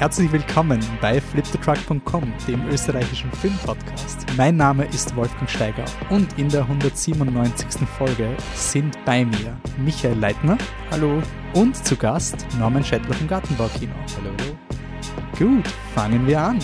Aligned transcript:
Herzlich 0.00 0.32
willkommen 0.32 0.80
bei 1.02 1.20
flipthetruck.com, 1.20 2.32
dem 2.48 2.66
österreichischen 2.68 3.30
Filmpodcast. 3.32 4.24
Mein 4.34 4.56
Name 4.56 4.86
ist 4.86 5.14
Wolfgang 5.14 5.50
Steiger 5.50 5.84
und 6.08 6.38
in 6.38 6.48
der 6.48 6.62
197. 6.62 7.86
Folge 7.98 8.34
sind 8.54 8.96
bei 9.04 9.26
mir 9.26 9.60
Michael 9.76 10.18
Leitner. 10.18 10.56
Hallo. 10.90 11.22
Und 11.52 11.76
zu 11.84 11.96
Gast 11.96 12.46
Norman 12.58 12.82
Schettler 12.82 13.12
vom 13.12 13.28
Gartenbaukino. 13.28 13.92
Hallo, 14.16 14.30
hallo. 14.38 14.56
Gut, 15.38 15.68
fangen 15.94 16.26
wir 16.26 16.40
an. 16.40 16.58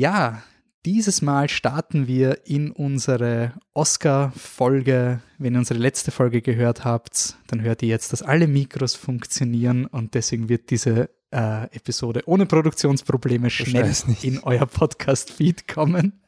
Ja, 0.00 0.42
dieses 0.86 1.20
Mal 1.20 1.50
starten 1.50 2.06
wir 2.06 2.46
in 2.46 2.70
unsere 2.70 3.52
Oscar-Folge. 3.74 5.20
Wenn 5.36 5.54
ihr 5.54 5.58
unsere 5.58 5.78
letzte 5.78 6.10
Folge 6.10 6.40
gehört 6.40 6.86
habt, 6.86 7.36
dann 7.48 7.60
hört 7.60 7.82
ihr 7.82 7.90
jetzt, 7.90 8.10
dass 8.14 8.22
alle 8.22 8.46
Mikros 8.46 8.94
funktionieren 8.94 9.84
und 9.84 10.14
deswegen 10.14 10.48
wird 10.48 10.70
diese 10.70 11.10
äh, 11.32 11.64
Episode 11.76 12.22
ohne 12.24 12.46
Produktionsprobleme 12.46 13.50
schnell 13.50 13.92
in 14.22 14.38
euer 14.38 14.64
Podcast-Feed 14.64 15.68
kommen. 15.68 16.22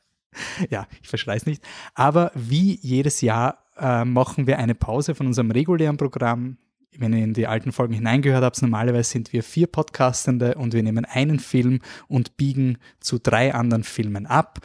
ja, 0.69 0.87
ich 1.01 1.09
verschreibe 1.09 1.39
es 1.39 1.47
nicht. 1.47 1.65
Aber 1.95 2.31
wie 2.35 2.79
jedes 2.83 3.23
Jahr 3.23 3.65
äh, 3.79 4.05
machen 4.05 4.47
wir 4.47 4.59
eine 4.59 4.75
Pause 4.75 5.15
von 5.15 5.27
unserem 5.27 5.51
regulären 5.51 5.97
Programm 5.97 6.59
wenn 6.99 7.13
ihr 7.13 7.25
in 7.25 7.35
die 7.35 7.47
alten 7.47 7.73
Folgen 7.73 7.95
hineingehört 7.95 8.45
habt, 8.45 8.61
normalerweise 8.63 9.11
sind 9.11 9.33
wir 9.33 9.43
vier 9.43 9.67
Podcastende 9.67 10.55
und 10.57 10.75
wir 10.75 10.83
nehmen 10.83 11.05
einen 11.05 11.39
Film 11.39 11.81
und 12.09 12.37
biegen 12.37 12.79
zu 13.01 13.19
drei 13.19 13.55
anderen 13.55 13.85
Filmen 13.85 14.27
ab. 14.27 14.61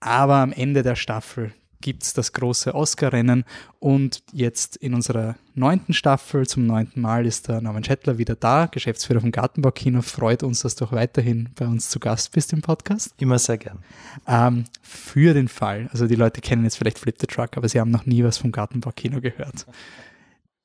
Aber 0.00 0.36
am 0.36 0.52
Ende 0.52 0.82
der 0.82 0.96
Staffel 0.96 1.52
gibt 1.80 2.02
es 2.02 2.14
das 2.14 2.32
große 2.32 2.74
Oscar-Rennen 2.74 3.44
und 3.78 4.22
jetzt 4.32 4.76
in 4.76 4.94
unserer 4.94 5.36
neunten 5.54 5.92
Staffel 5.92 6.46
zum 6.46 6.66
neunten 6.66 7.02
Mal 7.02 7.26
ist 7.26 7.48
der 7.48 7.60
Norman 7.60 7.84
Schettler 7.84 8.16
wieder 8.16 8.36
da, 8.36 8.66
Geschäftsführer 8.66 9.20
vom 9.20 9.32
Gartenbaukino. 9.32 10.00
Freut 10.00 10.42
uns, 10.42 10.60
dass 10.60 10.76
du 10.76 10.86
auch 10.86 10.92
weiterhin 10.92 11.50
bei 11.54 11.66
uns 11.66 11.90
zu 11.90 12.00
Gast 12.00 12.32
bist 12.32 12.54
im 12.54 12.62
Podcast. 12.62 13.14
Immer 13.18 13.38
sehr 13.38 13.58
gern. 13.58 13.80
Ähm, 14.26 14.64
für 14.80 15.34
den 15.34 15.48
Fall, 15.48 15.90
also 15.92 16.06
die 16.06 16.14
Leute 16.14 16.40
kennen 16.40 16.64
jetzt 16.64 16.76
vielleicht 16.76 16.98
Flip 16.98 17.16
the 17.20 17.26
Truck, 17.26 17.58
aber 17.58 17.68
sie 17.68 17.78
haben 17.78 17.90
noch 17.90 18.06
nie 18.06 18.24
was 18.24 18.38
vom 18.38 18.50
Gartenbaukino 18.50 19.20
gehört 19.20 19.66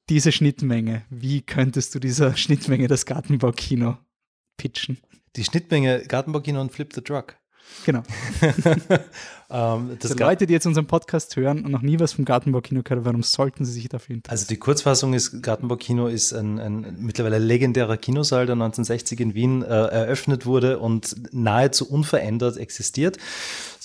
diese 0.10 0.32
Schnittmenge, 0.32 1.04
wie 1.10 1.42
könntest 1.42 1.94
du 1.96 2.00
dieser 2.00 2.36
Schnittmenge 2.38 2.88
das 2.88 3.06
Gartenbaukino 3.06 3.98
pitchen? 4.58 4.98
Die 5.36 5.44
Schnittmenge 5.44 6.04
Gartenbaukino 6.08 6.60
und 6.60 6.72
Flip 6.72 6.92
the 6.94 7.02
Truck. 7.02 7.36
Genau. 7.86 8.02
ähm, 8.42 9.98
das 10.00 10.12
also 10.12 10.24
Leute, 10.24 10.48
die 10.48 10.54
jetzt 10.54 10.66
unseren 10.66 10.88
Podcast 10.88 11.36
hören 11.36 11.64
und 11.64 11.72
noch 11.72 11.84
nie 11.84 12.00
was 12.00 12.14
vom 12.14 12.26
Gartenbaukino 12.26 12.82
gehört 12.82 13.06
warum 13.06 13.22
sollten 13.22 13.64
sie 13.64 13.74
sich 13.74 13.88
dafür 13.88 14.16
interessieren? 14.16 14.40
Also 14.40 14.48
die 14.48 14.58
Kurzfassung 14.58 15.14
ist, 15.14 15.44
Gartenbaukino 15.44 16.08
ist 16.08 16.34
ein, 16.34 16.60
ein 16.60 16.96
mittlerweile 17.00 17.38
legendärer 17.38 17.98
Kinosaal, 17.98 18.48
der 18.48 18.54
1960 18.54 19.20
in 19.20 19.34
Wien 19.36 19.62
äh, 19.62 19.68
eröffnet 19.68 20.48
wurde 20.48 20.80
und 20.80 21.16
nahezu 21.32 21.88
unverändert 21.88 22.58
existiert. 22.58 23.18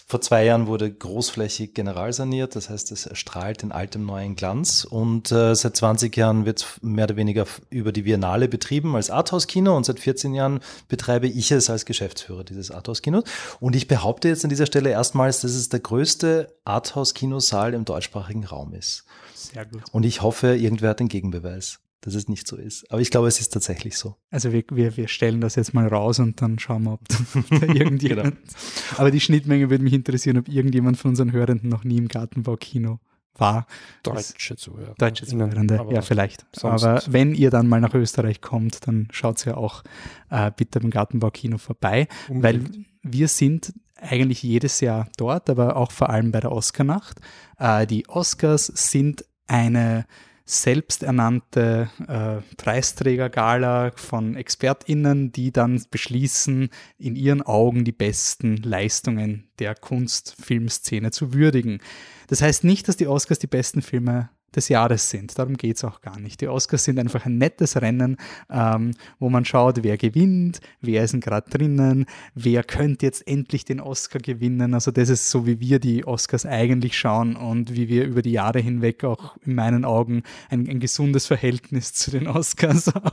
Vor 0.07 0.21
zwei 0.21 0.45
Jahren 0.45 0.67
wurde 0.67 0.93
großflächig 0.93 1.73
generalsaniert, 1.73 2.57
das 2.57 2.69
heißt, 2.69 2.93
es 2.93 3.09
strahlt 3.15 3.63
in 3.63 3.73
altem 3.73 4.05
neuen 4.05 4.37
Glanz. 4.37 4.85
Und 4.85 5.33
äh, 5.33 5.55
seit 5.55 5.77
20 5.77 6.15
Jahren 6.15 6.45
wird 6.45 6.61
es 6.61 6.67
mehr 6.83 7.05
oder 7.05 7.17
weniger 7.17 7.47
über 7.71 7.91
die 7.91 8.03
Biennale 8.03 8.47
betrieben 8.49 8.95
als 8.97 9.09
Arthouse-Kino 9.09 9.75
und 9.75 9.87
seit 9.87 9.99
14 9.99 10.35
Jahren 10.35 10.61
betreibe 10.89 11.27
ich 11.27 11.51
es 11.51 11.71
als 11.71 11.87
Geschäftsführer 11.87 12.45
dieses 12.45 12.71
Arthouse-Kinos. 12.71 13.25
Und 13.61 13.75
ich 13.75 13.89
behaupte 13.89 14.29
jetzt 14.29 14.45
an 14.45 14.51
dieser 14.51 14.67
Stelle 14.67 14.91
erstmals, 14.91 15.41
dass 15.41 15.53
es 15.53 15.71
der 15.71 15.81
größte 15.81 16.55
Arthouse-Kinosaal 16.65 17.73
im 17.73 17.87
deutschsprachigen 17.87 18.45
Raum 18.45 18.75
ist. 18.75 19.05
Sehr 19.35 19.65
gut. 19.65 19.83
Und 19.91 20.05
ich 20.05 20.21
hoffe, 20.21 20.55
irgendwer 20.55 20.91
hat 20.91 21.01
den 21.01 21.09
Gegenbeweis 21.09 21.81
dass 22.05 22.15
es 22.15 22.29
nicht 22.29 22.47
so 22.47 22.57
ist. 22.57 22.91
Aber 22.91 23.01
ich 23.01 23.11
glaube, 23.11 23.29
es 23.29 23.41
ist 23.41 23.53
tatsächlich 23.53 23.97
so. 23.97 24.17
Also 24.31 24.53
wir, 24.53 24.65
wir, 24.71 24.97
wir 24.97 25.09
stellen 25.09 25.41
das 25.41 25.55
jetzt 25.55 25.73
mal 25.73 25.87
raus 25.89 26.19
und 26.19 26.43
dann 26.43 26.59
schauen 26.59 26.85
wir, 26.85 26.93
ob 26.93 27.09
da 27.09 27.17
irgendjemand. 27.67 28.35
genau. 28.37 28.99
Aber 28.99 29.11
die 29.11 29.21
Schnittmenge 29.21 29.71
würde 29.71 29.83
mich 29.83 29.95
interessieren, 29.95 30.37
ob 30.39 30.49
irgendjemand 30.49 30.99
von 30.99 31.11
unseren 31.11 31.33
Hörenden 31.33 31.71
noch 31.71 31.85
nie 31.85 31.97
im 31.97 32.09
Gartenbaukino 32.09 33.01
war. 33.37 33.67
Deutsche 34.03 34.57
Zuhörer. 34.57 34.95
Deutsche 34.99 35.27
Zuhörende, 35.27 35.87
ja, 35.91 36.03
vielleicht. 36.03 36.45
Aber 36.63 37.03
wenn 37.07 37.35
ihr 37.35 37.51
dann 37.51 37.69
mal 37.69 37.81
nach 37.81 37.95
Österreich 37.95 38.41
kommt, 38.41 38.87
dann 38.87 39.09
schaut 39.11 39.45
ja 39.45 39.57
auch 39.57 39.83
äh, 40.31 40.51
bitte 40.55 40.81
beim 40.81 40.91
Gartenbaukino 40.91 41.59
vorbei, 41.59 42.09
Unbedingt. 42.29 42.77
weil 42.77 42.85
wir 43.03 43.29
sind 43.29 43.73
eigentlich 43.97 44.43
jedes 44.43 44.81
Jahr 44.81 45.09
dort, 45.17 45.49
aber 45.49 45.77
auch 45.77 45.91
vor 45.91 46.11
allem 46.11 46.33
bei 46.33 46.41
der 46.41 46.53
Oscarnacht. 46.53 47.21
Äh, 47.59 47.87
die 47.87 48.09
Oscars 48.09 48.67
sind 48.67 49.25
eine 49.47 50.05
selbsternannte 50.47 51.89
äh, 52.07 52.55
Preisträgergala 52.57 53.93
von 53.97 54.37
ExpertInnen, 54.37 55.33
die 55.33 55.53
dann 55.53 55.83
beschließen, 55.91 56.69
in 56.99 57.17
ihren 57.17 57.43
Augen 57.43 57.85
die 57.85 57.93
besten 57.93 58.59
Leistungen 58.59 59.49
der 59.59 59.75
Kunstfilmszene 59.75 61.11
zu 61.11 61.33
würdigen. 61.33 61.81
Das 62.29 62.43
heißt 62.43 62.65
nicht, 62.65 62.89
dass 62.89 62.97
die 62.97 63.07
Oscars 63.07 63.39
die 63.39 63.47
besten 63.47 63.81
Filme 63.81 64.29
des 64.57 64.69
Jahres 64.69 65.11
sind. 65.11 65.39
Darum 65.39 65.57
geht 65.57 65.77
es 65.77 65.85
auch 65.85 66.01
gar 66.01 66.19
nicht. 66.19 66.41
Die 66.41 66.49
Oscars 66.49 66.85
sind 66.85 66.99
einfach 66.99 67.27
ein 67.27 67.39
nettes 67.39 67.81
Rennen, 67.81 68.17
ähm, 68.51 68.93
wo 69.19 69.31
man 69.31 69.45
schaut, 69.45 69.83
wer 69.83 69.97
gewinnt, 69.97 70.61
wer 70.81 71.05
ist 71.05 71.15
gerade 71.21 71.49
drinnen, 71.49 72.07
wer 72.35 72.65
könnte 72.65 73.07
jetzt 73.07 73.27
endlich 73.27 73.65
den 73.65 73.81
Oscar 73.81 74.19
gewinnen. 74.19 74.75
Also 74.75 74.91
das 74.91 75.09
ist 75.09 75.31
so, 75.31 75.47
wie 75.47 75.61
wir 75.61 75.79
die 75.79 76.05
Oscars 76.07 76.47
eigentlich 76.47 76.99
schauen 76.99 77.37
und 77.37 77.75
wie 77.75 77.89
wir 77.89 78.05
über 78.05 78.23
die 78.23 78.33
Jahre 78.33 78.61
hinweg 78.61 79.05
auch 79.05 79.37
in 79.45 79.55
meinen 79.55 79.85
Augen 79.85 80.23
ein, 80.51 80.69
ein 80.69 80.81
gesundes 80.81 81.27
Verhältnis 81.27 81.93
zu 81.93 82.11
den 82.11 82.27
Oscars 82.27 82.89
auch 82.95 83.13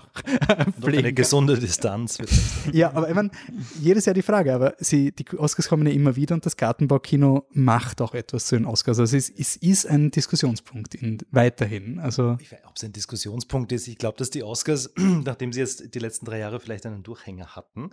pflegen. 0.79 0.99
Eine 0.99 1.13
gesunde 1.13 1.59
Distanz. 1.59 2.17
ja, 2.71 2.93
aber 2.93 3.09
ich 3.09 3.15
meine, 3.15 3.31
jedes 3.79 4.05
Jahr 4.05 4.13
die 4.13 4.21
Frage, 4.21 4.53
aber 4.53 4.75
sie, 4.79 5.11
die 5.11 5.25
Oscars 5.37 5.67
kommen 5.67 5.87
ja 5.87 5.93
immer 5.93 6.15
wieder 6.15 6.35
und 6.35 6.45
das 6.45 6.57
Gartenbaukino 6.57 7.45
macht 7.53 8.01
auch 8.01 8.13
etwas 8.13 8.47
zu 8.47 8.55
den 8.55 8.65
Oscars. 8.65 8.99
Also 8.99 9.17
es 9.17 9.29
ist, 9.29 9.39
es 9.39 9.55
ist 9.57 9.87
ein 9.87 10.11
Diskussionspunkt 10.11 10.95
in, 10.95 11.19
weiterhin. 11.31 11.99
Also 11.99 12.37
ob 12.65 12.75
es 12.75 12.83
ein 12.83 12.93
Diskussionspunkt 12.93 13.71
ist, 13.71 13.87
ich 13.87 13.97
glaube, 13.97 14.17
dass 14.17 14.29
die 14.29 14.43
Oscars, 14.43 14.91
nachdem 14.97 15.53
sie 15.53 15.59
jetzt 15.59 15.93
die 15.95 15.99
letzten 15.99 16.25
drei 16.25 16.39
Jahre 16.39 16.59
vielleicht 16.59 16.85
einen 16.85 17.03
Durchhänger 17.03 17.55
hatten, 17.55 17.91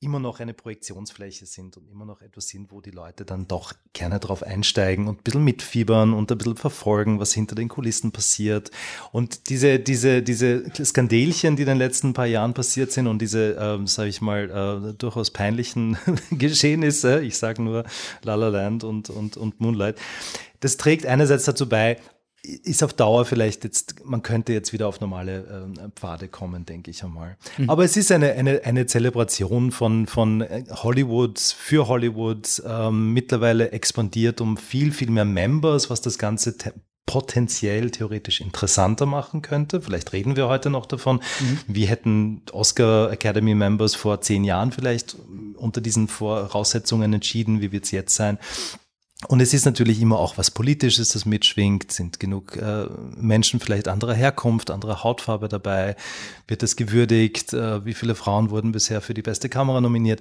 immer 0.00 0.20
noch 0.20 0.38
eine 0.38 0.54
Projektionsfläche 0.54 1.44
sind 1.44 1.76
und 1.76 1.90
immer 1.90 2.04
noch 2.04 2.22
etwas 2.22 2.48
sind, 2.48 2.70
wo 2.70 2.80
die 2.80 2.92
Leute 2.92 3.24
dann 3.24 3.48
doch 3.48 3.72
gerne 3.92 4.20
drauf 4.20 4.44
einsteigen 4.44 5.08
und 5.08 5.20
ein 5.20 5.22
bisschen 5.24 5.42
mitfiebern 5.42 6.12
und 6.12 6.30
ein 6.30 6.38
bisschen 6.38 6.56
verfolgen, 6.56 7.18
was 7.18 7.32
hinter 7.32 7.56
den 7.56 7.68
Kulissen 7.68 8.12
passiert. 8.12 8.70
Und 9.10 9.48
diese, 9.48 9.80
diese, 9.80 10.22
diese 10.22 10.62
Skandelchen, 10.84 11.56
die 11.56 11.62
in 11.62 11.68
den 11.68 11.78
letzten 11.78 12.12
paar 12.12 12.26
Jahren 12.26 12.54
passiert 12.54 12.92
sind 12.92 13.08
und 13.08 13.20
diese, 13.20 13.56
äh, 13.56 13.86
sage 13.86 14.08
ich 14.08 14.20
mal, 14.20 14.92
äh, 14.92 14.94
durchaus 14.94 15.32
peinlichen 15.32 15.98
Geschehnisse, 16.30 17.20
ich 17.20 17.36
sage 17.36 17.60
nur 17.60 17.84
La 18.22 18.36
La 18.36 18.48
Land 18.48 18.84
und, 18.84 19.10
und, 19.10 19.36
und 19.36 19.60
Moonlight, 19.60 19.98
das 20.60 20.76
trägt 20.76 21.06
einerseits 21.06 21.44
dazu 21.44 21.68
bei, 21.68 21.96
ist 22.42 22.82
auf 22.82 22.92
Dauer 22.92 23.24
vielleicht 23.24 23.64
jetzt, 23.64 24.04
man 24.04 24.22
könnte 24.22 24.52
jetzt 24.52 24.72
wieder 24.72 24.88
auf 24.88 25.00
normale 25.00 25.66
äh, 25.76 25.88
Pfade 25.94 26.28
kommen, 26.28 26.64
denke 26.64 26.90
ich 26.90 27.02
einmal. 27.02 27.36
Mhm. 27.56 27.68
Aber 27.68 27.84
es 27.84 27.96
ist 27.96 28.12
eine, 28.12 28.32
eine, 28.32 28.62
eine 28.64 28.86
Zelebration 28.86 29.72
von, 29.72 30.06
von 30.06 30.42
äh, 30.42 30.64
Hollywood 30.70 31.38
für 31.38 31.88
Hollywood, 31.88 32.62
ähm, 32.66 33.12
mittlerweile 33.12 33.72
expandiert 33.72 34.40
um 34.40 34.56
viel, 34.56 34.92
viel 34.92 35.10
mehr 35.10 35.24
Members, 35.24 35.90
was 35.90 36.00
das 36.00 36.18
Ganze 36.18 36.54
potenziell 37.06 37.90
theoretisch 37.90 38.40
interessanter 38.40 39.06
machen 39.06 39.40
könnte. 39.40 39.80
Vielleicht 39.80 40.12
reden 40.12 40.36
wir 40.36 40.48
heute 40.48 40.68
noch 40.68 40.84
davon. 40.84 41.16
Mhm. 41.40 41.58
Wie 41.66 41.86
hätten 41.86 42.42
Oscar 42.52 43.10
Academy 43.10 43.54
Members 43.54 43.94
vor 43.94 44.20
zehn 44.20 44.44
Jahren 44.44 44.72
vielleicht 44.72 45.16
unter 45.56 45.80
diesen 45.80 46.06
Voraussetzungen 46.06 47.12
entschieden? 47.14 47.62
Wie 47.62 47.72
wird 47.72 47.84
es 47.84 47.92
jetzt 47.92 48.14
sein? 48.14 48.38
Und 49.26 49.40
es 49.40 49.52
ist 49.52 49.64
natürlich 49.64 50.00
immer 50.00 50.18
auch 50.18 50.38
was 50.38 50.52
Politisches, 50.52 51.08
das 51.08 51.26
mitschwingt. 51.26 51.90
Sind 51.90 52.20
genug 52.20 52.56
äh, 52.56 52.86
Menschen 53.16 53.58
vielleicht 53.58 53.88
anderer 53.88 54.14
Herkunft, 54.14 54.70
anderer 54.70 55.02
Hautfarbe 55.02 55.48
dabei? 55.48 55.96
Wird 56.46 56.62
das 56.62 56.76
gewürdigt? 56.76 57.52
Äh, 57.52 57.84
wie 57.84 57.94
viele 57.94 58.14
Frauen 58.14 58.50
wurden 58.50 58.70
bisher 58.70 59.00
für 59.00 59.14
die 59.14 59.22
beste 59.22 59.48
Kamera 59.48 59.80
nominiert? 59.80 60.20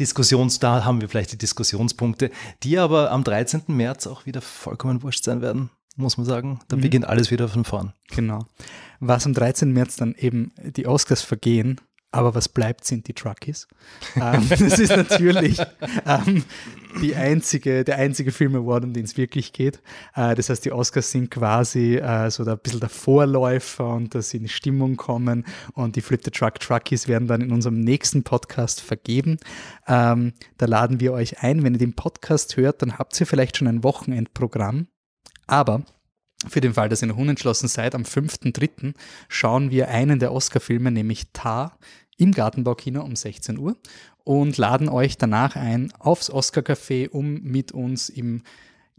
Diskussions, 0.00 0.58
da 0.58 0.84
haben 0.84 1.00
wir 1.00 1.08
vielleicht 1.08 1.32
die 1.32 1.38
Diskussionspunkte, 1.38 2.30
die 2.62 2.78
aber 2.78 3.10
am 3.10 3.24
13. 3.24 3.64
März 3.68 4.06
auch 4.06 4.26
wieder 4.26 4.40
vollkommen 4.40 5.02
wurscht 5.02 5.24
sein 5.24 5.42
werden, 5.42 5.70
muss 5.96 6.16
man 6.16 6.26
sagen. 6.26 6.60
Da 6.68 6.76
mhm. 6.76 6.80
beginnt 6.82 7.06
alles 7.06 7.30
wieder 7.30 7.48
von 7.48 7.64
vorn. 7.64 7.92
Genau. 8.08 8.46
Was 9.00 9.26
am 9.26 9.34
13. 9.34 9.72
März 9.72 9.96
dann 9.96 10.14
eben 10.14 10.52
die 10.62 10.86
Oscars 10.86 11.22
vergehen, 11.22 11.80
Aber 12.10 12.34
was 12.34 12.48
bleibt, 12.48 12.84
sind 12.84 13.06
die 13.06 13.12
Truckies. 13.12 13.68
ähm, 14.16 14.46
das 14.48 14.78
ist 14.78 14.96
natürlich 14.96 15.60
ähm, 16.06 16.42
die 17.02 17.14
einzige, 17.14 17.84
der 17.84 17.96
einzige 17.96 18.32
Film 18.32 18.56
Award, 18.56 18.84
um 18.84 18.92
den 18.94 19.04
es 19.04 19.18
wirklich 19.18 19.52
geht. 19.52 19.82
Äh, 20.14 20.34
das 20.34 20.48
heißt, 20.48 20.64
die 20.64 20.72
Oscars 20.72 21.10
sind 21.10 21.30
quasi 21.30 21.96
äh, 21.96 22.30
so 22.30 22.44
ein 22.44 22.58
bisschen 22.58 22.80
der 22.80 22.88
Vorläufer 22.88 23.94
und 23.94 24.14
dass 24.14 24.30
sie 24.30 24.38
in 24.38 24.44
die 24.44 24.48
Stimmung 24.48 24.96
kommen. 24.96 25.44
Und 25.74 25.96
die 25.96 26.00
Flip 26.00 26.22
the 26.24 26.30
Truck 26.30 26.58
Truckies 26.60 27.08
werden 27.08 27.28
dann 27.28 27.42
in 27.42 27.52
unserem 27.52 27.80
nächsten 27.80 28.22
Podcast 28.22 28.80
vergeben. 28.80 29.36
Ähm, 29.86 30.32
da 30.56 30.64
laden 30.64 31.00
wir 31.00 31.12
euch 31.12 31.42
ein. 31.42 31.62
Wenn 31.62 31.74
ihr 31.74 31.78
den 31.78 31.94
Podcast 31.94 32.56
hört, 32.56 32.80
dann 32.80 32.98
habt 32.98 33.20
ihr 33.20 33.26
vielleicht 33.26 33.58
schon 33.58 33.68
ein 33.68 33.84
Wochenendprogramm. 33.84 34.88
Aber 35.46 35.82
für 36.46 36.60
den 36.60 36.74
Fall, 36.74 36.88
dass 36.88 37.02
ihr 37.02 37.08
noch 37.08 37.16
unentschlossen 37.16 37.68
seid, 37.68 37.94
am 37.94 38.02
5.3. 38.02 38.94
schauen 39.28 39.70
wir 39.70 39.88
einen 39.88 40.18
der 40.18 40.32
Oscar-Filme, 40.32 40.90
nämlich 40.90 41.32
Tar, 41.32 41.78
im 42.16 42.32
Gartenbaukino 42.32 43.02
um 43.02 43.16
16 43.16 43.58
Uhr 43.58 43.76
und 44.24 44.56
laden 44.58 44.88
euch 44.88 45.16
danach 45.16 45.56
ein 45.56 45.92
aufs 45.98 46.30
Oscar-Café, 46.30 47.08
um 47.08 47.40
mit 47.42 47.72
uns 47.72 48.08
im 48.08 48.42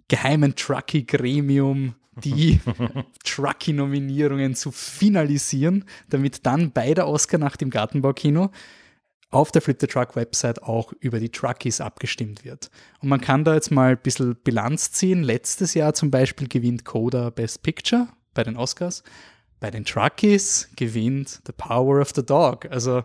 geheimen 0.07 0.56
Trucky-Gremium 0.56 1.95
die 2.15 2.59
Trucky-Nominierungen 3.24 4.56
zu 4.56 4.71
finalisieren, 4.71 5.86
damit 6.09 6.45
dann 6.45 6.71
bei 6.71 6.94
der 6.94 7.07
Oscar-Nacht 7.07 7.62
im 7.62 7.69
Gartenbaukino 7.69 8.51
auf 9.31 9.51
der 9.51 9.61
Flip 9.61 9.77
the 9.79 9.87
Truck 9.87 10.15
Website 10.15 10.63
auch 10.63 10.91
über 10.99 11.19
die 11.19 11.29
Truckies 11.29 11.81
abgestimmt 11.81 12.43
wird. 12.43 12.69
Und 12.99 13.09
man 13.09 13.21
kann 13.21 13.43
da 13.43 13.53
jetzt 13.53 13.71
mal 13.71 13.91
ein 13.91 14.01
bisschen 14.01 14.35
Bilanz 14.35 14.91
ziehen. 14.91 15.23
Letztes 15.23 15.73
Jahr 15.73 15.93
zum 15.93 16.09
Beispiel 16.09 16.47
gewinnt 16.47 16.85
Coda 16.85 17.29
Best 17.29 17.61
Picture 17.61 18.07
bei 18.33 18.43
den 18.43 18.57
Oscars. 18.57 19.03
Bei 19.59 19.69
den 19.69 19.85
Truckies 19.85 20.69
gewinnt 20.75 21.41
The 21.45 21.53
Power 21.55 22.01
of 22.01 22.11
the 22.15 22.25
Dog. 22.25 22.65
Also 22.71 23.03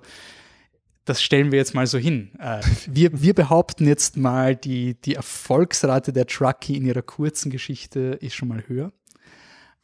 das 1.04 1.22
stellen 1.22 1.52
wir 1.52 1.58
jetzt 1.58 1.74
mal 1.74 1.86
so 1.86 1.98
hin. 1.98 2.30
Äh, 2.38 2.62
wir, 2.86 3.20
wir 3.20 3.34
behaupten 3.34 3.86
jetzt 3.86 4.16
mal, 4.16 4.56
die, 4.56 4.94
die 4.94 5.14
Erfolgsrate 5.14 6.12
der 6.12 6.26
Truckie 6.26 6.76
in 6.76 6.86
ihrer 6.86 7.02
kurzen 7.02 7.50
Geschichte 7.50 8.18
ist 8.20 8.34
schon 8.34 8.48
mal 8.48 8.64
höher. 8.66 8.92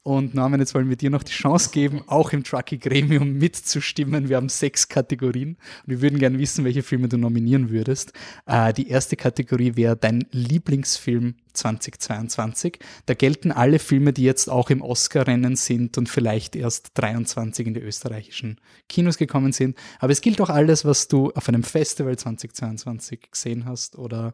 Und 0.02 0.35
Norman, 0.35 0.61
jetzt 0.61 0.75
wollen 0.75 0.88
wir 0.88 0.97
dir 0.97 1.11
noch 1.11 1.23
die 1.23 1.32
Chance 1.32 1.70
geben, 1.73 2.02
auch 2.06 2.32
im 2.32 2.43
Trucky-Gremium 2.43 3.35
mitzustimmen. 3.35 4.31
Wir 4.31 4.38
haben 4.38 4.49
sechs 4.49 4.88
Kategorien 4.88 5.58
und 5.85 5.91
wir 5.91 6.00
würden 6.00 6.19
gerne 6.19 6.38
wissen, 6.38 6.64
welche 6.64 6.82
Filme 6.82 7.08
du 7.08 7.19
nominieren 7.19 7.69
würdest. 7.69 8.14
Äh, 8.47 8.73
die 8.73 8.88
erste 8.88 9.17
Kategorie 9.17 9.76
wäre 9.76 9.99
dein 9.99 10.25
Lieblingsfilm 10.32 11.35
2022. 11.52 12.79
Da 13.05 13.12
gelten 13.12 13.52
alle 13.52 13.79
Filme, 13.79 14.14
die 14.14 14.23
jetzt 14.23 14.49
auch 14.49 14.70
im 14.70 14.81
Oscar-Rennen 14.81 15.56
sind 15.56 15.99
und 15.99 16.08
vielleicht 16.08 16.56
erst 16.56 16.93
23 16.94 17.67
in 17.67 17.75
die 17.75 17.81
österreichischen 17.81 18.58
Kinos 18.88 19.19
gekommen 19.19 19.52
sind. 19.52 19.76
Aber 19.99 20.12
es 20.12 20.23
gilt 20.23 20.41
auch 20.41 20.49
alles, 20.49 20.87
was 20.87 21.08
du 21.08 21.31
auf 21.32 21.47
einem 21.47 21.62
Festival 21.62 22.17
2022 22.17 23.32
gesehen 23.32 23.67
hast 23.67 23.99
oder 23.99 24.32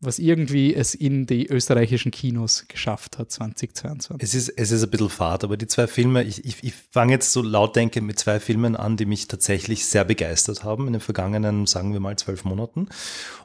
was 0.00 0.18
irgendwie 0.18 0.74
es 0.74 0.94
in 0.94 1.26
die 1.26 1.48
österreichischen 1.48 2.10
Kinos 2.10 2.66
geschafft 2.68 3.18
hat 3.18 3.30
2022. 3.30 4.22
Es 4.22 4.34
ist, 4.34 4.48
es 4.50 4.70
ist 4.70 4.82
ein 4.82 4.90
bisschen 4.90 5.08
fad, 5.08 5.42
aber 5.42 5.56
die 5.56 5.66
zwei 5.66 5.86
Filme, 5.86 6.22
ich, 6.22 6.44
ich, 6.44 6.62
ich 6.62 6.74
fange 6.90 7.12
jetzt 7.12 7.32
so 7.32 7.40
laut 7.40 7.76
denke 7.76 8.02
mit 8.02 8.18
zwei 8.18 8.38
Filmen 8.38 8.76
an, 8.76 8.98
die 8.98 9.06
mich 9.06 9.26
tatsächlich 9.26 9.86
sehr 9.86 10.04
begeistert 10.04 10.64
haben 10.64 10.86
in 10.86 10.92
den 10.92 11.00
vergangenen, 11.00 11.66
sagen 11.66 11.94
wir 11.94 12.00
mal, 12.00 12.16
zwölf 12.16 12.44
Monaten. 12.44 12.88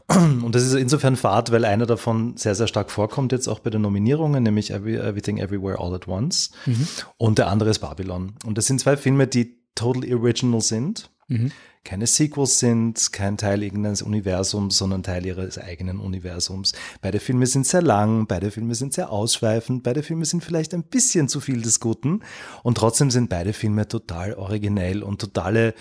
Und 0.07 0.53
das 0.53 0.63
ist 0.63 0.73
insofern 0.73 1.15
fad, 1.15 1.51
weil 1.51 1.63
einer 1.63 1.85
davon 1.85 2.35
sehr, 2.35 2.55
sehr 2.55 2.67
stark 2.67 2.91
vorkommt 2.91 3.31
jetzt 3.31 3.47
auch 3.47 3.59
bei 3.59 3.69
den 3.69 3.81
Nominierungen, 3.81 4.43
nämlich 4.43 4.71
Every, 4.71 4.97
Everything 4.97 5.37
Everywhere 5.37 5.79
All 5.79 5.93
at 5.93 6.09
Once. 6.09 6.51
Mhm. 6.65 6.87
Und 7.17 7.37
der 7.37 7.47
andere 7.47 7.69
ist 7.69 7.79
Babylon. 7.79 8.33
Und 8.45 8.57
das 8.57 8.65
sind 8.65 8.81
zwei 8.81 8.97
Filme, 8.97 9.27
die 9.27 9.61
total 9.73 10.13
original 10.13 10.59
sind. 10.59 11.11
Mhm 11.29 11.51
keine 11.83 12.05
Sequels 12.05 12.59
sind, 12.59 13.11
kein 13.11 13.37
Teil 13.37 13.63
irgendeines 13.63 14.01
Universums, 14.01 14.77
sondern 14.77 15.01
Teil 15.03 15.25
ihres 15.25 15.57
eigenen 15.57 15.99
Universums. 15.99 16.73
Beide 17.01 17.19
Filme 17.19 17.47
sind 17.47 17.65
sehr 17.65 17.81
lang, 17.81 18.27
beide 18.27 18.51
Filme 18.51 18.75
sind 18.75 18.93
sehr 18.93 19.11
ausschweifend, 19.11 19.83
beide 19.83 20.03
Filme 20.03 20.25
sind 20.25 20.43
vielleicht 20.43 20.73
ein 20.73 20.83
bisschen 20.83 21.27
zu 21.27 21.39
viel 21.39 21.61
des 21.61 21.79
Guten 21.79 22.21
und 22.63 22.77
trotzdem 22.77 23.09
sind 23.09 23.29
beide 23.29 23.53
Filme 23.53 23.87
total 23.87 24.35
originell 24.35 25.01
und 25.01 25.19
totale 25.19 25.69
äh, 25.69 25.73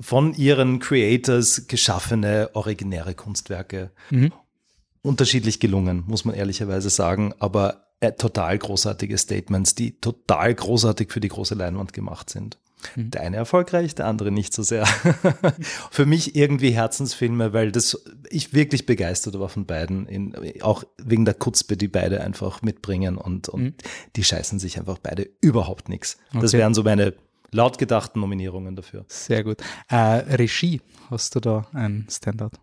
von 0.00 0.34
ihren 0.34 0.78
Creators 0.78 1.66
geschaffene 1.66 2.50
originäre 2.52 3.14
Kunstwerke. 3.14 3.90
Mhm. 4.10 4.32
Unterschiedlich 5.02 5.58
gelungen, 5.58 6.04
muss 6.06 6.24
man 6.24 6.34
ehrlicherweise 6.34 6.90
sagen, 6.90 7.32
aber 7.38 7.88
äh, 8.00 8.12
total 8.12 8.58
großartige 8.58 9.16
Statements, 9.16 9.74
die 9.74 9.98
total 10.00 10.54
großartig 10.54 11.10
für 11.10 11.20
die 11.20 11.28
große 11.28 11.54
Leinwand 11.54 11.92
gemacht 11.92 12.30
sind. 12.30 12.58
Mhm. 12.96 13.10
Der 13.10 13.22
eine 13.22 13.36
erfolgreich, 13.36 13.94
der 13.94 14.06
andere 14.06 14.30
nicht 14.30 14.52
so 14.52 14.62
sehr. 14.62 14.86
Für 15.90 16.06
mich 16.06 16.36
irgendwie 16.36 16.70
Herzensfilme, 16.70 17.52
weil 17.52 17.72
das 17.72 18.04
ich 18.30 18.52
wirklich 18.54 18.86
begeistert 18.86 19.38
war 19.38 19.48
von 19.48 19.66
beiden, 19.66 20.06
in, 20.06 20.34
auch 20.62 20.84
wegen 20.98 21.24
der 21.24 21.34
Kutzpe, 21.34 21.76
die 21.76 21.88
beide 21.88 22.20
einfach 22.20 22.62
mitbringen 22.62 23.16
und, 23.16 23.48
und 23.48 23.62
mhm. 23.62 23.74
die 24.16 24.24
scheißen 24.24 24.58
sich 24.58 24.78
einfach 24.78 24.98
beide 24.98 25.28
überhaupt 25.40 25.88
nichts. 25.88 26.18
Okay. 26.30 26.40
Das 26.40 26.52
wären 26.52 26.74
so 26.74 26.82
meine 26.82 27.14
laut 27.50 27.78
gedachten 27.78 28.20
Nominierungen 28.20 28.76
dafür. 28.76 29.04
Sehr 29.08 29.44
gut. 29.44 29.60
Äh, 29.88 29.96
Regie, 29.96 30.80
hast 31.10 31.34
du 31.34 31.40
da 31.40 31.66
ein 31.72 32.06
Standard? 32.10 32.54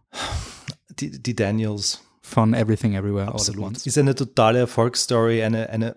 Die, 0.99 1.11
die 1.21 1.35
Daniels. 1.35 2.01
Von 2.21 2.55
Everything 2.55 2.95
Everywhere 2.95 3.27
Absolut. 3.27 3.59
All 3.59 3.65
at 3.65 3.69
Once. 3.75 3.85
Ist 3.85 3.99
eine 3.99 4.15
totale 4.15 4.57
Erfolgsstory, 4.57 5.43
eine, 5.43 5.69
eine 5.69 5.95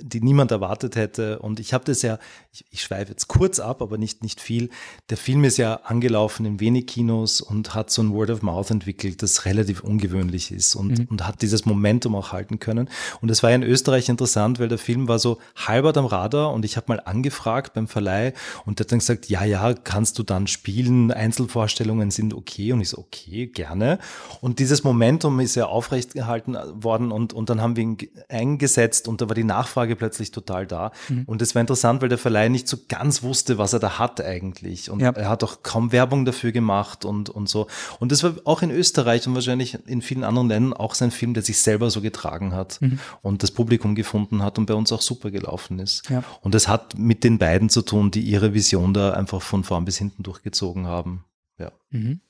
die 0.00 0.20
niemand 0.20 0.50
erwartet 0.50 0.96
hätte. 0.96 1.38
Und 1.38 1.60
ich 1.60 1.72
habe 1.74 1.84
das 1.84 2.02
ja, 2.02 2.18
ich, 2.52 2.64
ich 2.70 2.82
schweife 2.82 3.10
jetzt 3.10 3.28
kurz 3.28 3.60
ab, 3.60 3.82
aber 3.82 3.98
nicht, 3.98 4.22
nicht 4.22 4.40
viel. 4.40 4.70
Der 5.10 5.16
Film 5.16 5.44
ist 5.44 5.56
ja 5.56 5.74
angelaufen 5.84 6.46
in 6.46 6.60
wenig 6.60 6.86
Kinos 6.86 7.40
und 7.40 7.74
hat 7.74 7.90
so 7.90 8.02
ein 8.02 8.12
Word 8.12 8.30
of 8.30 8.42
Mouth 8.42 8.70
entwickelt, 8.70 9.22
das 9.22 9.44
relativ 9.44 9.82
ungewöhnlich 9.82 10.52
ist 10.52 10.74
und, 10.74 10.98
mhm. 10.98 11.08
und 11.10 11.26
hat 11.26 11.42
dieses 11.42 11.66
Momentum 11.66 12.14
auch 12.14 12.32
halten 12.32 12.58
können. 12.58 12.88
Und 13.20 13.30
es 13.30 13.42
war 13.42 13.50
ja 13.50 13.56
in 13.56 13.62
Österreich 13.62 14.08
interessant, 14.08 14.58
weil 14.58 14.68
der 14.68 14.78
Film 14.78 15.08
war 15.08 15.18
so 15.18 15.38
halbert 15.56 15.96
am 15.96 16.06
Radar 16.06 16.52
und 16.52 16.64
ich 16.64 16.76
habe 16.76 16.86
mal 16.88 17.00
angefragt 17.00 17.74
beim 17.74 17.88
Verleih 17.88 18.32
und 18.64 18.78
der 18.78 18.84
hat 18.84 18.92
dann 18.92 18.98
gesagt, 18.98 19.28
ja, 19.28 19.44
ja, 19.44 19.74
kannst 19.74 20.18
du 20.18 20.22
dann 20.22 20.46
spielen, 20.46 21.10
Einzelvorstellungen 21.12 22.10
sind 22.10 22.34
okay. 22.34 22.72
Und 22.72 22.80
ich 22.80 22.90
so, 22.90 22.98
okay, 22.98 23.46
gerne. 23.46 23.98
Und 24.40 24.58
dieses 24.58 24.84
Momentum 24.84 25.40
ist 25.40 25.54
ja 25.54 25.66
aufrecht 25.66 26.14
gehalten 26.14 26.56
worden 26.72 27.12
und, 27.12 27.32
und 27.32 27.50
dann 27.50 27.60
haben 27.60 27.76
wir 27.76 27.82
ihn 27.82 27.98
eingesetzt 28.28 29.08
und 29.08 29.20
da 29.20 29.28
war 29.28 29.34
die 29.34 29.44
Nachfrage 29.44 29.77
Nachfrage 29.78 29.96
plötzlich 29.96 30.30
total 30.30 30.66
da. 30.66 30.92
Mhm. 31.08 31.24
Und 31.26 31.42
es 31.42 31.54
war 31.54 31.60
interessant, 31.60 32.02
weil 32.02 32.08
der 32.08 32.18
Verleih 32.18 32.48
nicht 32.48 32.68
so 32.68 32.78
ganz 32.88 33.22
wusste, 33.22 33.58
was 33.58 33.72
er 33.72 33.78
da 33.78 33.98
hat 33.98 34.20
eigentlich. 34.20 34.90
Und 34.90 35.00
ja. 35.00 35.10
er 35.10 35.28
hat 35.28 35.44
auch 35.44 35.62
kaum 35.62 35.92
Werbung 35.92 36.24
dafür 36.24 36.52
gemacht 36.52 37.04
und, 37.04 37.30
und 37.30 37.48
so. 37.48 37.68
Und 38.00 38.12
das 38.12 38.22
war 38.22 38.34
auch 38.44 38.62
in 38.62 38.70
Österreich 38.70 39.26
und 39.26 39.34
wahrscheinlich 39.34 39.78
in 39.86 40.02
vielen 40.02 40.24
anderen 40.24 40.48
Ländern 40.48 40.72
auch 40.72 40.94
sein 40.94 41.10
Film, 41.10 41.34
der 41.34 41.42
sich 41.42 41.60
selber 41.60 41.90
so 41.90 42.00
getragen 42.00 42.54
hat 42.54 42.80
mhm. 42.80 42.98
und 43.22 43.42
das 43.42 43.50
Publikum 43.50 43.94
gefunden 43.94 44.42
hat 44.42 44.58
und 44.58 44.66
bei 44.66 44.74
uns 44.74 44.92
auch 44.92 45.02
super 45.02 45.30
gelaufen 45.30 45.78
ist. 45.78 46.08
Ja. 46.10 46.24
Und 46.40 46.54
das 46.54 46.68
hat 46.68 46.98
mit 46.98 47.24
den 47.24 47.38
beiden 47.38 47.68
zu 47.68 47.82
tun, 47.82 48.10
die 48.10 48.20
ihre 48.20 48.54
Vision 48.54 48.94
da 48.94 49.12
einfach 49.12 49.42
von 49.42 49.64
vorn 49.64 49.84
bis 49.84 49.98
hinten 49.98 50.22
durchgezogen 50.22 50.86
haben. 50.86 51.24
Ja. 51.58 51.72
Mhm. 51.90 52.20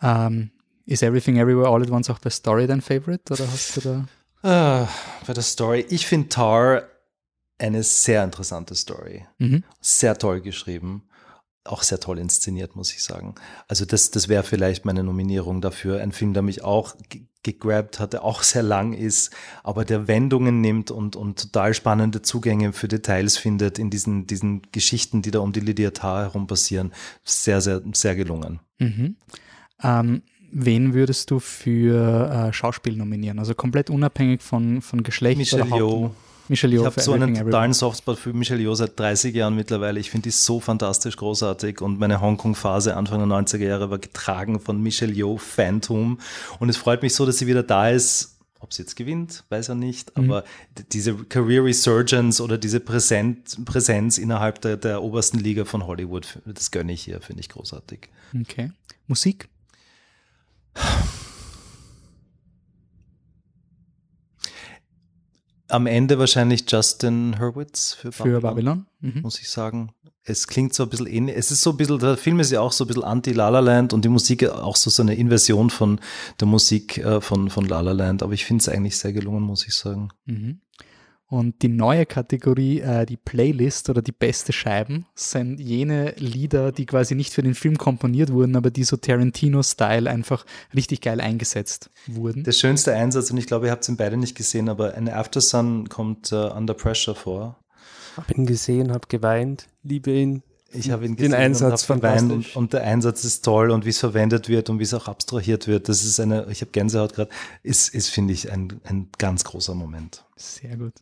Um, 0.00 0.08
ähm, 0.08 0.50
is 0.86 1.02
Everything 1.02 1.36
Everywhere 1.36 1.68
All 1.68 1.82
at 1.82 1.90
Once 1.90 2.08
auch 2.08 2.20
bei 2.20 2.30
Story 2.30 2.66
dein 2.66 2.80
Favorite 2.80 3.32
oder 3.32 3.50
hast 3.50 3.76
du 3.76 3.80
da? 3.80 4.04
Ah, 4.42 4.86
bei 5.26 5.32
der 5.32 5.42
Story. 5.42 5.84
Ich 5.88 6.06
finde 6.06 6.28
Tar 6.28 6.82
eine 7.58 7.82
sehr 7.82 8.22
interessante 8.22 8.74
Story. 8.74 9.26
Mhm. 9.38 9.64
Sehr 9.80 10.16
toll 10.16 10.40
geschrieben. 10.40 11.08
Auch 11.64 11.82
sehr 11.82 12.00
toll 12.00 12.18
inszeniert, 12.18 12.76
muss 12.76 12.92
ich 12.92 13.02
sagen. 13.02 13.34
Also 13.66 13.84
das, 13.84 14.10
das 14.10 14.28
wäre 14.28 14.42
vielleicht 14.42 14.84
meine 14.84 15.02
Nominierung 15.02 15.60
dafür. 15.60 16.00
Ein 16.00 16.12
Film, 16.12 16.32
der 16.32 16.42
mich 16.42 16.62
auch 16.62 16.94
gegrabt 17.42 18.00
hat, 18.00 18.14
der 18.14 18.24
auch 18.24 18.42
sehr 18.42 18.62
lang 18.62 18.94
ist, 18.94 19.34
aber 19.62 19.84
der 19.84 20.08
Wendungen 20.08 20.60
nimmt 20.60 20.90
und, 20.90 21.14
und 21.14 21.38
total 21.38 21.74
spannende 21.74 22.22
Zugänge 22.22 22.72
für 22.72 22.88
Details 22.88 23.36
findet 23.36 23.78
in 23.78 23.90
diesen, 23.90 24.26
diesen 24.26 24.62
Geschichten, 24.72 25.20
die 25.20 25.30
da 25.30 25.40
um 25.40 25.52
die 25.52 25.60
Lydia 25.60 25.90
Tarr 25.90 26.22
herum 26.22 26.46
passieren. 26.46 26.92
Sehr, 27.24 27.60
sehr, 27.60 27.82
sehr 27.92 28.16
gelungen. 28.16 28.60
Mhm. 28.78 29.16
Ähm, 29.82 30.22
wen 30.50 30.94
würdest 30.94 31.30
du 31.30 31.38
für 31.38 32.48
äh, 32.48 32.52
Schauspiel 32.52 32.96
nominieren? 32.96 33.38
Also 33.38 33.54
komplett 33.54 33.90
unabhängig 33.90 34.42
von, 34.42 34.82
von 34.82 35.02
Geschlecht 35.02 35.38
Michelle 35.38 35.64
oder 35.64 35.76
Yeoh. 35.76 36.10
Michelle 36.48 36.74
Yeoh. 36.74 36.82
Ich 36.82 36.86
habe 36.86 37.00
so 37.00 37.12
einen 37.12 37.34
totalen 37.34 37.72
Softspot 37.72 38.18
für 38.18 38.32
Michelle 38.32 38.60
Yeoh 38.60 38.74
seit 38.74 38.98
30 38.98 39.34
Jahren 39.34 39.54
mittlerweile. 39.54 40.00
Ich 40.00 40.10
finde 40.10 40.24
die 40.24 40.30
so 40.30 40.60
fantastisch 40.60 41.16
großartig 41.16 41.80
und 41.80 41.98
meine 41.98 42.20
Hongkong-Phase 42.20 42.96
Anfang 42.96 43.18
der 43.18 43.28
90er 43.28 43.66
Jahre 43.66 43.90
war 43.90 43.98
getragen 43.98 44.60
von 44.60 44.82
Michelle 44.82 45.12
Yeoh 45.12 45.36
Phantom 45.36 46.18
und 46.58 46.68
es 46.68 46.76
freut 46.76 47.02
mich 47.02 47.14
so, 47.14 47.26
dass 47.26 47.38
sie 47.38 47.46
wieder 47.46 47.62
da 47.62 47.90
ist. 47.90 48.34
Ob 48.60 48.74
sie 48.74 48.82
jetzt 48.82 48.96
gewinnt, 48.96 49.44
weiß 49.50 49.68
er 49.68 49.76
nicht, 49.76 50.18
mhm. 50.18 50.24
aber 50.24 50.44
diese 50.90 51.14
Career 51.14 51.62
Resurgence 51.62 52.40
oder 52.40 52.58
diese 52.58 52.80
Präsenz, 52.80 53.56
Präsenz 53.64 54.18
innerhalb 54.18 54.60
der, 54.62 54.76
der 54.76 55.00
obersten 55.00 55.38
Liga 55.38 55.64
von 55.64 55.86
Hollywood, 55.86 56.40
das 56.44 56.72
gönne 56.72 56.92
ich 56.92 57.02
hier, 57.02 57.20
finde 57.20 57.38
ich 57.38 57.50
großartig. 57.50 58.08
Okay. 58.34 58.72
Musik? 59.06 59.48
Am 65.70 65.86
Ende 65.86 66.18
wahrscheinlich 66.18 66.64
Justin 66.66 67.38
Hurwitz 67.38 67.92
für 67.92 68.10
Babylon, 68.10 68.34
für 68.34 68.40
Babylon. 68.40 68.86
Mhm. 69.00 69.20
muss 69.20 69.38
ich 69.38 69.50
sagen. 69.50 69.92
es 70.24 70.46
klingt 70.46 70.72
so 70.74 70.84
ein 70.84 70.88
bisschen 70.88 71.06
ähnlich. 71.06 71.36
Es 71.36 71.50
ist 71.50 71.62
so 71.62 71.70
ein 71.70 71.76
bisschen, 71.76 71.98
der 71.98 72.16
Film 72.16 72.40
ist 72.40 72.50
ja 72.50 72.60
auch 72.60 72.72
so 72.72 72.84
ein 72.84 72.86
bisschen 72.86 73.04
anti-La 73.04 73.50
La 73.50 73.60
Land 73.60 73.92
und 73.92 74.04
die 74.04 74.08
Musik 74.08 74.48
auch 74.48 74.76
so, 74.76 74.88
so 74.88 75.02
eine 75.02 75.14
Inversion 75.14 75.68
von 75.68 76.00
der 76.40 76.48
Musik 76.48 76.98
äh, 76.98 77.20
von, 77.20 77.50
von 77.50 77.66
La 77.66 77.80
La 77.80 77.92
Land. 77.92 78.22
Aber 78.22 78.32
ich 78.32 78.46
finde 78.46 78.62
es 78.62 78.68
eigentlich 78.68 78.96
sehr 78.96 79.12
gelungen, 79.12 79.42
muss 79.42 79.66
ich 79.66 79.74
sagen. 79.74 80.08
Mhm. 80.24 80.60
Und 81.30 81.60
die 81.60 81.68
neue 81.68 82.06
Kategorie, 82.06 82.80
äh, 82.80 83.04
die 83.04 83.18
Playlist 83.18 83.90
oder 83.90 84.00
die 84.00 84.12
beste 84.12 84.54
Scheiben, 84.54 85.04
sind 85.14 85.60
jene 85.60 86.14
Lieder, 86.16 86.72
die 86.72 86.86
quasi 86.86 87.14
nicht 87.14 87.34
für 87.34 87.42
den 87.42 87.54
Film 87.54 87.76
komponiert 87.76 88.32
wurden, 88.32 88.56
aber 88.56 88.70
die 88.70 88.84
so 88.84 88.96
Tarantino-Style 88.96 90.08
einfach 90.08 90.46
richtig 90.74 91.02
geil 91.02 91.20
eingesetzt 91.20 91.90
wurden. 92.06 92.44
Der 92.44 92.52
schönste 92.52 92.94
Einsatz, 92.94 93.30
und 93.30 93.36
ich 93.36 93.46
glaube, 93.46 93.66
ihr 93.66 93.72
habt 93.72 93.86
ihn 93.88 93.98
beide 93.98 94.16
nicht 94.16 94.36
gesehen, 94.36 94.70
aber 94.70 94.94
eine 94.94 95.16
Aftersun 95.16 95.90
kommt 95.90 96.32
uh, 96.32 96.50
Under 96.56 96.72
Pressure 96.72 97.14
vor. 97.14 97.58
Hab 98.16 98.30
ihn 98.30 98.46
gesehen, 98.46 98.90
hab 98.90 99.10
geweint, 99.10 99.68
liebe 99.82 100.10
ihn. 100.10 100.42
Ich 100.70 100.90
habe 100.90 101.06
ihn 101.06 101.16
gesehen 101.16 101.32
den 101.32 101.40
Einsatz 101.40 101.82
von 101.84 102.02
Wein 102.02 102.30
und, 102.30 102.54
und, 102.54 102.72
der 102.74 102.82
Einsatz 102.82 103.24
ist 103.24 103.42
toll 103.42 103.70
und 103.70 103.86
wie 103.86 103.90
es 103.90 103.98
verwendet 103.98 104.50
wird 104.50 104.68
und 104.68 104.78
wie 104.78 104.82
es 104.82 104.92
auch 104.92 105.08
abstrahiert 105.08 105.66
wird. 105.66 105.88
Das 105.88 106.04
ist 106.04 106.20
eine, 106.20 106.46
ich 106.50 106.60
habe 106.60 106.70
Gänsehaut 106.72 107.14
gerade, 107.14 107.30
ist, 107.62 107.94
ist 107.94 108.08
finde 108.08 108.34
ich, 108.34 108.52
ein, 108.52 108.80
ein 108.84 109.08
ganz 109.16 109.44
großer 109.44 109.74
Moment. 109.74 110.24
Sehr 110.36 110.76
gut. 110.76 110.92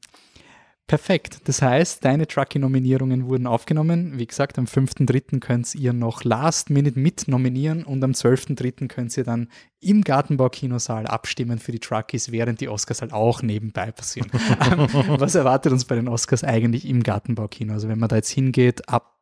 Perfekt. 0.87 1.40
Das 1.46 1.62
heißt, 1.62 2.04
deine 2.04 2.28
Trucky-Nominierungen 2.28 3.26
wurden 3.26 3.49
aufgenommen. 3.49 4.20
Wie 4.20 4.26
gesagt, 4.26 4.56
am 4.56 4.66
5.3. 4.66 5.40
könnt 5.40 5.75
ihr 5.75 5.92
noch 5.92 6.23
Last 6.23 6.70
Minute 6.70 6.96
mit 6.96 7.26
nominieren 7.26 7.82
und 7.82 8.04
am 8.04 8.12
12.3. 8.12 8.87
könnt 8.87 9.16
ihr 9.16 9.25
dann 9.25 9.49
im 9.80 10.04
Gartenbau-Kinosaal 10.04 11.08
abstimmen 11.08 11.58
für 11.58 11.73
die 11.73 11.80
Truckies, 11.80 12.30
während 12.30 12.61
die 12.61 12.68
Oscars 12.68 13.02
halt 13.02 13.12
auch 13.12 13.42
nebenbei 13.42 13.90
passieren. 13.90 14.30
Ähm, 14.66 14.88
was 15.20 15.35
erwartet 15.35 15.73
uns 15.73 15.85
bei 15.85 15.96
den 15.96 16.08
Oscars 16.08 16.44
eigentlich 16.44 16.88
im 16.88 17.02
Gartenbau-Kino? 17.02 17.73
Also 17.73 17.88
wenn 17.88 17.99
man 17.99 18.08
da 18.08 18.16
jetzt 18.16 18.30
hingeht, 18.30 18.88
ab 18.88 19.15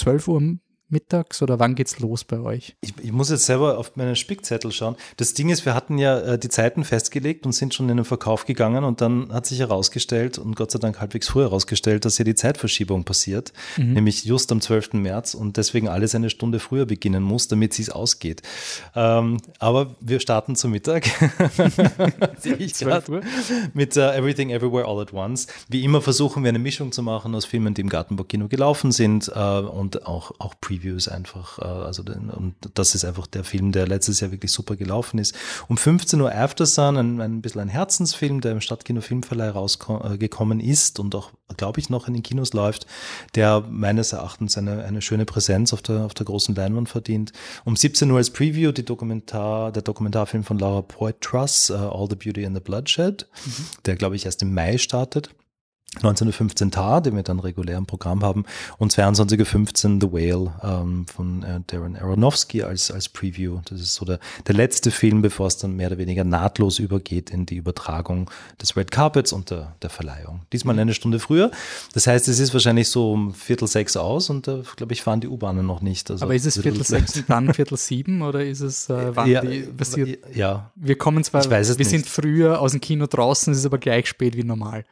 12 0.00 0.28
Uhr 0.28 0.58
mittags 0.90 1.42
oder 1.42 1.58
wann 1.58 1.74
geht's 1.74 1.98
los 2.00 2.24
bei 2.24 2.40
euch? 2.40 2.76
Ich, 2.80 2.94
ich, 3.02 3.12
muss 3.12 3.30
jetzt 3.30 3.46
selber 3.46 3.78
auf 3.78 3.96
meinen 3.96 4.16
Spickzettel 4.16 4.72
schauen. 4.72 4.96
Das 5.16 5.34
Ding 5.34 5.48
ist, 5.48 5.64
wir 5.64 5.74
hatten 5.74 5.98
ja 5.98 6.18
äh, 6.20 6.38
die 6.38 6.48
Zeiten 6.48 6.84
festgelegt 6.84 7.46
und 7.46 7.52
sind 7.52 7.74
schon 7.74 7.88
in 7.88 7.96
den 7.96 8.04
Verkauf 8.04 8.44
gegangen 8.44 8.84
und 8.84 9.00
dann 9.00 9.32
hat 9.32 9.46
sich 9.46 9.60
herausgestellt 9.60 10.38
und 10.38 10.56
Gott 10.56 10.70
sei 10.70 10.78
Dank 10.78 11.00
halbwegs 11.00 11.28
früh 11.28 11.42
herausgestellt, 11.42 12.04
dass 12.04 12.18
ja 12.18 12.24
die 12.24 12.34
Zeitverschiebung 12.34 13.04
passiert, 13.04 13.52
mhm. 13.76 13.92
nämlich 13.94 14.24
just 14.24 14.50
am 14.52 14.60
12. 14.60 14.94
März 14.94 15.34
und 15.34 15.56
deswegen 15.56 15.88
alles 15.88 16.14
eine 16.14 16.30
Stunde 16.30 16.58
früher 16.58 16.86
beginnen 16.86 17.22
muss, 17.22 17.48
damit 17.48 17.78
es 17.78 17.90
ausgeht. 17.90 18.42
Ähm, 18.94 19.38
aber 19.58 19.94
wir 20.00 20.20
starten 20.20 20.56
zum 20.56 20.72
Mittag. 20.72 21.06
Sehe 22.38 22.56
ich 22.56 22.74
gerade. 22.74 23.22
Mit 23.72 23.96
uh, 23.96 24.00
Everything 24.00 24.50
Everywhere 24.50 24.86
All 24.86 25.00
at 25.00 25.12
Once. 25.12 25.46
Wie 25.68 25.84
immer 25.84 26.02
versuchen 26.02 26.42
wir 26.42 26.48
eine 26.48 26.58
Mischung 26.58 26.92
zu 26.92 27.02
machen 27.02 27.34
aus 27.34 27.44
Filmen, 27.44 27.74
die 27.74 27.80
im 27.80 27.88
Gartenburg-Kino 27.88 28.48
gelaufen 28.48 28.92
sind 28.92 29.28
uh, 29.28 29.68
und 29.68 30.06
auch, 30.06 30.32
auch 30.38 30.54
Previews 30.60 30.79
Reviews 30.80 31.08
einfach. 31.08 31.58
Äh, 31.58 31.64
also 31.64 32.02
und 32.02 32.54
das 32.74 32.94
ist 32.94 33.04
einfach 33.04 33.26
der 33.26 33.44
Film, 33.44 33.72
der 33.72 33.86
letztes 33.86 34.20
Jahr 34.20 34.30
wirklich 34.30 34.52
super 34.52 34.76
gelaufen 34.76 35.18
ist. 35.18 35.34
Um 35.68 35.76
15 35.76 36.20
Uhr 36.20 36.34
Aftersun, 36.34 36.96
ein, 36.96 37.20
ein 37.20 37.42
bisschen 37.42 37.60
ein 37.60 37.68
Herzensfilm, 37.68 38.40
der 38.40 38.52
im 38.52 38.60
Stadtkino 38.60 39.00
Filmverleih 39.00 39.50
rausgekommen 39.50 40.60
ist 40.60 40.98
und 40.98 41.14
auch, 41.14 41.30
glaube 41.56 41.80
ich, 41.80 41.90
noch 41.90 42.08
in 42.08 42.14
den 42.14 42.22
Kinos 42.22 42.52
läuft, 42.52 42.86
der 43.34 43.60
meines 43.68 44.12
Erachtens 44.12 44.56
eine, 44.56 44.84
eine 44.84 45.02
schöne 45.02 45.24
Präsenz 45.24 45.72
auf 45.72 45.82
der, 45.82 46.04
auf 46.04 46.14
der 46.14 46.26
großen 46.26 46.54
Leinwand 46.54 46.88
verdient. 46.88 47.32
Um 47.64 47.76
17 47.76 48.10
Uhr 48.10 48.18
als 48.18 48.30
Preview 48.30 48.72
die 48.72 48.84
Dokumentar, 48.84 49.72
der 49.72 49.82
Dokumentarfilm 49.82 50.44
von 50.44 50.58
Laura 50.58 50.82
Poitras, 50.82 51.70
uh, 51.70 51.74
All 51.74 52.08
the 52.08 52.16
Beauty 52.16 52.44
and 52.46 52.56
the 52.56 52.62
Bloodshed, 52.62 53.26
mhm. 53.44 53.66
der, 53.86 53.96
glaube 53.96 54.16
ich, 54.16 54.26
erst 54.26 54.42
im 54.42 54.54
Mai 54.54 54.78
startet. 54.78 55.30
19.15 55.98 56.70
Tar, 56.70 57.00
den 57.00 57.16
wir 57.16 57.24
dann 57.24 57.40
regulär 57.40 57.76
im 57.76 57.84
Programm 57.84 58.22
haben, 58.22 58.44
und 58.78 58.92
22.15 58.92 60.00
The 60.00 60.12
Whale 60.12 60.52
ähm, 60.62 61.04
von 61.06 61.42
äh, 61.42 61.60
Darren 61.66 61.96
Aronofsky 61.96 62.62
als, 62.62 62.92
als 62.92 63.08
Preview. 63.08 63.58
Das 63.64 63.80
ist 63.80 63.94
so 63.94 64.04
der, 64.04 64.20
der 64.46 64.54
letzte 64.54 64.92
Film, 64.92 65.20
bevor 65.20 65.48
es 65.48 65.56
dann 65.56 65.74
mehr 65.74 65.88
oder 65.88 65.98
weniger 65.98 66.22
nahtlos 66.22 66.78
übergeht 66.78 67.30
in 67.30 67.44
die 67.44 67.56
Übertragung 67.56 68.30
des 68.62 68.76
Red 68.76 68.92
Carpets 68.92 69.32
und 69.32 69.50
der, 69.50 69.74
der 69.82 69.90
Verleihung. 69.90 70.42
Diesmal 70.52 70.78
eine 70.78 70.94
Stunde 70.94 71.18
früher. 71.18 71.50
Das 71.92 72.06
heißt, 72.06 72.28
es 72.28 72.38
ist 72.38 72.52
wahrscheinlich 72.52 72.88
so 72.88 73.12
um 73.12 73.34
Viertel 73.34 73.66
sechs 73.66 73.96
aus 73.96 74.30
und 74.30 74.46
da, 74.46 74.62
glaube 74.76 74.92
ich, 74.92 75.02
fahren 75.02 75.20
die 75.20 75.28
U-Bahnen 75.28 75.66
noch 75.66 75.80
nicht. 75.80 76.08
Also 76.08 76.24
Aber 76.24 76.36
ist 76.36 76.46
es 76.46 76.56
Viertel 76.56 76.84
sechs 76.84 77.16
und 77.16 77.28
dann 77.28 77.52
Viertel 77.52 77.76
sieben 77.76 78.22
oder 78.22 78.44
ist 78.44 78.60
es, 78.60 78.88
äh, 78.88 79.16
wann 79.16 79.28
ja, 79.28 79.40
die 79.40 79.62
passiert? 79.62 80.20
Ja. 80.32 80.70
Wir 80.76 80.96
kommen 80.96 81.24
zwar, 81.24 81.44
wir 81.50 81.58
nicht. 81.58 81.76
sind 81.90 82.06
früher 82.06 82.60
aus 82.60 82.70
dem 82.70 82.80
Kino 82.80 83.06
draußen, 83.08 83.52
es 83.52 83.58
ist 83.58 83.66
aber 83.66 83.78
gleich 83.78 84.06
spät 84.06 84.36
wie 84.36 84.44
normal. 84.44 84.84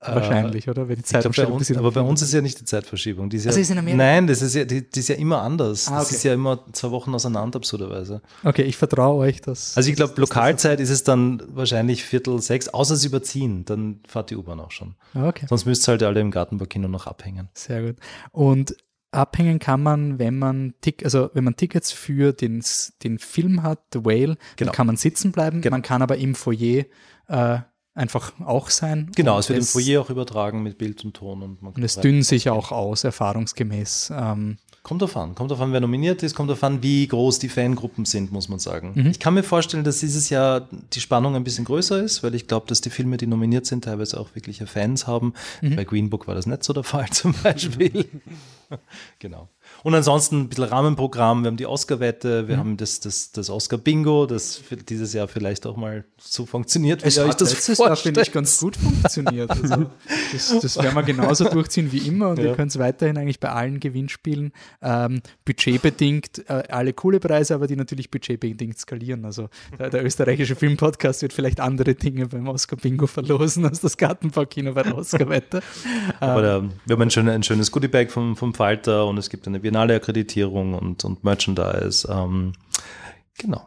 Wahrscheinlich, 0.00 0.68
oder? 0.68 0.88
Wenn 0.88 0.96
die 0.96 1.02
Zeitverschiebung 1.02 1.52
bei 1.52 1.58
uns, 1.58 1.76
aber 1.76 1.90
bei 1.90 2.00
uns 2.02 2.22
ist 2.22 2.32
ja 2.32 2.42
nicht 2.42 2.60
die 2.60 2.64
Zeitverschiebung. 2.64 3.30
Die 3.30 3.38
ist 3.38 3.44
ja, 3.44 3.48
also 3.48 3.60
ist 3.60 3.70
in 3.70 3.78
Amerika? 3.78 3.96
Nein, 3.96 4.26
das 4.26 4.42
ist 4.42 4.54
ja, 4.54 4.64
die, 4.64 4.88
die 4.88 5.00
ist 5.00 5.08
ja 5.08 5.16
immer 5.16 5.40
anders. 5.40 5.88
Ah, 5.88 5.92
okay. 5.92 5.98
Das 6.00 6.12
ist 6.12 6.22
ja 6.22 6.34
immer 6.34 6.64
zwei 6.72 6.90
Wochen 6.90 7.14
auseinander, 7.14 7.56
absurderweise. 7.56 8.20
Okay, 8.44 8.62
ich 8.62 8.76
vertraue 8.76 9.16
euch 9.26 9.40
das. 9.40 9.76
Also 9.76 9.88
ich 9.88 9.96
glaube, 9.96 10.20
Lokalzeit 10.20 10.80
ist 10.80 10.90
es 10.90 11.02
dann 11.02 11.42
wahrscheinlich 11.48 12.04
Viertel 12.04 12.40
sechs, 12.42 12.68
außer 12.68 12.94
sie 12.96 13.08
überziehen, 13.08 13.64
dann 13.64 14.00
fahrt 14.06 14.30
die 14.30 14.36
U-Bahn 14.36 14.60
auch 14.60 14.70
schon. 14.70 14.96
Ah, 15.14 15.28
okay. 15.28 15.46
Sonst 15.48 15.64
müsst 15.64 15.88
ihr 15.88 15.92
halt 15.92 16.02
alle 16.02 16.20
im 16.20 16.30
Gartenbaukino 16.30 16.88
noch 16.88 17.06
abhängen. 17.06 17.48
Sehr 17.54 17.82
gut. 17.82 17.96
Und 18.32 18.76
abhängen 19.12 19.58
kann 19.58 19.82
man, 19.82 20.18
wenn 20.18 20.38
man 20.38 20.74
also 21.04 21.30
wenn 21.32 21.44
man 21.44 21.56
Tickets 21.56 21.92
für 21.92 22.32
den, 22.32 22.62
den 23.02 23.18
Film 23.18 23.62
hat, 23.62 23.80
The 23.92 24.04
Whale, 24.04 24.36
genau. 24.36 24.36
dann 24.58 24.72
kann 24.72 24.86
man 24.86 24.96
sitzen 24.96 25.32
bleiben. 25.32 25.62
Genau. 25.62 25.74
Man 25.74 25.82
kann 25.82 26.02
aber 26.02 26.18
im 26.18 26.34
Foyer 26.34 26.84
äh, 27.28 27.58
einfach 27.96 28.32
auch 28.44 28.70
sein. 28.70 29.10
Genau, 29.16 29.38
es 29.38 29.48
wird 29.48 29.60
es, 29.60 29.74
im 29.74 29.80
Foyer 29.80 30.02
auch 30.02 30.10
übertragen 30.10 30.62
mit 30.62 30.78
Bild 30.78 31.04
und 31.04 31.14
Ton. 31.14 31.42
Und, 31.42 31.62
und 31.62 31.82
es 31.82 31.98
dünnt 31.98 32.24
sich 32.24 32.50
auch 32.50 32.70
aus, 32.70 33.02
erfahrungsgemäß. 33.04 34.12
Ähm, 34.14 34.58
kommt 34.82 35.02
drauf 35.02 35.16
an, 35.16 35.34
kommt 35.34 35.50
drauf 35.50 35.60
an, 35.60 35.72
wer 35.72 35.80
nominiert 35.80 36.22
ist, 36.22 36.36
kommt 36.36 36.50
drauf 36.50 36.62
an, 36.62 36.82
wie 36.82 37.08
groß 37.08 37.40
die 37.40 37.48
Fangruppen 37.48 38.04
sind, 38.04 38.30
muss 38.30 38.48
man 38.48 38.58
sagen. 38.58 38.92
Mhm. 38.94 39.06
Ich 39.06 39.18
kann 39.18 39.34
mir 39.34 39.42
vorstellen, 39.42 39.82
dass 39.82 39.98
dieses 39.98 40.28
Jahr 40.28 40.68
die 40.92 41.00
Spannung 41.00 41.34
ein 41.34 41.42
bisschen 41.42 41.64
größer 41.64 42.00
ist, 42.00 42.22
weil 42.22 42.34
ich 42.34 42.46
glaube, 42.46 42.66
dass 42.68 42.82
die 42.82 42.90
Filme, 42.90 43.16
die 43.16 43.26
nominiert 43.26 43.66
sind, 43.66 43.84
teilweise 43.84 44.20
auch 44.20 44.34
wirkliche 44.34 44.66
Fans 44.66 45.06
haben. 45.06 45.32
Mhm. 45.62 45.74
Bei 45.74 45.84
Green 45.84 46.10
Book 46.10 46.28
war 46.28 46.34
das 46.34 46.46
nicht 46.46 46.62
so 46.62 46.72
der 46.72 46.84
Fall 46.84 47.08
zum 47.10 47.34
Beispiel. 47.42 48.06
genau. 49.18 49.48
Und 49.86 49.94
ansonsten 49.94 50.40
ein 50.40 50.48
bisschen 50.48 50.64
Rahmenprogramm. 50.64 51.44
Wir 51.44 51.46
haben 51.46 51.56
die 51.56 51.66
Oscar-Wette, 51.66 52.48
wir 52.48 52.56
mhm. 52.56 52.60
haben 52.60 52.76
das, 52.76 52.98
das, 52.98 53.30
das 53.30 53.50
Oscar-Bingo, 53.50 54.26
das 54.26 54.60
dieses 54.88 55.12
Jahr 55.12 55.28
vielleicht 55.28 55.64
auch 55.64 55.76
mal 55.76 56.02
so 56.18 56.44
funktioniert, 56.44 57.04
wie 57.04 57.06
es 57.06 57.18
euch 57.18 57.34
das 57.34 57.52
letztes 57.52 57.78
Jahr, 57.78 57.94
finde 57.94 58.22
ich, 58.22 58.32
ganz 58.32 58.58
gut 58.58 58.76
funktioniert. 58.76 59.48
Also, 59.56 59.86
das, 60.32 60.58
das 60.60 60.76
werden 60.82 60.94
wir 60.94 61.02
genauso 61.04 61.44
durchziehen 61.48 61.92
wie 61.92 61.98
immer 61.98 62.30
und 62.30 62.38
ja. 62.38 62.46
wir 62.46 62.54
können 62.54 62.66
es 62.68 62.78
weiterhin 62.78 63.16
eigentlich 63.16 63.38
bei 63.38 63.50
allen 63.50 63.78
Gewinnspielen 63.78 64.52
ähm, 64.82 65.22
budgetbedingt, 65.44 66.48
äh, 66.48 66.64
alle 66.68 66.92
coole 66.92 67.20
Preise, 67.20 67.54
aber 67.54 67.68
die 67.68 67.76
natürlich 67.76 68.10
budgetbedingt 68.10 68.78
skalieren. 68.78 69.24
Also 69.24 69.48
der, 69.78 69.90
der 69.90 70.04
österreichische 70.04 70.56
Filmpodcast 70.56 71.22
wird 71.22 71.32
vielleicht 71.32 71.60
andere 71.60 71.94
Dinge 71.94 72.26
beim 72.26 72.48
Oscar-Bingo 72.48 73.06
verlosen 73.06 73.64
als 73.64 73.80
das 73.80 73.96
Gartenbaukino 73.96 74.72
bei 74.72 74.82
der 74.82 74.98
Oscar-Wette. 74.98 75.62
aber 76.20 76.42
der, 76.42 76.64
wir 76.86 76.94
haben 76.94 77.02
ein, 77.02 77.10
schön, 77.10 77.28
ein 77.28 77.44
schönes 77.44 77.70
Goodiebag 77.70 78.10
vom, 78.10 78.36
vom 78.36 78.52
Falter 78.52 79.06
und 79.06 79.16
es 79.18 79.30
gibt 79.30 79.46
eine 79.46 79.62
Biennale-Akkreditierung 79.76 80.74
und, 80.74 81.04
und 81.04 81.24
Merchandise. 81.24 82.08
Ähm, 82.10 82.52
genau. 83.38 83.66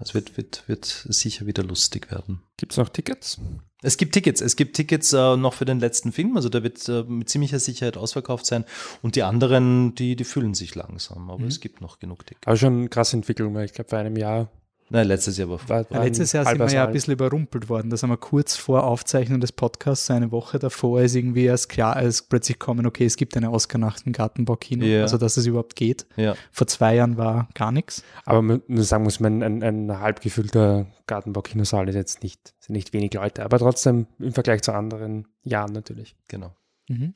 Es 0.00 0.14
wird, 0.14 0.36
wird, 0.36 0.62
wird 0.68 0.84
sicher 0.84 1.46
wieder 1.46 1.64
lustig 1.64 2.12
werden. 2.12 2.42
Gibt 2.56 2.72
es 2.72 2.78
noch 2.78 2.88
Tickets? 2.88 3.40
Es 3.82 3.96
gibt 3.96 4.14
Tickets. 4.14 4.40
Es 4.40 4.54
gibt 4.54 4.76
Tickets 4.76 5.12
äh, 5.12 5.36
noch 5.36 5.54
für 5.54 5.64
den 5.64 5.80
letzten 5.80 6.12
Film. 6.12 6.36
Also 6.36 6.48
der 6.48 6.62
wird 6.62 6.88
äh, 6.88 7.02
mit 7.02 7.28
ziemlicher 7.28 7.58
Sicherheit 7.58 7.96
ausverkauft 7.96 8.46
sein. 8.46 8.64
Und 9.02 9.16
die 9.16 9.24
anderen, 9.24 9.96
die, 9.96 10.14
die 10.14 10.24
fühlen 10.24 10.54
sich 10.54 10.76
langsam. 10.76 11.30
Aber 11.30 11.40
mhm. 11.40 11.48
es 11.48 11.60
gibt 11.60 11.80
noch 11.80 11.98
genug 11.98 12.24
Tickets. 12.26 12.46
Aber 12.46 12.56
schon 12.56 12.78
eine 12.78 12.88
krasse 12.88 13.16
Entwicklung, 13.16 13.58
ich 13.58 13.72
glaube, 13.72 13.90
vor 13.90 13.98
einem 13.98 14.16
Jahr 14.16 14.52
Nein, 14.90 15.06
letztes 15.06 15.36
Jahr 15.36 15.48
war, 15.50 15.60
war, 15.68 15.90
war 15.90 16.04
Letztes 16.04 16.32
Jahr 16.32 16.44
sind 16.46 16.58
wir 16.58 16.68
ja 16.68 16.86
ein 16.86 16.92
bisschen 16.92 17.12
überrumpelt 17.12 17.68
worden. 17.68 17.90
Da 17.90 17.96
sind 17.96 18.08
wir 18.08 18.16
kurz 18.16 18.56
vor 18.56 18.84
Aufzeichnung 18.84 19.40
des 19.40 19.52
Podcasts, 19.52 20.06
so 20.06 20.14
eine 20.14 20.32
Woche 20.32 20.58
davor, 20.58 21.02
ist 21.02 21.14
irgendwie 21.14 21.44
erst 21.44 21.68
klar, 21.68 21.96
als 21.96 22.22
plötzlich 22.22 22.58
kommen, 22.58 22.86
okay, 22.86 23.04
es 23.04 23.16
gibt 23.16 23.36
eine 23.36 23.50
Oscar-Nacht 23.50 24.06
im 24.06 24.12
Gartenbaukino, 24.12 24.84
yeah. 24.84 25.02
also 25.02 25.18
dass 25.18 25.36
es 25.36 25.46
überhaupt 25.46 25.76
geht. 25.76 26.06
Ja. 26.16 26.34
Vor 26.52 26.66
zwei 26.66 26.94
Jahren 26.94 27.16
war 27.16 27.48
gar 27.54 27.72
nichts. 27.72 28.02
Aber 28.24 28.42
man 28.42 28.62
sagen 28.68 29.04
muss, 29.04 29.20
man, 29.20 29.42
ein, 29.42 29.62
ein 29.62 30.00
halb 30.00 30.20
gefüllter 30.20 30.86
Gartenbaukinosaal 31.06 31.88
ist 31.88 31.94
jetzt 31.94 32.22
nicht, 32.22 32.54
sind 32.60 32.74
nicht 32.74 32.92
wenig 32.92 33.14
Leute, 33.14 33.44
aber 33.44 33.58
trotzdem 33.58 34.06
im 34.18 34.32
Vergleich 34.32 34.62
zu 34.62 34.72
anderen 34.72 35.26
Jahren 35.42 35.72
natürlich. 35.72 36.16
Genau. 36.28 36.54
Mhm. 36.88 37.14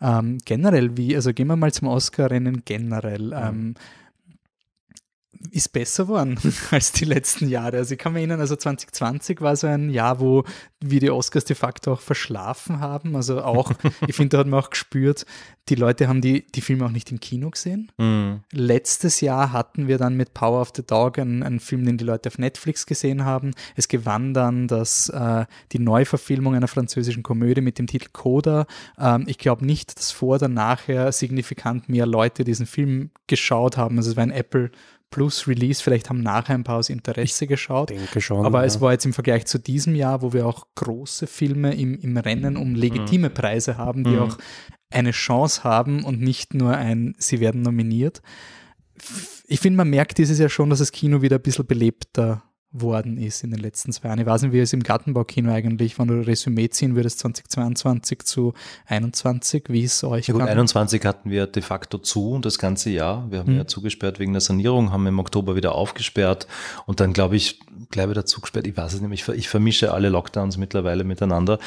Ähm, 0.00 0.38
generell, 0.44 0.96
wie, 0.96 1.14
also 1.14 1.32
gehen 1.32 1.46
wir 1.46 1.56
mal 1.56 1.72
zum 1.72 1.88
Oscar-Rennen 1.88 2.62
generell. 2.64 3.26
Mhm. 3.28 3.32
Ähm, 3.34 3.74
ist 5.50 5.72
besser 5.72 6.04
geworden 6.04 6.38
als 6.70 6.92
die 6.92 7.04
letzten 7.04 7.48
Jahre. 7.48 7.78
Also 7.78 7.94
ich 7.94 7.98
kann 7.98 8.12
mich 8.12 8.20
erinnern, 8.20 8.40
also 8.40 8.56
2020 8.56 9.40
war 9.40 9.56
so 9.56 9.66
ein 9.66 9.90
Jahr, 9.90 10.20
wo 10.20 10.44
wir 10.80 11.00
die 11.00 11.10
Oscars 11.10 11.44
de 11.44 11.56
facto 11.56 11.92
auch 11.92 12.00
verschlafen 12.00 12.80
haben. 12.80 13.16
Also 13.16 13.42
auch, 13.42 13.72
ich 14.06 14.16
finde, 14.16 14.36
da 14.36 14.38
hat 14.38 14.46
man 14.46 14.60
auch 14.60 14.70
gespürt, 14.70 15.26
die 15.68 15.74
Leute 15.74 16.06
haben 16.06 16.20
die, 16.20 16.46
die 16.46 16.60
Filme 16.60 16.84
auch 16.84 16.90
nicht 16.90 17.10
im 17.10 17.18
Kino 17.18 17.50
gesehen. 17.50 17.90
Mhm. 17.98 18.40
Letztes 18.52 19.20
Jahr 19.20 19.52
hatten 19.52 19.88
wir 19.88 19.98
dann 19.98 20.16
mit 20.16 20.32
Power 20.32 20.60
of 20.60 20.72
the 20.76 20.86
Dog 20.86 21.18
einen, 21.18 21.42
einen, 21.42 21.58
Film, 21.58 21.84
den 21.84 21.98
die 21.98 22.04
Leute 22.04 22.28
auf 22.28 22.38
Netflix 22.38 22.86
gesehen 22.86 23.24
haben. 23.24 23.52
Es 23.74 23.88
gewann 23.88 24.32
dann 24.32 24.68
das, 24.68 25.08
äh, 25.08 25.44
die 25.72 25.80
Neuverfilmung 25.80 26.54
einer 26.54 26.68
französischen 26.68 27.24
Komödie 27.24 27.62
mit 27.62 27.78
dem 27.78 27.88
Titel 27.88 28.08
Coda. 28.12 28.66
Ähm, 28.98 29.24
ich 29.26 29.38
glaube 29.38 29.66
nicht, 29.66 29.98
dass 29.98 30.12
vor 30.12 30.36
oder 30.36 30.48
nachher 30.48 31.10
signifikant 31.10 31.88
mehr 31.88 32.06
Leute 32.06 32.44
diesen 32.44 32.66
Film 32.66 33.10
geschaut 33.26 33.76
haben. 33.76 33.96
Also 33.96 34.10
es 34.10 34.16
war 34.16 34.22
ein 34.22 34.30
Apple 34.30 34.70
Plus 35.10 35.46
Release. 35.46 35.82
Vielleicht 35.82 36.10
haben 36.10 36.20
nachher 36.20 36.54
ein 36.54 36.64
paar 36.64 36.78
aus 36.78 36.90
Interesse 36.90 37.44
ich 37.44 37.48
geschaut. 37.48 37.90
Denke 37.90 38.20
schon. 38.20 38.44
Aber 38.44 38.60
ja. 38.60 38.66
es 38.66 38.80
war 38.80 38.92
jetzt 38.92 39.06
im 39.06 39.12
Vergleich 39.12 39.46
zu 39.46 39.58
diesem 39.58 39.94
Jahr, 39.94 40.22
wo 40.22 40.32
wir 40.32 40.46
auch 40.46 40.66
große 40.74 41.26
Filme 41.26 41.74
im, 41.74 41.98
im 41.98 42.16
Rennen 42.16 42.56
um 42.56 42.74
legitime 42.74 43.28
mhm. 43.30 43.34
Preise 43.34 43.76
haben, 43.76 44.04
die 44.04 44.10
mhm. 44.10 44.20
auch 44.20 44.38
eine 44.90 45.12
Chance 45.12 45.64
haben 45.64 46.04
und 46.04 46.20
nicht 46.20 46.54
nur 46.54 46.76
ein, 46.76 47.14
sie 47.18 47.40
werden 47.40 47.62
nominiert. 47.62 48.22
Ich 49.46 49.60
finde, 49.60 49.76
man 49.76 49.90
merkt 49.90 50.18
dieses 50.18 50.38
Jahr 50.38 50.48
schon, 50.48 50.70
dass 50.70 50.78
das 50.78 50.92
Kino 50.92 51.22
wieder 51.22 51.36
ein 51.36 51.42
bisschen 51.42 51.66
belebter 51.66 52.42
worden 52.80 53.18
ist 53.18 53.44
in 53.44 53.50
den 53.50 53.60
letzten 53.60 53.92
zwei 53.92 54.08
Jahren. 54.08 54.20
Ich 54.20 54.26
weiß 54.26 54.42
nicht, 54.42 54.52
wie 54.52 54.60
es 54.60 54.72
im 54.72 54.82
Gartenbaukino 54.82 55.50
eigentlich, 55.50 55.98
wenn 55.98 56.08
du 56.08 56.26
Resümee 56.26 56.68
ziehen 56.68 56.96
würdest, 56.96 57.20
2022 57.20 58.22
zu 58.24 58.54
21, 58.86 59.64
wie 59.68 59.84
es 59.84 60.02
euch 60.04 60.28
ja, 60.28 60.34
gut, 60.34 60.42
21 60.42 61.04
hatten 61.04 61.30
wir 61.30 61.46
de 61.46 61.62
facto 61.62 61.98
zu 61.98 62.38
das 62.38 62.58
ganze 62.58 62.90
Jahr. 62.90 63.30
Wir 63.30 63.40
haben 63.40 63.48
hm. 63.48 63.58
ja 63.58 63.66
zugesperrt 63.66 64.18
wegen 64.18 64.32
der 64.32 64.40
Sanierung, 64.40 64.92
haben 64.92 65.06
im 65.06 65.18
Oktober 65.18 65.56
wieder 65.56 65.74
aufgesperrt 65.74 66.46
und 66.86 67.00
dann 67.00 67.12
glaube 67.12 67.36
ich, 67.36 67.60
gleich 67.90 68.08
wieder 68.08 68.26
zugesperrt. 68.26 68.66
Ich 68.66 68.76
weiß 68.76 68.94
es 68.94 69.00
nämlich, 69.00 69.26
ich 69.28 69.48
vermische 69.48 69.92
alle 69.92 70.08
Lockdowns 70.08 70.56
mittlerweile 70.56 71.04
miteinander. 71.04 71.58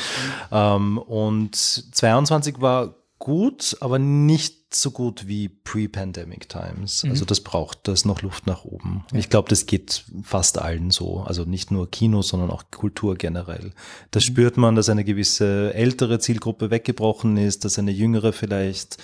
Mhm. 0.51 0.98
und 0.98 1.56
22 1.56 2.62
war 2.62 2.96
gut, 3.20 3.78
aber 3.82 4.00
nicht 4.00 4.74
so 4.74 4.92
gut 4.92 5.28
wie 5.28 5.50
Pre-Pandemic 5.50 6.48
Times. 6.48 7.04
Mhm. 7.04 7.12
Also 7.12 7.26
das 7.26 7.42
braucht, 7.42 7.88
da 7.88 7.92
ist 7.92 8.06
noch 8.06 8.22
Luft 8.22 8.48
nach 8.48 8.64
oben. 8.64 9.06
Ja. 9.12 9.20
Ich 9.20 9.30
glaube, 9.30 9.50
das 9.50 9.66
geht 9.66 10.06
fast 10.24 10.58
allen 10.58 10.90
so. 10.90 11.22
Also 11.22 11.44
nicht 11.44 11.70
nur 11.70 11.92
Kino, 11.92 12.22
sondern 12.22 12.50
auch 12.50 12.72
Kultur 12.72 13.16
generell. 13.16 13.74
Da 14.12 14.20
mhm. 14.20 14.24
spürt 14.24 14.58
man, 14.58 14.76
dass 14.76 14.90
eine 14.90 15.04
gewisse 15.04 15.74
ältere 15.74 16.20
Zielgruppe 16.20 16.72
weggebrochen 16.72 17.38
ist, 17.38 17.66
dass 17.66 17.78
eine 17.78 17.92
jüngere 17.92 18.32
vielleicht 18.32 18.98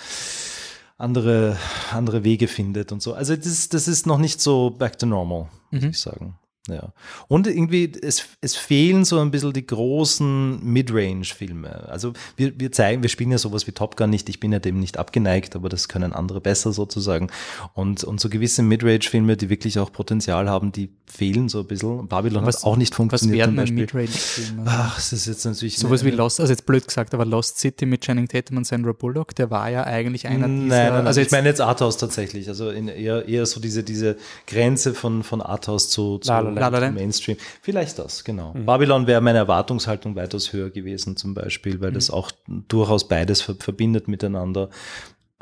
andere, 0.98 1.58
andere 1.92 2.24
Wege 2.24 2.48
findet 2.48 2.92
und 2.92 3.02
so. 3.02 3.12
Also 3.12 3.36
das, 3.36 3.68
das 3.68 3.86
ist 3.86 4.06
noch 4.06 4.18
nicht 4.18 4.40
so 4.40 4.70
back 4.70 4.98
to 4.98 5.06
normal, 5.06 5.48
muss 5.70 5.82
mhm. 5.82 5.90
ich 5.90 6.00
sagen. 6.00 6.38
Ja. 6.68 6.92
Und 7.28 7.46
irgendwie, 7.46 7.92
es, 8.02 8.24
es 8.40 8.56
fehlen 8.56 9.04
so 9.04 9.20
ein 9.20 9.30
bisschen 9.30 9.52
die 9.52 9.66
großen 9.66 10.64
Midrange-Filme. 10.64 11.88
Also 11.88 12.12
wir, 12.36 12.58
wir 12.58 12.72
zeigen, 12.72 13.02
wir 13.02 13.08
spielen 13.08 13.30
ja 13.30 13.38
sowas 13.38 13.66
wie 13.66 13.72
Top 13.72 13.96
Gun 13.96 14.10
nicht, 14.10 14.28
ich 14.28 14.40
bin 14.40 14.52
ja 14.52 14.58
dem 14.58 14.80
nicht 14.80 14.98
abgeneigt, 14.98 15.54
aber 15.54 15.68
das 15.68 15.88
können 15.88 16.12
andere 16.12 16.40
besser 16.40 16.72
sozusagen. 16.72 17.28
Und, 17.74 18.02
und 18.04 18.20
so 18.20 18.28
gewisse 18.28 18.62
Midrange-Filme, 18.62 19.36
die 19.36 19.48
wirklich 19.48 19.78
auch 19.78 19.92
Potenzial 19.92 20.48
haben, 20.48 20.72
die 20.72 20.90
fehlen 21.06 21.48
so 21.48 21.60
ein 21.60 21.66
bisschen. 21.66 22.08
Babylon 22.08 22.44
was, 22.44 22.58
hat 22.58 22.64
auch 22.64 22.76
nicht 22.76 22.94
funktioniert. 22.94 23.48
Was 23.48 23.56
wären 23.56 23.74
Midrange-Filme? 23.74 24.62
Ach, 24.66 24.96
das 24.96 25.12
ist 25.12 25.26
jetzt 25.26 25.44
natürlich... 25.44 25.78
Sowas 25.78 26.04
wie 26.04 26.10
Lost, 26.10 26.40
also 26.40 26.52
jetzt 26.52 26.66
blöd 26.66 26.86
gesagt, 26.86 27.14
aber 27.14 27.24
Lost 27.24 27.58
City 27.58 27.86
mit 27.86 28.00
Channing 28.00 28.26
Tatum 28.26 28.56
und 28.56 28.66
Sandra 28.66 28.92
Bullock, 28.92 29.34
der 29.36 29.50
war 29.50 29.70
ja 29.70 29.84
eigentlich 29.84 30.26
einer 30.26 30.48
dieser... 30.48 30.66
Nein, 30.66 30.92
nein, 30.92 31.06
also 31.06 31.20
ich 31.20 31.30
meine 31.30 31.48
jetzt 31.48 31.60
Arthouse 31.60 31.96
tatsächlich, 31.96 32.48
also 32.48 32.70
in 32.70 32.88
eher, 32.88 33.28
eher 33.28 33.46
so 33.46 33.60
diese, 33.60 33.84
diese 33.84 34.16
Grenze 34.46 34.94
von, 34.94 35.22
von 35.22 35.40
Arthouse 35.40 35.90
zu, 35.90 36.18
zu 36.18 36.32
La 36.60 36.68
La 36.68 36.90
Mainstream. 36.90 37.36
Vielleicht 37.62 37.98
das, 37.98 38.24
genau. 38.24 38.54
Mhm. 38.54 38.66
Babylon 38.66 39.06
wäre 39.06 39.20
meine 39.20 39.38
Erwartungshaltung 39.38 40.16
weitaus 40.16 40.52
höher 40.52 40.70
gewesen 40.70 41.16
zum 41.16 41.34
Beispiel, 41.34 41.80
weil 41.80 41.90
mhm. 41.90 41.94
das 41.94 42.10
auch 42.10 42.32
durchaus 42.46 43.08
beides 43.08 43.42
verbindet 43.42 44.08
miteinander 44.08 44.70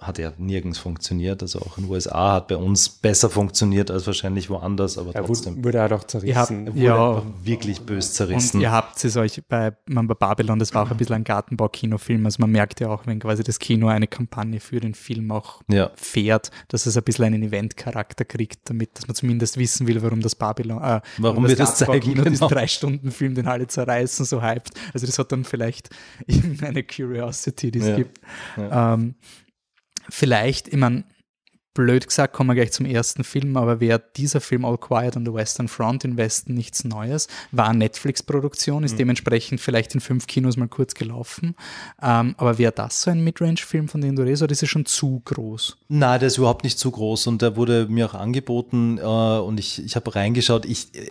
hat 0.07 0.19
ja 0.19 0.33
nirgends 0.39 0.79
funktioniert. 0.79 1.43
Also 1.43 1.61
auch 1.61 1.79
in 1.79 1.85
den 1.85 1.93
USA 1.93 2.35
hat 2.35 2.49
bei 2.49 2.57
uns 2.57 2.89
besser 2.89 3.31
funktioniert 3.31 3.91
als 3.91 4.07
wahrscheinlich 4.07 4.51
woanders, 4.51 4.99
aber 4.99 5.15
er 5.15 5.25
trotzdem. 5.25 5.65
Wurde 5.65 5.79
er 5.79 5.89
doch 5.89 6.05
zerrissen. 6.05 6.67
Habt, 6.67 6.77
ja, 6.77 7.23
wirklich 7.43 7.81
bös 7.83 8.15
zerrissen. 8.15 8.59
Und 8.59 8.63
ihr 8.63 8.73
habt 8.73 9.03
es 9.05 9.17
euch 9.17 9.43
bei, 9.49 9.73
man, 9.87 10.07
bei 10.07 10.15
Babylon, 10.15 10.59
das 10.59 10.75
war 10.75 10.85
auch 10.85 10.91
ein 10.91 10.97
bisschen 10.97 11.17
ein 11.17 11.25
Gartenbau-Kinofilm. 11.25 12.25
Also 12.25 12.41
man 12.41 12.51
merkt 12.51 12.81
ja 12.81 12.89
auch, 12.89 13.07
wenn 13.07 13.19
quasi 13.19 13.43
das 13.43 13.59
Kino 13.59 13.89
eine 13.89 14.07
Kampagne 14.07 14.61
für 14.61 14.81
den 14.81 14.95
Film 14.95 15.31
auch 15.31 15.63
ja. 15.69 15.91
fährt, 15.97 16.51
dass 16.69 16.87
es 16.87 16.97
ein 16.97 17.03
bisschen 17.03 17.25
einen 17.25 17.43
Event-Charakter 17.43 18.25
kriegt, 18.25 18.69
damit 18.69 18.97
dass 18.97 19.07
man 19.07 19.15
zumindest 19.15 19.57
wissen 19.59 19.87
will, 19.87 20.03
warum 20.03 20.21
das 20.21 20.35
Babylon, 20.35 20.79
äh, 20.79 20.81
warum, 20.81 21.03
warum 21.19 21.49
wir 21.49 21.57
das 21.57 21.77
zeigen, 21.77 22.15
genau. 22.15 22.29
diesen 22.29 22.49
Drei-Stunden-Film, 22.49 23.35
den 23.35 23.47
alle 23.47 23.67
zerreißen, 23.67 24.25
so 24.25 24.43
hyped. 24.43 24.73
Also 24.93 25.07
das 25.07 25.19
hat 25.19 25.33
dann 25.33 25.45
vielleicht 25.45 25.91
irgendeine 26.27 26.83
Curiosity, 26.83 27.71
die 27.71 27.79
es 27.79 27.89
ja. 27.89 27.97
gibt. 27.97 28.21
Ja. 28.57 28.95
Ähm, 28.95 29.15
vielleicht, 30.09 30.69
ich 30.69 30.77
meine, 30.77 31.05
blöd 31.75 32.07
gesagt, 32.07 32.33
kommen 32.33 32.51
wir 32.51 32.55
gleich 32.55 32.73
zum 32.73 32.87
ersten 32.87 33.25
Film, 33.25 33.57
aber 33.57 33.81
wäre 33.81 34.01
dieser 34.17 34.41
Film 34.41 34.65
All 34.65 34.79
Quiet 34.79 35.17
on 35.17 35.27
the 35.27 35.35
Western 35.35 35.69
Front 35.69 36.05
im 36.05 36.17
Westen 36.17 36.55
nichts 36.55 36.85
Neues, 36.85 37.27
war 37.51 37.69
eine 37.69 37.81
Netflix-Produktion, 37.81 38.85
ist 38.85 38.93
mhm. 38.93 38.99
dementsprechend 38.99 39.61
vielleicht 39.61 39.95
in 39.95 40.01
fünf 40.01 40.27
Kinos 40.27 40.57
mal 40.57 40.69
kurz 40.69 40.95
gelaufen. 40.95 41.57
Ähm, 42.01 42.35
aber 42.39 42.59
wäre 42.59 42.73
das 42.73 43.03
so 43.03 43.11
ein 43.11 43.23
Midrange-Film, 43.25 43.89
von 43.89 44.01
dem 44.01 44.15
du 44.15 44.23
redest, 44.23 44.45
oder 44.45 44.53
ist 44.53 44.63
er 44.63 44.69
schon 44.69 44.87
zu 44.87 45.21
groß? 45.25 45.77
Nein, 45.89 46.21
der 46.21 46.29
ist 46.29 46.39
überhaupt 46.39 46.65
nicht 46.65 46.79
zu 46.79 46.91
groß 46.91 47.27
und 47.27 47.43
der 47.43 47.57
wurde 47.57 47.89
mir 47.91 48.07
auch 48.07 48.15
angeboten 48.15 48.99
äh, 48.99 49.03
und 49.03 49.59
ich, 49.59 49.85
ich 49.85 49.97
habe 49.97 50.15
reingeschaut. 50.15 50.65
Ich, 50.65 50.95
äh, 50.95 51.11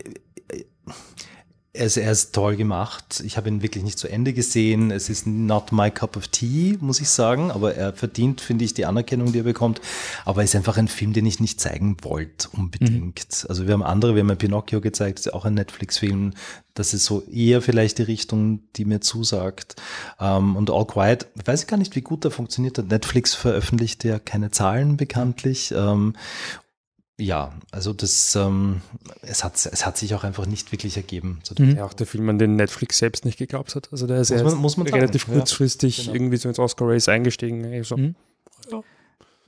er 1.75 1.87
ist, 1.87 1.97
er 1.97 2.11
ist 2.11 2.35
toll 2.35 2.55
gemacht. 2.55 3.23
Ich 3.25 3.35
habe 3.35 3.49
ihn 3.49 3.63
wirklich 3.63 3.83
nicht 3.83 3.97
zu 3.97 4.07
Ende 4.07 4.33
gesehen. 4.33 4.91
Es 4.91 5.09
ist 5.09 5.25
not 5.25 5.71
my 5.71 5.89
cup 5.89 6.15
of 6.15 6.27
tea, 6.27 6.77
muss 6.79 7.01
ich 7.01 7.09
sagen. 7.09 7.49
Aber 7.49 7.73
er 7.73 7.93
verdient, 7.93 8.41
finde 8.41 8.63
ich, 8.63 8.75
die 8.75 8.85
Anerkennung, 8.85 9.31
die 9.31 9.39
er 9.39 9.43
bekommt. 9.43 9.81
Aber 10.23 10.41
er 10.41 10.45
ist 10.45 10.55
einfach 10.55 10.77
ein 10.77 10.87
Film, 10.87 11.13
den 11.13 11.25
ich 11.25 11.39
nicht 11.39 11.59
zeigen 11.59 11.97
wollte, 12.03 12.49
unbedingt. 12.51 13.27
Mhm. 13.27 13.49
Also 13.49 13.65
wir 13.65 13.73
haben 13.73 13.81
andere, 13.81 14.13
wir 14.13 14.23
haben 14.23 14.37
Pinocchio 14.37 14.81
gezeigt, 14.81 15.19
ist 15.19 15.33
auch 15.33 15.45
ein 15.45 15.55
Netflix-Film. 15.55 16.33
Das 16.75 16.93
ist 16.93 17.05
so 17.05 17.23
eher 17.23 17.61
vielleicht 17.63 17.97
die 17.97 18.03
Richtung, 18.03 18.59
die 18.75 18.85
mir 18.85 19.01
zusagt. 19.01 19.75
Ähm, 20.19 20.55
und 20.55 20.69
All 20.69 20.85
Quiet, 20.85 21.25
ich 21.35 21.47
weiß 21.47 21.65
gar 21.65 21.77
nicht, 21.77 21.95
wie 21.95 22.01
gut 22.01 22.23
er 22.23 22.31
funktioniert 22.31 22.77
hat. 22.77 22.89
Netflix 22.89 23.33
veröffentlicht 23.33 24.03
ja 24.03 24.19
keine 24.19 24.51
Zahlen 24.51 24.95
bekanntlich. 24.95 25.73
Ja, 27.19 27.53
also 27.71 27.93
das, 27.93 28.35
ähm, 28.35 28.81
es, 29.21 29.43
hat, 29.43 29.53
es 29.53 29.85
hat 29.85 29.97
sich 29.97 30.15
auch 30.15 30.23
einfach 30.23 30.47
nicht 30.47 30.71
wirklich 30.71 30.97
ergeben. 30.97 31.39
Mhm. 31.57 31.75
Ja, 31.75 31.85
auch 31.85 31.93
der 31.93 32.07
Film, 32.07 32.27
an 32.29 32.39
den 32.39 32.55
Netflix 32.55 32.97
selbst 32.97 33.23
nicht 33.23 33.37
geglaubt 33.37 33.75
hat. 33.75 33.89
Also 33.91 34.07
der 34.07 34.19
ist 34.19 34.31
muss 34.31 34.43
man, 34.43 34.55
muss 34.55 34.77
man 34.77 34.87
relativ 34.87 35.25
sagen. 35.25 35.37
kurzfristig 35.37 35.97
ja, 35.97 36.03
genau. 36.05 36.15
irgendwie 36.15 36.37
so 36.37 36.49
ins 36.49 36.57
Oscar 36.57 36.87
Race 36.87 37.07
eingestiegen. 37.07 37.83
So. 37.83 37.97
Mhm. 37.97 38.15
Ja. 38.71 38.81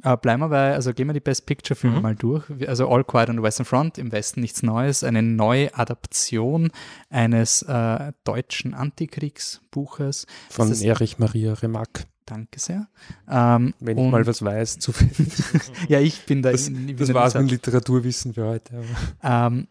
Uh, 0.05 0.15
bleiben 0.17 0.41
wir 0.41 0.49
bei, 0.49 0.73
also 0.73 0.93
gehen 0.93 1.07
wir 1.07 1.13
die 1.13 1.19
Best 1.19 1.47
Picture 1.47 1.75
Filme 1.75 1.95
mhm. 1.95 2.01
mal 2.03 2.15
durch. 2.15 2.43
Also 2.67 2.87
All 2.87 3.03
Quiet 3.03 3.29
on 3.29 3.37
the 3.37 3.41
Western 3.41 3.65
Front, 3.65 3.97
im 3.97 4.11
Westen 4.11 4.41
nichts 4.41 4.61
Neues, 4.61 5.03
eine 5.03 5.23
neue 5.23 5.73
Adaption 5.73 6.69
eines 7.09 7.63
äh, 7.63 8.11
deutschen 8.23 8.75
Antikriegsbuches. 8.75 10.27
Von 10.51 10.71
Erich 10.79 11.17
Maria 11.17 11.53
Remarque. 11.53 12.03
Danke 12.25 12.59
sehr. 12.59 12.87
Ähm, 13.29 13.75
Wenn 13.79 13.97
ich 13.97 14.11
mal 14.11 14.25
was 14.25 14.41
weiß, 14.41 14.79
zufällig. 14.79 15.31
ja, 15.87 15.99
ich 15.99 16.25
bin 16.25 16.41
da. 16.41 16.51
Das, 16.51 16.67
in, 16.67 16.97
das 16.97 17.13
war 17.13 17.27
es 17.27 17.35
mit 17.35 17.51
Literaturwissen 17.51 18.33
für 18.33 18.45
heute. 18.45 18.83
Ähm, 19.21 19.67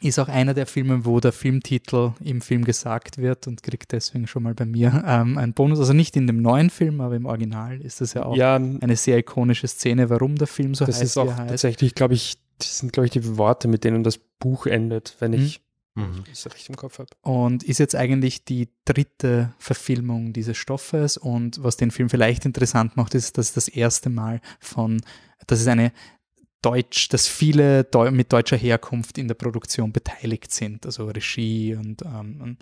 ist 0.00 0.18
auch 0.18 0.28
einer 0.28 0.54
der 0.54 0.66
Filme, 0.66 1.04
wo 1.04 1.18
der 1.18 1.32
Filmtitel 1.32 2.12
im 2.22 2.40
Film 2.40 2.64
gesagt 2.64 3.18
wird 3.18 3.46
und 3.46 3.62
kriegt 3.62 3.92
deswegen 3.92 4.26
schon 4.26 4.42
mal 4.42 4.54
bei 4.54 4.64
mir 4.64 5.02
ähm, 5.06 5.38
einen 5.38 5.54
Bonus. 5.54 5.78
Also 5.78 5.92
nicht 5.92 6.16
in 6.16 6.26
dem 6.26 6.42
neuen 6.42 6.70
Film, 6.70 7.00
aber 7.00 7.16
im 7.16 7.26
Original 7.26 7.80
ist 7.80 8.00
das 8.00 8.14
ja 8.14 8.24
auch 8.24 8.36
ja, 8.36 8.56
eine 8.56 8.96
sehr 8.96 9.18
ikonische 9.18 9.66
Szene, 9.66 10.10
warum 10.10 10.36
der 10.36 10.46
Film 10.46 10.74
so 10.74 10.84
das 10.84 10.96
heißt. 10.96 11.02
Das 11.02 11.10
ist 11.10 11.16
auch 11.16 11.34
tatsächlich, 11.34 11.94
glaube 11.94 12.14
ich, 12.14 12.36
das 12.58 12.78
sind, 12.78 12.92
glaube 12.92 13.06
ich, 13.06 13.12
die 13.12 13.38
Worte, 13.38 13.66
mit 13.66 13.84
denen 13.84 14.04
das 14.04 14.18
Buch 14.18 14.66
endet, 14.66 15.16
wenn 15.20 15.32
mhm. 15.32 15.38
ich 15.38 15.62
Mhm. 15.98 16.24
Ich 16.32 16.44
richtig 16.46 16.68
im 16.68 16.76
Kopf 16.76 16.98
habe. 16.98 17.10
Und 17.22 17.62
ist 17.62 17.78
jetzt 17.78 17.94
eigentlich 17.94 18.44
die 18.44 18.68
dritte 18.84 19.54
Verfilmung 19.58 20.32
dieses 20.32 20.56
Stoffes. 20.56 21.16
Und 21.16 21.62
was 21.62 21.76
den 21.76 21.90
Film 21.90 22.08
vielleicht 22.08 22.44
interessant 22.44 22.96
macht, 22.96 23.14
ist, 23.14 23.38
dass 23.38 23.52
das 23.52 23.68
erste 23.68 24.10
Mal 24.10 24.40
von, 24.60 25.00
dass 25.46 25.60
es 25.60 25.66
eine 25.66 25.92
Deutsch, 26.62 27.08
dass 27.08 27.28
viele 27.28 27.84
Deu 27.84 28.10
mit 28.10 28.32
deutscher 28.32 28.56
Herkunft 28.56 29.16
in 29.18 29.28
der 29.28 29.36
Produktion 29.36 29.92
beteiligt 29.92 30.50
sind, 30.52 30.84
also 30.86 31.06
Regie 31.06 31.74
und, 31.76 32.02
ähm, 32.02 32.40
und 32.40 32.58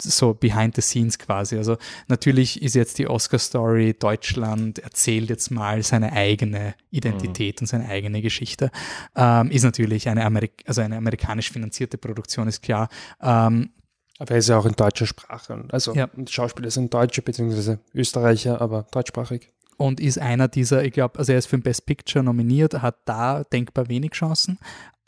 so 0.00 0.34
behind 0.34 0.74
the 0.74 0.82
scenes 0.82 1.18
quasi. 1.18 1.56
Also 1.56 1.76
natürlich 2.08 2.62
ist 2.62 2.74
jetzt 2.74 2.98
die 2.98 3.08
Oscar-Story, 3.08 3.94
Deutschland 3.98 4.78
erzählt 4.78 5.30
jetzt 5.30 5.50
mal 5.50 5.82
seine 5.82 6.12
eigene 6.12 6.74
Identität 6.90 7.60
mhm. 7.60 7.64
und 7.64 7.66
seine 7.66 7.88
eigene 7.88 8.22
Geschichte. 8.22 8.70
Ähm, 9.14 9.50
ist 9.50 9.62
natürlich 9.62 10.08
eine, 10.08 10.24
Amerik 10.24 10.62
also 10.66 10.80
eine 10.80 10.96
amerikanisch 10.96 11.50
finanzierte 11.50 11.98
Produktion, 11.98 12.48
ist 12.48 12.62
klar. 12.62 12.88
Ähm, 13.20 13.70
aber 14.18 14.32
er 14.32 14.38
ist 14.38 14.48
ja 14.48 14.58
auch 14.58 14.66
in 14.66 14.74
deutscher 14.74 15.06
Sprache. 15.06 15.64
Also 15.70 15.94
ja. 15.94 16.08
Schauspieler 16.28 16.70
sind 16.70 16.92
Deutsche 16.94 17.22
bzw. 17.22 17.78
Österreicher, 17.94 18.60
aber 18.60 18.86
deutschsprachig. 18.92 19.52
Und 19.78 20.00
ist 20.00 20.18
einer 20.18 20.48
dieser, 20.48 20.84
ich 20.84 20.92
glaube, 20.92 21.18
also 21.18 21.32
er 21.32 21.38
ist 21.38 21.46
für 21.46 21.56
den 21.56 21.62
Best 21.62 21.86
Picture 21.86 22.24
nominiert, 22.24 22.82
hat 22.82 22.98
da 23.04 23.42
denkbar 23.42 23.88
wenig 23.88 24.12
Chancen. 24.12 24.58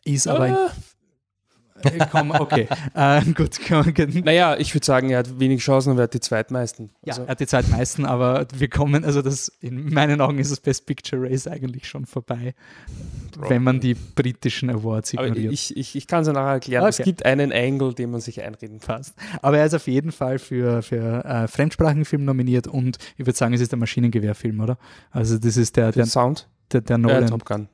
ist 0.04 0.26
aber 0.26 0.48
ah. 0.48 0.70
Komm, 2.10 2.30
okay. 2.30 2.68
äh, 2.94 3.22
gut, 3.32 3.58
Naja, 4.24 4.56
ich 4.56 4.74
würde 4.74 4.84
sagen, 4.84 5.10
er 5.10 5.18
hat 5.18 5.38
wenig 5.38 5.62
Chancen 5.62 5.92
und 5.92 5.98
er 5.98 6.04
hat 6.04 6.14
die 6.14 6.20
zweitmeisten. 6.20 6.90
Also. 7.06 7.22
Ja, 7.22 7.26
er 7.26 7.30
hat 7.30 7.40
die 7.40 7.46
zweitmeisten, 7.46 8.06
aber 8.06 8.46
wir 8.54 8.68
kommen, 8.68 9.04
also 9.04 9.22
das, 9.22 9.48
in 9.60 9.92
meinen 9.92 10.20
Augen 10.20 10.38
ist 10.38 10.50
das 10.50 10.60
Best 10.60 10.86
Picture 10.86 11.22
Race 11.22 11.46
eigentlich 11.46 11.86
schon 11.88 12.06
vorbei, 12.06 12.54
Probably. 13.32 13.50
wenn 13.50 13.62
man 13.62 13.80
die 13.80 13.94
britischen 13.94 14.70
Awards 14.70 15.12
ignoriert. 15.12 15.52
ich 15.52 15.76
ich, 15.76 15.96
ich 15.96 16.06
kann 16.06 16.22
es 16.22 16.26
ja 16.26 16.32
nachher 16.32 16.54
erklären. 16.54 16.82
Okay. 16.84 16.90
Es 16.90 17.04
gibt 17.04 17.24
einen 17.24 17.52
Angle, 17.52 17.94
den 17.94 18.10
man 18.10 18.20
sich 18.20 18.42
einreden 18.42 18.80
kann. 18.80 18.96
Passt. 18.96 19.14
Aber 19.42 19.58
er 19.58 19.66
ist 19.66 19.74
auf 19.74 19.86
jeden 19.86 20.12
Fall 20.12 20.38
für, 20.38 20.82
für 20.82 21.24
äh, 21.24 21.48
Fremdsprachenfilm 21.48 22.24
nominiert 22.24 22.66
und 22.66 22.98
ich 23.16 23.26
würde 23.26 23.36
sagen, 23.36 23.54
es 23.54 23.60
ist 23.60 23.72
der 23.72 23.78
Maschinengewehrfilm, 23.78 24.60
oder? 24.60 24.78
Also 25.10 25.38
das 25.38 25.56
ist 25.56 25.76
der, 25.76 25.86
der, 25.86 25.92
der 25.92 26.06
Sound? 26.06 26.48
Der, 26.72 26.80
der 26.80 26.98
Nolan. 26.98 27.24
Äh, 27.24 27.26
Top 27.26 27.44
Gun. 27.44 27.68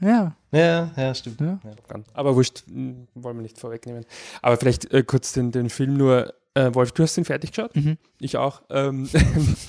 Ja. 0.00 0.36
Ja, 0.52 0.90
ja, 0.96 1.14
stimmt. 1.14 1.40
Ja. 1.40 1.58
Ja. 1.64 2.00
Aber 2.14 2.36
wurscht, 2.36 2.64
hm, 2.66 3.08
wollen 3.14 3.36
wir 3.36 3.42
nicht 3.42 3.58
vorwegnehmen. 3.58 4.04
Aber 4.42 4.56
vielleicht 4.56 4.92
äh, 4.92 5.02
kurz 5.02 5.32
den, 5.32 5.52
den 5.52 5.70
Film 5.70 5.96
nur. 5.96 6.34
Äh, 6.54 6.74
Wolf, 6.74 6.92
du 6.92 7.02
hast 7.02 7.16
den 7.16 7.26
fertig 7.26 7.50
geschaut? 7.52 7.76
Mhm. 7.76 7.98
Ich 8.18 8.38
auch. 8.38 8.62
Ähm, 8.70 9.08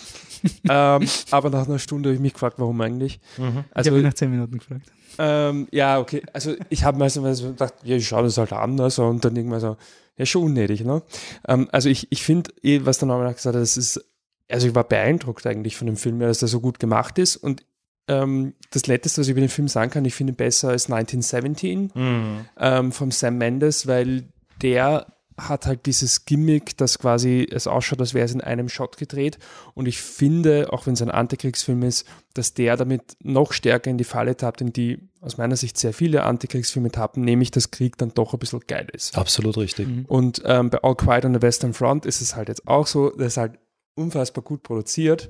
ähm, 0.69 1.07
aber 1.31 1.49
nach 1.49 1.67
einer 1.67 1.79
Stunde 1.79 2.09
habe 2.09 2.15
ich 2.15 2.21
mich 2.21 2.33
gefragt, 2.33 2.59
warum 2.59 2.79
eigentlich. 2.79 3.19
Mhm. 3.37 3.65
Also, 3.73 3.89
ich 3.89 3.95
habe 3.95 4.03
nach 4.03 4.13
zehn 4.13 4.31
Minuten 4.31 4.59
gefragt. 4.59 4.89
Ähm, 5.19 5.67
ja, 5.71 5.99
okay. 5.99 6.21
Also 6.33 6.55
ich 6.69 6.83
habe 6.83 6.97
mir 6.97 7.09
so 7.09 7.21
gedacht, 7.21 7.73
ja, 7.83 7.95
ich 7.95 8.07
schaue 8.07 8.23
das 8.23 8.37
halt 8.37 8.53
an. 8.53 8.79
Also, 8.79 9.05
und 9.05 9.23
dann 9.25 9.35
irgendwann 9.35 9.59
so, 9.59 9.77
ja, 10.17 10.25
schon 10.25 10.43
unnötig. 10.43 10.83
Ne? 10.83 11.01
Ähm, 11.47 11.67
also 11.71 11.89
ich, 11.89 12.07
ich 12.11 12.23
finde, 12.23 12.51
eh, 12.63 12.81
was 12.83 12.99
der 12.99 13.07
Name 13.07 13.23
gesagt 13.33 13.55
hat, 13.55 13.61
das 13.61 13.77
ist, 13.77 14.03
also 14.49 14.67
ich 14.67 14.75
war 14.75 14.83
beeindruckt 14.83 15.45
eigentlich 15.45 15.75
von 15.75 15.87
dem 15.87 15.97
Film, 15.97 16.19
dass 16.19 16.39
der 16.39 16.47
so 16.47 16.59
gut 16.59 16.79
gemacht 16.79 17.17
ist. 17.17 17.35
Und 17.35 17.63
ähm, 18.07 18.53
das 18.71 18.87
Letzte, 18.87 19.19
was 19.19 19.27
ich 19.27 19.31
über 19.31 19.41
den 19.41 19.49
Film 19.49 19.67
sagen 19.67 19.91
kann, 19.91 20.05
ich 20.05 20.15
finde 20.15 20.33
ihn 20.33 20.37
besser 20.37 20.69
als 20.69 20.91
1917 20.91 21.91
mhm. 21.93 22.45
ähm, 22.57 22.91
vom 22.91 23.11
Sam 23.11 23.37
Mendes, 23.37 23.87
weil 23.87 24.25
der 24.61 25.07
hat 25.37 25.67
halt 25.67 25.85
dieses 25.85 26.25
Gimmick, 26.25 26.77
dass 26.77 26.97
quasi 26.97 27.47
es 27.49 27.67
ausschaut, 27.67 27.99
als 27.99 28.15
wäre 28.15 28.25
es 28.25 28.33
in 28.33 28.41
einem 28.41 28.69
Shot 28.69 28.97
gedreht. 28.97 29.37
Und 29.75 29.87
ich 29.87 30.01
finde, 30.01 30.73
auch 30.73 30.87
wenn 30.87 30.93
es 30.93 31.01
ein 31.01 31.11
Antikriegsfilm 31.11 31.83
ist, 31.83 32.07
dass 32.33 32.55
der 32.55 32.75
damit 32.75 33.15
noch 33.21 33.53
stärker 33.53 33.91
in 33.91 33.99
die 33.99 34.03
Falle 34.03 34.35
tappt, 34.35 34.61
in 34.61 34.73
die 34.73 34.97
aus 35.21 35.37
meiner 35.37 35.55
Sicht 35.55 35.77
sehr 35.77 35.93
viele 35.93 36.23
Antikriegsfilme 36.23 36.91
tappen, 36.91 37.23
nämlich 37.23 37.51
dass 37.51 37.69
Krieg 37.69 37.97
dann 37.97 38.13
doch 38.15 38.33
ein 38.33 38.39
bisschen 38.39 38.61
geil 38.65 38.87
ist. 38.91 39.15
Absolut 39.15 39.57
richtig. 39.57 39.87
Mhm. 39.87 40.05
Und 40.05 40.41
ähm, 40.45 40.71
bei 40.71 40.81
All 40.81 40.95
Quiet 40.95 41.25
on 41.25 41.35
the 41.35 41.41
Western 41.41 41.73
Front 41.73 42.07
ist 42.07 42.21
es 42.21 42.35
halt 42.35 42.47
jetzt 42.49 42.67
auch 42.67 42.87
so, 42.87 43.11
das 43.11 43.27
ist 43.27 43.37
halt 43.37 43.59
unfassbar 43.93 44.43
gut 44.43 44.63
produziert. 44.63 45.29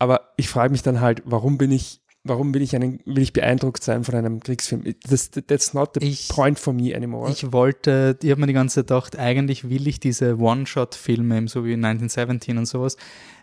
Aber 0.00 0.32
ich 0.36 0.48
frage 0.48 0.72
mich 0.72 0.82
dann 0.82 1.00
halt, 1.00 1.22
warum 1.24 1.58
bin 1.58 1.70
ich 1.70 2.00
warum 2.24 2.54
will 2.54 2.62
ich 2.62 2.74
einen, 2.74 3.00
will 3.04 3.22
ich 3.22 3.32
beeindruckt 3.32 3.84
sein 3.84 4.02
von 4.02 4.14
einem 4.14 4.40
Kriegsfilm? 4.40 4.82
Das, 5.08 5.30
that's 5.30 5.74
not 5.74 5.90
the 5.94 6.06
ich, 6.06 6.28
point 6.28 6.58
for 6.58 6.72
me 6.72 6.96
anymore. 6.96 7.30
Ich 7.30 7.52
wollte, 7.52 8.18
ich 8.22 8.30
habe 8.30 8.40
mir 8.40 8.46
die 8.46 8.54
ganze 8.54 8.76
Zeit 8.76 8.86
gedacht, 8.88 9.18
eigentlich 9.18 9.68
will 9.68 9.86
ich 9.86 10.00
diese 10.00 10.38
One-Shot-Filme, 10.38 11.46
so 11.48 11.64
wie 11.64 11.74
1917 11.74 12.56
und 12.56 12.66
sowas, 12.66 12.96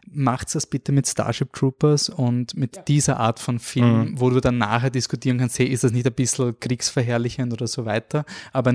macht's 0.09 0.53
das 0.53 0.65
bitte 0.65 0.91
mit 0.91 1.07
Starship 1.07 1.53
Troopers 1.53 2.09
und 2.09 2.57
mit 2.57 2.77
ja. 2.77 2.81
dieser 2.81 3.19
Art 3.19 3.39
von 3.39 3.59
Film, 3.59 4.11
mhm. 4.11 4.19
wo 4.19 4.31
du 4.31 4.39
dann 4.39 4.57
nachher 4.57 4.89
diskutieren 4.89 5.37
kannst, 5.37 5.59
hey, 5.59 5.67
ist 5.67 5.83
das 5.83 5.91
nicht 5.91 6.07
ein 6.07 6.13
bisschen 6.13 6.59
kriegsverherrlichend 6.59 7.53
oder 7.53 7.67
so 7.67 7.85
weiter, 7.85 8.25
aber 8.51 8.73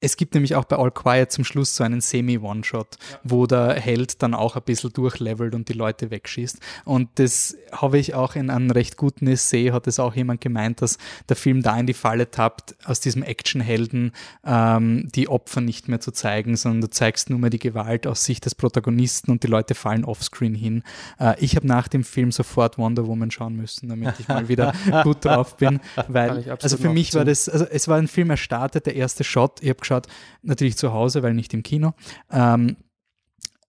es 0.00 0.16
gibt 0.16 0.34
nämlich 0.34 0.54
auch 0.54 0.64
bei 0.64 0.76
All 0.76 0.92
Quiet 0.92 1.32
zum 1.32 1.44
Schluss 1.44 1.74
so 1.74 1.82
einen 1.82 2.00
Semi-One-Shot, 2.00 2.96
ja. 2.98 3.18
wo 3.24 3.46
der 3.46 3.74
Held 3.74 4.22
dann 4.22 4.34
auch 4.34 4.54
ein 4.54 4.62
bisschen 4.62 4.92
durchlevelt 4.92 5.54
und 5.54 5.68
die 5.68 5.72
Leute 5.72 6.10
wegschießt. 6.10 6.58
Und 6.84 7.08
das 7.16 7.56
habe 7.72 7.98
ich 7.98 8.14
auch 8.14 8.36
in 8.36 8.48
einem 8.50 8.70
recht 8.70 8.96
guten 8.96 9.26
Essay, 9.26 9.68
hat 9.68 9.88
es 9.88 9.98
auch 9.98 10.14
jemand 10.14 10.40
gemeint, 10.40 10.82
dass 10.82 10.98
der 11.28 11.34
Film 11.34 11.62
da 11.62 11.76
in 11.78 11.86
die 11.86 11.94
Falle 11.94 12.30
tappt, 12.30 12.76
aus 12.84 13.00
diesem 13.00 13.24
Actionhelden 13.24 14.12
ähm, 14.44 15.08
die 15.14 15.28
Opfer 15.28 15.60
nicht 15.60 15.88
mehr 15.88 16.00
zu 16.00 16.12
zeigen, 16.12 16.56
sondern 16.56 16.82
du 16.82 16.90
zeigst 16.90 17.28
nur 17.28 17.40
mehr 17.40 17.50
die 17.50 17.58
Gewalt 17.58 18.06
aus 18.06 18.24
Sicht 18.24 18.44
des 18.44 18.54
Protagonisten 18.54 19.32
und 19.32 19.42
die 19.42 19.48
Leute 19.48 19.74
fallen 19.74 20.04
offscreen 20.04 20.54
hin. 20.54 20.84
Äh, 21.18 21.34
ich 21.40 21.56
habe 21.56 21.66
nach 21.66 21.88
dem 21.88 22.04
Film 22.04 22.30
sofort 22.30 22.78
Wonder 22.78 23.08
Woman 23.08 23.32
schauen 23.32 23.56
müssen, 23.56 23.88
damit 23.88 24.14
ich 24.20 24.28
mal 24.28 24.48
wieder 24.48 24.72
gut 25.02 25.24
drauf 25.24 25.56
bin, 25.56 25.80
weil 26.06 26.56
also 26.62 26.76
für 26.76 26.90
mich 26.90 27.14
war 27.14 27.24
das, 27.24 27.48
also 27.48 27.64
es 27.64 27.88
war 27.88 27.98
ein 27.98 28.06
Film, 28.06 28.30
er 28.30 28.36
startet, 28.36 28.86
der 28.86 28.94
erste 28.94 29.24
Shot, 29.24 29.60
ich 29.60 29.70
habe 29.70 29.87
geschaut, 29.88 30.06
natürlich 30.42 30.76
zu 30.76 30.92
Hause, 30.92 31.22
weil 31.22 31.34
nicht 31.34 31.54
im 31.54 31.62
Kino. 31.62 31.94
Ähm, 32.30 32.76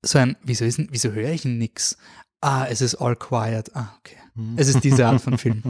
so 0.02 0.20
ein, 0.20 0.38
wieso, 0.44 0.66
ist, 0.66 0.80
wieso 0.92 1.12
höre 1.12 1.30
ich 1.30 1.46
nichts? 1.46 1.98
Ah, 2.42 2.66
es 2.70 2.82
ist 2.82 2.96
all 2.96 3.16
quiet. 3.16 3.76
Ah, 3.76 3.94
okay. 4.00 4.16
Es 4.56 4.68
ist 4.68 4.84
diese 4.84 5.06
Art 5.06 5.22
von 5.22 5.38
Film. 5.38 5.64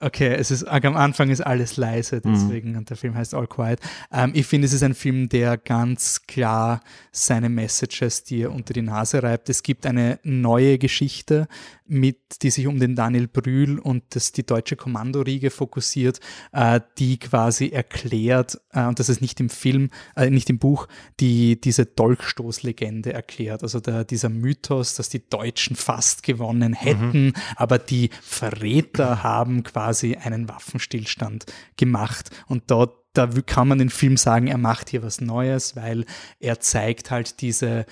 Okay, 0.00 0.34
es 0.34 0.50
ist, 0.50 0.64
am 0.64 0.96
Anfang 0.96 1.30
ist 1.30 1.40
alles 1.40 1.76
leise, 1.76 2.16
mhm. 2.16 2.32
deswegen, 2.32 2.76
und 2.76 2.90
der 2.90 2.96
Film 2.96 3.14
heißt 3.14 3.34
All 3.34 3.46
Quiet. 3.46 3.80
Ähm, 4.12 4.32
ich 4.34 4.46
finde, 4.46 4.66
es 4.66 4.72
ist 4.72 4.82
ein 4.82 4.94
Film, 4.94 5.28
der 5.28 5.56
ganz 5.56 6.22
klar 6.26 6.80
seine 7.10 7.48
Messages 7.48 8.24
dir 8.24 8.52
unter 8.52 8.74
die 8.74 8.82
Nase 8.82 9.22
reibt. 9.22 9.48
Es 9.48 9.62
gibt 9.62 9.86
eine 9.86 10.18
neue 10.22 10.78
Geschichte, 10.78 11.48
mit, 11.92 12.42
die 12.42 12.50
sich 12.50 12.66
um 12.66 12.80
den 12.80 12.96
Daniel 12.96 13.28
Brühl 13.28 13.78
und 13.78 14.02
das, 14.10 14.32
die 14.32 14.44
deutsche 14.44 14.76
Kommandoriege 14.76 15.50
fokussiert, 15.50 16.20
äh, 16.52 16.80
die 16.98 17.18
quasi 17.18 17.68
erklärt, 17.68 18.60
äh, 18.72 18.86
und 18.86 18.98
das 18.98 19.08
ist 19.08 19.20
nicht 19.20 19.38
im 19.40 19.50
Film, 19.50 19.90
äh, 20.16 20.30
nicht 20.30 20.48
im 20.50 20.58
Buch, 20.58 20.88
die 21.20 21.60
diese 21.60 21.86
Dolchstoßlegende 21.86 23.12
erklärt. 23.12 23.62
Also 23.62 23.80
der, 23.80 24.04
dieser 24.04 24.30
Mythos, 24.30 24.94
dass 24.94 25.10
die 25.10 25.28
Deutschen 25.28 25.76
fast 25.76 26.22
gewonnen 26.22 26.72
hätten, 26.72 27.26
mhm. 27.26 27.32
aber 27.56 27.78
die 27.78 28.10
Verräter 28.22 29.22
haben 29.22 29.62
quasi 29.62 30.16
einen 30.16 30.48
Waffenstillstand 30.48 31.44
gemacht. 31.76 32.30
Und 32.46 32.70
dort 32.70 33.02
da 33.14 33.26
kann 33.44 33.68
man 33.68 33.78
den 33.78 33.90
Film 33.90 34.16
sagen, 34.16 34.46
er 34.46 34.56
macht 34.56 34.88
hier 34.88 35.02
was 35.02 35.20
Neues, 35.20 35.76
weil 35.76 36.06
er 36.40 36.60
zeigt 36.60 37.10
halt 37.10 37.42
diese, 37.42 37.84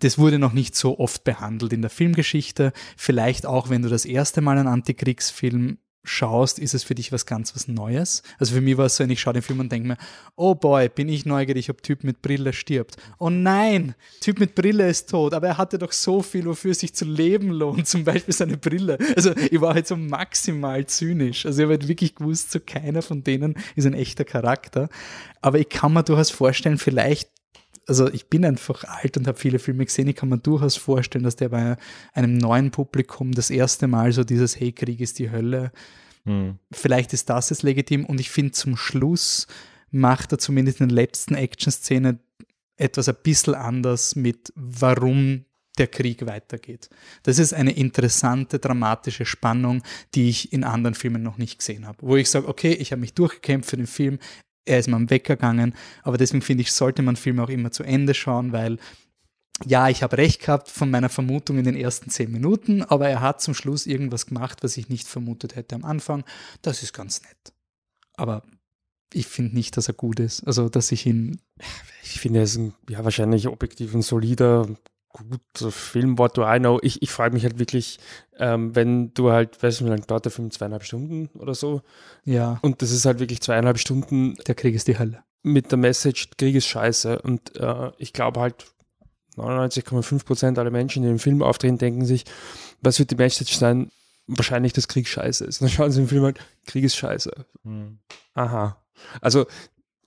das 0.00 0.18
wurde 0.18 0.38
noch 0.38 0.52
nicht 0.52 0.76
so 0.76 0.98
oft 0.98 1.24
behandelt 1.24 1.72
in 1.72 1.82
der 1.82 1.90
Filmgeschichte. 1.90 2.72
Vielleicht 2.96 3.46
auch, 3.46 3.68
wenn 3.68 3.82
du 3.82 3.88
das 3.88 4.04
erste 4.04 4.40
Mal 4.40 4.58
einen 4.58 4.68
Antikriegsfilm 4.68 5.78
schaust, 6.04 6.58
ist 6.58 6.74
es 6.74 6.84
für 6.84 6.94
dich 6.94 7.12
was 7.12 7.26
ganz 7.26 7.54
was 7.54 7.68
Neues. 7.68 8.22
Also 8.38 8.54
für 8.54 8.60
mich 8.60 8.76
war 8.76 8.86
es 8.86 8.96
so, 8.96 9.04
wenn 9.04 9.10
ich 9.10 9.20
schaue 9.20 9.34
den 9.34 9.42
Film 9.42 9.60
und 9.60 9.70
denke 9.70 9.88
mir, 9.88 9.96
oh 10.36 10.54
boy, 10.54 10.88
bin 10.88 11.08
ich 11.08 11.26
neugierig, 11.26 11.70
ob 11.70 11.82
Typ 11.82 12.02
mit 12.02 12.22
Brille 12.22 12.52
stirbt. 12.52 12.96
Oh 13.18 13.30
nein, 13.30 13.94
Typ 14.20 14.40
mit 14.40 14.54
Brille 14.54 14.88
ist 14.88 15.10
tot, 15.10 15.34
aber 15.34 15.48
er 15.48 15.58
hatte 15.58 15.78
doch 15.78 15.92
so 15.92 16.22
viel, 16.22 16.46
wofür 16.46 16.70
es 16.70 16.80
sich 16.80 16.94
zu 16.94 17.04
leben 17.04 17.50
lohnt, 17.50 17.86
zum 17.86 18.04
Beispiel 18.04 18.34
seine 18.34 18.56
Brille. 18.56 18.98
Also 19.16 19.32
ich 19.36 19.60
war 19.60 19.74
halt 19.74 19.86
so 19.86 19.96
maximal 19.96 20.86
zynisch. 20.86 21.44
Also 21.44 21.60
ich 21.60 21.64
habe 21.64 21.74
halt 21.74 21.88
wirklich 21.88 22.14
gewusst, 22.14 22.52
so 22.52 22.60
keiner 22.64 23.02
von 23.02 23.22
denen 23.22 23.56
ist 23.76 23.86
ein 23.86 23.94
echter 23.94 24.24
Charakter. 24.24 24.88
Aber 25.40 25.58
ich 25.58 25.68
kann 25.68 25.92
mir 25.92 26.02
durchaus 26.02 26.30
vorstellen, 26.30 26.78
vielleicht 26.78 27.28
also 27.88 28.12
ich 28.12 28.28
bin 28.28 28.44
einfach 28.44 28.84
alt 28.84 29.16
und 29.16 29.26
habe 29.26 29.38
viele 29.38 29.58
Filme 29.58 29.84
gesehen. 29.84 30.08
Ich 30.08 30.16
kann 30.16 30.28
mir 30.28 30.38
durchaus 30.38 30.76
vorstellen, 30.76 31.24
dass 31.24 31.36
der 31.36 31.48
bei 31.48 31.76
einem 32.12 32.36
neuen 32.36 32.70
Publikum 32.70 33.32
das 33.32 33.48
erste 33.50 33.86
Mal 33.88 34.12
so 34.12 34.24
dieses 34.24 34.60
Hey, 34.60 34.72
Krieg 34.72 35.00
ist 35.00 35.18
die 35.18 35.30
Hölle. 35.30 35.72
Hm. 36.24 36.58
Vielleicht 36.70 37.14
ist 37.14 37.30
das 37.30 37.48
jetzt 37.48 37.62
legitim. 37.62 38.04
Und 38.04 38.20
ich 38.20 38.30
finde, 38.30 38.52
zum 38.52 38.76
Schluss 38.76 39.46
macht 39.90 40.32
er 40.32 40.38
zumindest 40.38 40.82
in 40.82 40.88
der 40.88 40.96
letzten 40.96 41.34
Action-Szene 41.34 42.18
etwas 42.76 43.08
ein 43.08 43.16
bisschen 43.22 43.54
anders 43.54 44.14
mit, 44.14 44.52
warum 44.54 45.46
der 45.78 45.86
Krieg 45.86 46.26
weitergeht. 46.26 46.90
Das 47.22 47.38
ist 47.38 47.54
eine 47.54 47.72
interessante, 47.72 48.58
dramatische 48.58 49.24
Spannung, 49.24 49.82
die 50.14 50.28
ich 50.28 50.52
in 50.52 50.64
anderen 50.64 50.94
Filmen 50.94 51.22
noch 51.22 51.38
nicht 51.38 51.58
gesehen 51.58 51.86
habe. 51.86 51.98
Wo 52.02 52.16
ich 52.16 52.28
sage, 52.28 52.48
okay, 52.48 52.72
ich 52.72 52.92
habe 52.92 53.00
mich 53.00 53.14
durchgekämpft 53.14 53.70
für 53.70 53.76
den 53.76 53.86
Film, 53.86 54.18
er 54.68 54.78
ist 54.78 54.88
mal 54.88 55.10
weggegangen. 55.10 55.74
Aber 56.02 56.18
deswegen 56.18 56.42
finde 56.42 56.62
ich, 56.62 56.72
sollte 56.72 57.02
man 57.02 57.16
Filme 57.16 57.42
auch 57.42 57.48
immer 57.48 57.70
zu 57.70 57.82
Ende 57.82 58.14
schauen, 58.14 58.52
weil 58.52 58.78
ja, 59.66 59.88
ich 59.88 60.02
habe 60.02 60.18
recht 60.18 60.40
gehabt 60.40 60.68
von 60.68 60.90
meiner 60.90 61.08
Vermutung 61.08 61.58
in 61.58 61.64
den 61.64 61.76
ersten 61.76 62.10
zehn 62.10 62.30
Minuten, 62.30 62.82
aber 62.82 63.08
er 63.08 63.20
hat 63.20 63.40
zum 63.40 63.54
Schluss 63.54 63.86
irgendwas 63.86 64.26
gemacht, 64.26 64.62
was 64.62 64.76
ich 64.76 64.88
nicht 64.88 65.08
vermutet 65.08 65.56
hätte 65.56 65.74
am 65.74 65.84
Anfang. 65.84 66.24
Das 66.62 66.82
ist 66.82 66.92
ganz 66.92 67.22
nett. 67.22 67.52
Aber 68.16 68.44
ich 69.12 69.26
finde 69.26 69.56
nicht, 69.56 69.76
dass 69.76 69.88
er 69.88 69.94
gut 69.94 70.20
ist. 70.20 70.44
Also, 70.44 70.68
dass 70.68 70.92
ich 70.92 71.06
ihn. 71.06 71.40
Ich 72.04 72.20
finde, 72.20 72.40
er 72.40 72.44
ist 72.44 72.56
ein, 72.56 72.74
ja, 72.88 73.02
wahrscheinlich 73.04 73.48
objektiv 73.48 73.94
ein 73.94 74.02
solider, 74.02 74.68
gut, 75.12 75.72
Film, 75.72 76.18
what 76.18 76.36
do 76.36 76.42
I 76.42 76.58
know? 76.58 76.78
Ich, 76.82 77.02
ich 77.02 77.10
frage 77.10 77.34
mich 77.34 77.44
halt 77.44 77.58
wirklich, 77.58 77.98
ähm, 78.38 78.74
wenn 78.74 79.12
du 79.14 79.30
halt, 79.30 79.62
weißt 79.62 79.80
du, 79.80 79.86
wie 79.86 79.90
lange 79.90 80.02
dauert 80.02 80.24
der 80.24 80.32
Film? 80.32 80.50
Zweieinhalb 80.50 80.84
Stunden 80.84 81.28
oder 81.38 81.54
so? 81.54 81.82
Ja. 82.24 82.58
Und 82.62 82.82
das 82.82 82.90
ist 82.90 83.04
halt 83.04 83.18
wirklich 83.18 83.40
zweieinhalb 83.40 83.78
Stunden. 83.78 84.34
Der 84.46 84.54
Krieg 84.54 84.74
ist 84.74 84.88
die 84.88 84.98
Hölle. 84.98 85.22
Mit 85.42 85.70
der 85.70 85.78
Message, 85.78 86.30
Krieg 86.36 86.54
ist 86.54 86.66
scheiße. 86.66 87.20
Und 87.22 87.56
äh, 87.56 87.90
ich 87.98 88.12
glaube 88.12 88.40
halt, 88.40 88.66
99,5 89.36 90.24
Prozent 90.24 90.58
aller 90.58 90.70
Menschen, 90.70 91.02
die 91.02 91.08
im 91.08 91.18
Film 91.18 91.42
auftreten, 91.42 91.78
denken 91.78 92.04
sich, 92.04 92.24
was 92.80 92.98
wird 92.98 93.10
die 93.10 93.16
Message 93.16 93.56
sein? 93.56 93.90
Wahrscheinlich, 94.26 94.72
dass 94.72 94.88
Krieg 94.88 95.08
scheiße 95.08 95.44
ist. 95.44 95.60
Und 95.60 95.66
dann 95.68 95.74
schauen 95.74 95.92
sie 95.92 96.02
im 96.02 96.08
Film 96.08 96.24
halt, 96.24 96.38
Krieg 96.66 96.84
ist 96.84 96.96
scheiße. 96.96 97.32
Mhm. 97.62 97.98
Aha. 98.34 98.82
Also 99.20 99.46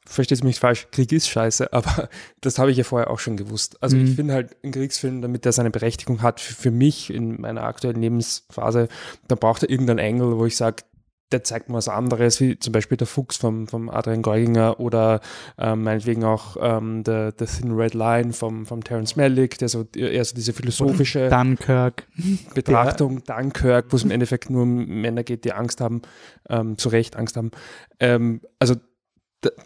versteht 0.06 0.40
mich 0.40 0.52
nicht 0.56 0.60
falsch, 0.60 0.88
Krieg 0.92 1.12
ist 1.12 1.30
scheiße, 1.30 1.74
aber 1.74 2.10
das 2.42 2.60
habe 2.60 2.72
ich 2.72 2.78
ja 2.78 2.84
vorher 2.84 3.10
auch 3.10 3.20
schon 3.20 3.38
gewusst. 3.38 3.82
Also 3.82 3.98
mhm. 3.98 4.06
ich 4.06 4.16
finde 4.16 4.34
halt 4.34 4.56
ein 4.64 4.72
Kriegsfilm, 4.72 5.22
damit 5.22 5.46
er 5.46 5.52
seine 5.52 5.72
Berechtigung 5.72 6.22
hat, 6.22 6.40
für, 6.40 6.54
für 6.54 6.72
mich 6.72 7.14
in 7.14 7.40
meiner 7.42 7.64
aktuellen 7.64 8.02
Lebensphase, 8.02 8.88
da 9.28 9.36
braucht 9.36 9.64
er 9.64 9.70
irgendeinen 9.70 10.00
Engel, 10.00 10.38
wo 10.38 10.46
ich 10.46 10.58
sage, 10.58 10.84
der 11.32 11.44
zeigt 11.44 11.70
mal 11.70 11.78
was 11.78 11.88
anderes, 11.88 12.40
wie 12.42 12.60
zum 12.60 12.74
Beispiel 12.74 12.98
der 12.98 13.08
Fuchs 13.08 13.38
vom, 13.38 13.68
vom 13.68 13.90
Adrian 13.90 14.22
Geuginger 14.22 14.80
oder 14.80 15.22
ähm, 15.58 15.84
meinetwegen 15.84 16.24
auch 16.24 16.58
ähm, 16.60 17.04
der, 17.04 17.32
der 17.32 17.48
Thin 17.48 17.72
Red 17.72 17.94
Line 17.94 18.34
vom, 18.34 18.66
vom 18.66 18.84
Terence 18.84 19.16
Malick, 19.16 19.58
der 19.58 19.70
so 19.70 19.86
eher 19.96 20.26
so 20.26 20.36
diese 20.36 20.54
philosophische 20.54 21.30
Dunkirk. 21.30 22.08
Betrachtung, 22.54 23.24
der, 23.24 23.38
Dunkirk, 23.38 23.86
wo 23.92 23.96
es 23.96 24.04
im 24.04 24.12
Endeffekt 24.12 24.50
nur 24.50 24.64
um 24.64 24.86
Männer 24.86 25.24
geht, 25.24 25.46
die 25.46 25.54
Angst 25.54 25.82
haben, 25.82 26.02
ähm, 26.50 26.78
zu 26.78 26.90
Recht 26.90 27.16
Angst 27.16 27.38
haben. 27.38 27.52
Ähm, 28.00 28.42
also 28.60 28.76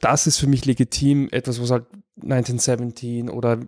das 0.01 0.27
ist 0.27 0.37
für 0.37 0.47
mich 0.47 0.65
legitim, 0.65 1.27
etwas, 1.31 1.61
was 1.61 1.71
halt 1.71 1.85
1917 2.21 3.29
oder 3.29 3.59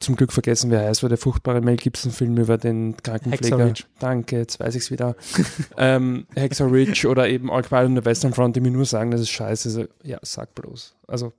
zum 0.00 0.16
Glück 0.16 0.32
vergessen, 0.32 0.70
wer 0.70 0.86
heißt, 0.86 1.02
war 1.02 1.08
der 1.08 1.18
furchtbare 1.18 1.62
Mel 1.62 1.76
Gibson-Film 1.76 2.36
über 2.36 2.58
den 2.58 2.96
Krankenpfleger. 2.98 3.72
Danke, 3.98 4.38
jetzt 4.38 4.60
weiß 4.60 4.74
ich 4.74 4.82
es 4.82 4.90
wieder. 4.90 5.16
ähm, 5.78 6.26
Hexer 6.34 6.70
Ridge 6.70 7.08
oder 7.08 7.28
eben 7.28 7.50
All 7.50 7.62
Quiet 7.62 7.86
on 7.86 7.96
the 7.96 8.04
Western 8.04 8.34
Front, 8.34 8.56
die 8.56 8.60
mir 8.60 8.70
nur 8.70 8.84
sagen, 8.84 9.10
das 9.10 9.22
ist 9.22 9.30
scheiße. 9.30 9.68
Also, 9.68 9.84
ja, 10.02 10.18
sag 10.22 10.54
bloß. 10.54 10.96
Also 11.06 11.32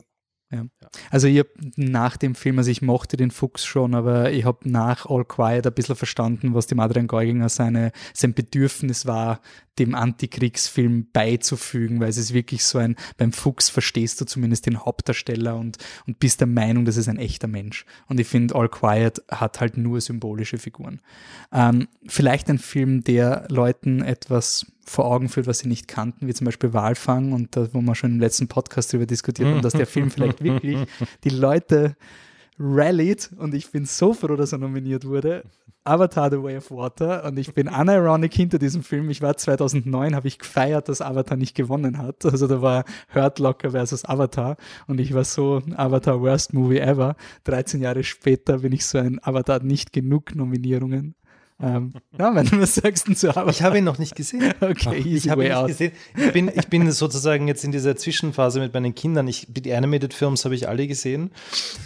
ja. 0.51 0.65
Also 1.09 1.27
ich 1.27 1.39
habe 1.39 1.49
nach 1.77 2.17
dem 2.17 2.35
Film, 2.35 2.57
also 2.57 2.69
ich 2.69 2.81
mochte 2.81 3.15
den 3.15 3.31
Fuchs 3.31 3.63
schon, 3.63 3.95
aber 3.95 4.31
ich 4.31 4.43
habe 4.43 4.69
nach 4.69 5.05
All 5.05 5.23
Quiet 5.23 5.65
ein 5.65 5.73
bisschen 5.73 5.95
verstanden, 5.95 6.53
was 6.53 6.67
dem 6.67 6.81
Adrian 6.81 7.07
Geuginger 7.07 7.47
seine, 7.47 7.93
sein 8.13 8.33
Bedürfnis 8.33 9.05
war, 9.05 9.39
dem 9.79 9.95
Antikriegsfilm 9.95 11.07
beizufügen, 11.13 11.99
weil 11.99 12.09
es 12.09 12.17
ist 12.17 12.33
wirklich 12.33 12.63
so 12.65 12.77
ein, 12.77 12.95
beim 13.17 13.31
Fuchs 13.31 13.69
verstehst 13.69 14.19
du 14.19 14.25
zumindest 14.25 14.65
den 14.65 14.83
Hauptdarsteller 14.83 15.55
und, 15.55 15.77
und 16.05 16.19
bist 16.19 16.41
der 16.41 16.47
Meinung, 16.47 16.85
das 16.85 16.97
ist 16.97 17.07
ein 17.07 17.17
echter 17.17 17.47
Mensch. 17.47 17.85
Und 18.07 18.19
ich 18.19 18.27
finde, 18.27 18.55
All 18.55 18.69
Quiet 18.69 19.21
hat 19.29 19.61
halt 19.61 19.77
nur 19.77 20.01
symbolische 20.01 20.57
Figuren. 20.57 21.01
Ähm, 21.53 21.87
vielleicht 22.07 22.49
ein 22.49 22.59
Film, 22.59 23.03
der 23.03 23.45
Leuten 23.49 24.01
etwas 24.01 24.65
vor 24.85 25.05
Augen 25.05 25.29
führt, 25.29 25.47
was 25.47 25.59
sie 25.59 25.69
nicht 25.69 25.87
kannten, 25.87 26.27
wie 26.27 26.33
zum 26.33 26.45
Beispiel 26.45 26.73
Walfang 26.73 27.31
und 27.31 27.55
da, 27.55 27.73
wo 27.73 27.81
wir 27.81 27.95
schon 27.95 28.11
im 28.11 28.19
letzten 28.19 28.47
Podcast 28.47 28.91
darüber 28.91 29.05
diskutiert 29.05 29.47
haben, 29.47 29.61
dass 29.61 29.73
der 29.73 29.87
Film 29.87 30.11
vielleicht 30.11 30.43
wirklich 30.43 30.85
die 31.23 31.29
Leute 31.29 31.95
rallied 32.61 33.29
und 33.37 33.53
ich 33.53 33.71
bin 33.71 33.85
so 33.85 34.13
froh, 34.13 34.35
dass 34.35 34.51
er 34.51 34.59
nominiert 34.59 35.05
wurde. 35.05 35.43
Avatar 35.83 36.29
The 36.29 36.43
Way 36.43 36.57
of 36.57 36.69
Water 36.69 37.25
und 37.25 37.39
ich 37.39 37.53
bin 37.55 37.67
unironic 37.67 38.33
hinter 38.35 38.59
diesem 38.59 38.83
Film. 38.83 39.09
Ich 39.09 39.21
war 39.23 39.35
2009, 39.35 40.15
habe 40.15 40.27
ich 40.27 40.37
gefeiert, 40.37 40.87
dass 40.89 41.01
Avatar 41.01 41.37
nicht 41.37 41.55
gewonnen 41.55 41.97
hat. 41.97 42.23
Also 42.23 42.45
da 42.45 42.61
war 42.61 42.85
Hurt 43.13 43.39
Locker 43.39 43.71
versus 43.71 44.05
Avatar 44.05 44.57
und 44.85 44.99
ich 44.99 45.13
war 45.15 45.23
so 45.23 45.63
Avatar 45.75 46.21
Worst 46.21 46.53
Movie 46.53 46.77
Ever. 46.77 47.15
13 47.45 47.81
Jahre 47.81 48.03
später 48.03 48.59
bin 48.59 48.73
ich 48.73 48.85
so 48.85 48.99
ein 48.99 49.19
Avatar 49.23 49.63
nicht 49.63 49.91
genug 49.91 50.35
Nominierungen. 50.35 51.15
Ähm, 51.61 51.93
ja, 52.17 52.33
wenn 52.33 52.45
du 52.45 52.59
was 52.59 52.75
sagst 52.75 53.05
zu 53.15 53.29
Avatar. 53.29 53.49
Ich 53.49 53.61
habe 53.61 53.77
ihn 53.77 53.83
noch 53.83 53.99
nicht 53.99 54.15
gesehen. 54.15 54.53
Okay, 54.61 54.97
ich 54.97 55.29
habe 55.29 55.45
ihn 55.45 55.53
nicht 55.53 55.67
gesehen. 55.67 55.91
Ich 56.15 56.31
bin, 56.31 56.51
ich 56.53 56.67
bin 56.67 56.91
sozusagen 56.91 57.47
jetzt 57.47 57.63
in 57.63 57.71
dieser 57.71 57.95
Zwischenphase 57.95 58.59
mit 58.59 58.73
meinen 58.73 58.95
Kindern. 58.95 59.27
Ich, 59.27 59.47
die 59.49 59.73
Animated 59.73 60.13
Films 60.13 60.45
habe 60.45 60.55
ich 60.55 60.67
alle 60.67 60.87
gesehen. 60.87 61.31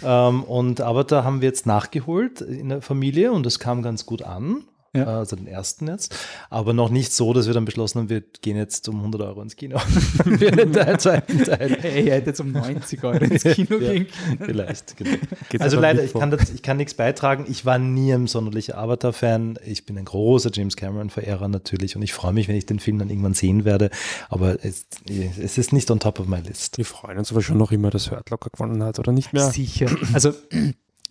Ähm, 0.04 0.44
und 0.44 0.80
Avatar 0.80 1.24
haben 1.24 1.40
wir 1.40 1.48
jetzt 1.48 1.66
nachgeholt 1.66 2.40
in 2.40 2.68
der 2.68 2.82
Familie 2.82 3.32
und 3.32 3.44
das 3.44 3.58
kam 3.58 3.82
ganz 3.82 4.06
gut 4.06 4.22
an 4.22 4.62
ja. 4.98 5.18
also 5.18 5.36
den 5.36 5.46
ersten 5.46 5.88
jetzt. 5.88 6.14
Aber 6.50 6.72
noch 6.72 6.90
nicht 6.90 7.12
so, 7.12 7.32
dass 7.32 7.46
wir 7.46 7.54
dann 7.54 7.64
beschlossen 7.64 8.00
haben, 8.00 8.08
wir 8.08 8.20
gehen 8.20 8.56
jetzt 8.56 8.88
um 8.88 8.96
100 8.96 9.22
Euro 9.22 9.42
ins 9.42 9.56
Kino 9.56 9.78
für 10.38 10.50
den 10.50 10.98
zweiten 10.98 11.44
Teil. 11.44 11.78
Hey, 11.80 12.06
ihr 12.06 12.12
hättet 12.14 12.28
jetzt 12.28 12.40
um 12.40 12.52
90 12.52 13.04
Euro 13.04 13.24
ins 13.24 13.42
Kino 13.42 13.78
ja, 13.78 13.92
gehen 13.92 14.06
Vielleicht, 14.40 14.96
genau. 14.96 15.16
also 15.60 15.80
leider, 15.80 16.02
ich 16.02 16.12
kann, 16.12 16.30
das, 16.30 16.50
ich 16.50 16.62
kann 16.62 16.76
nichts 16.76 16.94
beitragen. 16.94 17.46
Ich 17.48 17.64
war 17.64 17.78
nie 17.78 18.12
ein 18.12 18.26
sonderlicher 18.26 18.78
Avatar-Fan. 18.78 19.58
Ich 19.64 19.86
bin 19.86 19.98
ein 19.98 20.04
großer 20.04 20.50
James 20.52 20.76
Cameron-Verehrer 20.76 21.48
natürlich 21.48 21.96
und 21.96 22.02
ich 22.02 22.12
freue 22.12 22.32
mich, 22.32 22.48
wenn 22.48 22.56
ich 22.56 22.66
den 22.66 22.78
Film 22.78 22.98
dann 22.98 23.10
irgendwann 23.10 23.34
sehen 23.34 23.64
werde. 23.64 23.90
Aber 24.28 24.64
es, 24.64 24.86
es 25.08 25.58
ist 25.58 25.72
nicht 25.72 25.90
on 25.90 26.00
top 26.00 26.20
of 26.20 26.26
my 26.26 26.40
list. 26.40 26.78
Wir 26.78 26.84
freuen 26.84 27.18
uns 27.18 27.30
aber 27.30 27.42
schon 27.42 27.58
noch 27.58 27.72
immer, 27.72 27.90
dass 27.90 28.10
Hurt 28.10 28.30
locker 28.30 28.50
gewonnen 28.50 28.82
hat, 28.82 28.98
oder 28.98 29.12
nicht 29.12 29.32
mehr? 29.32 29.50
Sicher. 29.50 29.90
Also 30.12 30.32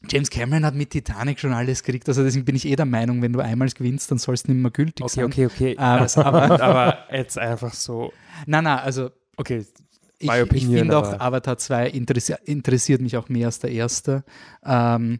James 0.10 0.30
Cameron 0.30 0.66
hat 0.66 0.76
mit 0.76 0.92
Titanic 0.92 1.40
schon 1.40 1.54
alles 1.54 1.84
gekriegt, 1.84 2.08
also 2.08 2.24
deswegen 2.24 2.46
bin 2.46 2.56
ich 2.56 2.66
eh 2.66 2.76
der 2.76 2.86
Meinung, 2.86 3.22
wenn 3.22 3.34
du 3.34 3.40
einmal 3.40 3.70
gewinnst, 3.70 4.12
dann 4.12 4.18
soll 4.18 4.36
es 4.36 4.48
nicht 4.48 4.58
mehr 4.58 4.72
gültig 4.72 5.04
okay, 5.04 5.16
sein. 5.16 5.26
Okay, 5.26 5.46
okay, 5.46 5.76
okay. 5.76 5.78
Ähm, 5.80 6.24
aber, 6.26 6.62
aber, 6.62 6.98
jetzt 7.12 7.38
einfach 7.38 7.74
so. 7.74 8.12
Nein, 8.46 8.64
nein, 8.64 8.80
also 8.80 9.12
okay. 9.38 9.66
Ich, 10.18 10.32
ich 10.32 10.66
finde 10.66 10.98
auch 10.98 11.20
Avatar 11.20 11.58
2 11.58 11.90
interessi 11.90 12.34
interessiert 12.46 13.02
mich 13.02 13.18
auch 13.18 13.28
mehr 13.28 13.48
als 13.48 13.60
der 13.60 13.72
erste. 13.72 14.24
Ähm, 14.66 15.20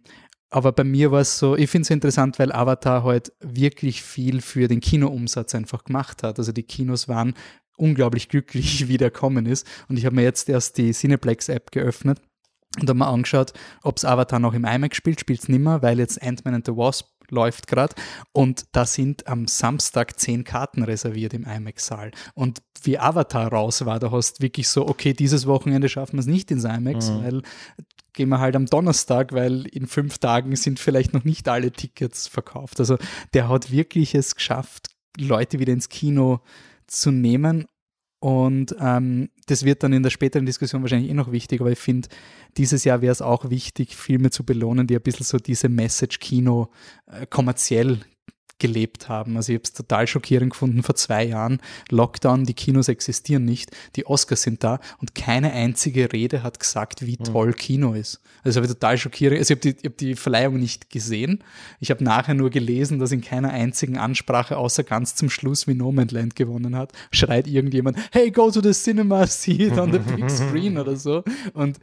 aber 0.50 0.72
bei 0.72 0.86
mir 0.86 1.12
war 1.12 1.20
es 1.20 1.38
so, 1.38 1.58
ich 1.58 1.70
finde 1.70 1.84
es 1.84 1.90
interessant, 1.90 2.40
weil 2.40 2.54
Avatar 2.54 3.04
halt 3.04 3.34
wirklich 3.42 4.02
viel 4.02 4.40
für 4.40 4.70
den 4.70 4.80
Kinoumsatz 4.80 5.54
einfach 5.54 5.84
gemacht 5.84 6.24
hat. 6.24 6.40
Also 6.40 6.54
die 6.54 6.64
Kinos 6.64 7.10
waren 7.10 7.34
unglaublich 7.76 8.30
glücklich, 8.30 8.88
wie 8.88 8.96
der 8.98 9.12
kommen 9.12 9.46
ist. 9.48 9.68
Und 9.90 9.98
ich 9.98 10.06
habe 10.06 10.16
mir 10.16 10.24
jetzt 10.24 10.48
erst 10.48 10.78
die 10.78 10.94
Cineplex-App 10.94 11.72
geöffnet 11.72 12.22
und 12.80 12.90
habe 12.90 13.00
mir 13.00 13.08
angeschaut, 13.08 13.54
ob 13.84 13.98
es 13.98 14.06
Avatar 14.06 14.40
noch 14.40 14.54
im 14.54 14.66
IMAX 14.66 14.98
spielt, 14.98 15.20
spielt 15.20 15.42
es 15.42 15.50
nicht 15.50 15.60
mehr, 15.60 15.82
weil 15.82 16.00
jetzt 16.00 16.22
Ant-Man 16.22 16.56
and 16.56 16.66
the 16.66 16.76
Wasp 16.76 17.10
läuft 17.30 17.68
gerade 17.68 17.96
und 18.34 18.66
da 18.72 18.86
sind 18.86 19.28
am 19.28 19.48
Samstag 19.48 20.20
zehn 20.20 20.44
Karten 20.44 20.84
reserviert 20.84 21.34
im 21.34 21.46
IMAX-Saal. 21.46 22.12
Und 22.34 22.62
wie 22.84 23.00
Avatar 23.00 23.52
raus 23.52 23.86
war, 23.86 24.00
da 24.00 24.12
hast 24.12 24.40
du 24.40 24.44
wirklich 24.44 24.68
so, 24.68 24.88
okay, 24.88 25.14
dieses 25.14 25.48
Wochenende 25.48 25.90
schaffen 25.90 26.14
wir 26.14 26.20
es 26.20 26.28
nicht 26.28 26.52
ins 26.52 26.66
IMAX, 26.66 27.10
mhm. 27.10 27.24
weil 27.24 27.42
gehen 28.14 28.30
wir 28.30 28.40
halt 28.40 28.56
am 28.56 28.66
Donnerstag, 28.66 29.34
weil 29.34 29.66
in 29.68 29.88
fünf 29.88 30.20
Tagen 30.20 30.56
sind 30.56 30.80
vielleicht 30.80 31.14
noch 31.14 31.26
nicht 31.26 31.50
alle 31.50 31.72
Tickets 31.72 32.28
verkauft. 32.28 32.80
Also 32.80 32.98
der 33.34 33.50
hat 33.50 33.72
wirklich 33.72 34.16
es 34.16 34.36
geschafft, 34.36 34.90
Leute 35.18 35.60
wieder 35.60 35.74
ins 35.74 35.90
Kino 35.90 36.40
zu 36.88 37.12
nehmen 37.12 37.66
und 38.20 38.76
ähm, 38.80 39.30
das 39.48 39.66
wird 39.66 39.84
dann 39.84 39.94
in 39.94 40.04
der 40.04 40.10
späteren 40.10 40.46
Diskussion 40.46 40.82
wahrscheinlich 40.82 41.12
eh 41.12 41.14
noch 41.14 41.32
wichtig, 41.32 41.62
aber 41.62 41.72
ich 41.72 41.80
finde, 41.80 42.10
dieses 42.58 42.84
Jahr 42.84 43.02
wäre 43.02 43.12
es 43.12 43.22
auch 43.22 43.50
wichtig, 43.50 43.96
Filme 43.96 44.32
zu 44.32 44.44
belohnen, 44.44 44.88
die 44.88 44.96
ein 44.96 45.02
bisschen 45.02 45.26
so 45.26 45.38
diese 45.38 45.70
Message-Kino 45.70 46.70
äh, 47.08 47.26
kommerziell 47.28 48.00
gelebt 48.58 49.10
haben. 49.10 49.36
Also 49.36 49.52
ich 49.52 49.58
habe 49.58 49.64
es 49.64 49.74
total 49.74 50.08
schockierend 50.08 50.52
gefunden 50.52 50.82
vor 50.82 50.96
zwei 50.96 51.26
Jahren. 51.26 51.60
Lockdown, 51.90 52.46
die 52.46 52.54
Kinos 52.54 52.88
existieren 52.88 53.44
nicht, 53.44 53.72
die 53.96 54.06
Oscars 54.06 54.44
sind 54.44 54.64
da 54.64 54.80
und 55.00 55.14
keine 55.14 55.52
einzige 55.52 56.14
Rede 56.14 56.42
hat 56.42 56.60
gesagt, 56.60 57.06
wie 57.06 57.18
hm. 57.18 57.26
toll 57.26 57.54
Kino 57.54 57.94
ist. 57.94 58.22
Also 58.44 58.58
habe 58.58 58.68
ich 58.68 58.74
total 58.74 58.98
schockierend. 58.98 59.40
Also 59.40 59.54
ich 59.54 59.60
habe 59.60 59.74
die, 59.74 59.88
hab 59.88 59.98
die 59.98 60.16
Verleihung 60.16 60.60
nicht 60.60 60.90
gesehen. 60.90 61.44
Ich 61.80 61.92
habe 61.92 62.04
nachher 62.04 62.34
nur 62.34 62.50
gelesen, 62.50 63.00
dass 63.00 63.12
in 63.12 63.22
keiner 63.22 63.50
einzigen 63.50 63.98
Ansprache, 63.98 64.58
außer 64.58 64.84
ganz 64.84 65.16
zum 65.16 65.30
Schluss, 65.30 65.68
wie 65.68 65.74
No 65.74 65.92
Man 65.92 66.08
Land 66.08 66.36
gewonnen 66.36 66.76
hat, 66.76 66.94
schreit 67.12 67.48
irgendjemand, 67.48 67.98
hey, 68.12 68.32
go 68.32 68.52
to 68.52 68.62
the 68.62 68.72
cinema, 68.72 69.28
see 69.28 69.64
it 69.64 69.78
on 69.78 69.92
the 69.92 70.00
big 70.00 70.30
screen 70.30 70.78
oder 70.80 70.96
so. 70.96 71.24
Und 71.54 71.80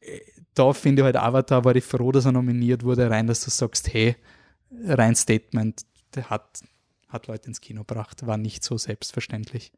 äh, 0.00 0.20
da 0.54 0.72
finde 0.72 1.02
ich 1.02 1.04
halt 1.04 1.16
Avatar, 1.16 1.64
war 1.64 1.76
ich 1.76 1.84
froh, 1.84 2.12
dass 2.12 2.24
er 2.24 2.32
nominiert 2.32 2.82
wurde, 2.82 3.10
rein, 3.10 3.26
dass 3.26 3.44
du 3.44 3.50
sagst, 3.50 3.92
hey, 3.92 4.16
rein 4.86 5.14
Statement, 5.14 5.84
hat, 6.22 6.60
hat 7.08 7.26
Leute 7.26 7.48
ins 7.48 7.60
Kino 7.60 7.84
gebracht, 7.84 8.26
war 8.26 8.36
nicht 8.36 8.64
so 8.64 8.78
selbstverständlich. 8.78 9.72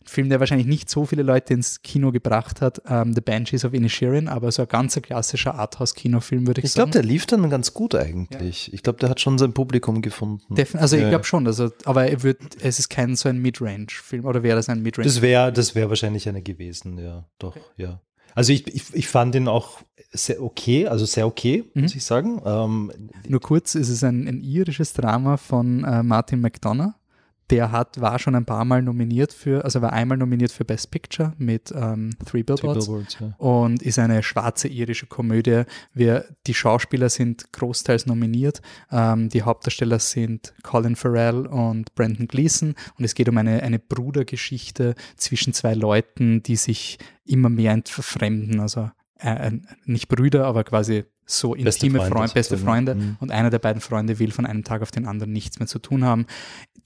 Ein 0.00 0.06
Film, 0.06 0.28
der 0.30 0.40
wahrscheinlich 0.40 0.66
nicht 0.66 0.90
so 0.90 1.06
viele 1.06 1.22
Leute 1.22 1.54
ins 1.54 1.82
Kino 1.82 2.10
gebracht 2.10 2.60
hat, 2.60 2.82
ähm, 2.88 3.12
The 3.14 3.20
Banshees 3.20 3.64
of 3.64 3.72
Inisherin, 3.72 4.26
aber 4.26 4.50
so 4.50 4.62
ein 4.62 4.68
ganz 4.68 5.00
klassischer 5.00 5.54
Arthouse-Kinofilm, 5.54 6.46
würde 6.46 6.60
ich, 6.60 6.64
ich 6.64 6.72
sagen. 6.72 6.88
Ich 6.88 6.92
glaube, 6.92 7.02
der 7.04 7.08
lief 7.08 7.26
dann 7.26 7.48
ganz 7.50 7.72
gut 7.72 7.94
eigentlich. 7.94 8.68
Ja. 8.68 8.74
Ich 8.74 8.82
glaube, 8.82 8.98
der 8.98 9.08
hat 9.10 9.20
schon 9.20 9.38
sein 9.38 9.52
Publikum 9.52 10.02
gefunden. 10.02 10.54
Defin 10.54 10.80
also 10.80 10.96
ja. 10.96 11.04
ich 11.04 11.08
glaube 11.08 11.24
schon, 11.24 11.46
also, 11.46 11.70
aber 11.84 12.08
er 12.08 12.22
wird, 12.22 12.40
es 12.60 12.78
ist 12.78 12.88
kein 12.88 13.14
so 13.14 13.28
ein 13.28 13.38
Midrange-Film, 13.38 14.24
oder 14.24 14.42
wäre 14.42 14.56
das 14.56 14.68
ein 14.68 14.82
Midrange? 14.82 15.06
Das 15.06 15.22
wäre 15.22 15.52
das 15.52 15.74
wär 15.74 15.88
wahrscheinlich 15.88 16.28
einer 16.28 16.40
gewesen, 16.40 16.98
ja, 16.98 17.28
doch, 17.38 17.54
okay. 17.54 17.64
ja. 17.76 18.00
Also 18.36 18.52
ich, 18.52 18.66
ich, 18.68 18.94
ich 18.94 19.08
fand 19.08 19.34
ihn 19.34 19.48
auch 19.48 19.80
sehr 20.12 20.42
okay, 20.42 20.86
also 20.86 21.06
sehr 21.06 21.26
okay, 21.26 21.64
mhm. 21.72 21.82
muss 21.82 21.94
ich 21.94 22.04
sagen. 22.04 22.42
Ähm, 22.44 22.92
Nur 23.26 23.40
kurz, 23.40 23.74
es 23.74 23.88
ist 23.88 24.04
ein, 24.04 24.28
ein 24.28 24.42
irisches 24.42 24.92
Drama 24.92 25.38
von 25.38 25.82
äh, 25.84 26.02
Martin 26.02 26.42
McDonough 26.42 26.92
der 27.50 27.70
hat, 27.70 28.00
war 28.00 28.18
schon 28.18 28.34
ein 28.34 28.44
paar 28.44 28.64
Mal 28.64 28.82
nominiert 28.82 29.32
für, 29.32 29.64
also 29.64 29.80
war 29.80 29.92
einmal 29.92 30.18
nominiert 30.18 30.50
für 30.50 30.64
Best 30.64 30.90
Picture 30.90 31.32
mit 31.38 31.72
ähm, 31.74 32.10
Three 32.24 32.42
Billboards, 32.42 32.86
Three 32.86 32.92
Billboards 32.94 33.18
ja. 33.20 33.34
und 33.38 33.82
ist 33.82 33.98
eine 33.98 34.22
schwarze 34.22 34.68
irische 34.68 35.06
Komödie. 35.06 35.62
Wir, 35.92 36.26
die 36.46 36.54
Schauspieler 36.54 37.08
sind 37.08 37.52
großteils 37.52 38.06
nominiert. 38.06 38.62
Ähm, 38.90 39.28
die 39.28 39.42
Hauptdarsteller 39.42 39.98
sind 39.98 40.54
Colin 40.62 40.96
Farrell 40.96 41.46
und 41.46 41.94
Brandon 41.94 42.26
Gleeson 42.26 42.74
und 42.98 43.04
es 43.04 43.14
geht 43.14 43.28
um 43.28 43.38
eine, 43.38 43.62
eine 43.62 43.78
Brudergeschichte 43.78 44.94
zwischen 45.16 45.52
zwei 45.52 45.74
Leuten, 45.74 46.42
die 46.42 46.56
sich 46.56 46.98
immer 47.24 47.48
mehr 47.48 47.72
entfremden, 47.72 48.60
also 48.60 48.90
äh, 49.18 49.52
nicht 49.84 50.08
Brüder, 50.08 50.46
aber 50.46 50.64
quasi 50.64 51.04
so 51.26 51.54
intime 51.54 51.98
Freunde, 51.98 52.14
Freund, 52.14 52.34
beste 52.34 52.56
Freunde 52.56 52.94
mhm. 52.94 53.16
und 53.18 53.32
einer 53.32 53.50
der 53.50 53.58
beiden 53.58 53.80
Freunde 53.80 54.18
will 54.18 54.30
von 54.30 54.46
einem 54.46 54.62
Tag 54.62 54.82
auf 54.82 54.92
den 54.92 55.06
anderen 55.06 55.32
nichts 55.32 55.58
mehr 55.58 55.66
zu 55.66 55.80
tun 55.80 56.04
haben. 56.04 56.26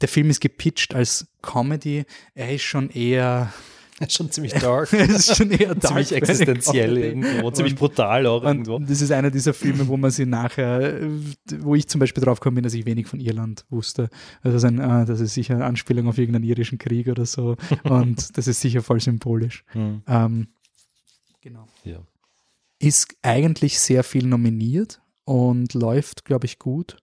Der 0.01 0.09
Film 0.09 0.31
ist 0.31 0.41
gepitcht 0.41 0.95
als 0.95 1.27
Comedy, 1.43 2.05
er 2.35 2.55
ist 2.55 2.63
schon 2.63 2.91
eher 2.91 3.53
schon 4.09 4.31
ziemlich 4.31 4.55
dark. 4.55 4.93
es 4.93 5.09
ist 5.29 5.37
schon 5.37 5.51
eher 5.51 5.75
dark. 5.75 5.83
ziemlich 5.83 6.13
existenziell 6.13 6.97
irgendwo, 6.97 7.47
und, 7.47 7.57
ziemlich 7.57 7.77
brutal 7.77 8.27
auch 8.27 8.43
irgendwo. 8.43 8.79
Das 8.79 9.03
ist 9.03 9.13
einer 9.13 9.31
dieser 9.31 9.53
Filme, 9.53 9.89
wo 9.89 9.97
man 9.97 10.11
sie 10.11 10.25
nachher, 10.25 11.01
wo 11.59 11.75
ich 11.75 11.87
zum 11.89 11.99
Beispiel 11.99 12.23
drauf 12.23 12.41
gekommen 12.41 12.57
bin, 12.57 12.65
dass 12.65 12.75
ich 12.75 12.87
wenig 12.87 13.07
von 13.07 13.21
Irland 13.21 13.67
wusste. 13.69 14.09
Also 14.43 14.57
das 14.57 14.65
ist, 14.65 14.65
ein, 14.65 14.81
ah, 14.81 15.05
das 15.05 15.21
ist 15.21 15.35
sicher 15.35 15.55
eine 15.55 15.67
Anspielung 15.67 16.09
auf 16.09 16.17
irgendeinen 16.17 16.45
irischen 16.45 16.79
Krieg 16.79 17.09
oder 17.09 17.27
so. 17.27 17.57
Und 17.85 18.39
das 18.39 18.47
ist 18.47 18.61
sicher 18.61 18.83
voll 18.83 19.01
symbolisch. 19.01 19.65
Hm. 19.73 20.03
Ähm, 20.07 20.49
genau. 21.43 21.69
Ja. 21.85 21.99
Ist 22.79 23.15
eigentlich 23.21 23.79
sehr 23.79 24.03
viel 24.03 24.27
nominiert 24.27 25.03
und 25.25 25.75
läuft, 25.75 26.25
glaube 26.25 26.47
ich, 26.47 26.59
gut 26.59 26.97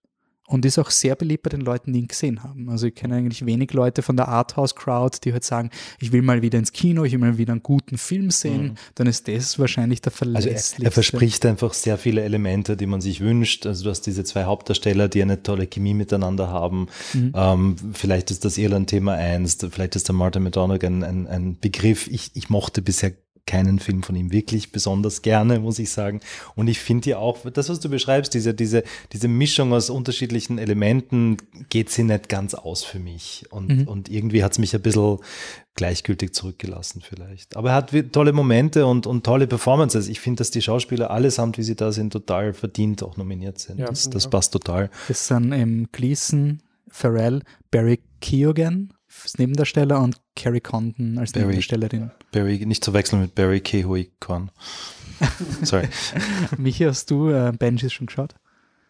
und 0.48 0.66
ist 0.66 0.80
auch 0.80 0.90
sehr 0.90 1.16
beliebt 1.16 1.44
bei 1.44 1.50
den 1.50 1.62
Leuten, 1.62 1.92
die 1.92 2.00
ihn 2.00 2.08
gesehen 2.08 2.42
haben. 2.42 2.70
Also 2.70 2.88
ich 2.88 2.96
kenne 2.96 3.16
eigentlich 3.16 3.46
wenig 3.46 3.74
Leute 3.74 4.02
von 4.02 4.16
der 4.16 4.30
Arthouse-Crowd, 4.30 5.20
die 5.24 5.34
halt 5.34 5.44
sagen, 5.44 5.70
ich 6.00 6.14
will 6.14 6.22
mal 6.22 6.42
wieder 6.42 6.58
ins 6.58 6.72
Kino, 6.72 7.04
ich 7.04 7.12
will 7.12 7.20
mal 7.20 7.38
wieder 7.38 7.52
einen 7.52 7.62
guten 7.62 7.98
Film 7.98 8.32
sehen, 8.32 8.64
mhm. 8.64 8.76
dann 8.96 9.08
ist 9.08 9.28
das 9.28 9.60
wahrscheinlich 9.60 10.02
der 10.02 10.14
verlässlichste. 10.14 10.78
Also 10.78 10.84
er, 10.84 10.86
er, 10.86 10.92
verspricht 10.92 11.46
einfach 11.46 11.74
sehr 11.74 11.98
viele 11.98 12.24
Elemente, 12.24 12.78
die 12.78 12.86
man 12.86 13.02
sich 13.02 13.20
wünscht. 13.20 13.66
Also 13.66 13.84
du 13.84 13.90
hast 13.90 14.02
diese 14.02 14.24
zwei 14.24 14.46
Hauptdarsteller, 14.46 15.10
die 15.10 15.22
eine 15.22 15.44
tolle 15.44 15.68
Chemie 15.68 15.94
miteinander 15.94 16.48
haben. 16.48 16.88
Mhm. 17.14 17.34
Ähm, 17.36 17.76
vielleicht 17.92 18.32
ist 18.32 18.46
das 18.46 18.58
Irland-Thema 18.58 19.14
eins, 19.16 19.58
vielleicht 19.70 19.98
ist 19.98 20.08
der 20.08 20.16
Martin 20.16 20.44
McDonagh 20.44 20.86
ein, 20.88 21.04
ein, 21.04 21.28
ein 21.28 21.60
Begriff. 21.60 22.08
Ich, 22.08 22.32
ich 22.36 22.50
mochte 22.50 22.82
bisher 22.82 23.12
keinen 23.48 23.80
Film 23.80 24.04
von 24.04 24.16
ihm 24.16 24.32
wirklich 24.32 24.72
besonders 24.72 25.24
gerne, 25.24 25.60
muss 25.60 25.80
ich 25.80 25.90
sagen. 25.90 26.20
Und 26.56 26.68
ich 26.68 26.80
finde 26.80 27.10
ja 27.10 27.18
auch, 27.18 27.50
das, 27.50 27.70
was 27.70 27.80
du 27.80 27.90
beschreibst, 27.90 28.34
diese, 28.34 28.54
diese, 28.54 28.84
diese 29.14 29.28
Mischung 29.28 29.74
aus 29.74 29.90
unterschiedlichen 29.90 30.60
Elementen, 30.60 31.38
geht 31.70 31.90
sie 31.90 32.04
nicht 32.04 32.30
ganz 32.30 32.54
aus 32.54 32.84
für 32.84 33.00
mich. 33.00 33.46
Und, 33.50 33.70
mhm. 33.70 33.88
und 33.88 34.10
irgendwie 34.10 34.44
hat 34.44 34.52
es 34.52 34.60
mich 34.60 34.76
ein 34.76 34.82
bisschen 34.82 35.18
gleichgültig 35.74 36.34
zurückgelassen 36.34 37.02
vielleicht. 37.02 37.56
Aber 37.56 37.70
er 37.70 37.76
hat 37.76 37.94
tolle 38.12 38.34
Momente 38.34 38.86
und, 38.86 39.08
und 39.08 39.26
tolle 39.26 39.48
Performances. 39.48 40.10
Ich 40.10 40.20
finde, 40.20 40.40
dass 40.40 40.52
die 40.52 40.62
Schauspieler 40.62 41.10
allesamt, 41.10 41.58
wie 41.58 41.64
sie 41.64 41.76
da 41.76 41.92
sind, 41.92 42.12
total 42.12 42.54
verdient 42.54 43.02
auch 43.04 43.16
nominiert 43.16 43.60
sind. 43.60 43.80
Ja, 43.80 43.86
das, 43.88 44.10
das 44.10 44.30
passt 44.30 44.52
total. 44.52 44.90
Das 45.08 45.28
sind 45.28 45.54
ähm, 45.54 45.88
Gleason, 45.92 46.62
Pharrell, 46.90 47.42
Barry 47.72 48.00
Keoghan 48.22 48.92
als 49.24 49.38
Nebendarsteller 49.38 50.02
und 50.02 50.18
Carrie 50.36 50.62
Condon 50.62 51.18
als 51.18 51.32
Barry, 51.32 51.46
Nebendarstellerin. 51.46 52.12
Barry, 52.32 52.66
nicht 52.66 52.84
zu 52.84 52.94
wechseln 52.94 53.22
mit 53.22 53.36
Barry 53.36 53.60
Kehui 53.60 54.12
Kwan. 54.20 54.52
Sorry. 55.64 55.88
Michi, 56.58 56.86
hast 56.86 57.10
du 57.12 57.30
äh, 57.30 57.52
Benji 57.58 57.90
schon 57.90 58.08
geschaut? 58.08 58.36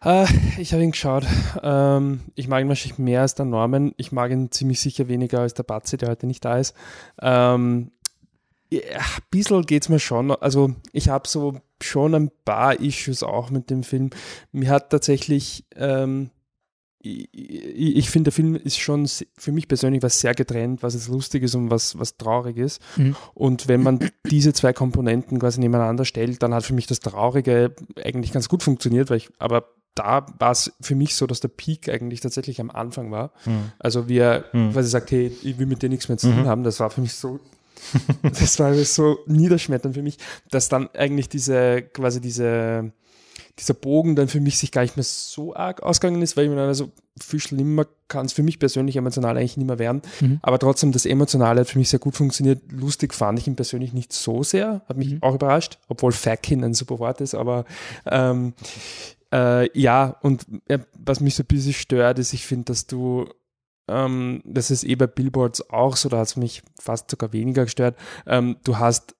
Uh, 0.04 0.26
ich 0.58 0.72
habe 0.72 0.84
ihn 0.84 0.92
geschaut. 0.92 1.26
Ähm, 1.60 2.20
ich 2.36 2.46
mag 2.46 2.62
ihn 2.62 2.68
wahrscheinlich 2.68 2.98
mehr 2.98 3.22
als 3.22 3.34
der 3.34 3.46
Norman. 3.46 3.92
Ich 3.96 4.12
mag 4.12 4.30
ihn 4.30 4.50
ziemlich 4.52 4.78
sicher 4.80 5.08
weniger 5.08 5.40
als 5.40 5.54
der 5.54 5.64
Batzi, 5.64 5.96
der 5.96 6.10
heute 6.10 6.26
nicht 6.28 6.44
da 6.44 6.58
ist. 6.58 6.74
Ähm, 7.20 7.90
ja, 8.70 8.80
ein 8.80 9.22
bisschen 9.30 9.62
geht 9.62 9.82
es 9.82 9.88
mir 9.88 9.98
schon. 9.98 10.30
Also 10.30 10.74
ich 10.92 11.08
habe 11.08 11.26
so 11.26 11.60
schon 11.82 12.14
ein 12.14 12.30
paar 12.44 12.78
Issues 12.78 13.22
auch 13.22 13.50
mit 13.50 13.70
dem 13.70 13.82
Film. 13.82 14.10
Mir 14.52 14.70
hat 14.70 14.90
tatsächlich 14.90 15.64
ähm, 15.74 16.30
ich, 17.00 17.28
ich 17.96 18.10
finde, 18.10 18.30
der 18.30 18.32
Film 18.32 18.56
ist 18.56 18.78
schon 18.78 19.08
für 19.36 19.52
mich 19.52 19.68
persönlich 19.68 20.02
was 20.02 20.20
sehr 20.20 20.34
getrennt, 20.34 20.82
was 20.82 20.94
jetzt 20.94 21.08
lustig 21.08 21.42
ist 21.44 21.54
und 21.54 21.70
was, 21.70 21.98
was 21.98 22.16
traurig 22.16 22.56
ist. 22.56 22.80
Mhm. 22.96 23.16
Und 23.34 23.68
wenn 23.68 23.82
man 23.82 24.10
diese 24.26 24.52
zwei 24.52 24.72
Komponenten 24.72 25.38
quasi 25.38 25.60
nebeneinander 25.60 26.04
stellt, 26.04 26.42
dann 26.42 26.54
hat 26.54 26.64
für 26.64 26.74
mich 26.74 26.86
das 26.86 27.00
Traurige 27.00 27.74
eigentlich 28.02 28.32
ganz 28.32 28.48
gut 28.48 28.62
funktioniert, 28.62 29.10
weil 29.10 29.18
ich, 29.18 29.30
aber 29.38 29.68
da 29.94 30.26
war 30.38 30.52
es 30.52 30.72
für 30.80 30.94
mich 30.94 31.14
so, 31.14 31.26
dass 31.26 31.40
der 31.40 31.48
Peak 31.48 31.88
eigentlich 31.88 32.20
tatsächlich 32.20 32.60
am 32.60 32.70
Anfang 32.70 33.10
war. 33.10 33.32
Mhm. 33.44 33.72
Also 33.78 34.08
wie 34.08 34.18
er 34.18 34.44
mhm. 34.52 34.72
quasi 34.72 34.88
sagt, 34.88 35.10
hey, 35.10 35.32
ich 35.42 35.58
will 35.58 35.66
mit 35.66 35.82
dir 35.82 35.88
nichts 35.88 36.08
mehr 36.08 36.18
zu 36.18 36.28
tun 36.28 36.42
mhm. 36.42 36.48
haben, 36.48 36.64
das 36.64 36.80
war 36.80 36.90
für 36.90 37.00
mich 37.00 37.14
so 37.14 37.40
das 38.22 38.58
war 38.58 38.74
so 38.74 39.18
niederschmetternd 39.26 39.94
für 39.94 40.02
mich, 40.02 40.18
dass 40.50 40.68
dann 40.68 40.88
eigentlich 40.94 41.28
diese, 41.28 41.82
quasi 41.82 42.20
diese, 42.20 42.92
dieser 43.58 43.74
Bogen 43.74 44.16
dann 44.16 44.28
für 44.28 44.40
mich 44.40 44.58
sich 44.58 44.72
gar 44.72 44.82
nicht 44.82 44.96
mehr 44.96 45.04
so 45.04 45.54
arg 45.54 45.82
ausgegangen 45.82 46.22
ist, 46.22 46.36
weil 46.36 46.44
ich 46.44 46.50
mir 46.50 46.56
dann 46.56 46.68
also 46.68 46.90
viel 47.20 47.40
schlimmer 47.40 47.86
kann 48.06 48.26
es 48.26 48.32
für 48.32 48.42
mich 48.42 48.58
persönlich 48.58 48.96
emotional 48.96 49.36
eigentlich 49.36 49.56
nicht 49.56 49.66
mehr 49.66 49.78
werden. 49.78 50.02
Mhm. 50.20 50.38
Aber 50.42 50.58
trotzdem, 50.58 50.92
das 50.92 51.04
Emotionale 51.04 51.60
hat 51.60 51.68
für 51.68 51.78
mich 51.78 51.90
sehr 51.90 51.98
gut 51.98 52.16
funktioniert. 52.16 52.60
Lustig 52.70 53.12
fand 53.12 53.38
ich 53.38 53.46
ihn 53.46 53.56
persönlich 53.56 53.92
nicht 53.92 54.12
so 54.12 54.42
sehr, 54.42 54.82
hat 54.88 54.96
mich 54.96 55.14
mhm. 55.14 55.22
auch 55.22 55.34
überrascht, 55.34 55.78
obwohl 55.88 56.12
Fackin 56.12 56.64
ein 56.64 56.74
super 56.74 56.98
Wort 56.98 57.20
ist, 57.20 57.34
aber 57.34 57.64
ähm, 58.06 58.54
äh, 59.32 59.78
ja, 59.78 60.16
und 60.22 60.46
äh, 60.68 60.78
was 60.98 61.20
mich 61.20 61.34
so 61.34 61.42
ein 61.42 61.46
bisschen 61.46 61.74
stört, 61.74 62.18
ist, 62.18 62.32
ich 62.32 62.46
finde, 62.46 62.66
dass 62.66 62.86
du 62.86 63.28
ähm, 63.88 64.42
das 64.44 64.70
ist 64.70 64.84
eh 64.84 64.94
bei 64.94 65.06
Billboards 65.06 65.70
auch 65.70 65.96
so, 65.96 66.08
da 66.08 66.18
hat 66.18 66.28
es 66.28 66.36
mich 66.36 66.62
fast 66.78 67.10
sogar 67.10 67.32
weniger 67.32 67.64
gestört. 67.64 67.96
Ähm, 68.26 68.56
du 68.64 68.78
hast 68.78 69.14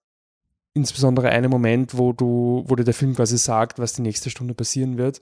insbesondere 0.78 1.28
einen 1.28 1.50
Moment, 1.50 1.96
wo 1.96 2.12
du, 2.12 2.64
wo 2.66 2.76
dir 2.76 2.84
der 2.84 2.94
Film 2.94 3.14
quasi 3.14 3.36
sagt, 3.38 3.78
was 3.78 3.92
die 3.92 4.02
nächste 4.02 4.30
Stunde 4.30 4.54
passieren 4.54 4.96
wird. 4.98 5.20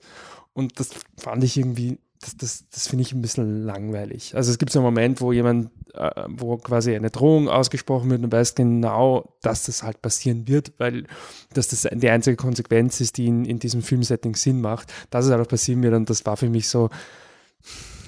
Und 0.53 0.79
das 0.79 0.89
fand 1.17 1.43
ich 1.43 1.57
irgendwie, 1.57 1.99
das, 2.21 2.37
das, 2.37 2.65
das 2.69 2.87
finde 2.87 3.03
ich 3.03 3.13
ein 3.13 3.21
bisschen 3.21 3.63
langweilig. 3.65 4.35
Also 4.35 4.51
es 4.51 4.57
gibt 4.57 4.71
so 4.71 4.79
einen 4.79 4.85
Moment, 4.85 5.21
wo 5.21 5.31
jemand, 5.31 5.69
äh, 5.93 6.23
wo 6.27 6.57
quasi 6.57 6.95
eine 6.95 7.11
Drohung 7.11 7.49
ausgesprochen 7.49 8.09
wird 8.09 8.23
und 8.23 8.31
weiß 8.31 8.55
genau, 8.55 9.35
dass 9.41 9.65
das 9.65 9.83
halt 9.83 10.01
passieren 10.01 10.47
wird, 10.47 10.73
weil 10.77 11.05
das, 11.53 11.67
das 11.67 11.87
die 11.91 12.09
einzige 12.09 12.37
Konsequenz 12.37 13.01
ist, 13.01 13.17
die 13.17 13.27
in, 13.27 13.45
in 13.45 13.59
diesem 13.59 13.81
Filmsetting 13.81 14.35
Sinn 14.35 14.61
macht, 14.61 14.91
dass 15.09 15.25
es 15.25 15.31
einfach 15.31 15.47
passieren 15.47 15.83
wird. 15.83 15.93
Und 15.93 16.09
das 16.09 16.25
war 16.25 16.37
für 16.37 16.49
mich 16.49 16.67
so, 16.69 16.89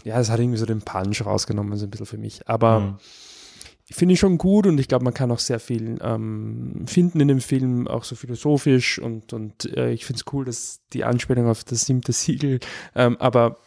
ja, 0.03 0.19
es 0.19 0.29
hat 0.29 0.39
irgendwie 0.39 0.57
so 0.57 0.65
den 0.65 0.81
Punch 0.81 1.25
rausgenommen, 1.25 1.77
so 1.77 1.85
ein 1.85 1.91
bisschen 1.91 2.05
für 2.05 2.17
mich. 2.17 2.47
Aber 2.47 2.79
mhm 2.79 2.95
finde 3.91 4.13
ich 4.13 4.19
schon 4.19 4.37
gut 4.37 4.67
und 4.67 4.79
ich 4.79 4.87
glaube, 4.87 5.03
man 5.03 5.13
kann 5.13 5.31
auch 5.31 5.39
sehr 5.39 5.59
viel 5.59 5.97
ähm, 6.01 6.85
finden 6.85 7.19
in 7.19 7.27
dem 7.27 7.41
Film, 7.41 7.87
auch 7.87 8.03
so 8.03 8.15
philosophisch 8.15 8.99
und, 8.99 9.33
und 9.33 9.65
äh, 9.75 9.91
ich 9.91 10.05
finde 10.05 10.21
es 10.21 10.33
cool, 10.33 10.45
dass 10.45 10.81
die 10.93 11.03
Anspielung 11.03 11.47
auf 11.47 11.63
das 11.63 11.85
siebte 11.85 12.13
Siegel, 12.13 12.59
ähm, 12.95 13.17
aber 13.17 13.57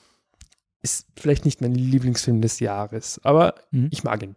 ist 0.82 1.06
vielleicht 1.16 1.44
nicht 1.44 1.60
mein 1.60 1.74
Lieblingsfilm 1.74 2.40
des 2.40 2.60
Jahres, 2.60 3.20
aber 3.24 3.54
mhm. 3.70 3.88
ich 3.90 4.04
mag 4.04 4.22
ihn. 4.22 4.36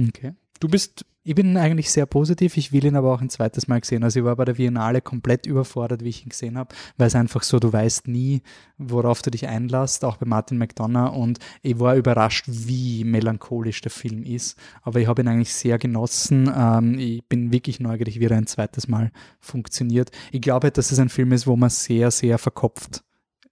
Okay. 0.00 0.34
Du 0.58 0.68
bist 0.68 1.04
ich 1.22 1.34
bin 1.34 1.56
eigentlich 1.56 1.90
sehr 1.90 2.06
positiv, 2.06 2.56
ich 2.56 2.72
will 2.72 2.84
ihn 2.84 2.96
aber 2.96 3.12
auch 3.12 3.20
ein 3.20 3.28
zweites 3.28 3.68
Mal 3.68 3.84
sehen. 3.84 4.04
Also 4.04 4.20
ich 4.20 4.24
war 4.24 4.36
bei 4.36 4.46
der 4.46 4.54
Biennale 4.54 5.02
komplett 5.02 5.46
überfordert, 5.46 6.02
wie 6.02 6.08
ich 6.08 6.22
ihn 6.24 6.30
gesehen 6.30 6.56
habe, 6.56 6.74
weil 6.96 7.08
es 7.08 7.14
einfach 7.14 7.42
so, 7.42 7.58
du 7.58 7.72
weißt 7.72 8.08
nie, 8.08 8.42
worauf 8.78 9.20
du 9.20 9.30
dich 9.30 9.46
einlässt, 9.46 10.04
auch 10.04 10.16
bei 10.16 10.26
Martin 10.26 10.56
McDonough 10.56 11.14
und 11.14 11.38
ich 11.62 11.78
war 11.78 11.94
überrascht, 11.96 12.46
wie 12.48 13.04
melancholisch 13.04 13.82
der 13.82 13.90
Film 13.90 14.22
ist, 14.22 14.58
aber 14.82 15.00
ich 15.00 15.08
habe 15.08 15.22
ihn 15.22 15.28
eigentlich 15.28 15.52
sehr 15.52 15.78
genossen. 15.78 16.50
Ähm, 16.54 16.98
ich 16.98 17.22
bin 17.26 17.52
wirklich 17.52 17.80
neugierig, 17.80 18.18
wie 18.18 18.24
er 18.24 18.36
ein 18.36 18.46
zweites 18.46 18.88
Mal 18.88 19.12
funktioniert. 19.40 20.10
Ich 20.32 20.40
glaube, 20.40 20.70
dass 20.70 20.90
es 20.90 20.98
ein 20.98 21.10
Film 21.10 21.32
ist, 21.32 21.46
wo 21.46 21.56
man 21.56 21.70
sehr, 21.70 22.10
sehr 22.10 22.38
verkopft 22.38 23.02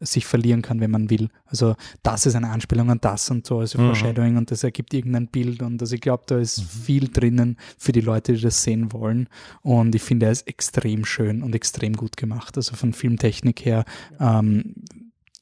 sich 0.01 0.27
verlieren 0.27 0.63
kann, 0.63 0.81
wenn 0.81 0.91
man 0.91 1.11
will. 1.11 1.29
Also 1.47 1.75
das 2.03 2.27
ist 2.27 2.35
eine 2.35 2.51
Anspielung 2.51 2.91
an 2.91 3.01
das 3.01 3.31
und 3.31 3.47
so, 3.47 3.59
also 3.59 3.79
mhm. 3.79 3.87
Foreshadowing 3.87 4.37
und 4.37 4.51
das 4.51 4.63
ergibt 4.63 4.95
irgendein 4.95 5.27
Bild 5.27 5.63
und 5.63 5.81
also 5.81 5.95
ich 5.95 6.01
glaube, 6.01 6.25
da 6.27 6.39
ist 6.39 6.61
mhm. 6.61 6.83
viel 6.85 7.09
drinnen 7.09 7.57
für 7.77 7.93
die 7.93 8.01
Leute, 8.01 8.35
die 8.35 8.41
das 8.41 8.63
sehen 8.63 8.93
wollen 8.93 9.29
und 9.63 9.95
ich 9.95 10.03
finde, 10.03 10.27
er 10.27 10.33
ist 10.33 10.47
extrem 10.47 11.05
schön 11.05 11.43
und 11.43 11.55
extrem 11.55 11.95
gut 11.95 12.17
gemacht, 12.17 12.57
also 12.57 12.77
von 12.77 12.93
Filmtechnik 12.93 13.65
her. 13.65 13.85
Ähm, 14.21 14.75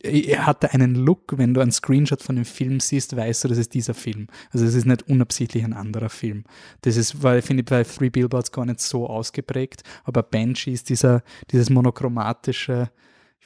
er 0.07 0.47
hatte 0.47 0.73
einen 0.73 0.95
Look, 0.95 1.37
wenn 1.37 1.55
du 1.55 1.61
einen 1.61 1.73
Screenshot 1.73 2.23
von 2.23 2.37
dem 2.37 2.45
Film 2.45 2.81
siehst, 2.81 3.17
weißt 3.17 3.45
du, 3.45 3.49
das 3.49 3.59
ist 3.59 3.75
dieser 3.75 3.95
Film. 3.95 4.29
Also 4.53 4.65
es 4.65 4.75
ist 4.75 4.87
nicht 4.87 5.09
unabsichtlich 5.09 5.65
ein 5.65 5.73
anderer 5.73 6.11
Film. 6.11 6.45
Das 6.83 6.97
ist, 6.97 7.23
weil 7.23 7.43
finde 7.43 7.63
ich 7.63 7.69
bei 7.69 7.83
Three 7.83 8.11
Billboards 8.11 8.53
gar 8.53 8.67
nicht 8.67 8.81
so 8.81 9.09
ausgeprägt, 9.09 9.83
aber 10.05 10.23
Banshee 10.23 10.73
ist 10.73 10.89
dieser, 10.91 11.23
dieses 11.51 11.71
monochromatische, 11.71 12.91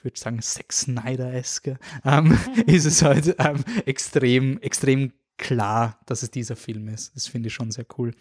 ich 0.01 0.05
würde 0.05 0.19
sagen, 0.19 0.41
Sex 0.41 0.81
Snyder-eske, 0.81 1.79
ähm, 2.07 2.39
ist 2.67 2.87
es 2.87 3.03
halt 3.03 3.37
ähm, 3.39 3.63
extrem, 3.85 4.59
extrem 4.63 5.13
klar, 5.37 6.01
dass 6.07 6.23
es 6.23 6.31
dieser 6.31 6.57
Film 6.57 6.89
ist. 6.89 7.15
Das 7.15 7.27
finde 7.27 7.49
ich 7.49 7.55
schon 7.55 7.71
sehr 7.71 7.85
cool. 7.99 8.13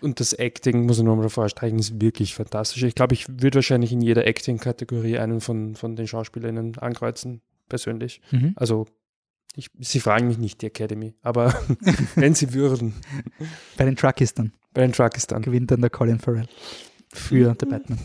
Und 0.00 0.18
das 0.18 0.32
Acting, 0.32 0.86
muss 0.86 0.96
ich 0.96 1.04
nochmal 1.04 1.28
vorstreichen, 1.28 1.78
ist 1.78 2.00
wirklich 2.00 2.34
fantastisch. 2.34 2.82
Ich 2.84 2.94
glaube, 2.94 3.12
ich 3.12 3.28
würde 3.28 3.56
wahrscheinlich 3.56 3.92
in 3.92 4.00
jeder 4.00 4.26
Acting-Kategorie 4.26 5.18
einen 5.18 5.42
von, 5.42 5.74
von 5.74 5.94
den 5.94 6.06
SchauspielerInnen 6.06 6.78
ankreuzen, 6.78 7.42
persönlich. 7.68 8.22
Mhm. 8.30 8.54
Also, 8.56 8.86
ich, 9.54 9.70
sie 9.78 10.00
fragen 10.00 10.28
mich 10.28 10.38
nicht, 10.38 10.62
die 10.62 10.66
Academy, 10.66 11.14
aber 11.20 11.54
wenn 12.14 12.34
sie 12.34 12.54
würden. 12.54 12.94
Bei 13.76 13.84
den 13.84 13.96
Truckies 13.96 14.32
dann. 14.32 14.52
Bei 14.72 14.80
den 14.80 14.92
Truckies 14.92 15.26
dann. 15.26 15.42
Gewinnt 15.42 15.70
dann 15.70 15.82
der 15.82 15.90
Colin 15.90 16.18
Farrell 16.18 16.48
für 17.12 17.54
The 17.60 17.66
Batman. 17.66 17.98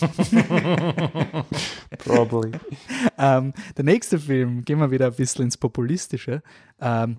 Probably. 1.98 2.52
Ähm, 3.18 3.52
der 3.76 3.84
nächste 3.84 4.18
Film, 4.18 4.64
gehen 4.64 4.78
wir 4.78 4.90
wieder 4.90 5.06
ein 5.06 5.14
bisschen 5.14 5.44
ins 5.44 5.56
Populistische. 5.56 6.42
Ähm, 6.80 7.18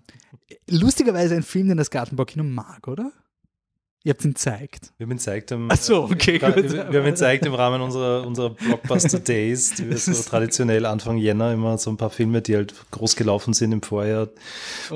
lustigerweise 0.70 1.36
ein 1.36 1.44
Film, 1.44 1.70
den 1.70 1.78
das 1.78 1.90
Gartenbaukino 1.90 2.44
mag, 2.44 2.88
oder? 2.88 3.12
Ihr 4.08 4.14
habt 4.14 4.24
ihn 4.24 4.36
gezeigt. 4.36 4.94
Wir 4.98 5.04
haben 5.04 5.12
ihn 5.12 5.18
gezeigt 5.18 5.52
im, 5.52 5.68
Ach 5.70 5.76
so, 5.76 6.04
okay, 6.04 6.40
gut. 6.40 6.56
Wir, 6.56 6.72
wir, 6.72 6.86
haben 6.86 6.96
ihn 6.96 7.12
gezeigt 7.12 7.46
im 7.46 7.54
Rahmen 7.54 7.82
unserer, 7.82 8.26
unserer 8.26 8.52
Blockbuster 8.52 9.20
Days, 9.20 9.76
die 9.76 9.90
wir 9.90 9.98
so 9.98 10.14
traditionell 10.14 10.86
Anfang 10.86 11.18
Jänner 11.18 11.52
immer 11.52 11.78
so 11.78 11.90
ein 11.90 11.98
paar 11.98 12.10
Filme, 12.10 12.42
die 12.42 12.56
halt 12.56 12.74
groß 12.92 13.18
gelaufen 13.18 13.54
sind 13.54 13.74
im 13.74 13.82
Vorjahr, 13.82 14.30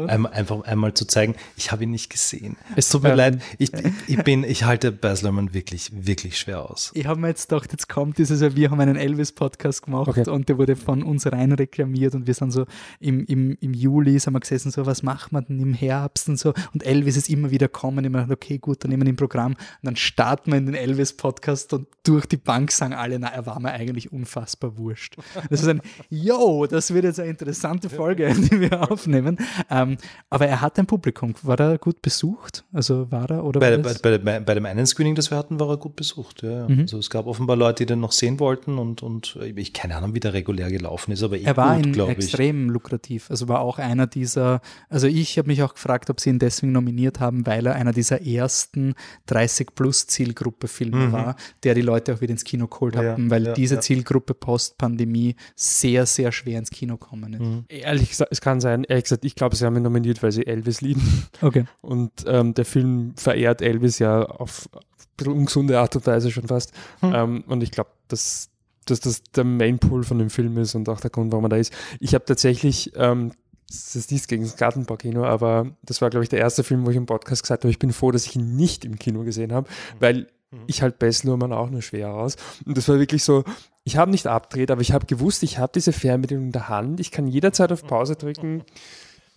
einmal, 0.08 0.32
einfach 0.32 0.62
einmal 0.62 0.94
zu 0.94 1.04
zeigen. 1.04 1.36
Ich 1.58 1.74
habe 1.74 1.84
ihn 1.84 1.92
nicht 1.92 2.10
gesehen. 2.10 2.56
Es 2.78 2.88
tut 2.88 3.04
mir 3.04 3.10
ähm, 3.10 3.18
leid. 3.18 3.42
Ich, 3.58 3.74
ich, 3.74 3.92
ich, 4.08 4.24
bin, 4.24 4.46
ich 4.46 4.64
halte 4.64 4.94
Baz 4.94 5.24
Luhrmann 5.24 5.54
wirklich, 5.54 5.92
wirklich 5.94 6.38
schwer 6.38 6.72
aus. 6.72 6.92
Ich 6.94 7.06
habe 7.06 7.20
mir 7.20 7.28
jetzt 7.28 7.50
gedacht, 7.50 7.70
jetzt 7.74 7.90
kommt 7.90 8.18
dieses, 8.18 8.56
wir 8.56 8.72
haben 8.72 8.80
einen 8.80 8.96
Elvis-Podcast 8.96 9.84
gemacht 9.84 10.08
okay. 10.08 10.30
und 10.30 10.48
der 10.48 10.58
wurde 10.58 10.78
von 10.78 11.04
uns 11.04 11.30
rein 11.30 11.52
reklamiert 11.52 12.16
und 12.16 12.28
wir 12.28 12.34
sind 12.34 12.52
so 12.52 12.66
im, 13.02 13.26
im, 13.26 13.58
im 13.60 13.74
Juli 13.74 14.18
sind 14.20 14.32
wir 14.32 14.40
gesessen, 14.40 14.72
so 14.72 14.86
was 14.86 15.04
macht 15.04 15.34
man 15.34 15.44
denn 15.44 15.60
im 15.60 15.74
Herbst 15.74 16.30
und 16.30 16.40
so 16.40 16.54
und 16.74 16.86
Elvis 16.86 17.18
ist 17.18 17.30
immer 17.30 17.52
wieder 17.52 17.68
kommen, 17.68 18.06
immer 18.06 18.26
okay, 18.32 18.58
gut, 18.58 18.86
dann 18.86 18.92
nehmen 18.92 19.01
wir 19.02 19.10
im 19.10 19.16
Programm 19.16 19.54
und 19.54 19.58
dann 19.84 19.96
starten 19.96 20.52
wir 20.52 20.58
in 20.58 20.66
den 20.66 20.76
Elvis-Podcast 20.76 21.74
und 21.74 21.88
durch 22.04 22.26
die 22.26 22.38
Bank 22.38 22.72
sagen 22.72 22.94
alle, 22.94 23.20
na, 23.20 23.28
er 23.28 23.46
war 23.46 23.60
mir 23.60 23.72
eigentlich 23.72 24.12
unfassbar 24.12 24.78
wurscht. 24.78 25.18
Das 25.50 25.62
ist 25.62 25.68
ein, 25.68 25.82
yo, 26.10 26.66
das 26.66 26.94
wird 26.94 27.04
jetzt 27.04 27.20
eine 27.20 27.30
interessante 27.30 27.90
Folge, 27.90 28.34
die 28.52 28.60
wir 28.60 28.92
aufnehmen. 28.92 29.38
Ähm, 29.70 29.98
aber 30.30 30.48
er 30.48 30.62
hat 30.62 30.80
ein 30.80 30.86
Publikum. 30.86 31.36
War 31.44 31.60
er 31.60 31.78
gut 31.78 32.02
besucht? 32.02 32.64
Also 32.74 33.12
war 33.12 33.30
er 33.30 33.44
oder 33.44 33.60
bei, 33.60 33.78
bei, 33.78 34.18
bei, 34.18 34.40
bei, 34.40 34.54
dem 34.54 34.66
einen 34.66 34.86
Screening, 34.86 35.16
das 35.16 35.32
wir 35.32 35.38
hatten, 35.38 35.60
war 35.60 35.70
er 35.70 35.78
gut 35.78 35.96
besucht. 35.96 36.42
Ja. 36.42 36.68
Mhm. 36.68 36.82
Also 36.82 36.98
es 36.98 37.10
gab 37.10 37.28
offenbar 37.28 37.56
Leute, 37.56 37.84
die 37.84 37.88
den 37.88 38.00
noch 38.00 38.12
sehen 38.12 38.40
wollten 38.40 38.78
und, 38.78 39.04
und 39.04 39.38
ich 39.56 39.74
keine 39.74 39.96
Ahnung, 39.96 40.16
wie 40.16 40.20
der 40.20 40.34
regulär 40.34 40.72
gelaufen 40.72 41.12
ist, 41.12 41.24
aber 41.24 41.38
eh 41.38 41.44
er 41.44 41.58
war 41.58 41.82
gut, 41.82 41.98
extrem 42.10 42.66
ich. 42.66 42.72
lukrativ. 42.72 43.30
Also 43.30 43.48
war 43.48 43.62
auch 43.62 43.78
einer 43.78 44.08
dieser, 44.08 44.62
also 44.90 45.08
ich 45.08 45.38
habe 45.38 45.48
mich 45.48 45.64
auch 45.64 45.74
gefragt, 45.74 46.10
ob 46.10 46.20
sie 46.20 46.30
ihn 46.30 46.40
deswegen 46.40 46.72
nominiert 46.72 47.20
haben, 47.20 47.46
weil 47.46 47.66
er 47.66 47.76
einer 47.76 47.94
dieser 47.94 48.26
ersten 48.26 48.81
30-plus-Zielgruppe-Filme 49.30 51.08
mhm. 51.08 51.12
war, 51.12 51.36
der 51.64 51.74
die 51.74 51.82
Leute 51.82 52.14
auch 52.14 52.22
wieder 52.22 52.32
ins 52.32 52.44
Kino 52.44 52.68
geholt 52.68 52.96
ja, 52.96 53.04
haben, 53.04 53.30
weil 53.30 53.48
ja, 53.48 53.54
diese 53.54 53.76
ja. 53.76 53.82
Zielgruppe 53.82 54.34
Post-Pandemie 54.34 55.36
sehr, 55.56 56.06
sehr 56.06 56.32
schwer 56.32 56.60
ins 56.60 56.70
Kino 56.70 56.98
kommen 56.98 57.34
ist. 57.34 57.42
Mhm. 57.42 57.66
Ehrlich 57.70 58.10
gesagt, 58.10 58.32
es 58.32 58.42
kann 58.42 58.60
sein, 58.62 58.84
ehrlich 58.84 59.06
gesagt, 59.06 59.26
ich 59.26 59.36
glaube, 59.36 59.56
sie 59.56 59.66
haben 59.66 59.76
ihn 59.76 59.84
nominiert, 59.84 60.22
weil 60.24 60.32
sie 60.32 60.46
Elvis 60.46 60.82
lieben. 60.82 61.28
Okay. 61.42 61.66
Und 61.82 62.12
ähm, 62.28 62.54
der 62.54 62.66
Film 62.66 63.14
verehrt 63.16 63.62
Elvis 63.62 64.00
ja 64.00 64.24
auf, 64.24 64.70
auf 64.74 65.28
ungesunde 65.28 65.80
Art 65.80 65.96
und 65.96 66.06
Weise 66.06 66.32
schon 66.32 66.48
fast. 66.48 66.74
Mhm. 67.02 67.14
Ähm, 67.14 67.44
und 67.48 67.64
ich 67.64 67.72
glaube, 67.72 67.90
dass 68.08 68.52
dass 68.86 69.00
das 69.00 69.24
der 69.24 69.44
Mainpool 69.44 70.04
von 70.04 70.18
dem 70.18 70.30
Film 70.30 70.58
ist 70.58 70.76
und 70.76 70.90
auch 70.90 71.00
der 71.00 71.12
Grund, 71.12 71.32
warum 71.32 71.46
er 71.46 71.50
da 71.50 71.56
ist. 71.58 71.74
Ich 72.00 72.14
habe 72.14 72.26
tatsächlich 72.26 72.92
ähm, 72.96 73.32
das 73.72 73.96
ist 73.96 74.12
nichts 74.12 74.28
gegen 74.28 74.44
das 74.44 74.58
Gartenbaukino, 74.58 75.26
aber 75.26 75.72
das 75.84 76.02
war, 76.02 76.10
glaube 76.10 76.24
ich, 76.24 76.30
der 76.30 76.40
erste 76.40 76.64
Film, 76.64 76.86
wo 76.86 76.90
ich 76.90 76.98
im 76.98 77.06
Podcast 77.06 77.44
gesagt 77.44 77.64
habe, 77.64 77.72
ich 77.72 77.80
bin 77.80 77.94
froh, 77.94 78.12
dass 78.12 78.26
ich 78.26 78.36
ihn 78.36 78.56
nicht 78.56 78.84
im 78.86 79.00
Kino 79.00 79.24
gesehen 79.24 79.54
habe, 79.54 79.70
mhm. 79.70 79.96
weil 80.00 80.28
mhm. 80.52 80.64
ich 80.68 80.82
halt 80.82 81.00
Bess 81.00 81.24
Luhrmann 81.24 81.54
auch 81.54 81.70
nur 81.70 81.82
schwer 81.82 82.14
aus. 82.14 82.36
Und 82.66 82.78
das 82.78 82.88
war 82.88 83.00
wirklich 83.00 83.24
so, 83.24 83.44
ich 83.84 83.98
habe 83.98 84.12
nicht 84.12 84.28
abgedreht, 84.28 84.72
aber 84.72 84.82
ich 84.82 84.92
habe 84.92 85.06
gewusst, 85.06 85.44
ich 85.44 85.58
habe 85.58 85.72
diese 85.74 85.94
Fernbedienung 85.94 86.48
in 86.48 86.52
der 86.52 86.70
Hand, 86.70 87.00
ich 87.00 87.12
kann 87.12 87.28
jederzeit 87.28 87.72
auf 87.72 87.86
Pause 87.86 88.16
drücken, 88.16 88.64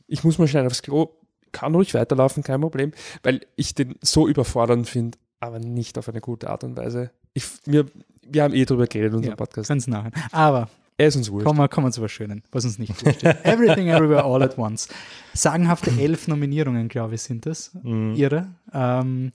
ich 0.07 0.25
muss 0.25 0.39
mal 0.39 0.49
schnell 0.49 0.67
aufs 0.67 0.83
Klo, 0.83 1.11
kann 1.53 1.75
ruhig 1.75 1.95
weiterlaufen, 1.95 2.43
kein 2.43 2.61
Problem, 2.61 2.93
weil 3.23 3.41
ich 3.57 3.75
den 3.75 3.95
so 4.03 4.27
überfordernd 4.27 4.89
finde, 4.89 5.17
aber 5.41 5.61
nicht 5.61 5.97
auf 5.99 6.09
eine 6.09 6.21
gute 6.21 6.51
Art 6.51 6.65
und 6.65 6.77
Weise. 6.77 7.11
Ich, 7.33 7.45
mir, 7.67 7.87
wir 8.27 8.43
haben 8.43 8.55
eh 8.55 8.65
drüber 8.65 8.87
geredet 8.87 9.13
in 9.13 9.17
unserem 9.19 9.33
ja, 9.33 9.37
Podcast. 9.37 9.69
Ganz 9.69 9.87
nachher. 9.87 10.11
Aber 10.33 10.69
er 10.97 11.09
ist 11.09 11.17
uns 11.17 11.31
wurscht. 11.31 11.47
Kommen 11.47 11.59
wir, 11.59 11.69
kommen 11.69 11.87
wir 11.87 11.93
zu 11.93 12.03
was 12.03 12.13
Schönen, 12.13 12.43
was 12.53 12.65
uns 12.65 12.79
nicht 12.79 13.05
wurscht 13.05 13.23
ist. 13.23 13.45
Everything 13.45 13.89
Everywhere 13.89 14.25
All 14.25 14.43
at 14.43 14.59
Once. 14.59 14.89
Sagenhafte 15.33 15.91
elf 15.99 16.29
Nominierungen, 16.29 16.89
glaube 16.89 17.17
ich, 17.17 17.23
sind 17.23 17.47
das. 17.47 17.73
Mhm. 17.83 18.15
Irre. 18.15 18.55
Ähm, 18.73 19.33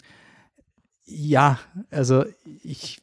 ja, 1.05 1.59
also 1.91 2.25
ich. 2.63 3.01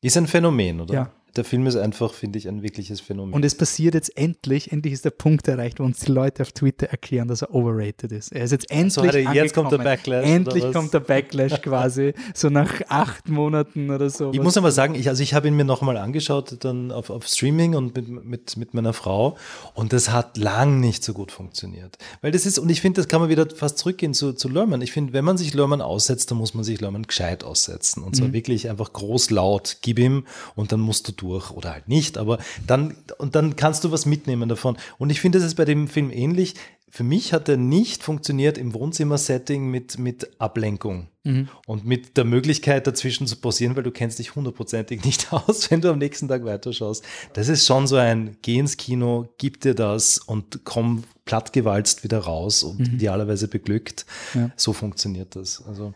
Ist 0.00 0.16
ein 0.16 0.26
Phänomen, 0.26 0.80
oder? 0.80 0.94
Ja 0.94 1.12
der 1.36 1.44
Film 1.44 1.66
ist 1.66 1.76
einfach, 1.76 2.12
finde 2.12 2.38
ich, 2.38 2.48
ein 2.48 2.62
wirkliches 2.62 3.00
Phänomen. 3.00 3.32
Und 3.32 3.44
es 3.44 3.54
passiert 3.54 3.94
jetzt 3.94 4.16
endlich, 4.16 4.70
endlich 4.70 4.92
ist 4.92 5.04
der 5.04 5.10
Punkt 5.10 5.48
erreicht, 5.48 5.80
wo 5.80 5.84
uns 5.84 6.00
die 6.00 6.12
Leute 6.12 6.42
auf 6.42 6.52
Twitter 6.52 6.88
erklären, 6.88 7.28
dass 7.28 7.42
er 7.42 7.54
overrated 7.54 8.12
ist. 8.12 8.32
Er 8.32 8.44
ist 8.44 8.50
jetzt 8.50 8.70
endlich 8.70 8.92
so, 8.94 9.04
jetzt 9.04 9.54
kommt 9.54 9.72
der 9.72 9.78
Backlash. 9.78 10.26
Endlich 10.26 10.72
kommt 10.72 10.92
der 10.92 11.00
Backlash 11.00 11.52
quasi, 11.62 12.12
so 12.34 12.50
nach 12.50 12.82
acht 12.88 13.28
Monaten 13.28 13.90
oder 13.90 14.10
so. 14.10 14.32
Ich 14.32 14.40
muss 14.40 14.56
aber 14.56 14.72
sagen, 14.72 14.94
ich, 14.94 15.08
also 15.08 15.22
ich 15.22 15.32
habe 15.32 15.48
ihn 15.48 15.56
mir 15.56 15.64
nochmal 15.64 15.96
angeschaut, 15.96 16.56
dann 16.60 16.92
auf, 16.92 17.08
auf 17.08 17.26
Streaming 17.26 17.74
und 17.74 17.94
mit, 17.94 18.24
mit, 18.24 18.56
mit 18.56 18.74
meiner 18.74 18.92
Frau 18.92 19.36
und 19.74 19.92
das 19.92 20.10
hat 20.10 20.36
lang 20.36 20.80
nicht 20.80 21.02
so 21.02 21.14
gut 21.14 21.32
funktioniert. 21.32 21.96
Weil 22.20 22.32
das 22.32 22.44
ist, 22.44 22.58
und 22.58 22.68
ich 22.68 22.80
finde, 22.80 23.00
das 23.00 23.08
kann 23.08 23.20
man 23.20 23.30
wieder 23.30 23.48
fast 23.48 23.78
zurückgehen 23.78 24.12
zu, 24.12 24.34
zu 24.34 24.48
Lerman. 24.48 24.82
Ich 24.82 24.92
finde, 24.92 25.12
wenn 25.12 25.24
man 25.24 25.38
sich 25.38 25.54
Lerman 25.54 25.80
aussetzt, 25.80 26.30
dann 26.30 26.38
muss 26.38 26.52
man 26.52 26.64
sich 26.64 26.80
Lerman 26.80 27.04
gescheit 27.04 27.42
aussetzen. 27.42 28.02
Und 28.02 28.16
zwar 28.16 28.28
mhm. 28.28 28.32
wirklich 28.34 28.68
einfach 28.68 28.92
groß 28.92 29.30
laut, 29.30 29.78
gib 29.80 29.98
ihm 29.98 30.26
und 30.54 30.72
dann 30.72 30.80
musst 30.80 31.08
du 31.08 31.12
durch 31.22 31.50
oder 31.50 31.72
halt 31.72 31.88
nicht, 31.88 32.18
aber 32.18 32.38
dann, 32.66 32.96
und 33.18 33.34
dann 33.34 33.56
kannst 33.56 33.84
du 33.84 33.92
was 33.92 34.04
mitnehmen 34.06 34.48
davon. 34.48 34.76
Und 34.98 35.10
ich 35.10 35.20
finde, 35.20 35.38
das 35.38 35.46
ist 35.46 35.54
bei 35.54 35.64
dem 35.64 35.88
Film 35.88 36.10
ähnlich. 36.10 36.54
Für 36.90 37.04
mich 37.04 37.32
hat 37.32 37.48
er 37.48 37.56
nicht 37.56 38.02
funktioniert 38.02 38.58
im 38.58 38.74
Wohnzimmer-Setting 38.74 39.70
mit, 39.70 39.98
mit 39.98 40.38
Ablenkung 40.38 41.08
mhm. 41.24 41.48
und 41.66 41.86
mit 41.86 42.18
der 42.18 42.24
Möglichkeit 42.24 42.86
dazwischen 42.86 43.26
zu 43.26 43.36
pausieren, 43.36 43.76
weil 43.76 43.82
du 43.82 43.90
kennst 43.90 44.18
dich 44.18 44.34
hundertprozentig 44.34 45.02
nicht 45.04 45.32
aus, 45.32 45.70
wenn 45.70 45.80
du 45.80 45.90
am 45.90 45.98
nächsten 45.98 46.28
Tag 46.28 46.44
weiterschaust. 46.44 47.02
Das 47.32 47.48
ist 47.48 47.66
schon 47.66 47.86
so 47.86 47.96
ein, 47.96 48.36
geh 48.42 48.58
ins 48.58 48.76
Kino, 48.76 49.28
gib 49.38 49.60
dir 49.62 49.74
das 49.74 50.18
und 50.18 50.64
komm 50.64 51.04
plattgewalzt 51.24 52.04
wieder 52.04 52.18
raus 52.18 52.62
und 52.62 52.80
mhm. 52.80 52.94
idealerweise 52.96 53.48
beglückt. 53.48 54.04
Ja. 54.34 54.50
So 54.56 54.72
funktioniert 54.72 55.34
das. 55.36 55.64
Also 55.66 55.94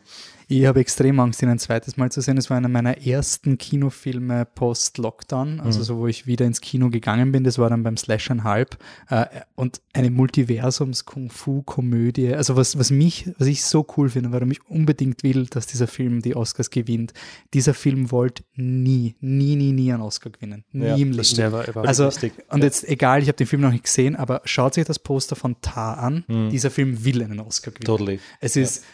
ich 0.48 0.66
habe 0.66 0.78
extrem 0.78 1.18
Angst, 1.18 1.42
ihn 1.42 1.48
ein 1.48 1.58
zweites 1.58 1.96
Mal 1.96 2.12
zu 2.12 2.20
sehen. 2.20 2.38
Es 2.38 2.50
war 2.50 2.56
einer 2.56 2.68
meiner 2.68 3.04
ersten 3.04 3.58
Kinofilme 3.58 4.44
post-Lockdown, 4.44 5.58
also 5.58 5.80
mhm. 5.80 5.84
so, 5.84 5.98
wo 5.98 6.06
ich 6.06 6.28
wieder 6.28 6.46
ins 6.46 6.60
Kino 6.60 6.88
gegangen 6.88 7.32
bin. 7.32 7.42
Das 7.42 7.58
war 7.58 7.68
dann 7.68 7.82
beim 7.82 7.96
Slash 7.96 8.30
Halb 8.30 8.78
äh, 9.08 9.26
und 9.56 9.80
eine 9.92 10.10
Multiversums-Kung-Fu-Komödie. 10.10 12.32
Also 12.32 12.54
was, 12.54 12.78
was 12.78 12.92
mich, 12.92 13.28
was 13.38 13.48
ich 13.48 13.64
so 13.64 13.84
cool 13.96 14.08
finde, 14.08 14.30
warum 14.30 14.52
ich 14.52 14.64
unbedingt 14.68 15.24
will, 15.24 15.46
dass 15.46 15.66
dieser 15.66 15.88
Film 15.88 16.22
die 16.22 16.36
Oscars 16.36 16.70
gewinnt. 16.70 17.12
Dieser 17.52 17.74
Film 17.74 18.12
wollte 18.12 18.44
nie, 18.54 19.16
nie, 19.20 19.56
nie, 19.56 19.72
nie 19.72 19.92
einen 19.92 20.02
Oscar 20.02 20.30
gewinnen. 20.30 20.62
Nie 20.70 20.86
ja, 20.86 20.94
im 20.94 21.10
Leben. 21.10 21.36
Never, 21.36 21.84
also, 21.84 22.08
und 22.50 22.62
jetzt, 22.62 22.88
egal, 22.88 23.20
ich 23.20 23.26
habe 23.28 23.36
den 23.36 23.48
Film 23.48 23.62
noch 23.62 23.72
nicht 23.72 23.82
gesehen, 23.84 24.14
aber 24.14 24.42
schaut 24.44 24.74
sich 24.74 24.84
das 24.84 25.00
Poster 25.00 25.34
von 25.34 25.60
Tar 25.60 25.98
an. 25.98 26.24
Mhm. 26.28 26.50
Dieser 26.50 26.70
Film 26.70 27.04
will 27.04 27.20
einen 27.22 27.40
Oscar 27.40 27.72
gewinnen. 27.72 27.86
Totally. 27.86 28.20
Es 28.40 28.54
ist, 28.54 28.84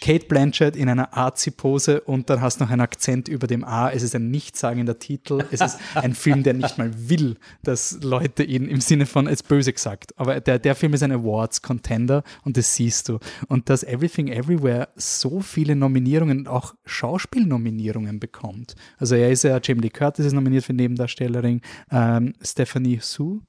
Kate 0.00 0.26
Blanchett 0.26 0.76
in 0.76 0.88
einer 0.88 1.16
Arzi-Pose 1.16 2.02
und 2.02 2.30
dann 2.30 2.40
hast 2.40 2.60
du 2.60 2.64
noch 2.64 2.70
einen 2.70 2.80
Akzent 2.80 3.28
über 3.28 3.46
dem 3.46 3.64
A. 3.64 3.90
Es 3.90 4.02
ist 4.02 4.14
ein 4.14 4.30
nichtssagender 4.30 4.98
Titel. 4.98 5.44
Es 5.50 5.60
ist 5.60 5.78
ein 5.94 6.14
Film, 6.14 6.44
der 6.44 6.54
nicht 6.54 6.78
mal 6.78 6.90
will, 7.08 7.36
dass 7.64 7.98
Leute 8.02 8.44
ihn 8.44 8.68
im 8.68 8.80
Sinne 8.80 9.06
von, 9.06 9.26
es 9.26 9.42
böse 9.42 9.72
gesagt, 9.72 10.18
aber 10.18 10.40
der, 10.40 10.58
der 10.58 10.74
Film 10.76 10.94
ist 10.94 11.02
ein 11.02 11.12
Awards-Contender 11.12 12.22
und 12.44 12.56
das 12.56 12.74
siehst 12.74 13.08
du. 13.08 13.18
Und 13.48 13.68
dass 13.68 13.82
Everything 13.82 14.28
Everywhere 14.28 14.88
so 14.94 15.40
viele 15.40 15.74
Nominierungen, 15.74 16.46
auch 16.46 16.74
Schauspielnominierungen 16.84 18.20
bekommt. 18.20 18.76
Also 18.98 19.16
er 19.16 19.30
ist 19.30 19.42
ja, 19.42 19.58
Jamie 19.62 19.82
Lee 19.82 19.90
Curtis 19.90 20.26
ist 20.26 20.32
nominiert 20.32 20.64
für 20.64 20.74
Nebendarstellerin, 20.74 21.60
ähm, 21.90 22.34
Stephanie 22.40 22.98
Sue 23.00 23.40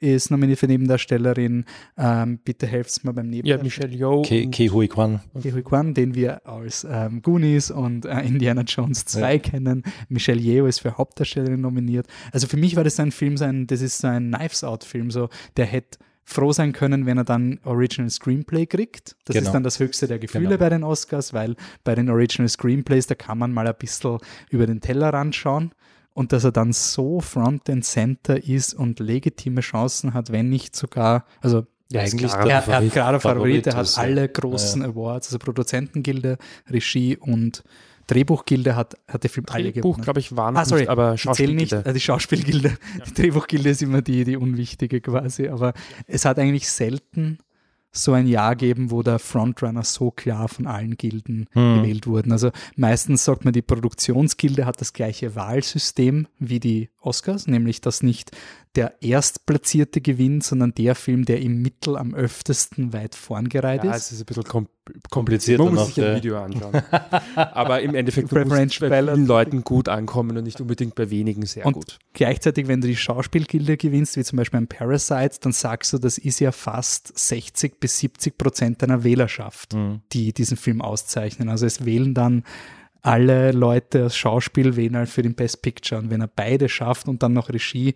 ist 0.00 0.30
nominiert 0.30 0.58
für 0.58 0.66
Nebendarstellerin. 0.66 1.64
Ähm, 1.96 2.38
bitte 2.38 2.66
helft 2.66 3.04
mir 3.04 3.12
beim 3.12 3.28
Nebendarsteller. 3.28 3.58
Ja, 3.58 3.62
Michelle 3.62 3.96
Yeoh. 3.96 4.22
Ke, 4.22 4.48
Ke 4.48 4.72
Hui 4.72 4.88
Kwan. 4.88 5.20
Ke 5.40 5.52
Hui 5.52 5.62
Kwan, 5.62 5.94
den 5.94 6.14
wir 6.14 6.46
aus 6.46 6.86
ähm, 6.90 7.22
Goonies 7.22 7.70
und 7.70 8.06
äh, 8.06 8.20
Indiana 8.20 8.62
Jones 8.62 9.04
2 9.04 9.32
ja. 9.32 9.38
kennen. 9.38 9.84
Michelle 10.08 10.40
Yeoh 10.40 10.66
ist 10.66 10.80
für 10.80 10.96
Hauptdarstellerin 10.96 11.60
nominiert. 11.60 12.06
Also 12.32 12.46
für 12.46 12.56
mich 12.56 12.76
war 12.76 12.84
das 12.84 12.98
ein 12.98 13.12
Film, 13.12 13.36
so 13.36 13.44
ein, 13.44 13.66
das 13.66 13.82
ist 13.82 13.98
so 13.98 14.08
ein 14.08 14.32
Knives 14.32 14.64
Out 14.64 14.84
Film, 14.84 15.10
so, 15.10 15.28
der 15.56 15.66
hätte 15.66 15.98
froh 16.24 16.52
sein 16.52 16.72
können, 16.72 17.06
wenn 17.06 17.18
er 17.18 17.24
dann 17.24 17.58
Original 17.64 18.08
Screenplay 18.08 18.66
kriegt. 18.66 19.16
Das 19.24 19.34
genau. 19.34 19.46
ist 19.48 19.52
dann 19.52 19.64
das 19.64 19.80
höchste 19.80 20.06
der 20.06 20.18
Gefühle 20.18 20.44
genau. 20.44 20.58
bei 20.58 20.68
den 20.68 20.84
Oscars, 20.84 21.34
weil 21.34 21.56
bei 21.82 21.94
den 21.94 22.08
Original 22.08 22.48
Screenplays, 22.48 23.06
da 23.06 23.16
kann 23.16 23.38
man 23.38 23.52
mal 23.52 23.66
ein 23.66 23.74
bisschen 23.78 24.18
über 24.48 24.66
den 24.66 24.80
Tellerrand 24.80 25.34
schauen 25.34 25.72
und 26.14 26.32
dass 26.32 26.44
er 26.44 26.52
dann 26.52 26.72
so 26.72 27.20
Front 27.20 27.70
and 27.70 27.84
Center 27.84 28.42
ist 28.42 28.74
und 28.74 29.00
legitime 29.00 29.60
Chancen 29.60 30.14
hat, 30.14 30.32
wenn 30.32 30.48
nicht 30.48 30.76
sogar, 30.76 31.24
also 31.40 31.66
ja, 31.90 32.02
eigentlich 32.02 32.32
er, 32.32 32.46
er 32.46 32.66
hat 32.66 32.92
klare 32.92 33.20
Favorit, 33.20 33.66
er 33.66 33.76
hat 33.76 33.98
alle 33.98 34.28
großen 34.28 34.82
ja. 34.82 34.88
Awards, 34.88 35.28
also 35.28 35.38
Produzentengilde, 35.38 36.38
Regie 36.68 37.16
und 37.16 37.64
Drehbuchgilde 38.06 38.74
hat, 38.74 38.96
hat 39.06 39.22
der 39.22 39.30
Film 39.30 39.46
Drehbuch, 39.46 39.58
alle 39.58 39.72
gewonnen. 39.72 40.02
glaube 40.02 40.20
ich, 40.20 40.36
war 40.36 40.50
noch 40.50 40.60
ah, 40.60 40.64
sorry, 40.64 40.82
nicht, 40.82 40.90
aber 40.90 41.16
Schauspielgilde. 41.16 41.62
Nicht, 41.62 41.74
also 41.74 41.92
die 41.92 42.00
Schauspielgilde. 42.00 42.68
Ja. 42.68 43.04
Die 43.06 43.14
Drehbuchgilde 43.14 43.70
ist 43.70 43.82
immer 43.82 44.02
die, 44.02 44.24
die 44.24 44.36
unwichtige 44.36 45.00
quasi, 45.00 45.48
aber 45.48 45.74
es 46.06 46.24
hat 46.24 46.38
eigentlich 46.38 46.68
selten 46.68 47.38
so 47.92 48.12
ein 48.12 48.26
Jahr 48.26 48.54
geben, 48.54 48.90
wo 48.90 49.02
der 49.02 49.18
Frontrunner 49.18 49.82
so 49.82 50.10
klar 50.10 50.48
von 50.48 50.66
allen 50.66 50.96
Gilden 50.96 51.46
hm. 51.52 51.82
gewählt 51.82 52.06
wurden. 52.06 52.32
Also 52.32 52.50
meistens 52.76 53.24
sagt 53.24 53.44
man, 53.44 53.52
die 53.52 53.62
Produktionsgilde 53.62 54.64
hat 54.66 54.80
das 54.80 54.92
gleiche 54.92 55.34
Wahlsystem 55.34 56.28
wie 56.38 56.60
die 56.60 56.90
Oscars, 57.00 57.46
nämlich 57.46 57.80
dass 57.80 58.02
nicht 58.02 58.30
der 58.76 59.02
Erstplatzierte 59.02 60.00
gewinnt, 60.00 60.44
sondern 60.44 60.72
der 60.74 60.94
Film, 60.94 61.24
der 61.24 61.40
im 61.40 61.60
Mittel 61.60 61.96
am 61.96 62.14
öftesten 62.14 62.92
weit 62.92 63.16
vorn 63.16 63.48
gereiht 63.48 63.82
ja, 63.82 63.90
ist. 63.90 64.06
es 64.06 64.12
ist 64.12 64.20
ein 64.20 64.26
bisschen 64.26 64.44
kom 64.44 64.68
kompliziert. 65.08 65.60
Man 65.60 65.74
muss 65.74 65.94
sich 65.94 66.04
ein 66.04 66.16
Video 66.16 66.42
anschauen. 66.42 66.82
Aber 67.36 67.80
im 67.80 67.94
Endeffekt 67.94 68.32
muss 68.32 68.42
es 68.42 68.78
bei 68.80 69.02
vielen 69.02 69.26
Leuten 69.26 69.62
gut 69.62 69.88
ankommen 69.88 70.36
und 70.36 70.44
nicht 70.44 70.60
unbedingt 70.60 70.96
bei 70.96 71.10
wenigen 71.10 71.46
sehr 71.46 71.64
und 71.66 71.74
gut. 71.74 71.98
Gleichzeitig, 72.12 72.66
wenn 72.66 72.80
du 72.80 72.88
die 72.88 72.96
Schauspielgilde 72.96 73.76
gewinnst, 73.76 74.16
wie 74.16 74.24
zum 74.24 74.36
Beispiel 74.36 74.58
ein 74.58 74.66
Parasite, 74.66 75.38
dann 75.42 75.52
sagst 75.52 75.92
du, 75.92 75.98
das 75.98 76.18
ist 76.18 76.40
ja 76.40 76.50
fast 76.50 77.16
60 77.16 77.78
bis 77.78 77.98
70 78.00 78.36
Prozent 78.36 78.82
deiner 78.82 79.04
Wählerschaft, 79.04 79.74
mhm. 79.74 80.00
die 80.12 80.32
diesen 80.32 80.56
Film 80.56 80.80
auszeichnen. 80.80 81.48
Also 81.48 81.66
es 81.66 81.84
wählen 81.84 82.14
dann 82.14 82.42
alle 83.02 83.52
Leute 83.52 84.06
aus 84.06 84.16
Schauspiel 84.16 84.76
wählen 84.76 84.96
halt 84.96 85.08
für 85.08 85.22
den 85.22 85.34
Best 85.34 85.62
Picture. 85.62 86.00
Und 86.00 86.10
wenn 86.10 86.20
er 86.20 86.28
beide 86.28 86.68
schafft 86.68 87.08
und 87.08 87.22
dann 87.22 87.32
noch 87.32 87.48
Regie, 87.48 87.94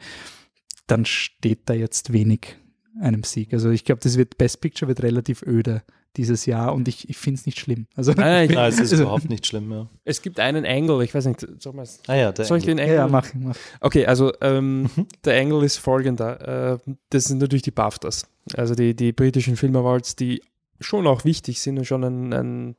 dann 0.87 1.05
steht 1.05 1.61
da 1.67 1.75
jetzt 1.75 2.13
wenig 2.13 2.57
einem 3.01 3.25
Sieg. 3.25 3.53
Also 3.53 3.71
ich 3.71 3.85
glaube, 3.85 4.01
das 4.03 4.17
wird 4.17 4.39
Best 4.39 4.61
Picture 4.61 4.89
wird 4.89 5.03
relativ 5.03 5.43
öde 5.43 5.83
dieses 6.17 6.47
Jahr 6.47 6.73
und 6.75 6.87
ich, 6.87 7.09
ich 7.09 7.17
finde 7.17 7.41
es 7.41 7.47
nicht 7.47 7.59
schlimm. 7.59 7.87
Also, 7.97 8.13
Nein, 8.13 8.49
nein, 8.53 8.69
es 8.69 8.79
ist 8.79 8.93
also, 8.93 9.05
überhaupt 9.05 9.29
nicht 9.29 9.47
schlimm. 9.47 9.71
Ja. 9.73 9.89
Es 10.05 10.23
gibt 10.23 10.39
einen 10.39 10.65
Angle, 10.65 11.03
ich 11.03 11.13
weiß 11.13 11.27
nicht, 11.27 11.45
soll, 11.59 11.75
ah 12.07 12.15
ja, 12.15 12.33
soll 12.37 12.59
ich 12.59 12.65
den 12.65 12.79
Angle? 12.79 12.95
Ja, 12.95 13.09
mach, 13.09 13.35
mach. 13.35 13.57
Okay, 13.81 14.07
also 14.07 14.33
ähm, 14.41 14.83
mhm. 14.83 15.09
der 15.25 15.41
Angle 15.41 15.65
ist 15.65 15.79
folgender. 15.79 16.75
Äh, 16.75 16.93
das 17.11 17.25
sind 17.25 17.39
natürlich 17.39 17.63
die 17.63 17.73
BAFTAs, 17.73 18.29
also 18.57 18.75
die, 18.75 18.95
die 18.95 19.13
britischen 19.13 19.57
Film 19.57 19.75
Awards, 19.75 20.15
die 20.15 20.41
schon 20.81 21.07
auch 21.07 21.25
wichtig 21.25 21.61
sind 21.61 21.79
und 21.79 21.85
schon 21.85 22.05
ein, 22.05 22.33
ein 22.33 22.77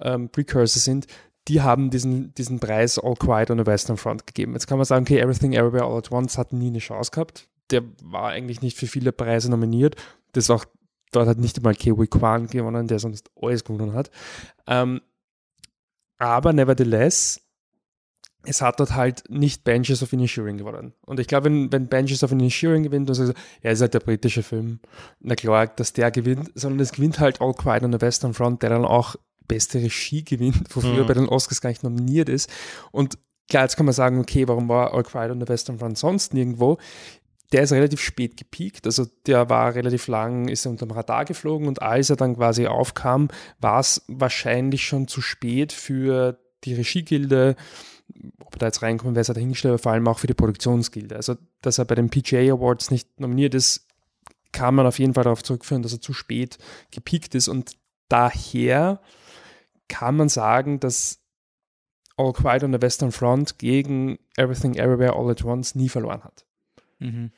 ähm, 0.00 0.28
Precursor 0.30 0.80
sind 0.80 1.06
die 1.48 1.60
haben 1.60 1.90
diesen, 1.90 2.34
diesen 2.34 2.60
Preis 2.60 2.98
All 2.98 3.14
Quiet 3.14 3.50
on 3.50 3.58
the 3.58 3.66
Western 3.66 3.96
Front 3.96 4.26
gegeben. 4.26 4.52
Jetzt 4.52 4.66
kann 4.66 4.78
man 4.78 4.84
sagen, 4.84 5.04
okay, 5.04 5.18
Everything 5.18 5.52
Everywhere 5.52 5.84
All 5.84 5.98
at 5.98 6.12
Once 6.12 6.38
hat 6.38 6.52
nie 6.52 6.68
eine 6.68 6.78
Chance 6.78 7.10
gehabt. 7.10 7.48
Der 7.70 7.82
war 8.02 8.28
eigentlich 8.28 8.62
nicht 8.62 8.76
für 8.76 8.86
viele 8.86 9.12
Preise 9.12 9.50
nominiert. 9.50 9.96
Das 10.32 10.50
auch, 10.50 10.64
dort 11.10 11.28
hat 11.28 11.38
nicht 11.38 11.56
einmal 11.56 11.74
Kiwi 11.74 12.06
Kwan 12.06 12.46
gewonnen, 12.46 12.86
der 12.86 12.98
sonst 12.98 13.30
alles 13.40 13.64
gewonnen 13.64 13.92
hat. 13.92 14.10
Ähm, 14.66 15.00
aber 16.18 16.52
nevertheless, 16.52 17.40
es 18.44 18.62
hat 18.62 18.78
dort 18.80 18.94
halt 18.94 19.24
nicht 19.28 19.64
Benches 19.64 20.02
of 20.02 20.12
Inisherin 20.12 20.58
gewonnen. 20.58 20.94
Und 21.04 21.20
ich 21.20 21.26
glaube, 21.26 21.46
wenn, 21.46 21.72
wenn 21.72 21.88
Benches 21.88 22.22
of 22.22 22.32
Inisherin 22.32 22.82
gewinnt, 22.82 23.08
dann 23.08 23.14
sagst 23.14 23.32
du, 23.32 23.40
ja, 23.62 23.70
ist 23.70 23.80
halt 23.80 23.94
der 23.94 24.00
britische 24.00 24.42
Film, 24.42 24.80
na 25.20 25.34
klar, 25.34 25.66
dass 25.66 25.92
der 25.92 26.10
gewinnt, 26.10 26.50
sondern 26.54 26.80
es 26.80 26.92
gewinnt 26.92 27.20
halt 27.20 27.40
All 27.40 27.54
Quiet 27.54 27.82
on 27.82 27.92
the 27.92 28.00
Western 28.00 28.34
Front, 28.34 28.62
der 28.62 28.70
dann 28.70 28.84
auch 28.84 29.16
beste 29.48 29.78
Regie 29.78 30.24
gewinnt, 30.24 30.74
wofür 30.74 31.02
mhm. 31.02 31.06
bei 31.06 31.14
den 31.14 31.28
Oscars 31.28 31.60
gar 31.60 31.70
nicht 31.70 31.82
nominiert 31.82 32.28
ist. 32.28 32.50
Und 32.90 33.18
klar, 33.48 33.64
jetzt 33.64 33.76
kann 33.76 33.86
man 33.86 33.94
sagen, 33.94 34.18
okay, 34.18 34.48
warum 34.48 34.68
war 34.68 34.94
All 34.94 35.02
Quiet 35.02 35.30
on 35.30 35.40
the 35.40 35.48
Western 35.48 35.78
Front 35.78 35.98
sonst 35.98 36.34
nirgendwo? 36.34 36.78
Der 37.52 37.64
ist 37.64 37.72
relativ 37.72 38.00
spät 38.00 38.38
gepiekt, 38.38 38.86
also 38.86 39.06
der 39.26 39.50
war 39.50 39.74
relativ 39.74 40.06
lang, 40.06 40.48
ist 40.48 40.64
er 40.64 40.70
unterm 40.70 40.90
Radar 40.90 41.26
geflogen 41.26 41.68
und 41.68 41.82
als 41.82 42.08
er 42.08 42.16
dann 42.16 42.36
quasi 42.36 42.66
aufkam, 42.66 43.28
war 43.60 43.78
es 43.78 44.02
wahrscheinlich 44.08 44.86
schon 44.86 45.06
zu 45.06 45.20
spät 45.20 45.70
für 45.72 46.38
die 46.64 46.72
Regiegilde, 46.74 47.56
ob 48.40 48.54
er 48.54 48.58
da 48.58 48.66
jetzt 48.66 48.80
reinkommt, 48.80 49.16
wer 49.16 49.20
es 49.20 49.26
dahingestellt, 49.26 49.72
aber 49.72 49.82
vor 49.82 49.92
allem 49.92 50.08
auch 50.08 50.18
für 50.18 50.26
die 50.26 50.34
Produktionsgilde. 50.34 51.14
Also, 51.14 51.36
dass 51.60 51.76
er 51.76 51.84
bei 51.84 51.94
den 51.94 52.08
PGA 52.08 52.54
Awards 52.54 52.90
nicht 52.90 53.20
nominiert 53.20 53.54
ist, 53.54 53.86
kann 54.52 54.74
man 54.74 54.86
auf 54.86 54.98
jeden 54.98 55.14
Fall 55.14 55.24
darauf 55.24 55.42
zurückführen, 55.42 55.82
dass 55.82 55.92
er 55.92 56.00
zu 56.00 56.12
spät 56.12 56.58
gepiekt 56.90 57.34
ist 57.34 57.48
und 57.48 57.72
daher 58.08 59.00
kann 59.88 60.16
man 60.16 60.28
sagen, 60.28 60.80
dass 60.80 61.20
All 62.16 62.32
Quiet 62.32 62.62
on 62.62 62.72
the 62.72 62.80
Western 62.80 63.12
Front 63.12 63.58
gegen 63.58 64.18
Everything 64.36 64.74
Everywhere 64.74 65.14
All 65.14 65.30
at 65.30 65.44
Once 65.44 65.74
nie 65.74 65.88
verloren 65.88 66.22
hat. 66.22 66.44
Mhm. 66.98 67.32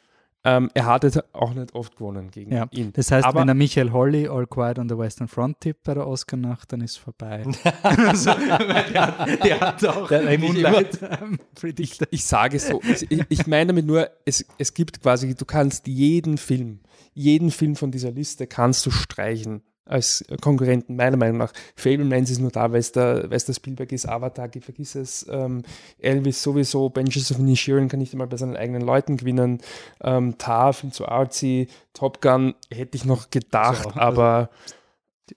Ähm, 0.46 0.70
er 0.74 0.84
hatte 0.84 1.24
auch 1.32 1.54
nicht 1.54 1.74
oft 1.74 1.96
gewonnen 1.96 2.30
gegen 2.30 2.52
ja. 2.52 2.66
ihn. 2.70 2.92
Das 2.92 3.10
heißt, 3.10 3.26
Aber 3.26 3.40
wenn 3.40 3.48
er 3.48 3.54
Michael 3.54 3.92
Holly 3.92 4.28
All 4.28 4.46
Quiet 4.46 4.78
on 4.78 4.90
the 4.90 4.98
Western 4.98 5.26
Front 5.26 5.60
tippt 5.60 5.84
bei 5.84 5.94
der 5.94 6.06
Oscar-Nacht, 6.06 6.70
dann 6.70 6.82
ist 6.82 6.92
es 6.92 6.96
vorbei. 6.98 7.44
also, 7.82 8.30
der, 8.34 9.18
hat, 9.18 9.44
der 9.44 9.60
hat 9.60 9.84
auch 9.86 10.10
Moonlight 10.10 10.98
ähm, 11.00 11.38
ich, 11.78 11.98
ich 12.10 12.24
sage 12.26 12.58
so, 12.58 12.82
ich, 12.82 13.24
ich 13.26 13.46
meine 13.46 13.68
damit 13.68 13.86
nur, 13.86 14.10
es, 14.26 14.44
es 14.58 14.74
gibt 14.74 15.00
quasi, 15.00 15.34
du 15.34 15.46
kannst 15.46 15.86
jeden 15.86 16.36
Film, 16.36 16.80
jeden 17.14 17.50
Film 17.50 17.74
von 17.74 17.90
dieser 17.90 18.10
Liste 18.10 18.46
kannst 18.46 18.84
du 18.84 18.90
streichen 18.90 19.62
als 19.86 20.24
Konkurrenten, 20.40 20.96
meiner 20.96 21.16
Meinung 21.16 21.38
nach. 21.38 21.52
Fablemans 21.76 22.30
ist 22.30 22.40
nur 22.40 22.50
da, 22.50 22.72
weil 22.72 22.80
es 22.80 22.92
der, 22.92 23.28
der 23.28 23.52
Spielberg 23.52 23.92
ist, 23.92 24.08
Avatar, 24.08 24.48
vergiss 24.60 24.94
es. 24.94 25.26
Ähm, 25.30 25.62
Elvis 25.98 26.42
sowieso, 26.42 26.88
Benches 26.88 27.30
of 27.30 27.38
Inisherin 27.38 27.88
kann 27.88 28.00
nicht 28.00 28.12
einmal 28.14 28.26
bei 28.26 28.36
seinen 28.36 28.56
eigenen 28.56 28.82
Leuten 28.82 29.16
gewinnen. 29.16 29.60
Ähm, 30.02 30.38
Tar, 30.38 30.72
viel 30.72 30.92
zu 30.92 31.06
artsy. 31.06 31.68
Top 31.92 32.22
Gun 32.22 32.54
hätte 32.70 32.96
ich 32.96 33.04
noch 33.04 33.30
gedacht, 33.30 33.84
so, 33.84 33.88
also 33.90 34.00
aber. 34.00 34.50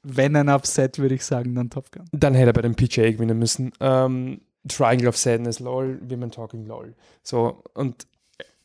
Wenn 0.03 0.35
ein 0.35 0.49
Upset, 0.49 0.99
würde 0.99 1.15
ich 1.15 1.23
sagen, 1.23 1.55
dann 1.55 1.69
Top 1.69 1.91
Gun. 1.93 2.05
Dann 2.11 2.33
hätte 2.33 2.49
er 2.49 2.53
bei 2.53 2.61
dem 2.61 2.75
PGA 2.75 3.09
gewinnen 3.11 3.39
müssen. 3.39 3.71
Ähm, 3.79 4.41
Triangle 4.67 5.07
of 5.07 5.17
Sadness, 5.17 5.59
lol, 5.59 5.99
Women 6.09 6.29
Talking, 6.31 6.65
lol. 6.65 6.93
So, 7.23 7.63
und 7.73 8.05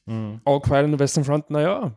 mhm. 0.07 0.41
All 0.45 0.61
Quiet 0.61 0.85
on 0.85 0.93
the 0.93 0.99
Western 0.99 1.24
Front, 1.24 1.51
naja, 1.51 1.93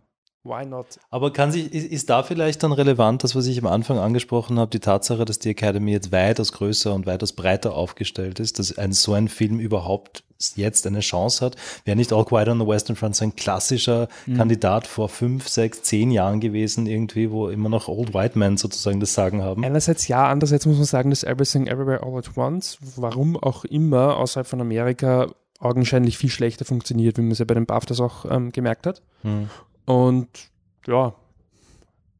Why 0.45 0.63
not? 0.63 0.99
Aber 1.09 1.33
kann 1.33 1.51
sich, 1.51 1.73
ist, 1.73 1.91
ist, 1.91 2.09
da 2.11 2.21
vielleicht 2.21 2.61
dann 2.61 2.71
relevant, 2.71 3.23
das, 3.23 3.35
was 3.35 3.47
ich 3.47 3.57
am 3.57 3.65
Anfang 3.65 3.97
angesprochen 3.97 4.59
habe, 4.59 4.69
die 4.69 4.79
Tatsache, 4.79 5.25
dass 5.25 5.39
die 5.39 5.49
Academy 5.49 5.91
jetzt 5.91 6.11
weitaus 6.11 6.51
größer 6.51 6.93
und 6.93 7.07
weitaus 7.07 7.33
breiter 7.33 7.73
aufgestellt 7.73 8.39
ist, 8.39 8.59
dass 8.59 8.77
ein, 8.77 8.93
so 8.93 9.13
ein 9.13 9.27
Film 9.27 9.59
überhaupt 9.59 10.23
jetzt 10.55 10.85
eine 10.85 10.99
Chance 10.99 11.43
hat? 11.43 11.55
Wäre 11.83 11.97
nicht 11.97 12.13
All 12.13 12.25
Quiet 12.25 12.47
on 12.47 12.59
the 12.59 12.67
Western 12.67 12.95
Front 12.95 13.15
so 13.15 13.25
ein 13.25 13.35
klassischer 13.35 14.07
mhm. 14.27 14.37
Kandidat 14.37 14.85
vor 14.85 15.09
fünf, 15.09 15.47
sechs, 15.47 15.81
zehn 15.81 16.11
Jahren 16.11 16.39
gewesen, 16.39 16.85
irgendwie, 16.85 17.31
wo 17.31 17.49
immer 17.49 17.69
noch 17.69 17.87
Old 17.87 18.13
White 18.13 18.37
Men 18.37 18.57
sozusagen 18.57 18.99
das 18.99 19.15
Sagen 19.15 19.41
haben? 19.41 19.65
Einerseits 19.65 20.07
ja, 20.07 20.27
andererseits 20.27 20.67
muss 20.67 20.77
man 20.77 20.85
sagen, 20.85 21.09
dass 21.09 21.23
Everything 21.23 21.65
Everywhere 21.65 22.03
All 22.03 22.19
at 22.19 22.37
Once, 22.37 22.77
warum 22.97 23.35
auch 23.35 23.65
immer, 23.65 24.17
außerhalb 24.17 24.45
von 24.45 24.61
Amerika 24.61 25.27
augenscheinlich 25.59 26.17
viel 26.17 26.29
schlechter 26.29 26.65
funktioniert, 26.65 27.17
wie 27.17 27.21
man 27.21 27.31
es 27.31 27.39
ja 27.39 27.45
bei 27.45 27.53
den 27.53 27.65
BAFTAs 27.65 27.99
auch 27.99 28.25
ähm, 28.29 28.51
gemerkt 28.51 28.85
hat. 28.85 29.01
Mhm. 29.23 29.49
Und 29.85 30.51
ja, 30.87 31.13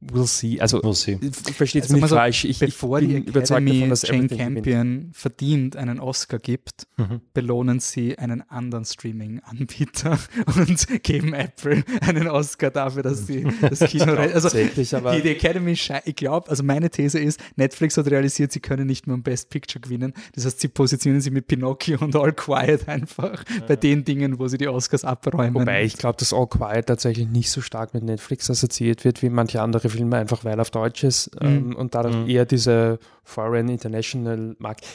We'll 0.02 0.28
see. 0.28 0.60
Also, 0.60 0.82
we'll 0.82 0.94
see. 0.94 1.18
versteht 1.32 1.86
es 1.86 1.90
also, 1.90 1.96
nicht 1.96 2.10
so, 2.10 2.16
falsch. 2.16 2.46
Ich, 2.46 2.60
bevor 2.60 3.00
ich 3.00 3.08
bin 3.08 3.24
die 3.24 3.30
überzeugt 3.30 3.68
davon, 3.68 3.90
dass 3.90 4.02
Jane 4.04 4.28
Campion 4.28 5.10
verdient 5.14 5.76
einen 5.78 6.00
Oscar 6.00 6.38
gibt, 6.38 6.88
mhm. 6.98 7.22
belohnen 7.34 7.80
sie 7.80 8.18
einen 8.18 8.42
anderen 8.50 8.86
Streaming-Anbieter 8.86 10.20
und 10.58 11.04
geben 11.04 11.34
Apple 11.34 11.84
einen 12.02 12.28
Oscar 12.28 12.70
dafür, 12.72 13.04
dass 13.04 13.26
sie 13.26 13.48
das 13.62 13.80
Kino 13.90 14.14
also 14.16 14.50
die, 14.50 15.22
die 15.22 15.30
Academy, 15.30 15.72
ich 15.72 16.16
glaube, 16.16 16.50
also 16.50 16.64
meine 16.64 16.90
These 16.90 17.20
ist, 17.20 17.40
Netflix 17.56 17.98
hat 17.98 18.08
realisiert, 18.08 18.52
sie 18.52 18.60
können 18.60 18.88
nicht 18.88 19.08
mehr 19.08 19.16
um 19.16 19.24
Best 19.24 19.50
Picture 19.50 19.82
gewinnen. 19.82 20.14
Das 20.34 20.46
heißt, 20.46 20.60
sie 20.60 20.68
positionieren 20.68 21.22
sich 21.22 21.32
mit 21.32 21.48
Pinocchio 21.48 22.00
und 22.00 22.16
All 22.16 22.34
Quiet 22.34 22.88
einfach 22.88 23.44
ja. 23.50 23.66
bei 23.68 23.76
den 23.76 24.04
Dingen, 24.04 24.38
wo 24.40 24.48
sie 24.48 24.58
die 24.58 24.68
Oscars 24.68 25.04
abräumen. 25.04 25.56
Wobei 25.56 25.84
ich 25.84 25.98
glaube, 25.98 26.18
dass 26.20 26.34
All 26.34 26.48
Quiet 26.48 26.86
tatsächlich 26.88 27.28
nicht 27.28 27.50
so 27.50 27.62
stark 27.62 27.94
mit 27.94 28.04
Netflix 28.04 28.50
assoziiert 28.50 29.04
wird 29.04 29.22
wie 29.22 29.30
manche 29.30 29.62
andere 29.62 29.85
Filme, 29.90 30.18
einfach 30.18 30.44
weil 30.46 30.60
auf 30.60 30.72
Deutsch 30.72 31.04
ist 31.04 31.32
ähm, 31.42 31.70
mhm. 31.70 31.76
und 31.76 31.96
dadurch 31.96 32.16
mhm. 32.16 32.30
eher 32.30 32.46
diese 32.46 33.00
Foreign 33.24 33.70
International 33.70 34.56
Markt. 34.60 34.86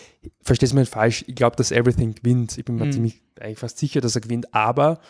Verstehst 0.43 0.73
du 0.73 0.77
mich 0.77 0.89
falsch? 0.89 1.25
Ich 1.27 1.35
glaube, 1.35 1.57
dass 1.57 1.73
Everything 1.73 2.15
gewinnt. 2.15 2.59
Ich 2.59 2.65
bin 2.65 2.77
mir 2.77 2.87
mhm. 2.87 2.93
ziemlich 2.93 3.23
eigentlich 3.41 3.59
fast 3.59 3.79
sicher, 3.79 4.01
dass 4.01 4.15
er 4.15 4.21
gewinnt. 4.21 4.55
Aber 4.55 5.01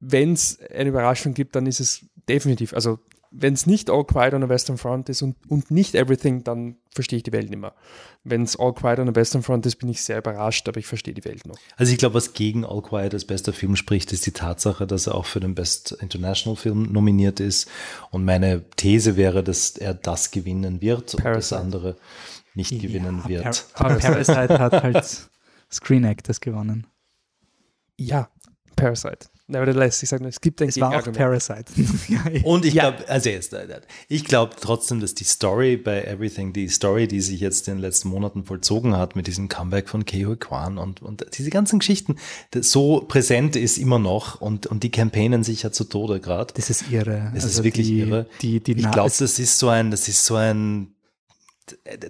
wenn 0.00 0.32
es 0.32 0.58
eine 0.74 0.90
Überraschung 0.90 1.34
gibt, 1.34 1.56
dann 1.56 1.66
ist 1.66 1.80
es 1.80 2.06
definitiv, 2.28 2.74
also 2.74 2.98
wenn 3.36 3.54
es 3.54 3.66
nicht 3.66 3.90
All 3.90 4.04
Quiet 4.04 4.32
on 4.32 4.42
the 4.42 4.48
Western 4.48 4.78
Front 4.78 5.08
ist 5.08 5.20
und, 5.20 5.36
und 5.48 5.70
nicht 5.70 5.94
Everything, 5.94 6.44
dann 6.44 6.76
verstehe 6.94 7.16
ich 7.16 7.24
die 7.24 7.32
Welt 7.32 7.50
nicht 7.50 7.58
mehr. 7.58 7.74
Wenn 8.22 8.42
es 8.42 8.56
All 8.56 8.72
Quiet 8.72 9.00
on 9.00 9.08
the 9.08 9.14
Western 9.14 9.42
Front 9.42 9.66
ist, 9.66 9.76
bin 9.76 9.88
ich 9.88 10.02
sehr 10.02 10.18
überrascht, 10.18 10.68
aber 10.68 10.78
ich 10.78 10.86
verstehe 10.86 11.14
die 11.14 11.24
Welt 11.24 11.44
noch. 11.46 11.56
Also 11.76 11.92
ich 11.92 11.98
glaube, 11.98 12.14
was 12.14 12.32
gegen 12.32 12.64
All 12.64 12.80
Quiet 12.80 13.12
als 13.12 13.24
bester 13.24 13.52
Film 13.52 13.74
spricht, 13.74 14.12
ist 14.12 14.24
die 14.26 14.30
Tatsache, 14.30 14.86
dass 14.86 15.08
er 15.08 15.16
auch 15.16 15.26
für 15.26 15.40
den 15.40 15.54
Best 15.54 15.92
International 16.00 16.56
Film 16.56 16.84
nominiert 16.92 17.40
ist. 17.40 17.68
Und 18.10 18.24
meine 18.24 18.62
These 18.76 19.16
wäre, 19.16 19.42
dass 19.42 19.76
er 19.76 19.94
das 19.94 20.30
gewinnen 20.30 20.80
wird 20.80 21.16
Parasite. 21.16 21.28
und 21.28 21.36
das 21.36 21.52
andere 21.52 21.96
nicht 22.54 22.70
ja, 22.70 22.78
gewinnen 22.78 23.24
wird. 23.26 23.66
Par 23.74 23.94
Parasite 23.98 24.58
hat 24.60 24.82
halt 24.84 25.28
Screen 25.72 26.04
Actors 26.04 26.40
gewonnen. 26.40 26.86
Ja, 27.96 28.28
Parasite. 28.76 29.26
Nevertheless, 29.46 30.02
ich 30.02 30.08
sage 30.08 30.22
nur, 30.22 30.30
es 30.30 30.40
gibt 30.40 30.62
ein 30.62 30.70
Es 30.70 30.80
war 30.80 30.96
auch 30.96 31.12
Parasite. 31.12 31.66
Und 32.44 32.64
ich 32.64 32.74
ja. 32.74 32.90
glaube, 32.90 33.08
also 33.10 33.28
jetzt, 33.28 33.52
äh, 33.52 33.80
ich 34.08 34.24
glaube 34.24 34.54
trotzdem, 34.58 35.00
dass 35.00 35.14
die 35.14 35.24
Story 35.24 35.76
bei 35.76 36.02
Everything, 36.02 36.54
die 36.54 36.68
Story, 36.68 37.06
die 37.06 37.20
sich 37.20 37.40
jetzt 37.40 37.68
in 37.68 37.74
den 37.74 37.80
letzten 37.82 38.08
Monaten 38.08 38.44
vollzogen 38.44 38.96
hat 38.96 39.16
mit 39.16 39.26
diesem 39.26 39.48
Comeback 39.48 39.90
von 39.90 40.06
Keiho 40.06 40.36
Kwan 40.36 40.78
und, 40.78 41.02
und 41.02 41.26
diese 41.36 41.50
ganzen 41.50 41.78
Geschichten, 41.78 42.16
so 42.58 43.04
präsent 43.06 43.54
ist 43.54 43.76
immer 43.76 43.98
noch 43.98 44.40
und, 44.40 44.66
und 44.66 44.82
die 44.82 44.90
campaignen 44.90 45.44
sich 45.44 45.62
ja 45.62 45.70
zu 45.70 45.84
Tode 45.84 46.20
gerade. 46.20 46.54
Das 46.54 46.70
ist 46.70 46.90
irre. 46.90 47.30
Es 47.34 47.44
also 47.44 47.58
ist 47.58 47.64
wirklich 47.64 47.86
die, 47.86 48.00
irre. 48.00 48.26
Die, 48.40 48.60
die 48.60 48.72
ich 48.72 48.90
glaube, 48.90 49.12
das 49.18 49.38
ist 49.38 49.58
so 49.58 49.68
ein, 49.68 49.90
das 49.90 50.08
ist 50.08 50.24
so 50.24 50.36
ein, 50.36 50.94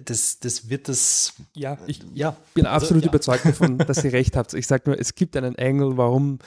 das, 0.05 0.39
das 0.39 0.69
wird 0.69 0.87
das. 0.87 1.33
Ja, 1.53 1.77
ich 1.87 1.99
ja, 2.13 2.35
bin 2.53 2.65
absolut 2.65 3.03
also, 3.03 3.05
ja. 3.05 3.11
überzeugt 3.11 3.45
davon, 3.45 3.77
dass 3.77 4.03
ihr 4.03 4.13
recht 4.13 4.35
habt. 4.35 4.53
Ich 4.53 4.67
sage 4.67 4.83
nur, 4.85 4.99
es 4.99 5.15
gibt 5.15 5.35
einen 5.37 5.55
Engel, 5.55 5.97
warum 5.97 6.39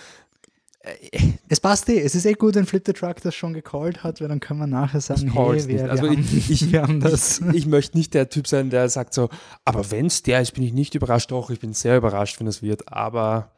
es 1.49 1.61
passt 1.61 1.89
eh. 1.89 2.01
Es 2.01 2.15
ist 2.15 2.25
eh 2.25 2.35
gut, 2.35 2.55
wenn 2.55 2.67
Flip 2.67 2.83
the 2.85 2.93
Truck 2.93 3.21
das 3.23 3.35
schon 3.35 3.53
gecallt 3.53 4.05
hat, 4.05 4.21
weil 4.21 4.29
dann 4.29 4.41
können 4.41 4.61
wir 4.61 4.67
nachher 4.67 5.01
sagen, 5.01 5.33
hey, 5.33 5.69
wir, 5.69 5.69
wir, 5.69 5.91
also 5.91 6.09
haben, 6.09 6.21
ich, 6.21 6.51
ich, 6.51 6.73
wir 6.73 6.83
haben 6.83 7.01
das. 7.01 7.41
Ich, 7.41 7.55
ich, 7.55 7.67
möchte 7.67 7.97
nicht 7.97 8.15
der 8.15 8.29
Typ 8.29 8.47
sein, 8.47 8.71
der 8.71 8.89
sagt 8.89 9.15
so, 9.15 9.29
aber 9.65 9.91
wenn 9.91 10.07
es 10.07 10.23
der 10.23 10.41
ist, 10.41 10.53
bin 10.53 10.63
ich 10.63 10.73
nicht 10.73 10.95
überrascht. 10.95 11.31
Doch, 11.31 11.51
ich 11.51 11.61
bin 11.61 11.73
sehr 11.73 11.97
überrascht, 11.97 12.39
wenn 12.41 12.47
es 12.47 12.63
wird. 12.63 12.93
Aber 12.93 13.51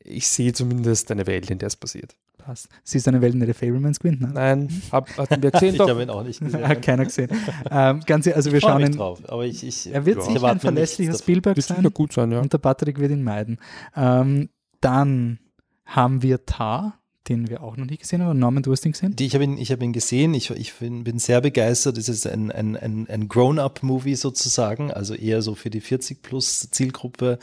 ich 0.00 0.28
sehe 0.28 0.52
zumindest 0.52 1.10
eine 1.10 1.26
Welt, 1.26 1.50
in 1.50 1.58
der 1.58 1.68
es 1.68 1.76
passiert. 1.76 2.14
Passt. 2.38 2.68
Siehst 2.84 3.06
du 3.06 3.10
eine 3.10 3.20
Welt, 3.20 3.34
in 3.34 3.40
der 3.40 3.54
Fablemans 3.54 3.98
gewinnt? 3.98 4.20
Ne? 4.20 4.30
Nein, 4.32 4.82
hab, 4.92 5.14
hatten 5.18 5.42
wir 5.42 5.50
gesehen. 5.50 5.74
ich 5.74 5.80
habe 5.80 6.02
ihn 6.02 6.10
auch 6.10 6.22
nicht 6.22 6.40
gesehen. 6.40 6.66
Hat 6.66 6.82
keiner 6.82 7.04
gesehen. 7.04 7.30
ähm, 7.70 8.00
ganz, 8.06 8.26
also 8.28 8.52
wir 8.52 8.60
schauen 8.60 8.82
ihn, 8.82 8.92
drauf, 8.92 9.20
aber 9.28 9.44
ich, 9.44 9.66
ich, 9.66 9.92
er 9.92 10.06
wird 10.06 10.18
ja, 10.18 10.22
sicher 10.22 10.44
ein 10.44 10.60
verlässlicher 10.60 11.18
Spielberg 11.18 11.60
sein. 11.60 11.82
Gut 11.92 12.12
sein 12.12 12.30
ja. 12.32 12.40
Und 12.40 12.52
der 12.52 12.58
Patrick 12.58 12.98
wird 13.00 13.10
ihn 13.10 13.22
meiden. 13.22 13.58
Ähm, 13.96 14.48
dann 14.80 15.40
haben 15.88 16.22
wir 16.22 16.44
Tar, 16.44 16.98
den 17.28 17.48
wir 17.48 17.62
auch 17.62 17.76
noch 17.76 17.86
nicht 17.86 18.02
gesehen 18.02 18.22
haben. 18.22 18.38
Norman, 18.38 18.62
du 18.62 18.72
hast 18.72 18.84
ihn 18.86 18.92
gesehen? 18.92 19.14
ich 19.18 19.34
habe 19.34 19.44
ihn, 19.44 19.58
hab 19.58 19.82
ihn 19.82 19.92
gesehen. 19.92 20.34
Ich, 20.34 20.50
ich 20.50 20.74
bin, 20.74 21.04
bin 21.04 21.18
sehr 21.18 21.40
begeistert. 21.40 21.98
Es 21.98 22.08
ist 22.08 22.26
ein, 22.26 22.50
ein, 22.50 22.76
ein, 22.76 23.06
ein 23.08 23.28
Grown-up-Movie 23.28 24.14
sozusagen, 24.14 24.90
also 24.90 25.14
eher 25.14 25.42
so 25.42 25.54
für 25.54 25.70
die 25.70 25.82
40-plus-Zielgruppe. 25.82 27.38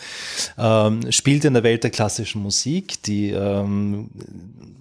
Ähm, 0.58 1.12
spielt 1.12 1.46
in 1.46 1.54
der 1.54 1.64
Welt 1.64 1.84
der 1.84 1.92
klassischen 1.92 2.42
Musik, 2.42 3.02
die, 3.04 3.30
ähm, 3.30 4.10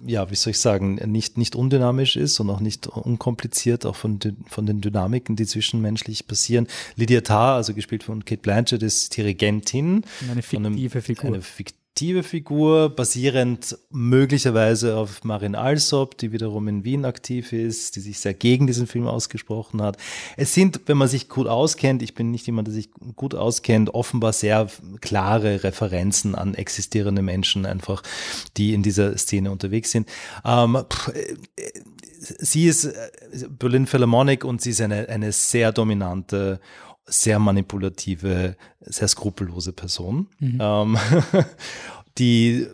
ja, 0.05 0.29
wie 0.31 0.35
soll 0.35 0.51
ich 0.51 0.59
sagen, 0.59 0.95
nicht, 0.95 1.37
nicht 1.37 1.55
undynamisch 1.55 2.15
ist 2.15 2.39
und 2.39 2.49
auch 2.49 2.59
nicht 2.59 2.87
unkompliziert, 2.87 3.85
auch 3.85 3.95
von, 3.95 4.19
den, 4.19 4.37
von 4.47 4.65
den 4.65 4.81
Dynamiken, 4.81 5.35
die 5.35 5.45
zwischenmenschlich 5.45 6.27
passieren. 6.27 6.67
Lydia 6.95 7.21
Tarr, 7.21 7.55
also 7.55 7.73
gespielt 7.73 8.03
von 8.03 8.25
Kate 8.25 8.41
Blanchett, 8.41 8.81
ist 8.83 9.15
Dirigentin. 9.15 10.03
Eine 10.31 10.41
fiktive 10.41 11.01
Figur. 11.01 11.33
Eine 11.33 11.41
fiktive 11.41 11.84
fiktive 11.97 12.23
Figur, 12.23 12.89
basierend 12.89 13.77
möglicherweise 13.89 14.97
auf 14.97 15.23
Marin 15.23 15.55
Alsop, 15.55 16.17
die 16.17 16.33
wiederum 16.33 16.67
in 16.67 16.83
Wien 16.83 17.05
aktiv 17.05 17.53
ist, 17.53 17.95
die 17.95 18.01
sich 18.01 18.19
sehr 18.19 18.33
gegen 18.33 18.67
diesen 18.67 18.85
Film 18.85 19.07
ausgesprochen 19.07 19.81
hat. 19.81 19.95
Es 20.35 20.53
sind, 20.53 20.81
wenn 20.87 20.97
man 20.97 21.07
sich 21.07 21.29
gut 21.29 21.47
auskennt, 21.47 22.01
ich 22.01 22.13
bin 22.13 22.31
nicht 22.31 22.47
jemand, 22.47 22.67
der 22.67 22.73
sich 22.73 22.89
gut 23.15 23.33
auskennt, 23.33 23.93
offenbar 23.93 24.33
sehr 24.33 24.67
klare 24.99 25.63
Referenzen 25.63 26.35
an 26.35 26.53
existierende 26.53 27.21
Menschen 27.21 27.65
einfach, 27.65 28.03
die 28.57 28.73
in 28.73 28.83
dieser 28.83 29.17
Szene 29.17 29.49
unterwegs 29.49 29.91
sind. 29.91 30.09
Ähm, 30.43 30.77
sie 32.19 32.65
ist 32.65 32.83
äh, 32.83 32.93
Berlin 33.47 33.87
Philharmonic 33.87 34.43
und 34.43 34.61
sie 34.61 34.71
ist 34.71 34.81
eine, 34.81 35.07
eine 35.07 35.31
sehr 35.31 35.71
dominante 35.71 36.59
sehr 37.05 37.39
manipulative, 37.39 38.55
sehr 38.81 39.07
skrupellose 39.07 39.73
Person, 39.73 40.27
mhm. 40.39 40.57
ähm, 40.59 40.97
die 42.17 42.67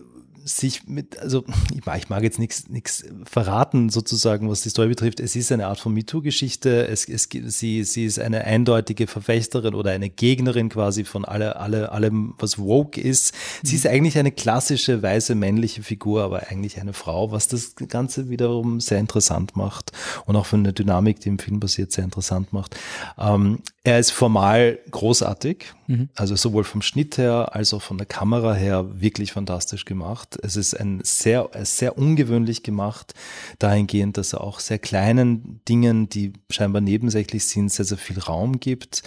sich 0.44 0.88
mit, 0.88 1.20
also 1.20 1.44
ich 1.76 1.86
mag, 1.86 1.98
ich 1.98 2.10
mag 2.10 2.24
jetzt 2.24 2.40
nichts 2.40 2.70
nichts 2.70 3.04
verraten 3.24 3.90
sozusagen, 3.90 4.50
was 4.50 4.62
die 4.62 4.70
Story 4.70 4.90
betrifft. 4.90 5.20
Es 5.20 5.36
ist 5.36 5.52
eine 5.52 5.68
Art 5.68 5.80
von 5.80 5.94
MeToo-Geschichte. 5.94 6.88
Es, 6.88 7.08
es, 7.08 7.30
sie, 7.32 7.84
sie 7.84 8.06
ist 8.06 8.20
eine 8.20 8.44
eindeutige 8.46 9.08
Verfechterin 9.08 9.76
oder 9.76 9.92
eine 9.92 10.10
Gegnerin 10.10 10.70
quasi 10.70 11.04
von 11.04 11.26
alle, 11.26 11.58
alle, 11.58 11.92
allem, 11.92 12.34
was 12.40 12.60
woke 12.60 13.00
ist. 13.00 13.34
Sie 13.64 13.76
ist 13.76 13.88
eigentlich 13.88 14.18
eine 14.18 14.32
klassische 14.32 15.02
weiße 15.02 15.36
männliche 15.36 15.84
Figur, 15.84 16.24
aber 16.24 16.48
eigentlich 16.48 16.80
eine 16.80 16.94
Frau, 16.94 17.32
was 17.32 17.48
das 17.48 17.76
Ganze 17.76 18.30
wiederum 18.30 18.80
sehr 18.80 19.00
interessant 19.00 19.56
macht 19.56 19.92
und 20.26 20.36
auch 20.36 20.46
von 20.46 20.64
der 20.64 20.74
Dynamik, 20.74 21.20
die 21.20 21.30
im 21.30 21.40
Film 21.40 21.60
passiert, 21.60 21.92
sehr 21.92 22.04
interessant 22.04 22.54
macht. 22.54 22.76
Ähm, 23.18 23.60
er 23.84 23.98
ist 23.98 24.12
formal 24.12 24.78
großartig, 24.92 25.74
mhm. 25.88 26.10
also 26.16 26.36
sowohl 26.36 26.64
vom 26.64 26.84
Schnitt 26.84 27.18
her 27.18 27.50
als 27.54 27.74
auch 27.74 27.82
von 27.82 27.98
der 27.98 28.06
Kamera 28.06 28.54
her 28.54 29.02
wirklich 29.02 29.32
fantastisch 29.32 29.86
gemacht. 29.86 30.31
Es 30.42 30.56
ist 30.56 30.74
ein 30.74 31.02
sehr, 31.04 31.50
sehr 31.64 31.98
ungewöhnlich 31.98 32.64
gemacht, 32.64 33.14
dahingehend, 33.60 34.18
dass 34.18 34.34
er 34.34 34.42
auch 34.42 34.60
sehr 34.60 34.80
kleinen 34.80 35.62
Dingen, 35.68 36.10
die 36.10 36.34
scheinbar 36.50 36.82
nebensächlich 36.82 37.46
sind, 37.46 37.72
sehr, 37.72 37.86
sehr 37.86 37.98
viel 37.98 38.20
Raum 38.20 38.60
gibt 38.60 39.04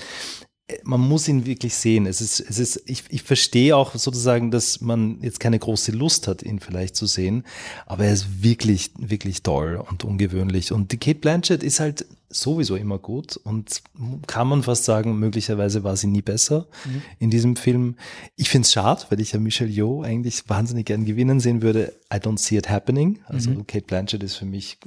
man 0.82 1.00
muss 1.00 1.28
ihn 1.28 1.44
wirklich 1.44 1.74
sehen. 1.74 2.06
Es 2.06 2.20
ist, 2.20 2.40
es 2.40 2.58
ist, 2.58 2.82
ich, 2.86 3.04
ich 3.10 3.22
verstehe 3.22 3.76
auch 3.76 3.94
sozusagen, 3.94 4.50
dass 4.50 4.80
man 4.80 5.18
jetzt 5.20 5.38
keine 5.38 5.58
große 5.58 5.92
Lust 5.92 6.26
hat, 6.26 6.42
ihn 6.42 6.58
vielleicht 6.58 6.96
zu 6.96 7.06
sehen, 7.06 7.44
aber 7.84 8.06
er 8.06 8.14
ist 8.14 8.42
wirklich, 8.42 8.90
wirklich 8.96 9.42
toll 9.42 9.76
und 9.90 10.04
ungewöhnlich. 10.04 10.72
Und 10.72 10.92
die 10.92 10.96
Kate 10.96 11.18
Blanchett 11.18 11.62
ist 11.62 11.80
halt 11.80 12.06
sowieso 12.30 12.76
immer 12.76 12.98
gut 12.98 13.36
und 13.36 13.82
kann 14.26 14.48
man 14.48 14.62
fast 14.62 14.84
sagen, 14.84 15.18
möglicherweise 15.18 15.84
war 15.84 15.96
sie 15.96 16.06
nie 16.06 16.22
besser 16.22 16.66
mhm. 16.86 17.02
in 17.18 17.30
diesem 17.30 17.56
Film. 17.56 17.96
Ich 18.34 18.48
finde 18.48 18.64
es 18.64 18.72
schade, 18.72 19.04
weil 19.10 19.20
ich 19.20 19.32
ja 19.32 19.38
Michelle 19.38 19.70
Yeoh 19.70 20.02
eigentlich 20.02 20.48
wahnsinnig 20.48 20.86
gern 20.86 21.04
gewinnen 21.04 21.40
sehen 21.40 21.60
würde. 21.60 21.92
I 22.12 22.16
don't 22.16 22.38
see 22.38 22.56
it 22.56 22.70
happening. 22.70 23.20
Also 23.26 23.50
mhm. 23.50 23.66
Kate 23.66 23.84
Blanchett 23.84 24.22
ist 24.22 24.36
für 24.36 24.46
mich, 24.46 24.78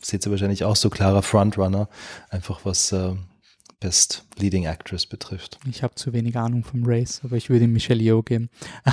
seht 0.00 0.26
ihr 0.26 0.30
wahrscheinlich 0.30 0.64
auch 0.64 0.76
so 0.76 0.88
klarer 0.88 1.22
Frontrunner, 1.22 1.90
einfach 2.30 2.64
was 2.64 2.90
äh, 2.92 3.14
Best 3.80 4.26
Leading 4.38 4.64
Actress 4.64 5.06
betrifft. 5.06 5.58
Ich 5.68 5.82
habe 5.82 5.94
zu 5.94 6.12
wenig 6.12 6.36
Ahnung 6.36 6.64
vom 6.64 6.84
Race, 6.84 7.20
aber 7.24 7.36
ich 7.36 7.50
würde 7.50 7.66
ihm 7.66 7.72
Michelle 7.72 8.02
Yeoh 8.02 8.22
geben. 8.22 8.48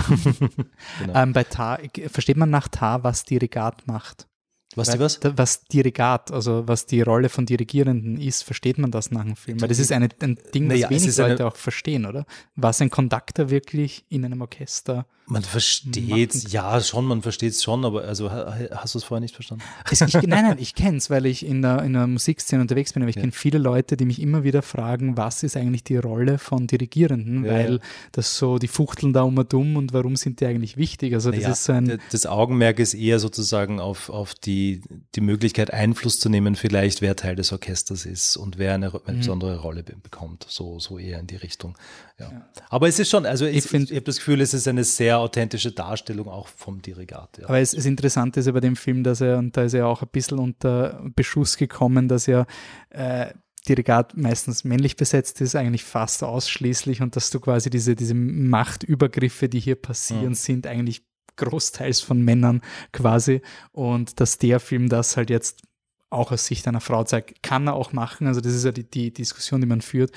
genau. 1.00 1.14
ähm, 1.16 1.34
bei 1.34 1.46
Tar, 1.46 1.80
versteht 2.08 2.38
man 2.38 2.50
nach 2.50 2.68
Tar, 2.68 3.04
was 3.04 3.24
die 3.24 3.38
Regat 3.38 3.88
macht? 3.88 4.28
Was 4.76 4.90
die 4.90 5.00
was? 5.00 5.20
Was 5.36 5.64
Dirigat, 5.66 6.32
also 6.32 6.68
was 6.68 6.86
die 6.86 7.02
Rolle 7.02 7.30
von 7.30 7.46
Dirigierenden 7.46 8.20
ist, 8.20 8.44
versteht 8.44 8.78
man 8.78 8.92
das 8.92 9.12
nach 9.12 9.24
dem 9.24 9.36
Film? 9.36 9.62
Weil 9.62 9.68
das 9.68 9.80
ist 9.80 9.92
eine, 9.92 10.10
ein 10.22 10.38
Ding, 10.54 10.70
das 10.70 10.80
naja, 10.80 10.90
wenig 10.90 11.16
Leute 11.18 11.46
auch 11.46 11.56
verstehen, 11.56 12.06
oder? 12.06 12.26
Was 12.56 12.82
ein 12.82 12.90
Conductor 12.90 13.50
wirklich 13.50 14.06
in 14.10 14.26
einem 14.26 14.42
Orchester 14.42 15.06
man 15.26 15.42
versteht 15.42 16.52
ja 16.52 16.82
schon, 16.82 17.06
man 17.06 17.22
versteht 17.22 17.54
es 17.54 17.64
schon, 17.64 17.86
aber 17.86 18.04
also 18.04 18.30
hast 18.30 18.94
du 18.94 19.00
es 19.00 19.04
vorher 19.06 19.22
nicht 19.22 19.34
verstanden? 19.34 19.64
Ich, 19.90 20.00
nein, 20.14 20.28
nein, 20.28 20.58
ich 20.60 20.76
kenne 20.76 20.98
es, 20.98 21.10
weil 21.10 21.26
ich 21.26 21.46
in 21.46 21.62
der, 21.62 21.82
in 21.84 21.94
der 21.94 22.08
Musikszene 22.08 22.62
unterwegs 22.62 22.94
bin, 22.94 23.04
aber 23.04 23.10
ich 23.10 23.16
ja. 23.16 23.22
kenne 23.22 23.32
viele 23.32 23.58
Leute, 23.58 23.96
die 23.96 24.06
mich 24.06 24.22
immer 24.22 24.44
wieder 24.44 24.62
fragen, 24.62 25.16
was 25.16 25.44
ist 25.44 25.56
eigentlich 25.56 25.84
die 25.84 25.96
Rolle 25.98 26.38
von 26.38 26.68
Dirigierenden, 26.68 27.46
ja, 27.46 27.52
weil 27.52 27.74
ja. 27.74 27.80
das 28.12 28.38
so, 28.38 28.58
die 28.58 28.68
fuchteln 28.68 29.14
da 29.14 29.22
um 29.22 29.38
und 29.38 29.54
um 29.54 29.78
und 29.78 29.94
warum 29.94 30.18
sind 30.18 30.42
die 30.42 30.46
eigentlich 30.46 30.76
wichtig? 30.76 31.14
Also 31.14 31.32
das 31.32 31.48
ist 31.48 31.64
so 31.64 31.74
ein. 31.74 32.00
Das 32.12 32.26
Augenmerk 32.26 32.80
ist 32.80 32.94
eher 32.94 33.20
sozusagen 33.20 33.80
auf, 33.80 34.10
auf 34.10 34.34
die, 34.36 34.82
die 35.16 35.22
Möglichkeit, 35.22 35.72
Einfluss 35.72 36.20
zu 36.20 36.28
nehmen, 36.30 36.56
vielleicht 36.56 37.02
wer 37.02 37.16
Teil 37.16 37.36
des 37.36 37.52
Orchesters 37.54 38.06
ist 38.06 38.36
und 38.36 38.58
wer 38.58 38.74
eine, 38.74 38.88
eine 38.88 39.16
mhm. 39.16 39.18
besondere 39.20 39.60
Rolle 39.60 39.84
bekommt. 39.84 40.46
So, 40.50 40.80
so 40.80 40.98
eher 41.00 41.20
in 41.20 41.28
die 41.28 41.38
Richtung. 41.38 41.78
Ja. 42.20 42.48
Aber 42.70 42.88
es 42.88 43.00
ist 43.00 43.10
schon, 43.10 43.26
also 43.26 43.46
ich, 43.46 43.66
ich, 43.66 43.74
ich 43.74 43.92
habe 43.92 44.02
das 44.02 44.18
Gefühl, 44.18 44.42
es 44.42 44.54
ist 44.54 44.68
eine 44.68 44.84
sehr 44.84 45.13
authentische 45.18 45.72
Darstellung 45.72 46.28
auch 46.28 46.48
vom 46.48 46.82
Dirigat. 46.82 47.38
Ja. 47.38 47.46
Aber 47.46 47.60
es, 47.60 47.72
das 47.72 47.86
Interessante 47.86 48.40
ist 48.40 48.46
ja 48.46 48.52
bei 48.52 48.60
dem 48.60 48.76
Film, 48.76 49.04
dass 49.04 49.22
er, 49.22 49.38
und 49.38 49.56
da 49.56 49.64
ist 49.64 49.74
er 49.74 49.88
auch 49.88 50.02
ein 50.02 50.10
bisschen 50.12 50.40
unter 50.40 51.02
Beschuss 51.16 51.58
gekommen, 51.58 52.08
dass 52.08 52.28
er 52.28 52.46
äh, 52.90 53.34
Dirigat 53.68 54.18
meistens 54.18 54.64
männlich 54.64 54.98
besetzt 54.98 55.40
ist, 55.42 55.56
eigentlich 55.56 55.84
fast 55.84 56.24
ausschließlich 56.24 57.02
und 57.02 57.16
dass 57.16 57.30
du 57.30 57.40
quasi 57.40 57.70
diese, 57.70 57.96
diese 57.96 58.14
Machtübergriffe, 58.14 59.48
die 59.48 59.60
hier 59.60 59.76
passieren, 59.76 60.30
mhm. 60.30 60.36
sind 60.36 60.68
eigentlich 60.68 61.04
großteils 61.36 62.02
von 62.02 62.22
Männern 62.22 62.62
quasi 62.92 63.42
und 63.72 64.20
dass 64.20 64.38
der 64.38 64.60
Film 64.60 64.90
das 64.90 65.18
halt 65.18 65.30
jetzt 65.30 65.64
auch 66.10 66.32
aus 66.32 66.46
Sicht 66.46 66.68
einer 66.68 66.82
Frau 66.82 67.04
zeigt, 67.04 67.42
kann 67.42 67.68
er 67.68 67.74
auch 67.74 67.92
machen. 67.92 68.28
Also 68.28 68.40
das 68.40 68.54
ist 68.54 68.66
ja 68.66 68.72
die, 68.72 68.88
die 68.88 69.12
Diskussion, 69.12 69.62
die 69.62 69.68
man 69.68 69.82
führt 69.82 70.12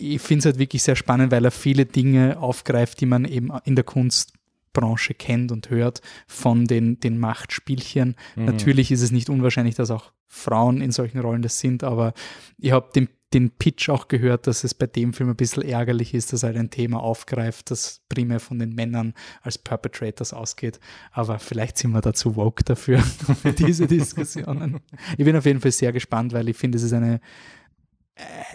ich 0.00 0.20
finde 0.20 0.40
es 0.40 0.44
halt 0.46 0.58
wirklich 0.58 0.82
sehr 0.82 0.96
spannend, 0.96 1.32
weil 1.32 1.44
er 1.44 1.50
viele 1.50 1.86
Dinge 1.86 2.38
aufgreift, 2.38 3.00
die 3.00 3.06
man 3.06 3.24
eben 3.24 3.50
in 3.64 3.76
der 3.76 3.84
Kunstbranche 3.84 5.14
kennt 5.14 5.52
und 5.52 5.70
hört 5.70 6.00
von 6.26 6.66
den, 6.66 7.00
den 7.00 7.18
Machtspielchen. 7.18 8.16
Mhm. 8.36 8.44
Natürlich 8.44 8.90
ist 8.90 9.02
es 9.02 9.10
nicht 9.10 9.28
unwahrscheinlich, 9.28 9.74
dass 9.74 9.90
auch 9.90 10.12
Frauen 10.26 10.80
in 10.80 10.92
solchen 10.92 11.18
Rollen 11.18 11.42
das 11.42 11.58
sind, 11.58 11.82
aber 11.82 12.14
ich 12.56 12.70
habe 12.70 12.90
den, 12.94 13.08
den 13.34 13.50
Pitch 13.50 13.88
auch 13.88 14.06
gehört, 14.08 14.46
dass 14.46 14.64
es 14.64 14.74
bei 14.74 14.86
dem 14.86 15.12
Film 15.12 15.30
ein 15.30 15.36
bisschen 15.36 15.64
ärgerlich 15.64 16.14
ist, 16.14 16.32
dass 16.32 16.44
er 16.44 16.54
ein 16.54 16.70
Thema 16.70 17.00
aufgreift, 17.00 17.70
das 17.70 18.02
primär 18.08 18.38
von 18.38 18.58
den 18.58 18.74
Männern 18.74 19.14
als 19.42 19.58
Perpetrators 19.58 20.32
ausgeht. 20.32 20.78
Aber 21.10 21.38
vielleicht 21.40 21.78
sind 21.78 21.90
wir 21.90 22.00
dazu 22.00 22.36
woke 22.36 22.62
dafür, 22.64 23.00
für 23.00 23.52
diese 23.52 23.86
Diskussionen. 23.86 24.80
Ich 25.18 25.24
bin 25.24 25.36
auf 25.36 25.46
jeden 25.46 25.60
Fall 25.60 25.72
sehr 25.72 25.92
gespannt, 25.92 26.32
weil 26.32 26.48
ich 26.48 26.56
finde, 26.56 26.76
es 26.76 26.84
ist 26.84 26.92
eine 26.92 27.20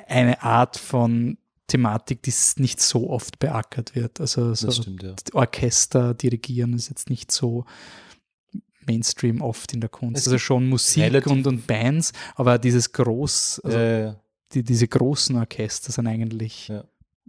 eine 0.07 0.41
Art 0.43 0.77
von 0.77 1.37
Thematik, 1.67 2.21
die 2.21 2.33
nicht 2.57 2.79
so 2.79 3.09
oft 3.09 3.39
beackert 3.39 3.95
wird. 3.95 4.21
Also 4.21 4.53
so 4.53 4.71
stimmt, 4.71 5.03
ja. 5.03 5.15
Orchester 5.33 6.13
dirigieren 6.13 6.73
ist 6.73 6.89
jetzt 6.89 7.09
nicht 7.09 7.31
so 7.31 7.65
Mainstream 8.85 9.41
oft 9.41 9.73
in 9.73 9.81
der 9.81 9.89
Kunst. 9.89 10.21
Es 10.21 10.27
also 10.27 10.37
schon 10.37 10.69
Musik 10.69 11.25
und, 11.25 11.47
und 11.47 11.65
Bands, 11.65 12.13
aber 12.35 12.59
dieses 12.59 12.91
groß, 12.91 13.61
also 13.63 13.77
äh, 13.77 14.13
die, 14.53 14.63
diese 14.63 14.87
großen 14.87 15.35
Orchester 15.35 15.91
sind 15.91 16.07
eigentlich 16.07 16.67
ja. 16.67 16.83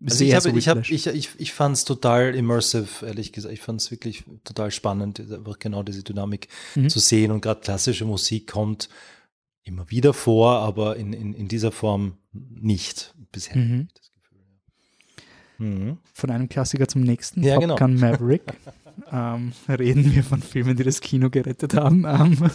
Also 0.04 0.24
ich, 0.24 0.34
habe, 0.34 0.50
ich, 0.50 0.68
hab, 0.68 0.90
ich, 0.90 1.06
ich, 1.06 1.30
ich 1.38 1.52
fand 1.54 1.74
es 1.74 1.84
total 1.86 2.34
immersive, 2.34 3.06
ehrlich 3.06 3.32
gesagt. 3.32 3.54
Ich 3.54 3.62
fand 3.62 3.80
es 3.80 3.90
wirklich 3.90 4.24
total 4.44 4.70
spannend, 4.70 5.20
einfach 5.20 5.58
genau 5.58 5.82
diese 5.82 6.02
Dynamik 6.02 6.48
mhm. 6.74 6.90
zu 6.90 6.98
sehen. 6.98 7.30
Und 7.30 7.40
gerade 7.40 7.62
klassische 7.62 8.04
Musik 8.04 8.46
kommt 8.46 8.90
immer 9.66 9.90
wieder 9.90 10.14
vor, 10.14 10.52
aber 10.60 10.96
in, 10.96 11.12
in, 11.12 11.34
in 11.34 11.48
dieser 11.48 11.72
Form 11.72 12.14
nicht 12.32 13.14
bisher. 13.32 13.56
Mhm. 13.56 13.88
Mhm. 15.58 15.98
Von 16.12 16.30
einem 16.30 16.48
Klassiker 16.48 16.86
zum 16.86 17.02
nächsten. 17.02 17.42
Ja, 17.42 17.54
Top 17.54 17.62
genau. 17.62 17.76
Gun 17.76 17.98
Maverick. 17.98 18.42
ähm, 19.12 19.52
reden 19.68 20.14
wir 20.14 20.22
von 20.22 20.40
Filmen, 20.40 20.76
die 20.76 20.84
das 20.84 21.00
Kino 21.00 21.30
gerettet 21.30 21.74
haben. 21.74 22.04
Ähm, 22.06 22.50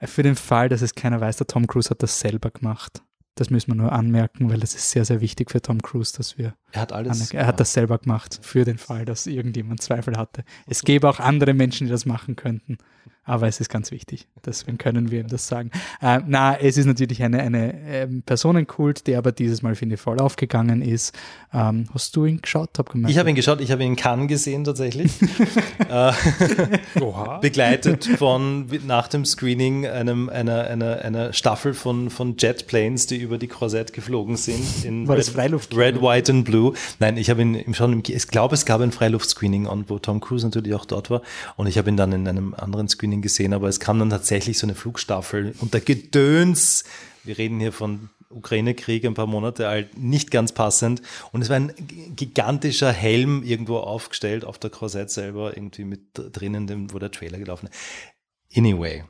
für 0.04 0.22
den 0.22 0.36
Fall, 0.36 0.68
dass 0.68 0.82
es 0.82 0.94
keiner 0.94 1.20
weiß, 1.20 1.38
der 1.38 1.46
Tom 1.46 1.66
Cruise 1.66 1.90
hat 1.90 2.02
das 2.02 2.20
selber 2.20 2.50
gemacht. 2.50 3.02
Das 3.34 3.48
müssen 3.48 3.68
wir 3.68 3.74
nur 3.74 3.92
anmerken, 3.92 4.50
weil 4.50 4.60
das 4.60 4.74
ist 4.74 4.90
sehr, 4.90 5.04
sehr 5.06 5.22
wichtig 5.22 5.50
für 5.50 5.62
Tom 5.62 5.80
Cruise, 5.80 6.14
dass 6.14 6.36
wir. 6.36 6.54
Er 6.72 6.82
hat 6.82 6.92
alles. 6.92 7.32
Er 7.32 7.46
hat 7.46 7.58
das 7.58 7.72
selber 7.72 7.98
gemacht, 7.98 8.38
für 8.42 8.64
den 8.64 8.76
Fall, 8.76 9.06
dass 9.06 9.26
irgendjemand 9.26 9.82
Zweifel 9.82 10.16
hatte. 10.18 10.44
Es 10.66 10.82
gäbe 10.82 11.08
auch 11.08 11.20
andere 11.20 11.54
Menschen, 11.54 11.86
die 11.86 11.90
das 11.90 12.04
machen 12.04 12.36
könnten 12.36 12.76
aber 13.24 13.46
es 13.46 13.60
ist 13.60 13.68
ganz 13.68 13.90
wichtig. 13.90 14.26
Deswegen 14.44 14.78
können 14.78 15.10
wir 15.10 15.20
ihm 15.20 15.28
das 15.28 15.46
sagen. 15.46 15.70
Äh, 16.00 16.20
na, 16.26 16.58
es 16.58 16.76
ist 16.76 16.86
natürlich 16.86 17.22
eine, 17.22 17.40
eine 17.40 17.74
ähm, 17.86 18.22
Personenkult, 18.22 19.06
der 19.06 19.18
aber 19.18 19.30
dieses 19.30 19.62
Mal, 19.62 19.74
finde 19.74 19.94
ich, 19.94 20.00
voll 20.00 20.18
aufgegangen 20.18 20.82
ist. 20.82 21.14
Ähm, 21.52 21.86
hast 21.92 22.16
du 22.16 22.24
ihn 22.24 22.40
geschaut? 22.40 22.70
Hab 22.78 22.94
ich 22.94 23.18
habe 23.18 23.28
ihn 23.28 23.36
geschaut, 23.36 23.60
ich 23.60 23.70
habe 23.70 23.82
ihn 23.84 23.90
in 23.90 23.96
Cannes 23.96 24.28
gesehen 24.28 24.64
tatsächlich. 24.64 25.12
äh, 25.88 26.12
begleitet 27.40 28.06
von 28.18 28.66
nach 28.86 29.08
dem 29.08 29.24
Screening 29.24 29.86
einem, 29.86 30.28
einer, 30.28 30.64
einer, 30.64 31.04
einer 31.04 31.32
Staffel 31.32 31.74
von, 31.74 32.10
von 32.10 32.36
Jetplanes, 32.38 33.06
die 33.06 33.18
über 33.18 33.38
die 33.38 33.48
Croisette 33.48 33.92
geflogen 33.92 34.36
sind. 34.36 34.84
In 34.84 35.06
War 35.06 35.16
Red, 35.16 35.26
das 35.26 35.28
Freiluft? 35.34 35.76
Red, 35.76 36.00
White 36.00 36.32
and 36.32 36.44
Blue. 36.44 36.74
Nein, 36.98 37.16
ich 37.16 37.30
habe 37.30 37.42
ihn 37.42 37.74
schon, 37.74 38.02
ich 38.06 38.28
glaube, 38.28 38.54
es 38.54 38.64
gab 38.64 38.80
ein 38.80 38.92
Freiluftscreening 38.92 39.66
an, 39.66 39.84
wo 39.88 39.98
Tom 39.98 40.20
Cruise 40.20 40.44
natürlich 40.44 40.74
auch 40.74 40.84
dort 40.84 41.10
war. 41.10 41.22
Und 41.56 41.66
ich 41.66 41.78
habe 41.78 41.90
ihn 41.90 41.96
dann 41.96 42.12
in 42.12 42.26
einem 42.26 42.54
anderen 42.54 42.88
Screening 42.88 43.19
Serien 43.20 43.22
gesehen, 43.22 43.52
aber 43.52 43.68
es 43.68 43.80
kam 43.80 43.98
dann 43.98 44.10
tatsächlich 44.10 44.58
so 44.58 44.66
eine 44.66 44.74
Flugstaffel 44.74 45.54
und 45.60 45.74
der 45.74 45.80
Gedöns, 45.80 46.84
wir 47.24 47.38
reden 47.38 47.60
hier 47.60 47.72
von 47.72 48.10
Ukraine-Krieg 48.30 49.04
ein 49.04 49.14
paar 49.14 49.26
Monate 49.26 49.68
alt, 49.68 49.98
nicht 49.98 50.30
ganz 50.30 50.52
passend. 50.52 51.02
Und 51.32 51.42
es 51.42 51.48
war 51.48 51.56
ein 51.56 51.72
gigantischer 52.14 52.92
Helm 52.92 53.42
irgendwo 53.42 53.78
aufgestellt 53.78 54.44
auf 54.44 54.58
der 54.58 54.70
Korsett 54.70 55.10
selber, 55.10 55.56
irgendwie 55.56 55.84
mit 55.84 56.00
drinnen, 56.14 56.92
wo 56.92 57.00
der 57.00 57.10
Trailer 57.10 57.38
gelaufen 57.38 57.68
ist. 57.68 58.56
Anyway, 58.56 59.04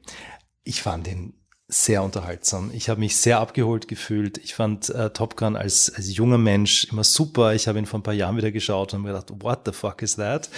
ich 0.65 0.81
fand 0.81 1.07
ihn 1.07 1.35
sehr 1.73 2.03
unterhaltsam. 2.03 2.71
Ich 2.75 2.89
habe 2.89 3.01
mich 3.01 3.17
sehr 3.17 3.41
abgeholt 3.41 3.89
gefühlt. 3.89 4.39
Ich 4.39 4.55
fand 4.55 4.91
äh, 4.91 5.11
Top 5.11 5.37
Gun 5.37 5.57
als, 5.57 5.93
als 5.95 6.15
junger 6.15 6.39
Mensch 6.39 6.85
immer 6.91 7.05
super. 7.05 7.55
Ich 7.55 7.69
habe 7.69 7.79
ihn 7.79 7.87
vor 7.87 8.01
ein 8.01 8.03
paar 8.03 8.15
Jahren 8.15 8.37
wieder 8.37 8.51
geschaut 8.51 8.93
und 8.93 9.03
mir 9.03 9.09
gedacht, 9.09 9.33
what 9.41 9.61
the 9.65 9.73
fuck 9.73 10.03
is 10.03 10.17
that? 10.17 10.51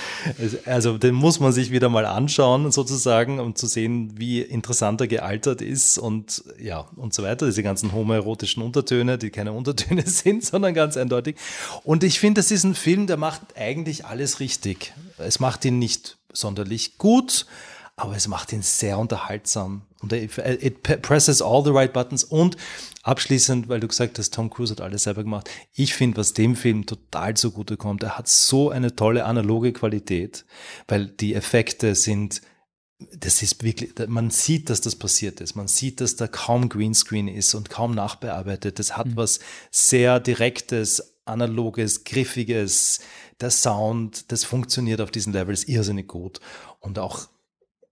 Also 0.65 0.99
den 0.99 1.15
muss 1.15 1.39
man 1.39 1.53
sich 1.53 1.71
wieder 1.71 1.89
mal 1.89 2.07
anschauen 2.07 2.73
sozusagen, 2.73 3.41
um 3.41 3.55
zu 3.55 3.67
sehen, 3.67 4.15
wie 4.17 4.41
interessant 4.41 5.01
er 5.01 5.07
gealtert 5.07 5.61
ist 5.61 5.99
und 5.99 6.43
ja 6.59 6.87
und 6.97 7.13
so 7.13 7.23
weiter. 7.23 7.47
Diese 7.47 7.63
ganzen 7.63 7.93
homoerotischen 7.93 8.63
Untertöne, 8.63 9.19
die 9.19 9.31
keine 9.31 9.53
Untertöne 9.53 10.03
sind, 10.07 10.45
sondern 10.45 10.75
ganz 10.75 10.97
eindeutig. 10.97 11.37
Und 11.85 12.05
ich 12.05 12.21
finde, 12.21 12.41
das 12.41 12.51
ist 12.51 12.65
ein 12.65 12.75
Film, 12.75 13.07
der 13.07 13.19
macht 13.19 13.43
eigentlich 13.57 14.07
alles 14.07 14.41
richtig. 14.41 14.95
Es 15.19 15.41
macht 15.41 15.65
ihn 15.65 15.79
nicht 15.79 16.17
sonderlich 16.33 16.99
gut, 16.99 17.47
aber 17.97 18.17
es 18.17 18.27
macht 18.27 18.53
ihn 18.53 18.63
sehr 18.63 18.99
unterhaltsam. 18.99 19.83
Und 20.01 20.13
it 20.13 20.83
presses 20.83 21.43
all 21.43 21.63
the 21.63 21.71
right 21.71 21.93
buttons. 21.93 22.25
Und 22.25 22.57
abschließend, 23.03 23.69
weil 23.69 23.81
du 23.81 23.89
gesagt 23.89 24.19
hast, 24.19 24.35
Tom 24.35 24.51
Cruise 24.51 24.73
hat 24.73 24.81
alles 24.81 25.05
selber 25.05 25.23
gemacht. 25.23 25.49
Ich 25.73 25.95
finde, 25.95 26.17
was 26.17 26.33
dem 26.33 26.57
Film 26.57 26.87
total 26.87 27.37
zugute 27.37 27.77
kommt, 27.77 28.03
er 28.03 28.19
hat 28.19 28.29
so 28.29 28.71
eine 28.71 28.97
tolle 28.97 29.25
analoge 29.25 29.73
Qualität, 29.73 30.45
weil 30.89 31.07
die 31.07 31.35
Effekte 31.35 31.95
sind, 31.95 32.43
das 33.17 33.43
ist 33.43 33.63
wirklich, 33.63 33.93
man 34.09 34.31
sieht, 34.31 34.71
dass 34.71 34.81
das 34.81 34.97
passiert 34.97 35.41
ist. 35.41 35.55
Man 35.55 35.69
sieht, 35.69 36.01
dass 36.01 36.17
da 36.17 36.27
kaum 36.27 36.69
Greenscreen 36.69 37.29
ist 37.29 37.55
und 37.55 37.69
kaum 37.69 37.95
nachbearbeitet. 37.95 38.79
Das 38.79 38.97
hat 38.97 39.09
mhm. 39.09 39.17
was 39.17 39.41
sehr 39.71 40.19
direktes, 40.19 41.19
analoges, 41.25 42.05
griffiges. 42.05 43.01
Der 43.41 43.51
Sound, 43.51 44.33
das 44.33 44.45
funktioniert 44.45 45.01
auf 45.01 45.11
diesen 45.11 45.33
Levels 45.33 45.65
irrsinnig 45.65 46.09
gut. 46.09 46.41
Und 46.81 46.99
auch 46.99 47.29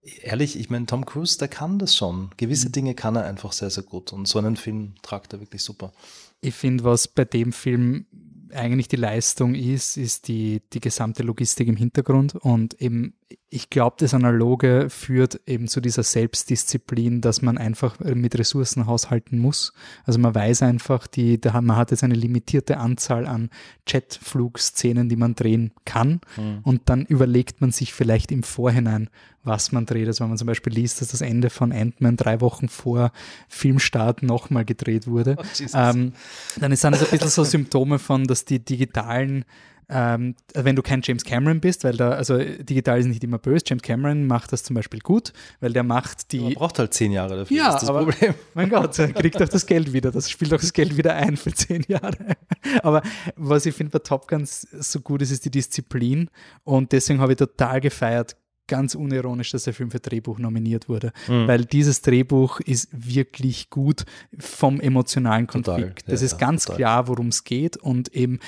ehrlich, 0.03 0.59
ich 0.59 0.71
meine, 0.71 0.87
Tom 0.87 1.05
Cruise, 1.05 1.39
der 1.39 1.49
kann 1.49 1.79
das 1.79 1.95
schon. 1.95 2.31
Gewisse 2.37 2.69
mhm. 2.69 2.73
Dinge 2.73 2.95
kann 2.95 3.17
er 3.17 3.25
einfach 3.25 3.53
sehr, 3.53 3.71
sehr 3.71 3.85
gut. 3.85 4.13
Und 4.13 4.27
so 4.27 4.39
einen 4.39 4.57
Film 4.57 4.95
tragt 5.03 5.33
er 5.33 5.41
wirklich 5.41 5.63
super. 5.63 5.93
Ich 6.41 6.55
finde, 6.55 6.85
was 6.85 7.09
bei 7.09 7.25
dem 7.25 7.53
Film 7.53 8.07
eigentlich 8.53 8.89
die 8.89 8.97
Leistung 8.97 9.55
ist, 9.55 9.97
ist 9.97 10.29
die, 10.29 10.63
die 10.73 10.81
gesamte 10.81 11.23
Logistik 11.23 11.69
im 11.69 11.77
Hintergrund. 11.77 12.35
Und 12.35 12.81
eben, 12.81 13.15
ich 13.49 13.69
glaube, 13.69 13.97
das 13.99 14.15
Analoge 14.15 14.89
führt 14.91 15.41
eben 15.47 15.67
zu 15.67 15.81
dieser 15.81 16.05
Selbstdisziplin, 16.05 17.21
dass 17.21 17.43
man 17.43 17.59
einfach 17.59 17.99
mit 17.99 18.39
Ressourcen 18.39 18.87
haushalten 18.87 19.39
muss. 19.39 19.73
Also 20.05 20.21
man 20.21 20.35
weiß 20.35 20.63
einfach, 20.63 21.09
die, 21.09 21.39
man 21.45 21.77
hat 21.77 21.91
jetzt 21.91 22.05
eine 22.05 22.15
limitierte 22.15 22.79
Anzahl 22.79 23.27
an 23.27 23.51
Jetflugszenen, 23.89 25.09
die 25.09 25.17
man 25.17 25.35
drehen 25.35 25.73
kann. 25.85 26.21
Mhm. 26.37 26.61
Und 26.63 26.83
dann 26.89 27.05
überlegt 27.07 27.61
man 27.61 27.73
sich 27.73 27.93
vielleicht 27.93 28.31
im 28.31 28.45
Vorhinein, 28.45 29.11
was 29.43 29.73
man 29.73 29.85
dreht. 29.85 30.07
Also 30.07 30.23
wenn 30.23 30.31
man 30.31 30.39
zum 30.39 30.47
Beispiel 30.47 30.73
liest, 30.73 31.01
dass 31.01 31.09
das 31.09 31.21
Ende 31.21 31.51
von 31.51 31.73
Ant-Man 31.73 32.17
drei 32.17 32.41
Wochen 32.41 32.69
vor 32.69 33.11
Filmstart 33.49 34.23
nochmal 34.23 34.65
gedreht 34.65 35.09
wurde, 35.09 35.37
oh, 35.37 35.65
ähm, 35.75 36.13
dann 36.61 36.77
sind 36.77 36.93
das 36.93 37.03
ein 37.03 37.11
bisschen 37.11 37.29
so 37.29 37.43
Symptome 37.43 37.99
von, 37.99 38.25
dass 38.25 38.45
die 38.45 38.65
digitalen 38.65 39.45
ähm, 39.91 40.37
wenn 40.55 40.77
du 40.77 40.83
kein 40.83 41.01
James 41.03 41.25
Cameron 41.25 41.61
bist, 41.61 41.83
weil 41.85 41.97
da, 41.97 42.11
also 42.11 42.39
digital 42.39 43.01
ist 43.01 43.07
nicht 43.07 43.25
immer 43.25 43.39
böse, 43.39 43.65
James 43.67 43.83
Cameron 43.83 44.27
macht 44.27 44.53
das 44.53 44.63
zum 44.63 44.75
Beispiel 44.75 45.01
gut, 45.01 45.33
weil 45.61 45.73
der 45.73 45.83
macht 45.83 46.31
die. 46.33 46.41
Man 46.41 46.55
braucht 46.55 46.79
halt 46.79 46.95
zehn 46.95 47.11
Jahre 47.11 47.39
dafür, 47.39 47.57
ja, 47.57 47.73
das 47.73 47.89
aber, 47.89 48.05
Problem. 48.05 48.35
Mein 48.55 48.71
Gott, 48.71 48.99
er 48.99 49.13
kriegt 49.13 49.43
auch 49.43 49.49
das 49.49 49.67
Geld 49.67 49.93
wieder, 49.93 50.13
das 50.13 50.31
spielt 50.31 50.55
auch 50.55 50.61
das 50.61 50.73
Geld 50.73 50.97
wieder 50.97 51.15
ein 51.15 51.37
für 51.37 51.53
zehn 51.53 51.85
Jahre. 51.89 52.37
Aber 52.83 53.03
was 53.37 53.67
ich 53.67 53.75
finde 53.75 53.91
bei 53.91 53.99
Top 53.99 54.29
Gun 54.29 54.47
so 54.47 55.01
gut 55.01 55.23
ist, 55.23 55.31
ist 55.31 55.45
die 55.45 55.51
Disziplin 55.51 56.31
und 56.65 56.93
deswegen 56.93 57.21
habe 57.21 57.33
ich 57.33 57.39
total 57.39 57.81
gefeiert, 57.81 58.37
ganz 58.71 58.95
unironisch, 58.95 59.51
dass 59.51 59.65
der 59.65 59.75
Film 59.75 59.91
für 59.91 59.99
Drehbuch 59.99 60.39
nominiert 60.39 60.89
wurde, 60.89 61.13
mhm. 61.27 61.49
weil 61.49 61.65
dieses 61.65 62.03
Drehbuch 62.03 62.61
ist 62.61 62.89
wirklich 62.93 63.69
gut 63.69 64.05
vom 64.39 64.81
emotionalen 64.81 65.49
Konflikt. 65.49 66.01
Total, 66.01 66.13
das 66.13 66.21
ja, 66.21 66.27
ist 66.27 66.39
ganz 66.39 66.65
total. 66.65 66.77
klar, 66.77 67.09
worum 67.09 67.29
es 67.29 67.43
geht 67.43 67.77
und 67.77 68.15
eben 68.15 68.39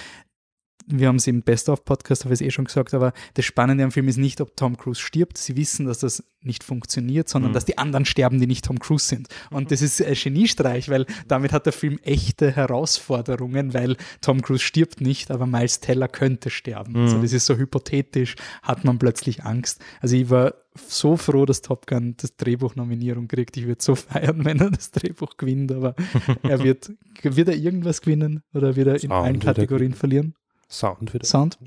wir 0.87 1.09
haben 1.09 1.17
es 1.17 1.27
im 1.27 1.43
Best-of-Podcast, 1.43 2.25
habe 2.25 2.35
ich 2.35 2.41
es 2.41 2.47
eh 2.47 2.51
schon 2.51 2.65
gesagt, 2.65 2.95
aber 2.95 3.13
das 3.35 3.45
Spannende 3.45 3.85
am 3.85 3.93
Film 3.93 4.09
ist 4.09 4.17
nicht, 4.17 4.41
ob 4.41 4.57
Tom 4.57 4.77
Cruise 4.77 5.01
stirbt. 5.01 5.39
Sie 5.39 5.57
wissen, 5.57 5.87
dass 5.87 5.99
das 6.01 6.25
nicht 6.41 6.65
funktioniert, 6.65 7.29
sondern 7.29 7.53
mhm. 7.53 7.55
dass 7.55 7.65
die 7.65 7.79
anderen 7.79 8.05
sterben, 8.05 8.41
die 8.41 8.47
nicht 8.47 8.65
Tom 8.65 8.79
Cruise 8.79 9.07
sind. 9.07 9.29
Und 9.51 9.71
das 9.71 9.81
ist 9.81 10.03
ein 10.03 10.15
Geniestreich, 10.15 10.89
weil 10.89 11.07
damit 11.29 11.53
hat 11.53 11.67
der 11.67 11.73
Film 11.73 11.99
echte 12.03 12.51
Herausforderungen, 12.51 13.75
weil 13.75 13.97
Tom 14.21 14.43
Cruise 14.43 14.63
stirbt 14.63 15.01
nicht, 15.01 15.31
aber 15.31 15.47
Miles 15.47 15.81
Teller 15.81 16.09
könnte 16.09 16.51
sterben. 16.51 16.93
Mhm. 16.93 17.01
Also 17.01 17.23
das 17.23 17.33
ist 17.33 17.47
so 17.47 17.57
hypothetisch, 17.57 18.35
hat 18.63 18.85
man 18.85 18.99
plötzlich 18.99 19.45
Angst. 19.45 19.81
Also 20.01 20.17
ich 20.17 20.31
war 20.31 20.55
so 20.75 21.17
froh, 21.17 21.45
dass 21.45 21.61
Top 21.61 21.87
Gun 21.87 22.15
das 22.17 22.37
Drehbuch-Nominierung 22.37 23.29
kriegt. 23.29 23.57
Ich 23.57 23.67
würde 23.67 23.83
so 23.83 23.95
feiern, 23.95 24.45
wenn 24.45 24.59
er 24.59 24.71
das 24.71 24.91
Drehbuch 24.91 25.37
gewinnt, 25.37 25.71
aber 25.71 25.95
er 26.43 26.65
wird, 26.65 26.93
wird 27.23 27.49
er 27.49 27.57
irgendwas 27.57 28.01
gewinnen 28.01 28.43
oder 28.53 28.75
wird 28.75 28.89
er 28.89 29.03
in 29.03 29.13
allen 29.13 29.39
Kategorien 29.39 29.95
verlieren? 29.95 30.35
Sound 30.73 31.13
wieder. 31.13 31.27
Sound? 31.27 31.59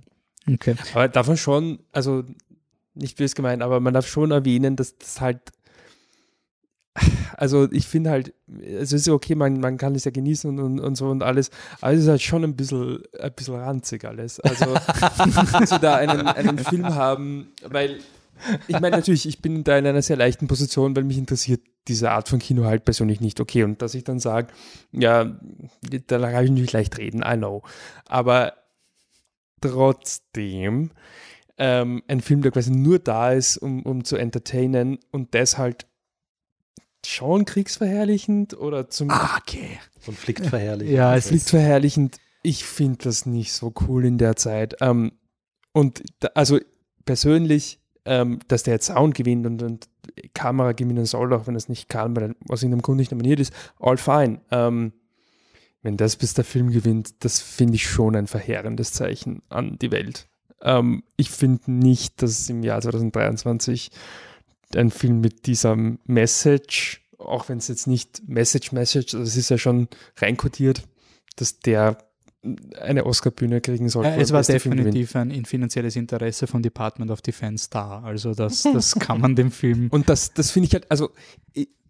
Okay. 0.51 0.75
Aber 0.93 1.07
darf 1.07 1.27
man 1.27 1.37
schon, 1.37 1.79
also 1.91 2.23
nicht 2.93 3.17
böse 3.17 3.35
gemeint, 3.35 3.61
aber 3.61 3.79
man 3.79 3.93
darf 3.93 4.07
schon 4.07 4.31
erwähnen, 4.31 4.75
dass 4.75 4.97
das 4.97 5.21
halt, 5.21 5.39
also 7.35 7.69
ich 7.71 7.87
finde 7.87 8.09
halt, 8.09 8.33
es 8.61 8.93
ist 8.93 9.05
ja 9.05 9.13
okay, 9.13 9.35
man, 9.35 9.59
man 9.59 9.77
kann 9.77 9.95
es 9.95 10.05
ja 10.05 10.11
genießen 10.11 10.49
und, 10.49 10.59
und, 10.59 10.79
und, 10.79 10.95
so 10.95 11.07
und 11.09 11.23
alles, 11.23 11.51
aber 11.81 11.93
es 11.93 12.01
ist 12.01 12.07
halt 12.07 12.21
schon 12.21 12.43
ein 12.43 12.55
bisschen, 12.55 13.03
ein 13.19 13.33
bisschen 13.33 13.55
ranzig 13.55 14.05
alles. 14.05 14.39
Also, 14.39 14.65
dass 15.59 15.81
da 15.81 15.95
einen, 15.95 16.27
einen 16.27 16.57
Film 16.59 16.95
haben, 16.95 17.49
weil 17.67 17.99
ich 18.67 18.79
meine 18.79 18.97
natürlich, 18.97 19.27
ich 19.27 19.41
bin 19.41 19.63
da 19.63 19.77
in 19.77 19.85
einer 19.85 20.01
sehr 20.01 20.17
leichten 20.17 20.47
Position, 20.47 20.95
weil 20.95 21.03
mich 21.03 21.17
interessiert 21.17 21.61
diese 21.87 22.11
Art 22.11 22.29
von 22.29 22.39
Kino 22.39 22.65
halt 22.65 22.83
persönlich 22.85 23.21
nicht. 23.21 23.39
Okay, 23.39 23.63
und 23.63 23.81
dass 23.81 23.93
ich 23.93 24.03
dann 24.03 24.19
sage, 24.19 24.47
ja, 24.91 25.25
da 26.07 26.31
kann 26.31 26.43
ich 26.43 26.51
nicht 26.51 26.73
leicht 26.73 26.97
reden, 26.97 27.23
I 27.25 27.37
know. 27.37 27.63
Aber 28.07 28.53
trotzdem 29.69 30.91
ähm, 31.57 32.03
ein 32.07 32.21
Film, 32.21 32.41
der 32.41 32.51
quasi 32.51 32.71
nur 32.71 32.99
da 32.99 33.31
ist, 33.31 33.57
um, 33.57 33.83
um 33.83 34.03
zu 34.03 34.17
entertainen 34.17 34.99
und 35.11 35.33
deshalb 35.33 35.85
schon 37.05 37.45
kriegsverherrlichend 37.45 38.57
oder 38.57 38.89
zum 38.89 39.11
ah, 39.11 39.37
okay. 39.39 39.79
Konfliktverherrlichend. 40.03 40.95
Ja, 40.95 41.13
konfliktverherrlichend. 41.13 42.17
Ich 42.43 42.65
finde 42.65 42.97
das 43.03 43.25
nicht 43.25 43.53
so 43.53 43.73
cool 43.87 44.05
in 44.05 44.17
der 44.17 44.35
Zeit. 44.35 44.75
Ähm, 44.81 45.13
und 45.71 46.03
da, 46.19 46.29
also 46.35 46.59
persönlich, 47.05 47.79
ähm, 48.05 48.39
dass 48.47 48.63
der 48.63 48.75
jetzt 48.75 48.87
Sound 48.87 49.15
gewinnt 49.15 49.45
und, 49.45 49.61
und 49.61 49.87
Kamera 50.33 50.73
gewinnen 50.73 51.05
soll, 51.05 51.33
auch 51.33 51.47
wenn 51.47 51.55
es 51.55 51.69
nicht 51.69 51.89
kann, 51.89 52.15
weil 52.15 52.23
er 52.23 52.35
aus 52.49 52.61
irgendeinem 52.61 52.81
Grund 52.81 52.97
nicht 52.97 53.11
nominiert 53.11 53.39
ist, 53.39 53.53
all 53.79 53.97
fine. 53.97 54.41
Ähm, 54.51 54.93
wenn 55.85 55.97
das 55.97 56.15
bis 56.15 56.33
der 56.33 56.43
Film 56.43 56.71
gewinnt, 56.71 57.23
das 57.23 57.39
finde 57.39 57.75
ich 57.75 57.87
schon 57.87 58.15
ein 58.15 58.25
verheerendes 58.25 58.91
Zeichen 58.91 59.43
an 59.49 59.77
die 59.79 59.91
Welt. 59.91 60.27
Ähm, 60.61 61.03
ich 61.15 61.29
finde 61.29 61.71
nicht, 61.71 62.23
dass 62.23 62.49
im 62.49 62.63
Jahr 62.63 62.81
2023 62.81 63.91
ein 64.75 64.89
Film 64.89 65.21
mit 65.21 65.45
dieser 65.45 65.75
Message, 65.75 67.07
auch 67.19 67.49
wenn 67.49 67.59
es 67.59 67.67
jetzt 67.67 67.85
nicht 67.85 68.27
Message, 68.27 68.71
Message, 68.71 69.11
das 69.11 69.37
ist 69.37 69.49
ja 69.49 69.59
schon 69.59 69.87
reinkodiert, 70.17 70.81
dass 71.35 71.59
der 71.59 71.99
eine 72.79 73.05
Oscar-Bühne 73.05 73.61
kriegen 73.61 73.87
sollte. 73.87 74.09
Ja, 74.09 74.17
es 74.17 74.31
war 74.31 74.41
definitiv 74.41 75.15
ein 75.15 75.45
finanzielles 75.45 75.95
Interesse 75.95 76.47
vom 76.47 76.63
Department 76.63 77.11
of 77.11 77.21
Defense 77.21 77.67
da. 77.69 78.01
Also 78.01 78.33
das, 78.33 78.63
das 78.63 78.95
kann 78.95 79.21
man 79.21 79.35
dem 79.35 79.51
Film. 79.51 79.89
Und 79.91 80.09
das, 80.09 80.33
das 80.33 80.49
finde 80.49 80.67
ich 80.67 80.73
halt, 80.73 80.89
also 80.89 81.11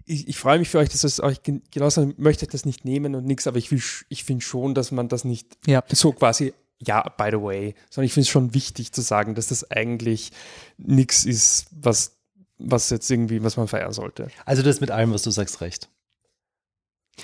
ich, 0.06 0.28
ich, 0.28 0.38
freue 0.38 0.60
mich 0.60 0.70
für 0.70 0.80
euch, 0.80 0.89
dass 0.89 1.03
es 1.03 1.20
euch 1.20 1.41
genauso 1.72 2.14
möchte 2.18 2.45
ich 2.45 2.51
das 2.51 2.66
nicht 2.66 2.86
nehmen 2.86 3.16
und 3.16 3.26
nichts, 3.26 3.47
aber 3.47 3.58
ich, 3.58 3.72
ich 4.10 4.24
finde 4.24 4.43
schon, 4.43 4.74
dass 4.74 4.91
man 4.91 5.08
das 5.08 5.24
nicht 5.24 5.58
ja. 5.66 5.84
so 5.89 6.12
quasi, 6.12 6.53
ja, 6.80 7.01
by 7.18 7.30
the 7.32 7.41
way, 7.41 7.76
sondern 7.89 8.06
ich 8.06 8.14
finde 8.14 8.26
es 8.26 8.30
schon 8.30 8.53
wichtig 8.53 8.91
zu 8.91 9.01
sagen, 9.01 9.36
dass 9.36 9.47
das 9.47 9.70
eigentlich 9.72 10.32
nichts 10.78 11.26
ist, 11.26 11.68
was, 11.72 12.18
was 12.58 12.89
jetzt 12.89 13.10
irgendwie, 13.10 13.43
was 13.43 13.58
man 13.58 13.68
feiern 13.68 13.93
sollte. 13.93 14.30
Also 14.45 14.62
das 14.62 14.82
mit 14.82 14.91
allem, 14.91 15.12
was 15.14 15.24
du 15.24 15.32
sagst, 15.32 15.62
recht. 15.62 15.89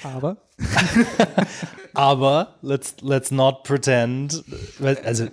Aber? 0.04 0.38
Aber 1.94 2.56
let's, 2.62 2.96
let's 3.02 3.30
not 3.30 3.64
pretend. 3.64 4.44
Also, 5.04 5.28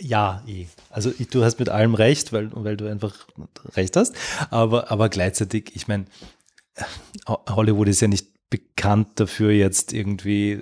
ja, 0.00 0.42
eh. 0.46 0.66
Also 0.90 1.12
du 1.30 1.44
hast 1.44 1.58
mit 1.58 1.68
allem 1.68 1.94
recht, 1.94 2.32
weil, 2.32 2.50
weil 2.52 2.76
du 2.76 2.90
einfach 2.90 3.14
recht 3.76 3.96
hast. 3.96 4.14
Aber, 4.50 4.90
aber 4.90 5.08
gleichzeitig, 5.08 5.72
ich 5.74 5.86
meine, 5.86 6.06
Hollywood 7.26 7.88
ist 7.88 8.00
ja 8.00 8.08
nicht 8.08 8.28
bekannt 8.50 9.08
dafür, 9.16 9.50
jetzt 9.50 9.92
irgendwie 9.92 10.60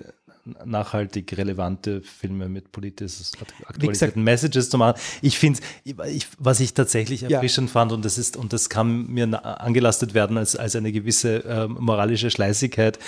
nachhaltig 0.65 1.37
relevante 1.37 2.03
Filme 2.03 2.49
mit 2.49 2.73
politisch 2.73 3.31
aktualisierten 3.65 4.25
Messages 4.25 4.71
zu 4.71 4.79
machen. 4.79 5.01
Ich 5.21 5.39
finde, 5.39 5.61
was 6.39 6.61
ich 6.61 6.75
tatsächlich 6.75 7.23
erfrischend 7.23 7.69
ja. 7.69 7.73
fand, 7.73 7.93
und 7.93 8.05
das 8.05 8.19
ist, 8.19 8.37
und 8.37 8.53
das 8.53 8.69
kann 8.69 9.07
mir 9.07 9.45
angelastet 9.45 10.15
werden 10.15 10.37
als, 10.37 10.57
als 10.57 10.75
eine 10.75 10.91
gewisse 10.91 11.45
äh, 11.45 11.69
moralische 11.69 12.31
Schleißigkeit, 12.31 12.99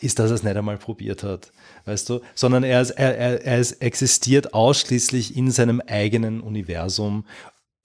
ist, 0.00 0.18
dass 0.18 0.30
er 0.30 0.34
es 0.34 0.42
nicht 0.42 0.56
einmal 0.56 0.78
probiert 0.78 1.22
hat. 1.22 1.52
Weißt 1.84 2.08
du? 2.08 2.20
Sondern 2.34 2.64
er, 2.64 2.82
ist, 2.82 2.90
er, 2.90 3.16
er, 3.16 3.44
er 3.44 3.58
ist, 3.58 3.72
existiert 3.80 4.52
ausschließlich 4.52 5.36
in 5.36 5.50
seinem 5.50 5.80
eigenen 5.86 6.40
Universum 6.40 7.24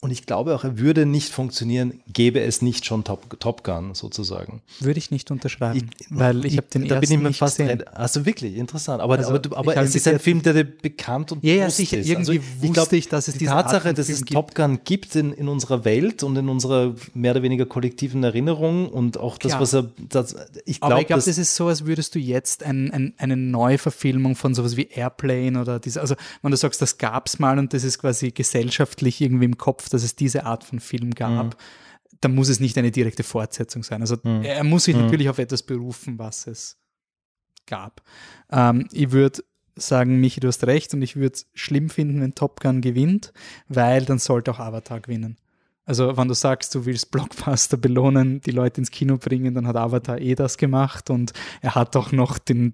und 0.02 0.12
ich 0.12 0.28
glaube 0.28 0.54
auch, 0.54 0.64
er 0.64 0.78
würde 0.78 1.06
nicht 1.06 1.32
funktionieren, 1.32 2.02
gäbe 2.12 2.40
es 2.40 2.62
nicht 2.62 2.86
schon 2.86 3.04
Top, 3.04 3.40
Top 3.40 3.64
Gun 3.64 3.96
sozusagen. 3.96 4.62
Würde 4.80 5.00
ich 5.00 5.10
nicht 5.10 5.32
unterschreiben, 5.32 5.90
ich, 5.98 6.08
weil 6.10 6.46
ich 6.46 6.58
habe 6.58 6.68
den 6.68 6.88
da 6.88 6.96
ersten 6.96 7.10
bin 7.10 7.20
ich 7.20 7.24
mir 7.24 7.34
fast 7.34 7.58
gesehen. 7.58 7.88
Also 7.88 8.26
wirklich 8.26 8.56
interessant. 8.56 9.02
Aber, 9.02 9.18
also, 9.18 9.34
aber, 9.34 9.58
aber 9.58 9.78
es 9.78 9.96
ist 9.96 10.08
ein 10.08 10.20
Film, 10.20 10.44
der 10.44 10.54
dir 10.54 10.66
bekannt 10.66 11.32
und 11.32 11.44
ja, 11.44 11.56
ja, 11.56 11.70
sicher. 11.72 11.98
Ist. 11.98 12.08
Irgendwie 12.08 12.40
also, 12.40 12.62
wusste 12.62 12.66
ich, 12.68 12.74
glaub, 12.74 12.94
ich, 12.94 13.10
dass 13.10 13.28
es 13.30 13.38
die 13.38 13.46
Tatsache, 13.46 13.94
dass 13.96 14.10
es 14.10 14.20
gibt. 14.20 14.34
Top 14.34 14.54
Gun 14.54 14.80
gibt 14.84 15.16
in, 15.16 15.34
in 15.34 15.48
unserer 15.48 15.86
Welt 15.86 16.22
und 16.22 16.36
in 16.36 16.50
unserer 16.50 16.94
mehr 17.16 17.32
oder 17.32 17.42
weniger 17.42 17.66
kollektiven 17.66 18.24
Erinnerung 18.24 18.90
und 18.90 19.18
auch 19.18 19.40
das, 19.40 19.54
Klar. 19.54 19.62
was 19.62 19.74
er. 19.74 19.90
Das, 20.10 20.36
ich 20.66 20.82
glaube, 20.82 20.94
aber 20.94 21.02
ich 21.02 21.08
glaube, 21.08 21.24
das 21.24 21.38
ist 21.38 21.56
so, 21.56 21.68
als 21.68 21.86
würdest 21.86 22.14
du 22.14 22.20
jetzt 22.20 22.64
ein, 22.64 22.92
ein, 22.92 23.14
eine 23.18 23.38
Neuverfilmung 23.38 24.36
von 24.36 24.54
sowas 24.54 24.78
wie 24.78 24.88
Airplane 24.88 25.60
oder 25.60 25.80
diese. 25.80 26.00
Also 26.02 26.16
wenn 26.44 26.52
du 26.52 26.58
sagst, 26.58 26.80
das 26.82 27.00
gab 27.00 27.28
es 27.28 27.40
mal 27.40 27.58
und 27.58 27.74
das 27.74 27.84
ist 27.84 27.98
quasi 27.98 28.30
gesellschaftlich 28.30 29.20
irgendwie 29.22 29.46
im 29.46 29.58
Kopf 29.58 29.85
dass 29.90 30.04
es 30.04 30.16
diese 30.16 30.46
Art 30.46 30.64
von 30.64 30.80
Film 30.80 31.12
gab, 31.12 31.46
mhm. 31.46 32.18
dann 32.22 32.36
muss 32.36 32.50
es 32.50 32.60
nicht 32.60 32.78
eine 32.78 32.92
direkte 32.92 33.24
Fortsetzung 33.24 33.84
sein. 33.84 34.02
Also 34.02 34.18
mhm. 34.24 34.44
er 34.44 34.64
muss 34.64 34.86
sich 34.86 34.96
mhm. 34.96 35.04
natürlich 35.04 35.30
auf 35.30 35.40
etwas 35.40 35.64
berufen, 35.64 36.20
was 36.20 36.48
es 36.48 36.78
gab. 37.66 38.02
Ähm, 38.52 38.88
ich 38.92 39.12
würde 39.12 39.44
sagen, 39.76 40.20
Michi, 40.20 40.40
du 40.40 40.48
hast 40.48 40.66
recht 40.66 40.94
und 40.94 41.02
ich 41.02 41.16
würde 41.16 41.36
es 41.36 41.48
schlimm 41.54 41.90
finden, 41.90 42.22
wenn 42.22 42.36
Top 42.36 42.62
Gun 42.62 42.82
gewinnt, 42.82 43.34
weil 43.68 44.06
dann 44.06 44.20
sollte 44.20 44.52
auch 44.52 44.60
Avatar 44.60 45.02
gewinnen. 45.02 45.38
Also, 45.86 46.18
wenn 46.18 46.28
du 46.28 46.34
sagst, 46.34 46.74
du 46.74 46.86
willst 46.86 47.12
Blockbuster 47.12 47.78
belohnen, 47.78 48.42
die 48.42 48.52
Leute 48.52 48.82
ins 48.82 48.90
Kino 48.90 49.18
bringen, 49.18 49.54
dann 49.54 49.68
hat 49.68 49.76
Avatar 49.76 50.20
eh 50.20 50.34
das 50.34 50.58
gemacht 50.58 51.12
und 51.12 51.34
er 51.62 51.76
hat 51.76 51.96
auch 51.96 52.12
noch 52.12 52.40
den, 52.40 52.74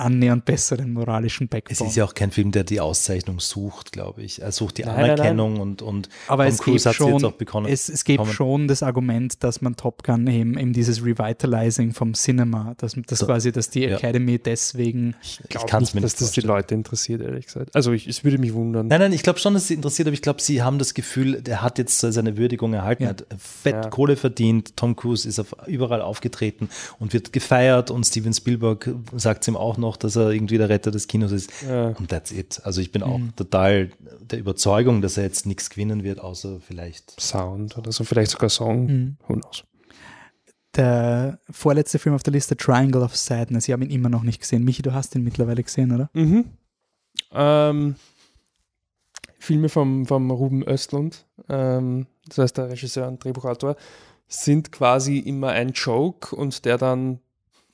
annähernd 0.00 0.44
besseren 0.44 0.92
moralischen 0.92 1.48
Backbone. 1.48 1.72
Es 1.72 1.80
ist 1.80 1.96
ja 1.96 2.04
auch 2.04 2.14
kein 2.14 2.30
Film, 2.30 2.50
der 2.52 2.64
die 2.64 2.80
Auszeichnung 2.80 3.40
sucht, 3.40 3.92
glaube 3.92 4.22
ich. 4.22 4.42
Er 4.42 4.52
sucht 4.52 4.78
die 4.78 4.84
nein, 4.84 4.96
Anerkennung 4.96 5.52
nein, 5.54 5.58
nein. 5.58 5.68
und, 5.68 5.82
und 5.82 6.08
Aber 6.28 6.44
Tom 6.44 6.52
es 6.54 6.58
Cruise 6.60 6.88
hat 6.88 6.96
schon, 6.96 7.12
jetzt 7.12 7.24
auch 7.24 7.32
bekommen. 7.32 7.66
Es, 7.66 7.88
es 7.88 8.04
gibt 8.04 8.26
schon 8.28 8.68
das 8.68 8.82
Argument, 8.82 9.42
dass 9.44 9.60
man 9.60 9.76
Top 9.76 10.02
Gun 10.02 10.26
eben, 10.26 10.58
eben 10.58 10.72
dieses 10.72 11.04
Revitalizing 11.04 11.92
vom 11.92 12.14
Cinema, 12.14 12.74
dass, 12.78 12.96
dass 13.06 13.20
so, 13.20 13.26
quasi, 13.26 13.52
dass 13.52 13.70
die 13.70 13.84
Academy 13.84 14.32
ja. 14.32 14.38
deswegen 14.38 15.14
Ich 15.22 15.40
glaube 15.48 15.80
nicht, 15.80 16.02
dass 16.02 16.16
das 16.16 16.32
die 16.32 16.40
Leute 16.40 16.74
interessiert, 16.74 17.20
ehrlich 17.20 17.46
gesagt. 17.46 17.74
Also 17.74 17.92
ich, 17.92 18.06
es 18.06 18.24
würde 18.24 18.38
mich 18.38 18.54
wundern. 18.54 18.88
Nein, 18.88 19.00
nein, 19.00 19.12
ich 19.12 19.22
glaube 19.22 19.38
schon, 19.38 19.54
dass 19.54 19.68
sie 19.68 19.74
interessiert, 19.74 20.08
aber 20.08 20.14
ich 20.14 20.22
glaube, 20.22 20.40
sie 20.40 20.62
haben 20.62 20.78
das 20.78 20.94
Gefühl, 20.94 21.42
der 21.42 21.62
hat 21.62 21.78
jetzt 21.78 22.00
seine 22.00 22.36
Würdigung 22.36 22.72
erhalten, 22.74 23.04
ja. 23.04 23.10
hat 23.10 23.26
fett 23.38 23.74
ja. 23.74 23.90
Kohle 23.90 24.16
verdient, 24.16 24.76
Tom 24.76 24.96
Cruise 24.96 25.28
ist 25.28 25.38
auf, 25.38 25.54
überall 25.66 26.02
aufgetreten 26.02 26.68
und 26.98 27.12
wird 27.12 27.32
gefeiert 27.32 27.90
und 27.90 28.04
Steven 28.04 28.32
Spielberg 28.32 28.90
sagt 29.16 29.42
es 29.42 29.48
ihm 29.48 29.56
auch 29.56 29.76
noch, 29.76 29.89
dass 29.96 30.16
er 30.16 30.30
irgendwie 30.30 30.58
der 30.58 30.68
Retter 30.68 30.90
des 30.90 31.06
Kinos 31.06 31.32
ist. 31.32 31.50
Ja. 31.62 31.88
Und 31.88 32.08
that's 32.08 32.32
it. 32.32 32.60
Also 32.64 32.80
ich 32.80 32.92
bin 32.92 33.02
auch 33.02 33.18
mhm. 33.18 33.34
total 33.36 33.90
der 34.20 34.38
Überzeugung, 34.38 35.02
dass 35.02 35.16
er 35.16 35.24
jetzt 35.24 35.46
nichts 35.46 35.70
gewinnen 35.70 36.02
wird, 36.04 36.20
außer 36.20 36.60
vielleicht 36.60 37.20
Sound 37.20 37.76
oder 37.76 37.92
so, 37.92 38.04
vielleicht 38.04 38.30
sogar 38.30 38.50
Song. 38.50 38.86
Mhm. 38.86 39.16
Who 39.26 39.34
knows. 39.34 39.64
Der 40.76 41.40
vorletzte 41.50 41.98
Film 41.98 42.14
auf 42.14 42.22
der 42.22 42.32
Liste, 42.32 42.56
Triangle 42.56 43.02
of 43.02 43.16
Sadness. 43.16 43.66
Ich 43.66 43.72
habe 43.72 43.84
ihn 43.84 43.90
immer 43.90 44.08
noch 44.08 44.22
nicht 44.22 44.40
gesehen. 44.40 44.64
Michi, 44.64 44.82
du 44.82 44.92
hast 44.92 45.14
ihn 45.14 45.24
mittlerweile 45.24 45.62
gesehen, 45.62 45.92
oder? 45.92 46.10
Mhm. 46.12 46.44
Ähm, 47.32 47.96
Filme 49.38 49.68
vom, 49.68 50.06
vom 50.06 50.30
Ruben 50.30 50.62
Östlund, 50.62 51.26
ähm, 51.48 52.06
das 52.28 52.38
heißt 52.38 52.58
der 52.58 52.68
Regisseur 52.70 53.08
und 53.08 53.24
Drehbuchautor, 53.24 53.76
sind 54.28 54.70
quasi 54.70 55.18
immer 55.18 55.48
ein 55.48 55.72
Joke 55.72 56.36
und 56.36 56.64
der 56.64 56.78
dann 56.78 57.18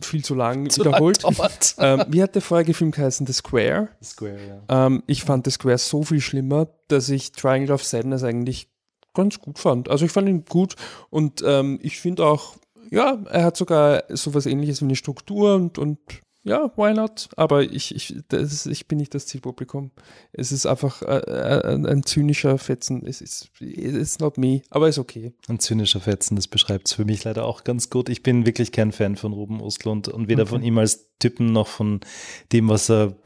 viel 0.02 0.24
zu 0.24 0.34
lang 0.34 0.70
zu 0.70 0.80
wiederholt. 0.80 1.24
ähm, 1.78 2.04
wie 2.08 2.22
hat 2.22 2.34
der 2.34 2.42
vorige 2.42 2.74
Film 2.74 2.90
geheißen? 2.90 3.26
The 3.26 3.32
Square. 3.32 3.88
The 4.00 4.08
Square, 4.08 4.38
ja. 4.68 4.86
Ähm, 4.86 5.02
ich 5.06 5.24
fand 5.24 5.44
The 5.44 5.50
Square 5.50 5.78
so 5.78 6.02
viel 6.02 6.20
schlimmer, 6.20 6.68
dass 6.88 7.08
ich 7.08 7.32
Triangle 7.32 7.74
of 7.74 7.84
Sadness 7.84 8.22
eigentlich 8.22 8.68
ganz 9.14 9.40
gut 9.40 9.58
fand. 9.58 9.88
Also 9.88 10.04
ich 10.04 10.12
fand 10.12 10.28
ihn 10.28 10.44
gut 10.44 10.76
und 11.10 11.42
ähm, 11.44 11.78
ich 11.82 11.98
finde 11.98 12.26
auch, 12.26 12.56
ja, 12.90 13.18
er 13.30 13.44
hat 13.44 13.56
sogar 13.56 14.04
sowas 14.10 14.46
ähnliches 14.46 14.80
wie 14.80 14.86
eine 14.86 14.96
Struktur 14.96 15.54
und, 15.54 15.78
und 15.78 15.98
ja, 16.46 16.70
why 16.76 16.94
not? 16.94 17.28
Aber 17.36 17.64
ich, 17.64 17.92
ich, 17.92 18.22
das, 18.28 18.66
ich 18.66 18.86
bin 18.86 18.98
nicht 18.98 19.12
das 19.14 19.26
Zielpublikum. 19.26 19.90
Es 20.32 20.52
ist 20.52 20.64
einfach 20.64 21.02
äh, 21.02 21.16
äh 21.16 21.74
ein, 21.74 21.84
ein, 21.86 22.04
zynischer 22.04 22.56
Fetzen. 22.58 23.04
Es 23.04 23.20
ist 23.20 23.50
it's 23.60 24.20
not 24.20 24.38
me, 24.38 24.62
aber 24.70 24.88
ist 24.88 24.98
okay. 24.98 25.32
Ein 25.48 25.58
zynischer 25.58 26.00
Fetzen, 26.00 26.36
das 26.36 26.46
beschreibt 26.46 26.86
es 26.86 26.94
für 26.94 27.04
mich 27.04 27.24
leider 27.24 27.44
auch 27.44 27.64
ganz 27.64 27.90
gut. 27.90 28.08
Ich 28.08 28.22
bin 28.22 28.46
wirklich 28.46 28.70
kein 28.70 28.92
Fan 28.92 29.16
von 29.16 29.32
Ruben 29.32 29.60
Ostlund 29.60 30.06
und 30.06 30.28
weder 30.28 30.42
okay. 30.42 30.50
von 30.50 30.62
ihm 30.62 30.78
als 30.78 31.08
Typen 31.18 31.50
noch 31.50 31.66
von 31.66 31.98
dem, 32.52 32.68
was 32.68 32.88
er 32.90 33.16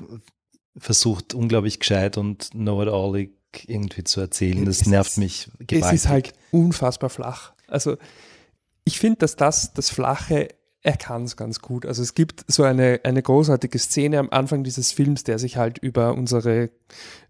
versucht, 0.79 1.35
unglaublich 1.35 1.79
gescheit 1.79 2.17
und 2.17 2.53
know-it-all 2.53 3.29
irgendwie 3.67 4.05
zu 4.05 4.23
erzählen. 4.23 4.65
Das 4.65 4.81
es 4.81 4.87
nervt 4.87 5.11
ist, 5.11 5.19
mich 5.19 5.51
gewaltig. 5.59 5.83
Es 5.83 5.93
ist 5.93 6.09
halt 6.09 6.33
unfassbar 6.53 7.11
flach. 7.11 7.53
Also 7.67 7.99
ich 8.85 8.99
finde, 8.99 9.19
dass 9.19 9.37
das 9.37 9.75
das 9.75 9.91
Flache 9.91 10.49
er 10.83 10.97
kann 10.97 11.25
es 11.25 11.37
ganz 11.37 11.61
gut. 11.61 11.85
Also 11.85 12.03
es 12.03 12.15
gibt 12.15 12.45
so 12.49 12.63
eine, 12.63 13.01
eine 13.05 13.23
großartige 13.23 13.79
Szene 13.79 14.19
am 14.19 14.31
Anfang 14.31 14.65
dieses 14.65 14.93
Films, 14.93 15.25
der 15.25 15.39
sich 15.39 15.57
halt 15.57 15.79
über 15.79 16.15
unsere 16.15 16.71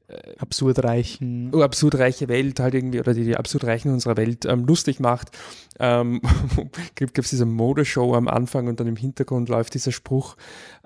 äh, 0.06 0.36
absurdreichen 0.38 1.50
oh, 1.52 1.62
absurdreiche 1.62 2.28
Welt 2.28 2.60
halt 2.60 2.74
irgendwie 2.74 3.00
oder 3.00 3.12
die, 3.12 3.24
die 3.24 3.36
absurdreichen 3.36 3.92
unserer 3.92 4.16
Welt 4.16 4.44
ähm, 4.44 4.64
lustig 4.66 5.00
macht. 5.00 5.36
Ähm, 5.80 6.20
gibt 6.94 7.18
es 7.18 7.30
diese 7.30 7.46
Modeshow 7.46 8.14
am 8.14 8.28
Anfang 8.28 8.68
und 8.68 8.78
dann 8.78 8.86
im 8.86 8.96
Hintergrund 8.96 9.48
läuft 9.48 9.74
dieser 9.74 9.92
Spruch, 9.92 10.36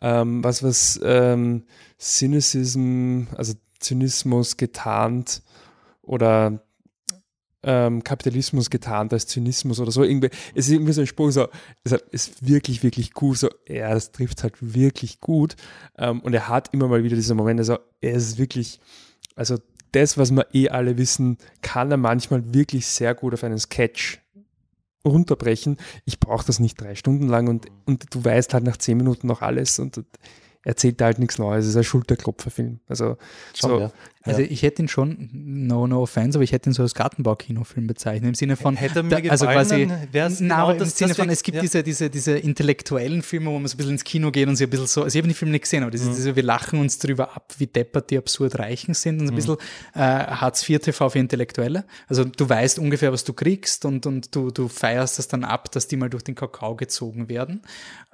ähm, 0.01 0.43
was 0.43 0.63
was 0.63 0.99
ähm, 1.05 1.65
Cynicism, 1.99 3.25
also 3.37 3.53
Zynismus 3.79 4.57
getarnt 4.57 5.43
oder 6.01 6.64
ähm, 7.65 8.05
Kapitalismus 8.05 8.71
getarnt 8.71 9.13
als 9.13 9.27
Zynismus 9.27 9.81
oder 9.81 9.91
so. 9.91 10.03
Irgendwie, 10.03 10.31
es 10.55 10.67
ist 10.67 10.73
irgendwie 10.73 10.93
so 10.93 11.01
ein 11.01 11.07
Spruch, 11.07 11.31
so, 11.33 11.49
das 11.83 12.01
ist 12.11 12.47
wirklich, 12.47 12.83
wirklich 12.83 13.13
cool. 13.21 13.35
So, 13.37 13.49
ja, 13.69 13.93
das 13.93 14.13
trifft 14.13 14.43
halt 14.43 14.55
wirklich 14.61 15.21
gut. 15.21 15.57
Ähm, 15.99 16.21
und 16.21 16.35
er 16.35 16.49
hat 16.49 16.73
immer 16.73 16.89
mal 16.89 17.05
wieder 17.05 17.17
diese 17.17 17.35
Momente, 17.35 17.65
so, 17.65 17.79
er 18.01 18.13
ist 18.13 18.39
wirklich, 18.39 18.81
also 19.35 19.59
das, 19.93 20.19
was 20.19 20.31
wir 20.33 20.47
eh 20.53 20.69
alle 20.69 20.99
wissen, 20.99 21.39
kann 21.63 21.91
er 21.91 21.97
manchmal 21.97 22.53
wirklich 22.53 22.87
sehr 22.87 23.15
gut 23.15 23.35
auf 23.35 23.45
einen 23.45 23.59
Sketch 23.59 24.21
runterbrechen. 25.07 25.77
Ich 26.05 26.19
brauche 26.19 26.47
das 26.47 26.59
nicht 26.59 26.81
drei 26.81 26.95
Stunden 26.95 27.29
lang 27.29 27.49
und, 27.49 27.67
und 27.85 28.13
du 28.15 28.25
weißt 28.25 28.55
halt 28.55 28.65
nach 28.65 28.77
zehn 28.77 28.97
Minuten 28.97 29.27
noch 29.27 29.43
alles 29.43 29.79
und, 29.79 29.99
und 29.99 30.07
erzählt 30.65 31.01
halt 31.03 31.19
nichts 31.19 31.39
Neues. 31.39 31.65
Es 31.65 31.71
ist 31.71 31.77
ein 31.77 31.85
Schulterklopferfilm. 31.85 32.81
Also 32.89 33.17
Schon, 33.55 33.71
so, 33.71 33.79
ja. 33.81 33.93
Also 34.27 34.41
ich 34.41 34.63
hätte 34.63 34.83
ihn 34.83 34.89
schon, 34.89 35.29
no, 35.33 35.87
no 35.87 36.03
offense, 36.03 36.39
aber 36.39 36.45
ich 36.45 36.53
hätte 36.53 36.71
ihn 36.71 36.73
so 36.73 36.83
als 36.83 36.95
Gartenbau-Kinofilm 36.95 37.87
bezeichnet. 37.87 38.29
Im 38.29 38.35
Sinne 38.35 38.57
von, 38.57 38.75
hätte 38.75 39.03
mir 39.03 39.21
da, 39.21 39.31
also 39.31 39.47
quasi, 39.47 39.87
na, 39.87 40.29
genau 40.29 40.71
im 40.71 40.79
das, 40.79 40.97
Sinne 40.97 41.15
von, 41.15 41.29
es 41.29 41.43
gibt 41.43 41.57
ja. 41.57 41.61
diese, 41.61 41.83
diese, 41.83 42.09
diese 42.09 42.39
intellektuellen 42.39 43.23
Filme, 43.23 43.51
wo 43.51 43.59
man 43.59 43.67
so 43.67 43.75
ein 43.75 43.77
bisschen 43.77 43.93
ins 43.93 44.05
Kino 44.05 44.31
geht 44.31 44.49
und 44.49 44.57
sie 44.57 44.65
ein 44.65 44.71
bisschen 44.71 44.87
so, 44.87 45.03
also 45.03 45.15
ich 45.15 45.21
habe 45.21 45.29
den 45.29 45.35
Film 45.35 45.51
nicht 45.51 45.63
gesehen, 45.63 45.83
aber 45.83 45.91
das 45.91 46.01
ist 46.01 46.09
mhm. 46.09 46.15
diese, 46.15 46.37
wir 46.37 46.43
lachen 46.43 46.81
uns 46.81 46.99
darüber 46.99 47.37
ab, 47.37 47.53
wie 47.59 47.67
deppert 47.67 48.11
die 48.11 48.17
absurd 48.17 48.59
Reichen 48.59 48.95
sind 48.95 49.21
und 49.21 49.27
ein 49.27 49.33
mhm. 49.33 49.37
bisschen 49.37 49.57
äh, 49.95 49.99
Hartz 49.99 50.67
IV 50.67 50.81
TV 50.81 51.11
für 51.11 51.19
Intellektuelle. 51.19 51.85
Also 52.09 52.25
du 52.25 52.49
weißt 52.49 52.79
ungefähr, 52.79 53.13
was 53.13 53.25
du 53.25 53.35
kriegst 53.35 53.85
und, 53.85 54.07
und 54.07 54.35
du, 54.35 54.51
du 54.51 54.69
feierst 54.69 55.19
das 55.19 55.29
dann 55.29 55.45
ab, 55.45 55.71
dass 55.71 55.87
die 55.87 55.97
mal 55.97 56.09
durch 56.09 56.25
den 56.25 56.35
Kakao 56.35 56.77
gezogen 56.77 57.29
werden. 57.29 57.61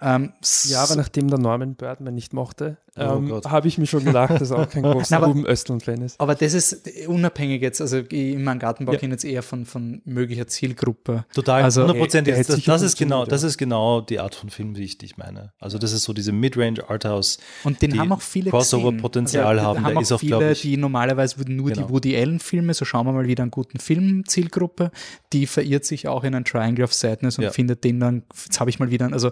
Ähm, 0.03 0.33
ja, 0.65 0.83
aber 0.83 0.97
nachdem 0.97 1.29
der 1.29 1.39
Norman 1.39 1.77
Birdman 1.77 2.15
nicht 2.15 2.33
mochte, 2.33 2.79
oh 2.97 3.01
ähm, 3.01 3.41
habe 3.47 3.69
ich 3.69 3.79
mir 3.79 3.87
schon 3.87 4.05
gedacht, 4.05 4.41
dass 4.41 4.53
auch 4.53 4.69
kein 4.69 4.83
großer 4.85 5.19
Ruben 5.19 5.47
Östlund-Fan 5.47 6.03
ist. 6.03 6.21
Aber 6.21 6.35
das 6.35 6.55
ist 6.55 7.07
unabhängig 7.07 7.63
jetzt, 7.63 7.81
also 7.81 7.99
in 7.99 8.43
meinem 8.43 8.59
Gartenbau 8.59 8.93
ja. 8.93 8.99
jetzt 9.01 9.25
eher 9.25 9.43
von, 9.43 9.67
von 9.67 10.03
möglicher 10.05 10.47
Zielgruppe. 10.47 11.25
Total, 11.35 11.63
also, 11.63 11.83
hundertprozentig. 11.83 12.35
Das, 12.35 12.47
das, 12.65 12.83
ist 12.83 12.99
genau, 12.99 13.25
das 13.25 13.43
ist 13.43 13.59
genau 13.59 14.01
die 14.01 14.21
Art 14.21 14.35
von 14.35 14.51
Film, 14.51 14.77
wie 14.77 14.85
ich 14.85 14.99
dich 14.99 15.17
meine. 15.17 15.53
Also 15.59 15.79
das 15.79 15.93
ist 15.93 16.05
so 16.05 16.13
diese 16.13 16.33
Midrange 16.33 16.89
Arthouse. 16.89 17.39
Und 17.65 17.83
den 17.83 17.99
haben 17.99 18.13
auch 18.13 18.23
viele 18.23 18.51
Crossover-Potenzial 18.51 19.57
ja, 19.57 19.63
haben. 19.63 19.85
haben 19.85 19.97
auch 19.97 20.03
ist 20.03 20.15
viele, 20.19 20.53
ich, 20.53 20.63
die 20.63 20.77
normalerweise 20.77 21.39
würden 21.39 21.57
nur 21.57 21.71
genau. 21.71 21.87
die 21.87 21.93
Woody 21.93 22.17
Allen-Filme, 22.17 22.75
so 22.75 22.85
schauen 22.85 23.07
wir 23.07 23.13
mal 23.13 23.27
wieder 23.27 23.43
einen 23.43 23.51
guten 23.51 23.79
Film-Zielgruppe, 23.79 24.91
die 25.33 25.47
verirrt 25.47 25.85
sich 25.85 26.09
auch 26.09 26.25
in 26.25 26.35
ein 26.35 26.45
Triangle 26.45 26.85
of 26.85 26.95
Sadness 26.95 27.39
und 27.39 27.45
ja. 27.45 27.51
findet 27.51 27.85
den 27.85 28.01
dann, 28.01 28.23
jetzt 28.45 28.61
habe 28.61 28.71
ich 28.71 28.79
mal 28.79 28.91
wieder, 28.91 29.13
also 29.13 29.31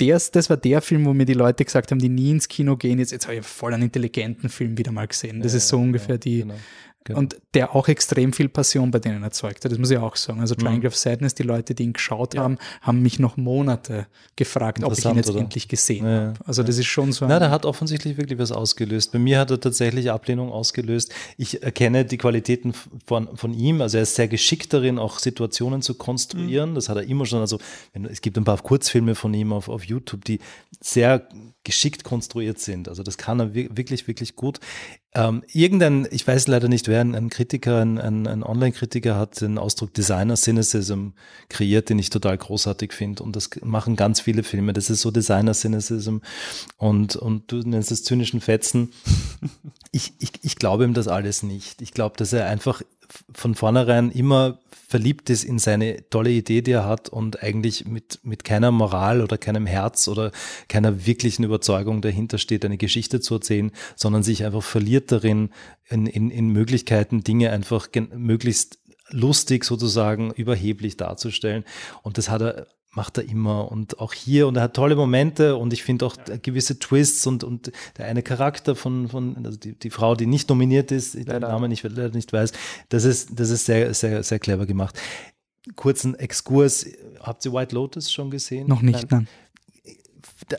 der, 0.00 0.20
das 0.32 0.50
war 0.50 0.56
der 0.56 0.82
Film, 0.82 1.04
wo 1.04 1.14
mir 1.14 1.24
die 1.24 1.34
Leute 1.34 1.64
gesagt 1.64 1.90
haben, 1.90 1.98
die 1.98 2.08
nie 2.08 2.30
ins 2.30 2.48
Kino 2.48 2.76
gehen. 2.76 2.98
Jetzt, 2.98 3.12
jetzt 3.12 3.26
habe 3.26 3.36
ich 3.36 3.46
voll 3.46 3.74
einen 3.74 3.84
intelligenten 3.84 4.48
Film 4.48 4.76
wieder 4.76 4.92
mal 4.92 5.06
gesehen. 5.06 5.40
Das 5.40 5.52
ja, 5.52 5.58
ist 5.58 5.68
so 5.68 5.78
ungefähr 5.78 6.16
ja, 6.16 6.18
die, 6.18 6.38
genau. 6.40 6.54
Genau. 7.04 7.18
Und 7.18 7.36
der 7.52 7.74
auch 7.74 7.88
extrem 7.88 8.32
viel 8.32 8.48
Passion 8.48 8.90
bei 8.90 8.98
denen 8.98 9.22
erzeugt 9.22 9.62
hat, 9.64 9.70
das 9.70 9.78
muss 9.78 9.90
ich 9.90 9.98
auch 9.98 10.16
sagen. 10.16 10.40
Also 10.40 10.54
Triangle 10.54 10.80
mhm. 10.80 10.86
of 10.86 10.96
Sadness, 10.96 11.34
die 11.34 11.42
Leute, 11.42 11.74
die 11.74 11.82
ihn 11.82 11.92
geschaut 11.92 12.32
ja. 12.32 12.42
haben, 12.42 12.56
haben 12.80 13.02
mich 13.02 13.18
noch 13.18 13.36
Monate 13.36 14.06
gefragt, 14.36 14.82
ob 14.82 14.96
ich 14.96 15.04
ihn 15.04 15.16
jetzt 15.16 15.28
oder? 15.28 15.40
endlich 15.40 15.68
gesehen 15.68 16.06
ja, 16.06 16.28
habe. 16.28 16.34
Also 16.46 16.62
ja. 16.62 16.66
das 16.66 16.78
ist 16.78 16.86
schon 16.86 17.12
so. 17.12 17.26
Na, 17.26 17.38
der 17.38 17.50
hat 17.50 17.66
offensichtlich 17.66 18.16
wirklich 18.16 18.38
was 18.38 18.52
ausgelöst. 18.52 19.12
Bei 19.12 19.18
mir 19.18 19.38
hat 19.38 19.50
er 19.50 19.60
tatsächlich 19.60 20.10
Ablehnung 20.10 20.50
ausgelöst. 20.50 21.12
Ich 21.36 21.62
erkenne 21.62 22.06
die 22.06 22.16
Qualitäten 22.16 22.72
von, 23.04 23.36
von 23.36 23.52
ihm. 23.52 23.82
Also 23.82 23.98
er 23.98 24.04
ist 24.04 24.14
sehr 24.14 24.28
geschickt 24.28 24.72
darin, 24.72 24.98
auch 24.98 25.18
Situationen 25.18 25.82
zu 25.82 25.96
konstruieren. 25.96 26.70
Mhm. 26.70 26.74
Das 26.74 26.88
hat 26.88 26.96
er 26.96 27.02
immer 27.02 27.26
schon. 27.26 27.40
Also 27.40 27.58
wenn, 27.92 28.06
es 28.06 28.22
gibt 28.22 28.38
ein 28.38 28.44
paar 28.44 28.56
Kurzfilme 28.56 29.14
von 29.14 29.34
ihm 29.34 29.52
auf, 29.52 29.68
auf 29.68 29.84
YouTube, 29.84 30.24
die 30.24 30.40
sehr 30.80 31.28
geschickt 31.64 32.04
konstruiert 32.04 32.60
sind. 32.60 32.88
Also 32.88 33.02
das 33.02 33.18
kann 33.18 33.40
er 33.40 33.54
wirklich, 33.54 34.06
wirklich 34.06 34.36
gut. 34.36 34.60
Ähm, 35.16 35.44
irgendein, 35.52 36.08
ich 36.10 36.26
weiß 36.26 36.48
leider 36.48 36.66
nicht 36.66 36.88
wer, 36.88 37.00
ein, 37.00 37.30
Kritiker, 37.30 37.80
ein, 37.80 37.98
ein, 37.98 38.42
Online-Kritiker 38.42 39.16
hat 39.16 39.40
den 39.40 39.58
Ausdruck 39.58 39.94
Designer 39.94 40.36
Cynicism 40.36 41.10
kreiert, 41.48 41.88
den 41.88 42.00
ich 42.00 42.10
total 42.10 42.36
großartig 42.36 42.92
finde. 42.92 43.22
Und 43.22 43.36
das 43.36 43.50
machen 43.62 43.94
ganz 43.94 44.20
viele 44.20 44.42
Filme. 44.42 44.72
Das 44.72 44.90
ist 44.90 45.02
so 45.02 45.12
Designer 45.12 45.54
Cynicism. 45.54 46.18
Und, 46.78 47.14
und 47.14 47.52
du 47.52 47.58
nennst 47.58 47.92
es 47.92 48.02
zynischen 48.04 48.40
Fetzen. 48.40 48.92
Ich, 49.96 50.12
ich, 50.18 50.32
ich 50.42 50.56
glaube 50.56 50.82
ihm 50.82 50.92
das 50.92 51.06
alles 51.06 51.44
nicht. 51.44 51.80
Ich 51.80 51.92
glaube, 51.92 52.16
dass 52.16 52.32
er 52.32 52.46
einfach 52.48 52.82
von 53.32 53.54
vornherein 53.54 54.10
immer 54.10 54.58
verliebt 54.88 55.28
ist 55.30 55.44
in 55.44 55.58
seine 55.58 56.08
tolle 56.10 56.30
Idee, 56.30 56.62
die 56.62 56.72
er 56.72 56.86
hat 56.86 57.08
und 57.08 57.42
eigentlich 57.42 57.84
mit, 57.86 58.20
mit 58.22 58.44
keiner 58.44 58.70
Moral 58.70 59.22
oder 59.22 59.38
keinem 59.38 59.66
Herz 59.66 60.06
oder 60.08 60.30
keiner 60.68 61.06
wirklichen 61.06 61.42
Überzeugung 61.42 62.00
dahinter 62.00 62.38
steht, 62.38 62.64
eine 62.64 62.76
Geschichte 62.76 63.20
zu 63.20 63.34
erzählen, 63.34 63.72
sondern 63.96 64.22
sich 64.22 64.44
einfach 64.44 64.62
verliert 64.62 65.10
darin, 65.10 65.50
in, 65.88 66.06
in, 66.06 66.30
in 66.30 66.48
Möglichkeiten, 66.48 67.24
Dinge 67.24 67.50
einfach 67.50 67.88
möglichst 68.14 68.78
lustig 69.10 69.64
sozusagen 69.64 70.32
überheblich 70.32 70.96
darzustellen. 70.96 71.64
Und 72.02 72.18
das 72.18 72.30
hat 72.30 72.42
er 72.42 72.66
macht 72.96 73.18
er 73.18 73.28
immer 73.28 73.70
und 73.70 73.98
auch 73.98 74.12
hier 74.12 74.46
und 74.46 74.56
er 74.56 74.62
hat 74.62 74.74
tolle 74.74 74.96
Momente 74.96 75.56
und 75.56 75.72
ich 75.72 75.82
finde 75.82 76.06
auch 76.06 76.16
ja. 76.28 76.36
gewisse 76.36 76.78
Twists 76.78 77.26
und, 77.26 77.44
und 77.44 77.72
der 77.96 78.06
eine 78.06 78.22
Charakter 78.22 78.76
von, 78.76 79.08
von 79.08 79.44
also 79.44 79.58
die, 79.58 79.72
die 79.72 79.90
Frau, 79.90 80.14
die 80.14 80.26
nicht 80.26 80.48
nominiert 80.48 80.92
ist, 80.92 81.14
ich 81.14 81.26
den 81.26 81.40
Namen 81.40 81.68
nicht, 81.68 81.82
leider 81.82 82.10
nicht 82.10 82.32
weiß, 82.32 82.52
das 82.88 83.04
ist, 83.04 83.38
das 83.38 83.50
ist 83.50 83.66
sehr, 83.66 83.92
sehr, 83.94 84.22
sehr 84.22 84.38
clever 84.38 84.66
gemacht. 84.66 84.98
Kurzen 85.76 86.14
Exkurs, 86.14 86.86
habt 87.20 87.44
ihr 87.44 87.52
White 87.52 87.74
Lotus 87.74 88.12
schon 88.12 88.30
gesehen? 88.30 88.68
Noch 88.68 88.82
nicht, 88.82 89.10
nein. 89.10 89.28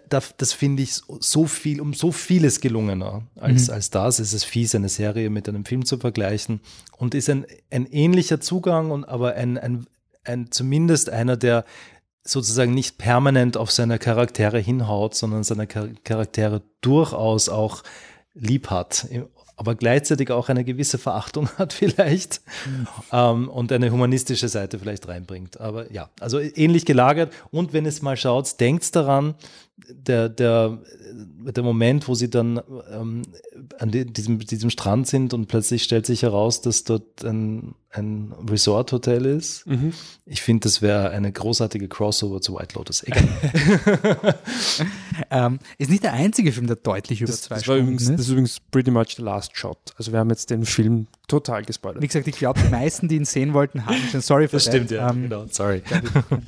Das, 0.09 0.33
das 0.37 0.51
finde 0.51 0.81
ich 0.81 0.93
so 1.19 1.45
viel, 1.45 1.79
um 1.79 1.93
so 1.93 2.11
vieles 2.11 2.59
gelungener 2.59 3.21
als, 3.35 3.67
mhm. 3.67 3.73
als 3.75 3.91
das. 3.91 4.17
Es 4.17 4.33
ist 4.33 4.43
fies, 4.43 4.73
eine 4.73 4.89
Serie 4.89 5.29
mit 5.29 5.47
einem 5.47 5.63
Film 5.63 5.85
zu 5.85 5.97
vergleichen 5.99 6.59
und 6.97 7.13
ist 7.13 7.29
ein, 7.29 7.45
ein 7.69 7.85
ähnlicher 7.85 8.41
Zugang 8.41 8.89
und 8.89 9.03
aber 9.03 9.35
ein, 9.35 9.59
ein, 9.59 9.85
ein 10.23 10.51
zumindest 10.51 11.11
einer, 11.11 11.37
der 11.37 11.65
sozusagen 12.25 12.73
nicht 12.73 12.97
permanent 12.97 13.55
auf 13.55 13.71
seine 13.71 13.99
Charaktere 13.99 14.59
hinhaut, 14.59 15.15
sondern 15.15 15.43
seine 15.43 15.67
Charaktere 15.67 16.63
durchaus 16.81 17.49
auch 17.49 17.83
lieb 18.33 18.69
hat, 18.69 19.07
aber 19.57 19.75
gleichzeitig 19.75 20.31
auch 20.31 20.49
eine 20.49 20.63
gewisse 20.63 20.97
Verachtung 20.97 21.49
hat 21.57 21.73
vielleicht 21.73 22.41
mhm. 22.65 22.87
ähm, 23.11 23.49
und 23.49 23.71
eine 23.71 23.91
humanistische 23.91 24.49
Seite 24.49 24.79
vielleicht 24.79 25.07
reinbringt. 25.07 25.59
Aber 25.59 25.91
ja, 25.91 26.09
also 26.19 26.39
ähnlich 26.39 26.85
gelagert. 26.85 27.33
Und 27.51 27.73
wenn 27.73 27.85
es 27.85 28.01
mal 28.01 28.17
schaut, 28.17 28.59
denkt 28.59 28.95
daran, 28.95 29.35
der, 29.77 30.29
der, 30.29 30.79
der 31.41 31.63
Moment, 31.63 32.07
wo 32.07 32.15
sie 32.15 32.29
dann 32.29 32.61
ähm, 32.91 33.23
an 33.77 33.91
diesem, 33.91 34.39
diesem 34.39 34.69
Strand 34.69 35.07
sind 35.07 35.33
und 35.33 35.47
plötzlich 35.47 35.83
stellt 35.83 36.05
sich 36.05 36.23
heraus, 36.23 36.61
dass 36.61 36.85
dort 36.85 37.23
ein, 37.25 37.75
ein 37.91 38.33
Resort-Hotel 38.49 39.25
ist. 39.25 39.67
Mhm. 39.67 39.93
Ich 40.25 40.41
finde, 40.41 40.61
das 40.61 40.81
wäre 40.81 41.09
eine 41.09 41.31
großartige 41.31 41.87
Crossover 41.89 42.41
zu 42.41 42.55
White 42.55 42.75
Lotus. 42.75 43.03
Egal. 43.03 43.27
ähm, 45.29 45.59
ist 45.77 45.91
nicht 45.91 46.03
der 46.03 46.13
einzige 46.13 46.51
Film, 46.51 46.67
der 46.67 46.77
deutlich 46.77 47.21
über 47.21 47.31
das, 47.31 47.41
zwei 47.41 47.55
das 47.55 47.63
Stunden 47.63 47.83
übrigens, 47.83 48.03
ist. 48.03 48.11
Das 48.11 48.21
ist 48.21 48.29
übrigens 48.29 48.59
pretty 48.71 48.91
much 48.91 49.15
the 49.17 49.23
last 49.23 49.57
shot. 49.57 49.77
Also 49.97 50.11
wir 50.11 50.19
haben 50.19 50.29
jetzt 50.29 50.49
den 50.49 50.65
Film 50.65 51.07
total 51.27 51.63
gespoilert. 51.63 52.01
Wie 52.01 52.07
gesagt, 52.07 52.27
ich 52.27 52.37
glaube, 52.37 52.59
die 52.61 52.69
meisten, 52.69 53.07
die 53.07 53.15
ihn 53.15 53.25
sehen 53.25 53.53
wollten, 53.53 53.85
haben 53.85 53.97
schon. 54.11 54.21
Sorry 54.21 54.47
für 54.47 54.57
das. 54.57 54.65
stimmt, 54.65 54.91
ja. 54.91 55.09
Ähm, 55.09 55.23
genau. 55.23 55.45
Sorry. 55.49 55.81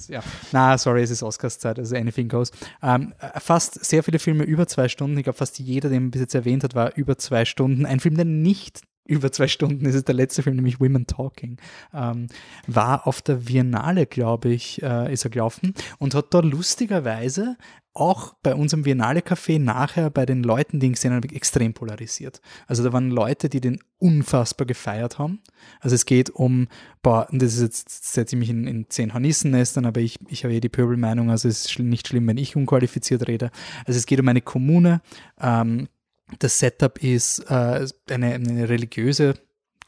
ja. 0.08 0.22
Na, 0.52 0.78
sorry, 0.78 1.04
es 1.04 1.12
ist 1.12 1.24
Oscars-Zeit, 1.24 1.80
also 1.80 1.96
anything 1.96 2.28
goes. 2.28 2.52
Ähm, 2.82 3.14
fast 3.40 3.84
sehr 3.86 4.04
viele 4.04 4.20
Filme 4.20 4.44
über 4.44 4.68
zwei 4.68 4.88
Stunden. 4.88 5.18
Ich 5.18 5.24
glaube, 5.24 5.38
fast 5.38 5.60
jeder, 5.60 5.90
den 5.90 6.04
man 6.04 6.12
bis 6.12 6.22
jetzt 6.22 6.36
erwähnt 6.36 6.64
hat, 6.64 6.76
war 6.76 6.96
über 6.96 7.18
zwei 7.18 7.46
Stunden. 7.46 7.86
Ein 7.86 8.00
Film, 8.00 8.16
der 8.16 8.26
nicht 8.26 8.82
über 9.08 9.32
zwei 9.32 9.48
Stunden 9.48 9.86
ist 9.86 9.96
es 9.96 10.04
der 10.04 10.16
letzte 10.16 10.44
Film, 10.44 10.58
nämlich 10.58 10.80
Women 10.80 11.08
Talking. 11.08 11.58
Ähm, 11.94 12.28
war 12.68 13.08
auf 13.08 13.22
der 13.22 13.36
Biennale, 13.36 14.06
glaube 14.06 14.50
ich, 14.50 14.82
äh, 14.84 15.12
ist 15.12 15.24
er 15.24 15.32
gelaufen 15.32 15.74
und 15.98 16.14
hat 16.14 16.34
da 16.34 16.40
lustigerweise 16.40 17.56
auch 18.00 18.36
bei 18.44 18.56
unserem 18.56 18.84
Biennale-Café 18.84 19.60
nachher 19.60 20.10
bei 20.10 20.26
den 20.26 20.44
Leuten, 20.44 20.80
die 20.80 20.88
ihn 20.88 20.94
gesehen 20.94 21.14
haben, 21.14 21.28
extrem 21.30 21.74
polarisiert. 21.74 22.42
Also 22.68 22.84
da 22.84 22.94
waren 22.94 23.10
Leute, 23.10 23.50
die 23.50 23.60
den 23.60 23.80
unfassbar 23.98 24.68
gefeiert 24.68 25.20
haben. 25.20 25.42
Also 25.80 25.96
es 25.96 26.06
geht 26.06 26.30
um, 26.30 26.68
boah, 27.02 27.28
das 27.32 27.56
ist 27.56 27.62
jetzt, 27.62 28.14
setze 28.14 28.36
ich 28.36 28.40
mich 28.40 28.50
in, 28.50 28.68
in 28.68 28.90
zehn 28.90 29.14
Hornissennestern, 29.14 29.86
aber 29.86 30.02
ich, 30.02 30.20
ich 30.28 30.44
habe 30.44 30.54
eh 30.54 30.60
die 30.60 30.70
Pöbelmeinung, 30.70 31.32
also 31.32 31.48
es 31.48 31.66
ist 31.66 31.80
nicht 31.80 32.08
schlimm, 32.08 32.28
wenn 32.28 32.38
ich 32.38 32.56
unqualifiziert 32.56 33.28
rede. 33.28 33.52
Also 33.86 33.98
es 33.98 34.06
geht 34.06 34.20
um 34.20 34.28
eine 34.28 34.42
Kommune, 34.42 35.02
ähm, 35.42 35.88
das 36.40 36.60
Setup 36.60 37.02
ist 37.02 37.40
äh, 37.50 37.88
eine, 38.10 38.34
eine 38.34 38.70
religiöse 38.70 39.36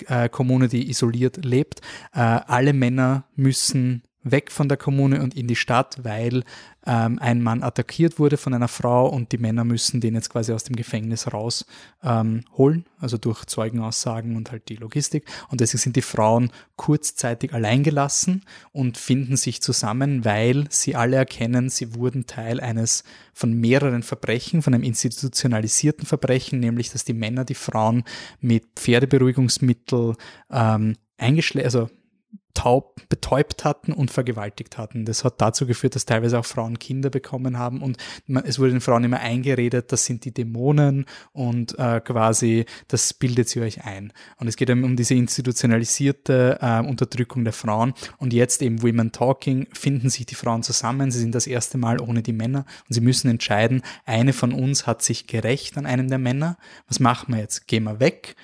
äh, 0.07 0.29
Kommune, 0.29 0.67
die 0.67 0.89
isoliert 0.89 1.43
lebt. 1.43 1.81
Äh, 2.13 2.19
alle 2.19 2.73
Männer 2.73 3.25
müssen 3.35 4.03
weg 4.31 4.51
von 4.51 4.69
der 4.69 4.77
Kommune 4.77 5.21
und 5.21 5.35
in 5.35 5.47
die 5.47 5.55
Stadt, 5.55 5.99
weil 6.03 6.43
ähm, 6.85 7.19
ein 7.19 7.41
Mann 7.41 7.61
attackiert 7.61 8.19
wurde 8.19 8.37
von 8.37 8.53
einer 8.53 8.67
Frau 8.67 9.07
und 9.07 9.31
die 9.31 9.37
Männer 9.37 9.63
müssen 9.63 10.01
den 10.01 10.15
jetzt 10.15 10.29
quasi 10.29 10.53
aus 10.53 10.63
dem 10.63 10.75
Gefängnis 10.75 11.31
rausholen, 11.31 11.65
ähm, 12.03 12.83
also 12.99 13.17
durch 13.17 13.45
Zeugenaussagen 13.45 14.35
und 14.35 14.51
halt 14.51 14.69
die 14.69 14.77
Logistik. 14.77 15.25
Und 15.49 15.61
deswegen 15.61 15.81
sind 15.81 15.95
die 15.97 16.01
Frauen 16.01 16.51
kurzzeitig 16.77 17.53
alleingelassen 17.53 18.43
und 18.71 18.97
finden 18.97 19.37
sich 19.37 19.61
zusammen, 19.61 20.25
weil 20.25 20.65
sie 20.69 20.95
alle 20.95 21.17
erkennen, 21.17 21.69
sie 21.69 21.95
wurden 21.95 22.25
Teil 22.27 22.59
eines 22.59 23.03
von 23.33 23.53
mehreren 23.53 24.03
Verbrechen, 24.03 24.61
von 24.61 24.73
einem 24.73 24.83
institutionalisierten 24.83 26.05
Verbrechen, 26.05 26.59
nämlich 26.59 26.91
dass 26.91 27.03
die 27.03 27.13
Männer 27.13 27.45
die 27.45 27.55
Frauen 27.55 28.03
mit 28.41 28.65
Pferdeberuhigungsmittel 28.75 30.15
ähm, 30.49 30.95
eingeschläfert, 31.17 31.65
also 31.65 31.89
taub, 32.53 33.01
betäubt 33.09 33.63
hatten 33.63 33.93
und 33.93 34.11
vergewaltigt 34.11 34.77
hatten. 34.77 35.05
Das 35.05 35.23
hat 35.23 35.39
dazu 35.39 35.65
geführt, 35.65 35.95
dass 35.95 36.05
teilweise 36.05 36.39
auch 36.39 36.45
Frauen 36.45 36.79
Kinder 36.79 37.09
bekommen 37.09 37.57
haben 37.57 37.81
und 37.81 37.97
man, 38.27 38.43
es 38.45 38.59
wurde 38.59 38.71
den 38.71 38.81
Frauen 38.81 39.03
immer 39.03 39.19
eingeredet, 39.19 39.91
das 39.91 40.05
sind 40.05 40.25
die 40.25 40.33
Dämonen 40.33 41.05
und 41.31 41.77
äh, 41.77 42.01
quasi 42.01 42.65
das 42.87 43.13
bildet 43.13 43.49
sie 43.49 43.61
euch 43.61 43.85
ein. 43.85 44.13
Und 44.37 44.47
es 44.47 44.55
geht 44.55 44.69
eben 44.69 44.83
um 44.83 44.95
diese 44.95 45.13
institutionalisierte 45.13 46.59
äh, 46.61 46.79
Unterdrückung 46.79 47.43
der 47.43 47.53
Frauen 47.53 47.93
und 48.17 48.33
jetzt 48.33 48.61
eben 48.61 48.81
Women 48.81 49.11
Talking 49.11 49.67
finden 49.73 50.09
sich 50.09 50.25
die 50.25 50.35
Frauen 50.35 50.63
zusammen, 50.63 51.11
sie 51.11 51.19
sind 51.19 51.35
das 51.35 51.47
erste 51.47 51.77
Mal 51.77 52.01
ohne 52.01 52.23
die 52.23 52.33
Männer 52.33 52.65
und 52.87 52.93
sie 52.93 53.01
müssen 53.01 53.29
entscheiden, 53.29 53.83
eine 54.05 54.33
von 54.33 54.53
uns 54.53 54.87
hat 54.87 55.01
sich 55.01 55.27
gerecht 55.27 55.77
an 55.77 55.85
einem 55.85 56.09
der 56.09 56.19
Männer, 56.19 56.57
was 56.87 56.99
machen 56.99 57.33
wir 57.33 57.41
jetzt? 57.41 57.67
Gehen 57.67 57.83
wir 57.83 57.99
weg 57.99 58.35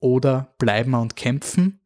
oder 0.00 0.54
bleiben 0.58 0.90
wir 0.90 1.00
und 1.00 1.16
kämpfen 1.16 1.78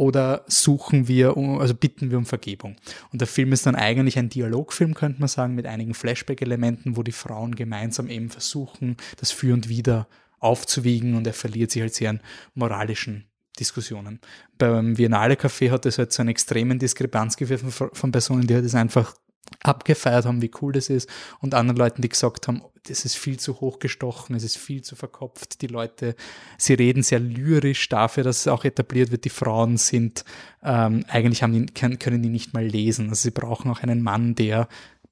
oder 0.00 0.44
suchen 0.46 1.08
wir, 1.08 1.36
also 1.36 1.74
bitten 1.74 2.10
wir 2.10 2.16
um 2.16 2.24
Vergebung. 2.24 2.76
Und 3.12 3.20
der 3.20 3.28
Film 3.28 3.52
ist 3.52 3.66
dann 3.66 3.74
eigentlich 3.74 4.18
ein 4.18 4.30
Dialogfilm, 4.30 4.94
könnte 4.94 5.20
man 5.20 5.28
sagen, 5.28 5.54
mit 5.54 5.66
einigen 5.66 5.92
Flashback-Elementen, 5.92 6.96
wo 6.96 7.02
die 7.02 7.12
Frauen 7.12 7.54
gemeinsam 7.54 8.08
eben 8.08 8.30
versuchen, 8.30 8.96
das 9.18 9.30
Für 9.30 9.52
und 9.52 9.68
Wider 9.68 10.08
aufzuwiegen 10.38 11.16
und 11.16 11.26
er 11.26 11.34
verliert 11.34 11.70
sich 11.70 11.82
halt 11.82 11.94
sehr 11.94 12.12
in 12.12 12.20
moralischen 12.54 13.26
Diskussionen. 13.58 14.20
Beim 14.56 14.94
Biennale 14.94 15.34
Café 15.34 15.70
hat 15.70 15.84
es 15.84 15.98
halt 15.98 16.14
so 16.14 16.22
einen 16.22 16.30
extremen 16.30 16.78
Diskrepanz 16.78 17.36
geführt 17.36 17.60
von, 17.60 18.10
Personen, 18.10 18.46
die 18.46 18.54
halt 18.54 18.64
das 18.64 18.74
einfach 18.74 19.14
abgefeiert 19.62 20.24
haben, 20.24 20.42
wie 20.42 20.50
cool 20.60 20.72
das 20.72 20.88
ist 20.88 21.08
und 21.40 21.54
anderen 21.54 21.78
Leuten, 21.78 22.02
die 22.02 22.08
gesagt 22.08 22.48
haben, 22.48 22.62
das 22.84 23.04
ist 23.04 23.16
viel 23.16 23.38
zu 23.38 23.60
hochgestochen, 23.60 24.34
es 24.34 24.42
ist 24.42 24.56
viel 24.56 24.82
zu 24.82 24.96
verkopft. 24.96 25.60
Die 25.60 25.66
Leute, 25.66 26.14
sie 26.56 26.74
reden 26.74 27.02
sehr 27.02 27.20
lyrisch 27.20 27.88
dafür, 27.88 28.24
dass 28.24 28.40
es 28.40 28.48
auch 28.48 28.64
etabliert 28.64 29.10
wird, 29.10 29.24
die 29.24 29.30
Frauen 29.30 29.76
sind, 29.76 30.24
ähm, 30.62 31.04
eigentlich 31.08 31.42
haben 31.42 31.52
die, 31.52 31.66
können 31.72 32.22
die 32.22 32.28
nicht 32.28 32.54
mal 32.54 32.64
lesen. 32.64 33.10
Also 33.10 33.22
sie 33.22 33.30
brauchen 33.32 33.70
auch 33.70 33.82
einen 33.82 34.02
Mann, 34.02 34.34
der 34.34 34.66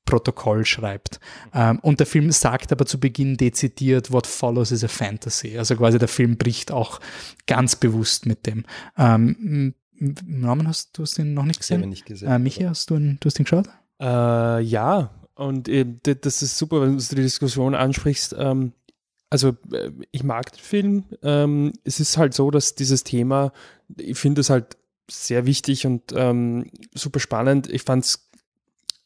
Protokoll 0.07 0.65
schreibt. 0.65 1.21
Ähm, 1.53 1.79
und 1.81 2.01
der 2.01 2.07
Film 2.07 2.33
sagt 2.33 2.73
aber 2.73 2.87
zu 2.87 2.99
Beginn 2.99 3.37
dezidiert, 3.37 4.11
what 4.11 4.27
follows 4.27 4.71
is 4.71 4.83
a 4.83 4.89
fantasy. 4.89 5.59
Also 5.59 5.77
quasi 5.77 5.99
der 5.99 6.09
Film 6.09 6.39
bricht 6.39 6.73
auch 6.73 7.01
ganz 7.47 7.77
bewusst 7.77 8.25
mit 8.25 8.47
dem. 8.47 8.65
Ähm, 8.97 9.75
Norman, 9.99 10.69
hast 10.69 10.97
du 10.97 11.05
den 11.05 11.35
noch 11.35 11.45
nicht 11.45 11.61
gesehen? 11.61 11.81
Ich 11.81 11.83
habe 11.83 11.91
nicht 11.91 12.07
gesehen. 12.07 12.29
Äh, 12.31 12.39
Michi, 12.39 12.63
hast 12.63 12.89
du, 12.89 12.97
ihn, 12.97 13.19
du 13.21 13.27
hast 13.27 13.39
ihn 13.39 13.45
geschaut? 13.45 13.69
Äh, 14.01 14.61
ja, 14.63 15.11
und 15.35 15.69
äh, 15.69 15.87
das 16.03 16.43
ist 16.43 16.59
super, 16.59 16.81
wenn 16.83 16.97
du 16.97 17.03
die 17.03 17.17
Diskussion 17.17 17.75
ansprichst. 17.75 18.35
Ähm, 18.39 18.73
also 19.31 19.57
äh, 19.73 19.91
ich 20.11 20.25
mag 20.25 20.53
den 20.53 20.61
Film. 20.61 21.05
Ähm, 21.23 21.73
es 21.85 22.01
ist 22.01 22.17
halt 22.17 22.35
so, 22.35 22.51
dass 22.51 22.75
dieses 22.75 23.05
Thema, 23.05 23.53
ich 23.97 24.19
finde 24.19 24.41
es 24.41 24.51
halt 24.51 24.77
sehr 25.11 25.47
wichtig 25.47 25.87
und 25.87 26.13
ähm, 26.15 26.71
super 26.95 27.21
spannend. 27.21 27.71
Ich 27.71 27.83
fand 27.83 28.05
es 28.05 28.28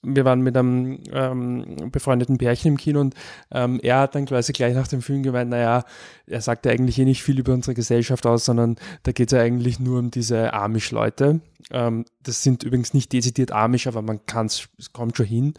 wir 0.02 0.24
waren 0.24 0.40
mit 0.40 0.56
einem 0.56 0.98
ähm, 1.12 1.90
befreundeten 1.90 2.38
Pärchen 2.38 2.72
im 2.72 2.76
Kino 2.76 3.00
und 3.00 3.14
ähm, 3.52 3.78
er 3.82 4.00
hat 4.00 4.14
dann 4.14 4.26
quasi 4.26 4.52
gleich 4.52 4.74
nach 4.74 4.88
dem 4.88 5.00
Film 5.00 5.22
gemeint, 5.22 5.50
naja, 5.50 5.84
er 6.26 6.40
sagt 6.40 6.66
ja 6.66 6.72
eigentlich 6.72 6.98
eh 6.98 7.04
nicht 7.04 7.22
viel 7.22 7.38
über 7.38 7.52
unsere 7.52 7.74
Gesellschaft 7.74 8.26
aus, 8.26 8.44
sondern 8.44 8.76
da 9.04 9.12
geht 9.12 9.32
es 9.32 9.36
ja 9.36 9.42
eigentlich 9.42 9.78
nur 9.78 9.98
um 9.98 10.10
diese 10.10 10.52
Amish-Leute. 10.52 11.40
Ähm, 11.70 12.04
das 12.22 12.42
sind 12.42 12.64
übrigens 12.64 12.94
nicht 12.94 13.12
dezidiert 13.12 13.52
Amish, 13.52 13.86
aber 13.86 14.02
man 14.02 14.26
kann 14.26 14.46
es, 14.46 14.68
kommt 14.92 15.16
schon 15.16 15.26
hin. 15.26 15.54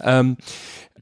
Ähm, 0.00 0.36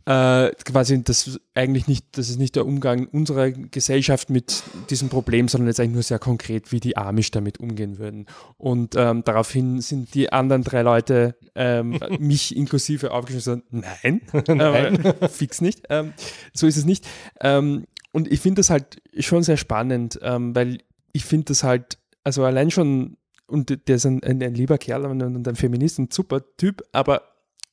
äh, 0.06 0.52
quasi 0.64 1.02
das 1.02 1.40
eigentlich 1.54 1.88
nicht, 1.88 2.06
das 2.16 2.30
ist 2.30 2.38
nicht 2.38 2.54
der 2.54 2.64
Umgang 2.64 3.06
unserer 3.08 3.50
Gesellschaft 3.50 4.30
mit 4.30 4.62
diesem 4.88 5.08
Problem, 5.08 5.48
sondern 5.48 5.66
jetzt 5.66 5.80
eigentlich 5.80 5.94
nur 5.94 6.02
sehr 6.04 6.20
konkret, 6.20 6.70
wie 6.70 6.78
die 6.78 6.96
Amish 6.96 7.32
damit 7.32 7.58
umgehen 7.58 7.98
würden. 7.98 8.26
Und 8.56 8.94
ähm, 8.96 9.24
daraufhin 9.24 9.80
sind 9.80 10.14
die 10.14 10.32
anderen 10.32 10.62
drei 10.62 10.82
Leute, 10.82 11.34
ähm, 11.56 11.98
mich 12.20 12.56
inklusive, 12.56 13.10
aufgeschlossen, 13.10 13.64
nein, 13.70 14.22
nein. 14.46 15.04
Äh, 15.04 15.28
fix 15.28 15.60
nicht. 15.60 15.82
Ähm, 15.90 16.12
so 16.54 16.68
ist 16.68 16.76
es 16.76 16.84
nicht. 16.84 17.06
Ähm, 17.40 17.86
und 18.12 18.30
ich 18.30 18.38
finde 18.38 18.60
das 18.60 18.70
halt 18.70 19.02
schon 19.18 19.42
sehr 19.42 19.56
spannend, 19.56 20.20
ähm, 20.22 20.54
weil 20.54 20.78
ich 21.12 21.24
finde 21.24 21.46
das 21.46 21.64
halt, 21.64 21.98
also 22.22 22.44
allein 22.44 22.70
schon, 22.70 23.16
und 23.48 23.88
der 23.88 23.96
ist 23.96 24.06
ein, 24.06 24.22
ein, 24.22 24.40
ein 24.40 24.54
lieber 24.54 24.78
Kerl 24.78 25.04
und 25.04 25.20
ein, 25.20 25.44
ein 25.44 25.56
Feminist, 25.56 25.98
ein 25.98 26.10
super 26.12 26.42
Typ, 26.56 26.84
aber 26.92 27.22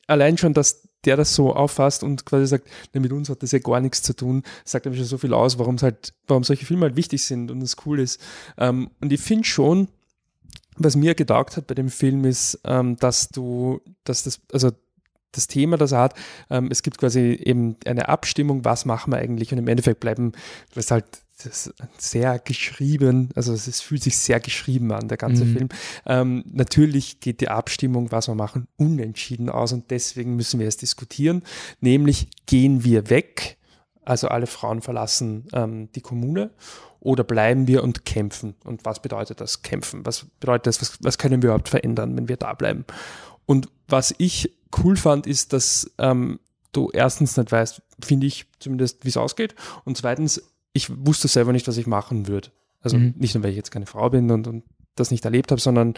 allein 0.07 0.39
schon, 0.39 0.55
dass 0.55 0.92
der 1.05 1.17
das 1.17 1.35
so 1.35 1.55
auffasst 1.55 2.03
und 2.03 2.25
quasi 2.25 2.47
sagt, 2.47 2.67
na, 2.93 3.01
mit 3.01 3.11
uns 3.11 3.29
hat 3.29 3.43
das 3.43 3.51
ja 3.51 3.59
gar 3.59 3.79
nichts 3.79 4.01
zu 4.01 4.15
tun, 4.15 4.43
sagt 4.65 4.85
nämlich 4.85 4.99
schon 5.01 5.07
so 5.07 5.17
viel 5.17 5.33
aus, 5.33 5.59
warum 5.59 5.77
halt, 5.81 6.13
warum 6.27 6.43
solche 6.43 6.65
Filme 6.65 6.83
halt 6.83 6.95
wichtig 6.95 7.23
sind 7.23 7.51
und 7.51 7.61
es 7.61 7.77
cool 7.85 7.99
ist. 7.99 8.21
Ähm, 8.57 8.89
und 9.01 9.11
ich 9.11 9.21
finde 9.21 9.45
schon, 9.45 9.87
was 10.77 10.95
mir 10.95 11.15
gedacht 11.15 11.57
hat 11.57 11.67
bei 11.67 11.75
dem 11.75 11.89
Film 11.89 12.25
ist, 12.25 12.59
ähm, 12.63 12.97
dass 12.97 13.29
du, 13.29 13.81
dass 14.03 14.23
das, 14.23 14.39
also 14.51 14.71
das 15.31 15.47
Thema, 15.47 15.77
das 15.77 15.91
er 15.91 15.99
hat, 15.99 16.13
ähm, 16.49 16.69
es 16.71 16.83
gibt 16.83 16.97
quasi 16.97 17.39
eben 17.43 17.75
eine 17.85 18.09
Abstimmung, 18.09 18.65
was 18.65 18.85
machen 18.85 19.11
wir 19.11 19.17
eigentlich 19.17 19.51
und 19.51 19.57
im 19.57 19.67
Endeffekt 19.67 19.99
bleiben, 19.99 20.31
was 20.73 20.91
halt 20.91 21.05
das 21.45 21.73
sehr 21.97 22.39
geschrieben, 22.39 23.29
also 23.35 23.53
es 23.53 23.81
fühlt 23.81 24.03
sich 24.03 24.17
sehr 24.17 24.39
geschrieben 24.39 24.91
an, 24.91 25.07
der 25.07 25.17
ganze 25.17 25.45
mhm. 25.45 25.53
Film. 25.53 25.69
Ähm, 26.05 26.43
natürlich 26.51 27.19
geht 27.19 27.41
die 27.41 27.49
Abstimmung, 27.49 28.11
was 28.11 28.27
wir 28.27 28.35
machen, 28.35 28.67
unentschieden 28.77 29.49
aus 29.49 29.73
und 29.73 29.91
deswegen 29.91 30.35
müssen 30.35 30.59
wir 30.59 30.67
es 30.67 30.77
diskutieren. 30.77 31.43
Nämlich 31.79 32.27
gehen 32.45 32.83
wir 32.83 33.09
weg, 33.09 33.57
also 34.05 34.27
alle 34.27 34.47
Frauen 34.47 34.81
verlassen 34.81 35.47
ähm, 35.53 35.89
die 35.93 36.01
Kommune 36.01 36.51
oder 36.99 37.23
bleiben 37.23 37.67
wir 37.67 37.83
und 37.83 38.05
kämpfen? 38.05 38.55
Und 38.63 38.85
was 38.85 39.01
bedeutet 39.01 39.41
das 39.41 39.61
kämpfen? 39.61 40.05
Was 40.05 40.25
bedeutet 40.39 40.67
das? 40.67 40.81
Was, 40.81 40.97
was 41.01 41.17
können 41.17 41.41
wir 41.41 41.49
überhaupt 41.49 41.69
verändern, 41.69 42.15
wenn 42.15 42.29
wir 42.29 42.37
da 42.37 42.53
bleiben? 42.53 42.85
Und 43.45 43.67
was 43.87 44.13
ich 44.17 44.55
cool 44.83 44.95
fand, 44.95 45.27
ist, 45.27 45.53
dass 45.53 45.91
ähm, 45.97 46.39
du 46.71 46.89
erstens 46.91 47.37
nicht 47.37 47.51
weißt, 47.51 47.81
finde 48.01 48.27
ich 48.27 48.45
zumindest, 48.59 49.03
wie 49.05 49.09
es 49.09 49.17
ausgeht. 49.17 49.55
Und 49.83 49.97
zweitens, 49.97 50.41
ich 50.73 50.89
wusste 51.05 51.27
selber 51.27 51.53
nicht, 51.53 51.67
was 51.67 51.77
ich 51.77 51.87
machen 51.87 52.27
würde. 52.27 52.49
Also 52.81 52.97
mhm. 52.97 53.13
nicht 53.17 53.33
nur, 53.35 53.43
weil 53.43 53.51
ich 53.51 53.55
jetzt 53.57 53.71
keine 53.71 53.85
Frau 53.85 54.09
bin 54.09 54.29
und, 54.31 54.47
und 54.47 54.63
das 54.95 55.11
nicht 55.11 55.23
erlebt 55.25 55.51
habe, 55.51 55.61
sondern 55.61 55.93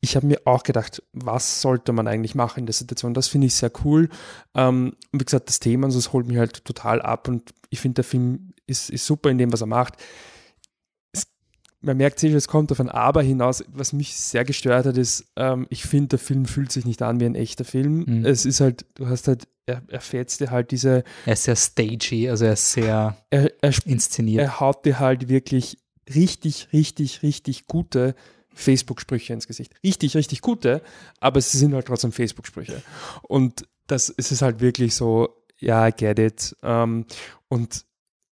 ich 0.00 0.16
habe 0.16 0.26
mir 0.26 0.40
auch 0.44 0.62
gedacht, 0.62 1.02
was 1.12 1.60
sollte 1.60 1.92
man 1.92 2.06
eigentlich 2.06 2.34
machen 2.34 2.60
in 2.60 2.66
der 2.66 2.74
Situation? 2.74 3.14
Das 3.14 3.28
finde 3.28 3.46
ich 3.46 3.54
sehr 3.54 3.72
cool. 3.84 4.08
Ähm, 4.54 4.96
und 5.12 5.20
wie 5.20 5.24
gesagt, 5.24 5.48
das 5.48 5.60
Thema, 5.60 5.86
also 5.86 5.98
das 5.98 6.12
holt 6.12 6.26
mich 6.26 6.38
halt 6.38 6.64
total 6.64 7.00
ab 7.02 7.28
und 7.28 7.54
ich 7.70 7.80
finde, 7.80 7.96
der 7.96 8.04
Film 8.04 8.52
ist, 8.66 8.90
ist 8.90 9.06
super 9.06 9.30
in 9.30 9.38
dem, 9.38 9.52
was 9.52 9.60
er 9.60 9.66
macht 9.66 9.96
man 11.84 11.96
merkt 11.96 12.18
sicher, 12.18 12.36
es 12.36 12.48
kommt 12.48 12.72
auf 12.72 12.80
ein 12.80 12.88
Aber 12.88 13.22
hinaus. 13.22 13.64
Was 13.68 13.92
mich 13.92 14.16
sehr 14.16 14.44
gestört 14.44 14.86
hat, 14.86 14.96
ist, 14.96 15.26
ähm, 15.36 15.66
ich 15.70 15.84
finde, 15.84 16.08
der 16.08 16.18
Film 16.18 16.46
fühlt 16.46 16.72
sich 16.72 16.84
nicht 16.84 17.02
an 17.02 17.20
wie 17.20 17.26
ein 17.26 17.34
echter 17.34 17.64
Film. 17.64 18.04
Mhm. 18.06 18.24
Es 18.24 18.44
ist 18.44 18.60
halt, 18.60 18.86
du 18.94 19.06
hast 19.08 19.28
halt, 19.28 19.46
er, 19.66 19.82
er 19.88 20.00
fetzt 20.00 20.40
dir 20.40 20.50
halt 20.50 20.70
diese. 20.70 21.04
Er 21.26 21.34
ist 21.34 21.44
sehr 21.44 21.56
stagey, 21.56 22.28
also 22.28 22.46
er 22.46 22.54
ist 22.54 22.72
sehr 22.72 23.16
er, 23.30 23.52
er, 23.60 23.72
inszeniert. 23.84 24.42
Er 24.42 24.60
haut 24.60 24.84
dir 24.84 24.98
halt 24.98 25.28
wirklich 25.28 25.78
richtig, 26.12 26.68
richtig, 26.72 27.22
richtig 27.22 27.66
gute 27.66 28.14
Facebook-Sprüche 28.54 29.32
ins 29.32 29.46
Gesicht. 29.46 29.74
Richtig, 29.82 30.16
richtig 30.16 30.40
gute, 30.40 30.82
aber 31.20 31.40
sie 31.40 31.58
sind 31.58 31.74
halt 31.74 31.86
trotzdem 31.86 32.12
Facebook-Sprüche. 32.12 32.82
Und 33.22 33.66
das 33.86 34.12
es 34.16 34.32
ist 34.32 34.42
halt 34.42 34.60
wirklich 34.60 34.94
so, 34.94 35.28
ja, 35.58 35.86
I 35.86 35.92
get 35.92 36.18
it. 36.18 36.56
Ähm, 36.62 37.06
und 37.48 37.84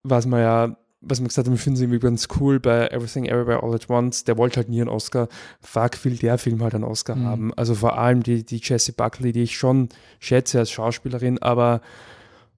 was 0.03 0.27
man 0.27 0.41
ja 0.41 0.77
was 1.01 1.21
man 1.21 1.29
gesagt 1.29 1.47
hat, 1.47 1.53
wir 1.53 1.59
finden 1.59 1.77
es 1.77 1.83
irgendwie 1.83 1.99
ganz 1.99 2.29
cool 2.39 2.61
bei 2.61 2.89
Everything 2.89 3.25
Everywhere 3.25 3.63
All 3.63 3.75
at 3.75 3.89
Once, 3.89 4.25
der 4.25 4.37
wollte 4.37 4.59
halt 4.59 4.69
nie 4.69 4.81
einen 4.81 4.91
Oscar. 4.91 5.29
Fuck, 5.61 6.05
will 6.05 6.17
der 6.17 6.37
Film 6.37 6.63
halt 6.63 6.75
einen 6.75 6.85
Oscar 6.85 7.17
mhm. 7.17 7.25
haben. 7.25 7.55
Also 7.55 7.75
vor 7.75 7.99
allem 7.99 8.23
die, 8.23 8.45
die 8.45 8.61
Jessie 8.63 8.93
Buckley, 8.93 9.33
die 9.33 9.43
ich 9.43 9.57
schon 9.57 9.89
schätze 10.19 10.59
als 10.59 10.71
Schauspielerin, 10.71 11.39
aber 11.39 11.81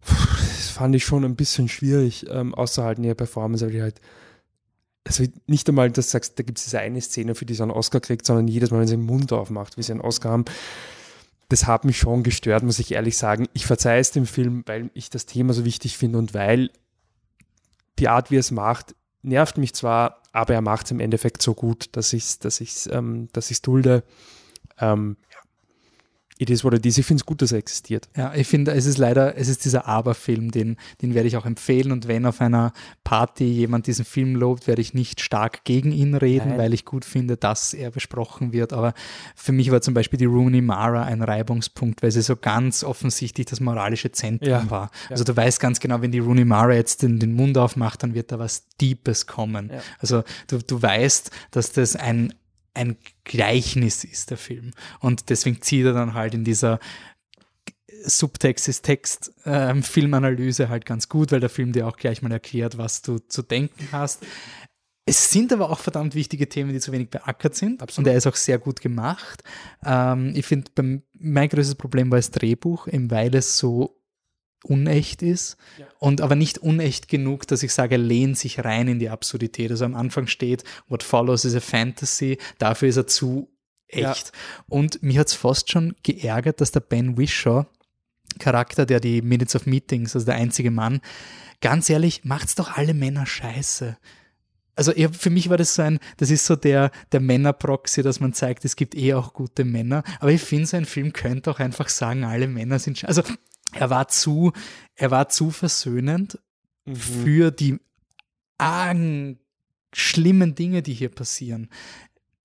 pff, 0.05 0.39
das 0.39 0.69
fand 0.71 0.95
ich 0.97 1.05
schon 1.05 1.25
ein 1.25 1.37
bisschen 1.37 1.69
schwierig, 1.69 2.27
ähm, 2.31 2.55
außer 2.55 2.83
halt 2.83 2.99
in 2.99 3.05
ihrer 3.05 3.15
Performance, 3.15 3.65
weil 3.65 3.73
die 3.73 3.83
halt 3.83 4.01
also 5.05 5.25
nicht 5.47 5.69
einmal, 5.69 5.91
dass 5.91 6.07
du 6.07 6.13
sagst, 6.13 6.39
da 6.39 6.43
gibt 6.43 6.59
es 6.59 6.65
diese 6.65 6.79
eine 6.79 7.01
Szene, 7.01 7.35
für 7.35 7.45
die 7.45 7.55
sie 7.55 7.63
einen 7.63 7.73
Oscar 7.73 8.01
kriegt, 8.01 8.25
sondern 8.25 8.47
jedes 8.47 8.71
Mal, 8.71 8.81
wenn 8.81 8.87
sie 8.87 8.97
den 8.97 9.07
Mund 9.07 9.33
aufmacht, 9.33 9.77
wie 9.77 9.83
sie 9.83 9.93
einen 9.93 10.01
Oscar 10.01 10.31
haben. 10.31 10.45
Das 11.49 11.67
hat 11.67 11.85
mich 11.85 11.99
schon 11.99 12.23
gestört, 12.23 12.63
muss 12.63 12.79
ich 12.79 12.93
ehrlich 12.93 13.19
sagen. 13.19 13.49
Ich 13.53 13.67
verzeihe 13.67 14.01
es 14.01 14.13
dem 14.13 14.27
Film, 14.27 14.63
weil 14.67 14.91
ich 14.95 15.11
das 15.11 15.27
Thema 15.27 15.53
so 15.53 15.65
wichtig 15.65 15.99
finde 15.99 16.19
und 16.19 16.35
weil 16.35 16.71
die 17.99 18.09
Art, 18.09 18.31
wie 18.31 18.37
er 18.37 18.41
es 18.41 18.51
macht, 18.51 18.95
nervt 19.23 19.59
mich 19.59 19.75
zwar, 19.75 20.23
aber 20.33 20.55
er 20.55 20.61
macht 20.61 20.87
es 20.87 20.91
im 20.93 21.01
Endeffekt 21.01 21.43
so 21.43 21.55
gut, 21.55 21.97
dass 21.97 22.13
ich 22.13 22.25
es 22.25 22.39
dass 22.39 22.61
ich's, 22.61 22.87
ähm, 22.87 23.29
dass 23.33 23.51
ich's 23.51 23.63
dulde. 23.63 24.03
Ähm, 24.79 25.17
it 26.43 26.51
is 26.51 26.65
what 26.65 26.75
it 26.75 26.85
is. 26.85 26.99
Ich 26.99 27.07
finde 27.07 27.21
es 27.21 27.27
gut, 27.27 27.41
dass 27.41 27.53
er 27.53 27.59
existiert. 27.59 28.09
Ja, 28.17 28.35
ich 28.35 28.49
finde, 28.49 28.73
es 28.73 28.85
ist 28.85 28.99
leider, 28.99 29.37
es 29.37 29.49
ist 29.49 29.65
dieser 29.65 29.87
Aber-Film, 29.87 30.51
den, 30.51 30.77
den 31.01 31.15
werde 31.15 31.29
ich 31.29 31.37
auch 31.37 31.47
empfehlen. 31.47 31.93
Und 31.93 32.09
wenn 32.09 32.27
auf 32.27 32.41
einer 32.41 32.73
Party 33.05 33.45
jemand 33.45 33.87
diesen 33.87 34.05
Film 34.05 34.35
lobt, 34.35 34.67
werde 34.67 34.83
ich 34.83 34.93
nicht 34.93 35.21
stark 35.21 35.65
gegen 35.65 35.93
ihn 35.93 36.15
reden, 36.15 36.51
Nein. 36.51 36.59
weil 36.59 36.75
ich 36.75 36.85
gut 36.85 37.05
finde, 37.05 37.37
dass 37.37 37.75
er 37.75 37.93
besprochen 37.93 38.53
wird. 38.53 38.73
Aber 38.73 38.93
für 39.37 39.53
mich 39.53 39.71
war 39.71 39.81
zum 39.81 39.95
Beispiel 39.95 40.19
die 40.19 40.25
Rooney 40.25 40.61
Mara 40.61 41.05
ein 41.05 41.23
Reibungspunkt, 41.23 42.03
weil 42.03 42.11
sie 42.11 42.23
so 42.23 42.35
ganz 42.35 42.83
offensichtlich 42.83 43.47
das 43.47 43.61
moralische 43.61 44.11
Zentrum 44.11 44.51
ja. 44.51 44.71
war. 44.71 44.91
Also 45.09 45.23
du 45.23 45.37
weißt 45.37 45.61
ganz 45.61 45.79
genau, 45.79 46.03
wenn 46.03 46.11
die 46.11 46.19
Rooney 46.19 46.45
Mara 46.45 46.75
jetzt 46.75 47.03
den, 47.03 47.21
den 47.21 47.35
Mund 47.35 47.57
aufmacht, 47.57 48.03
dann 48.03 48.15
wird 48.15 48.33
da 48.33 48.41
was 48.41 48.65
Deepes 48.81 49.27
kommen. 49.29 49.71
Ja. 49.73 49.81
Also 50.01 50.25
du, 50.49 50.59
du 50.59 50.83
weißt, 50.83 51.31
dass 51.53 51.71
das 51.71 51.95
ein, 51.95 52.35
ein 52.75 52.97
Gleichnis 53.25 54.05
ist, 54.05 54.31
der 54.31 54.39
Film. 54.39 54.73
Und 55.01 55.31
deswegen 55.31 55.61
zieht 55.63 55.85
er 55.85 55.93
dann 55.93 56.15
halt 56.15 56.35
in 56.35 56.45
dieser 56.45 56.79
Subtext 58.05 58.69
ist 58.69 58.83
Text 58.83 59.33
äh, 59.45 59.75
Filmanalyse 59.81 60.69
halt 60.69 60.87
ganz 60.87 61.09
gut, 61.09 61.33
weil 61.33 61.41
der 61.41 61.51
Film 61.51 61.73
dir 61.73 61.87
auch 61.87 61.97
gleich 61.97 62.23
mal 62.23 62.33
erklärt, 62.33 62.79
was 62.79 63.03
du 63.03 63.19
zu 63.19 63.43
denken 63.43 63.89
hast. 63.93 64.25
Es 65.05 65.31
sind 65.31 65.53
aber 65.53 65.71
auch 65.71 65.81
verdammt 65.81 66.15
wichtige 66.15 66.49
Themen, 66.49 66.73
die 66.73 66.81
zu 66.81 66.93
wenig 66.93 67.11
beackert 67.11 67.55
sind. 67.55 67.83
Absolut. 67.83 68.07
Und 68.07 68.13
er 68.13 68.17
ist 68.17 68.27
auch 68.27 68.37
sehr 68.37 68.59
gut 68.59 68.81
gemacht. 68.81 69.43
Ähm, 69.85 70.33
ich 70.35 70.47
finde, 70.47 71.03
mein 71.13 71.49
größtes 71.49 71.75
Problem 71.75 72.11
war 72.11 72.19
das 72.19 72.31
Drehbuch, 72.31 72.87
eben 72.87 73.11
weil 73.11 73.35
es 73.35 73.59
so 73.59 74.02
unecht 74.65 75.23
ist 75.23 75.57
ja. 75.79 75.87
und 75.99 76.21
aber 76.21 76.37
nicht 76.37 76.59
unecht 76.59 77.09
genug, 77.09 77.47
dass 77.47 77.63
ich 77.63 77.73
sage, 77.73 77.97
lehnt 77.97 78.39
sich 78.39 78.65
rein 78.65 78.89
in 78.89 78.99
die 78.99 79.09
Absurdität. 79.09 79.71
Also 79.71 79.85
am 79.85 79.95
Anfang 79.95 80.27
steht, 80.27 80.65
what 80.89 81.03
follows 81.03 81.45
is 81.45 81.55
a 81.55 81.61
fantasy, 81.61 82.39
dafür 82.59 82.89
ist 82.89 82.97
er 82.97 83.07
zu 83.07 83.49
echt. 83.89 84.27
Ja. 84.27 84.65
Und 84.69 85.03
mich 85.03 85.19
hat 85.19 85.29
es 85.29 85.35
fast 85.35 85.71
schon 85.71 85.95
geärgert, 86.03 86.61
dass 86.61 86.73
der 86.73 86.81
Ben 86.81 87.19
Wishaw, 87.19 87.67
Charakter, 88.39 88.87
der 88.87 89.01
die 89.01 89.23
Minutes 89.23 89.55
of 89.55 89.67
Meetings, 89.67 90.15
also 90.15 90.27
der 90.27 90.37
einzige 90.37 90.71
Mann, 90.71 91.01
ganz 91.61 91.91
ehrlich, 91.91 92.25
macht's 92.25 92.55
doch 92.55 92.77
alle 92.77 92.95
Männer 92.95 93.27
scheiße. 93.27 93.97
Also 94.75 94.93
ja, 94.93 95.11
für 95.11 95.29
mich 95.29 95.51
war 95.51 95.59
das 95.59 95.75
so 95.75 95.83
ein, 95.83 95.99
das 96.17 96.31
ist 96.31 96.47
so 96.47 96.57
der, 96.57 96.91
der 97.13 97.21
Männerproxy, 97.21 98.03
dass 98.03 98.21
man 98.21 98.33
zeigt, 98.33 98.65
es 98.65 98.75
gibt 98.75 98.95
eh 98.95 99.13
auch 99.13 99.35
gute 99.35 99.65
Männer. 99.65 100.03
Aber 100.19 100.31
ich 100.31 100.41
finde, 100.41 100.67
so 100.67 100.79
ein 100.79 100.87
Film 100.87 101.13
könnte 101.13 101.51
auch 101.51 101.59
einfach 101.59 101.91
sagen, 101.91 102.25
alle 102.25 102.49
Männer 102.49 102.79
sind, 102.79 102.99
scheiße. 102.99 103.09
also 103.09 103.35
er 103.73 103.91
war 103.91 104.09
zu, 104.09 104.53
er 104.95 105.11
war 105.11 105.29
zu 105.29 105.51
versöhnend 105.51 106.39
mhm. 106.85 106.97
für 106.97 107.51
die 107.51 107.79
argen, 108.59 109.39
schlimmen 109.93 110.55
Dinge, 110.55 110.83
die 110.83 110.95
hier 110.95 111.11
passieren 111.11 111.69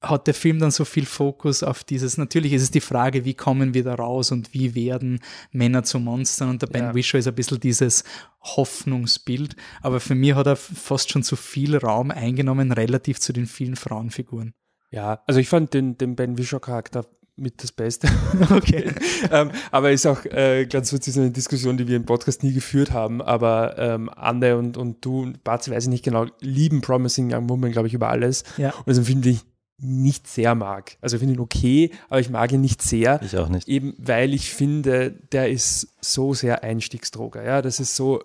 hat 0.02 0.28
der 0.28 0.34
Film 0.34 0.60
dann 0.60 0.72
so 0.72 0.86
viel 0.86 1.06
Fokus 1.06 1.64
auf 1.64 1.84
dieses, 1.84 2.18
natürlich 2.18 2.54
ist 2.54 2.62
es 2.62 2.72
die 2.72 2.82
Frage, 2.82 3.26
wie 3.26 3.34
kommen 3.34 3.74
wir 3.74 3.84
da 3.84 3.96
raus 3.96 4.32
und 4.32 4.54
wie 4.54 4.76
werden 4.76 5.22
Männer 5.52 5.84
zu 5.84 6.00
Monstern 6.00 6.50
und 6.50 6.62
der 6.62 6.68
Ben 6.68 6.84
ja. 6.84 6.96
Wishaw 6.96 7.18
ist 7.18 7.28
ein 7.28 7.36
bisschen 7.36 7.60
dieses 7.60 8.04
Hoffnungsbild, 8.42 9.56
aber 9.82 10.00
für 10.00 10.16
mich 10.16 10.36
hat 10.36 10.48
er 10.48 10.56
fast 10.56 11.12
schon 11.12 11.24
zu 11.24 11.36
viel 11.36 11.76
Raum 11.78 12.12
eingenommen 12.12 12.72
relativ 12.72 13.20
zu 13.20 13.34
den 13.34 13.48
vielen 13.48 13.76
Frauenfiguren. 13.76 14.54
Ja, 14.92 15.22
also 15.26 15.40
ich 15.40 15.50
fand 15.50 15.74
den, 15.74 15.98
den 15.98 16.16
Ben 16.16 16.38
Wishaw 16.38 16.60
Charakter 16.60 17.06
mit 17.38 17.64
das 17.64 17.72
Beste. 17.72 18.08
Okay. 18.50 18.92
ähm, 19.32 19.52
aber 19.72 19.92
ist 19.92 20.06
auch 20.06 20.26
äh, 20.26 20.66
ganz 20.66 20.90
kurz 20.90 21.08
ist 21.08 21.18
eine 21.18 21.32
Diskussion, 21.32 21.78
die 21.78 21.88
wir 21.88 21.96
im 21.96 22.06
Podcast 22.06 22.44
nie 22.44 22.54
geführt 22.54 22.92
haben. 22.92 23.22
Aber 23.22 23.78
ähm, 23.78 24.10
Anne 24.10 24.58
und, 24.58 24.78
und 24.78 25.04
du, 25.06 25.34
Barzi, 25.44 25.72
weiß 25.72 25.84
ich 25.84 25.90
nicht 25.90 26.04
genau, 26.04 26.26
lieben 26.40 26.82
Promising 26.82 27.34
Young 27.34 27.50
Woman, 27.50 27.72
glaube 27.72 27.88
ich, 27.88 27.94
über 27.94 28.10
alles. 28.10 28.44
Ja. 28.58 28.70
Und 28.72 28.88
das 28.88 28.98
empfinde 28.98 29.30
ich 29.30 29.42
nicht 29.80 30.28
sehr 30.28 30.56
mag. 30.56 30.98
Also 31.02 31.16
ich 31.16 31.20
finde 31.20 31.36
ihn 31.36 31.40
okay, 31.40 31.92
aber 32.10 32.20
ich 32.20 32.30
mag 32.30 32.52
ihn 32.52 32.62
nicht 32.62 32.82
sehr. 32.82 33.22
Ich 33.22 33.38
auch 33.38 33.50
nicht. 33.50 33.68
Eben 33.68 33.94
weil 33.98 34.34
ich 34.34 34.52
finde, 34.52 35.12
der 35.32 35.50
ist 35.50 35.96
so 36.02 36.34
sehr 36.34 36.64
Einstiegsdroger. 36.64 37.44
Ja, 37.44 37.62
das 37.62 37.80
ist 37.80 37.96
so, 37.96 38.24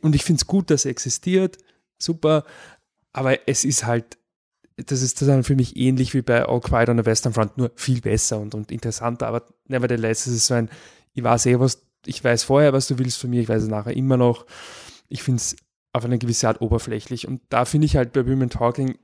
und 0.00 0.14
ich 0.14 0.24
finde 0.24 0.40
es 0.40 0.46
gut, 0.46 0.70
dass 0.70 0.84
er 0.84 0.90
existiert, 0.90 1.58
super, 1.98 2.44
aber 3.12 3.48
es 3.48 3.64
ist 3.64 3.84
halt, 3.84 4.18
das 4.76 5.02
ist 5.02 5.22
dann 5.22 5.44
für 5.44 5.56
mich 5.56 5.76
ähnlich 5.76 6.12
wie 6.14 6.22
bei 6.22 6.44
All 6.44 6.60
Quiet 6.60 6.88
on 6.88 6.98
the 6.98 7.06
Western 7.06 7.32
Front, 7.32 7.56
nur 7.56 7.70
viel 7.74 8.00
besser 8.00 8.38
und, 8.38 8.54
und 8.54 8.70
interessanter, 8.70 9.26
aber 9.26 9.42
nevertheless, 9.68 10.26
es 10.26 10.34
ist 10.34 10.46
so 10.46 10.54
ein, 10.54 10.68
ich 11.14 11.22
weiß 11.22 11.46
eh, 11.46 11.58
was, 11.58 11.82
ich 12.04 12.22
weiß 12.22 12.44
vorher, 12.44 12.72
was 12.72 12.86
du 12.86 12.98
willst 12.98 13.18
von 13.18 13.30
mir, 13.30 13.40
ich 13.40 13.48
weiß 13.48 13.62
es 13.62 13.68
nachher 13.68 13.96
immer 13.96 14.16
noch. 14.16 14.46
Ich 15.08 15.22
finde 15.22 15.38
es 15.38 15.56
auf 15.92 16.04
eine 16.04 16.18
gewisse 16.18 16.46
Art 16.48 16.60
oberflächlich 16.60 17.26
und 17.26 17.40
da 17.48 17.64
finde 17.64 17.86
ich 17.86 17.96
halt 17.96 18.12
bei 18.12 18.26
Women 18.26 18.50
Talking 18.50 18.98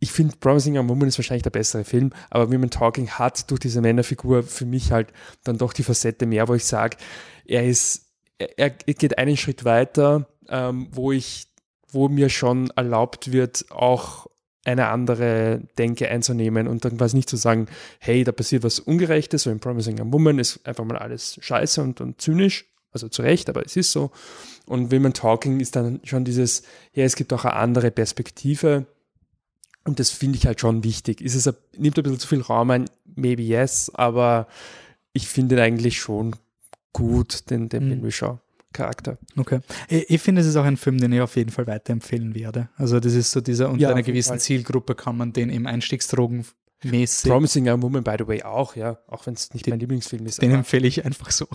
ich 0.00 0.12
finde 0.12 0.34
Promising 0.40 0.76
Young 0.76 0.88
Woman 0.88 1.08
ist 1.08 1.18
wahrscheinlich 1.18 1.42
der 1.42 1.50
bessere 1.50 1.84
Film, 1.84 2.10
aber 2.30 2.50
Women 2.50 2.70
Talking 2.70 3.10
hat 3.10 3.50
durch 3.50 3.60
diese 3.60 3.82
Männerfigur 3.82 4.42
für 4.42 4.64
mich 4.64 4.92
halt 4.92 5.12
dann 5.44 5.58
doch 5.58 5.74
die 5.74 5.82
Facette 5.82 6.24
mehr, 6.26 6.48
wo 6.48 6.54
ich 6.54 6.64
sage, 6.64 6.96
er 7.44 7.66
ist, 7.66 8.06
er, 8.38 8.58
er, 8.58 8.70
geht 8.70 9.18
einen 9.18 9.36
Schritt 9.36 9.64
weiter, 9.64 10.26
ähm, 10.48 10.88
wo 10.90 11.12
ich, 11.12 11.48
wo 11.92 12.08
mir 12.08 12.30
schon 12.30 12.70
erlaubt 12.70 13.30
wird, 13.30 13.66
auch 13.70 14.26
eine 14.64 14.88
andere 14.88 15.62
Denke 15.78 16.08
einzunehmen 16.08 16.68
und 16.68 16.84
dann 16.84 16.98
quasi 16.98 17.16
nicht 17.16 17.30
zu 17.30 17.36
sagen, 17.36 17.66
hey, 17.98 18.24
da 18.24 18.32
passiert 18.32 18.62
was 18.62 18.78
Ungerechtes, 18.78 19.44
so 19.44 19.50
in 19.50 19.60
Promising 19.60 19.98
Young 19.98 20.12
Woman 20.12 20.38
ist 20.38 20.66
einfach 20.66 20.84
mal 20.84 20.98
alles 20.98 21.38
scheiße 21.40 21.82
und, 21.82 22.00
und 22.00 22.20
zynisch, 22.20 22.66
also 22.92 23.08
zu 23.08 23.22
Recht, 23.22 23.48
aber 23.48 23.64
es 23.64 23.76
ist 23.76 23.92
so. 23.92 24.10
Und 24.66 24.92
Women 24.92 25.14
Talking 25.14 25.60
ist 25.60 25.76
dann 25.76 26.00
schon 26.04 26.24
dieses, 26.24 26.62
ja, 26.92 27.04
es 27.04 27.16
gibt 27.16 27.32
auch 27.32 27.44
eine 27.44 27.54
andere 27.54 27.90
Perspektive, 27.90 28.86
und 29.84 29.98
das 29.98 30.10
finde 30.10 30.36
ich 30.38 30.46
halt 30.46 30.60
schon 30.60 30.84
wichtig. 30.84 31.20
Ist 31.20 31.34
es 31.34 31.48
ein, 31.48 31.54
nimmt 31.76 31.96
ein 31.98 32.02
bisschen 32.02 32.18
zu 32.18 32.28
viel 32.28 32.42
Raum 32.42 32.70
ein? 32.70 32.84
Maybe 33.16 33.42
yes, 33.42 33.90
aber 33.94 34.46
ich 35.12 35.26
finde 35.26 35.60
eigentlich 35.62 36.00
schon 36.00 36.36
gut, 36.92 37.50
den, 37.50 37.68
den 37.68 37.88
mhm. 37.88 38.02
Wishaw. 38.02 38.38
Charakter. 38.72 39.18
Okay. 39.36 39.60
Ich, 39.88 40.10
ich, 40.10 40.20
finde, 40.20 40.42
es 40.42 40.46
ist 40.46 40.56
auch 40.56 40.64
ein 40.64 40.76
Film, 40.76 40.98
den 40.98 41.12
ich 41.12 41.20
auf 41.20 41.36
jeden 41.36 41.50
Fall 41.50 41.66
weiterempfehlen 41.66 42.34
werde. 42.34 42.68
Also 42.76 43.00
das 43.00 43.14
ist 43.14 43.32
so 43.32 43.40
dieser, 43.40 43.68
unter 43.68 43.82
ja, 43.82 43.90
einer 43.90 44.02
gewissen 44.02 44.38
Zielgruppe 44.38 44.94
kann 44.94 45.16
man 45.16 45.32
den 45.32 45.50
im 45.50 45.66
Einstiegsdrogen 45.66 46.44
mäßig. 46.84 47.30
Promising 47.30 47.68
Young 47.68 47.82
Woman, 47.82 48.04
by 48.04 48.16
the 48.18 48.26
way, 48.26 48.42
auch, 48.42 48.76
ja. 48.76 48.98
Auch 49.08 49.26
wenn 49.26 49.34
es 49.34 49.52
nicht 49.52 49.66
den, 49.66 49.72
mein 49.72 49.80
Lieblingsfilm 49.80 50.24
ist. 50.26 50.40
Den 50.40 50.52
empfehle 50.52 50.86
ich 50.86 51.04
einfach 51.04 51.30
so. 51.30 51.46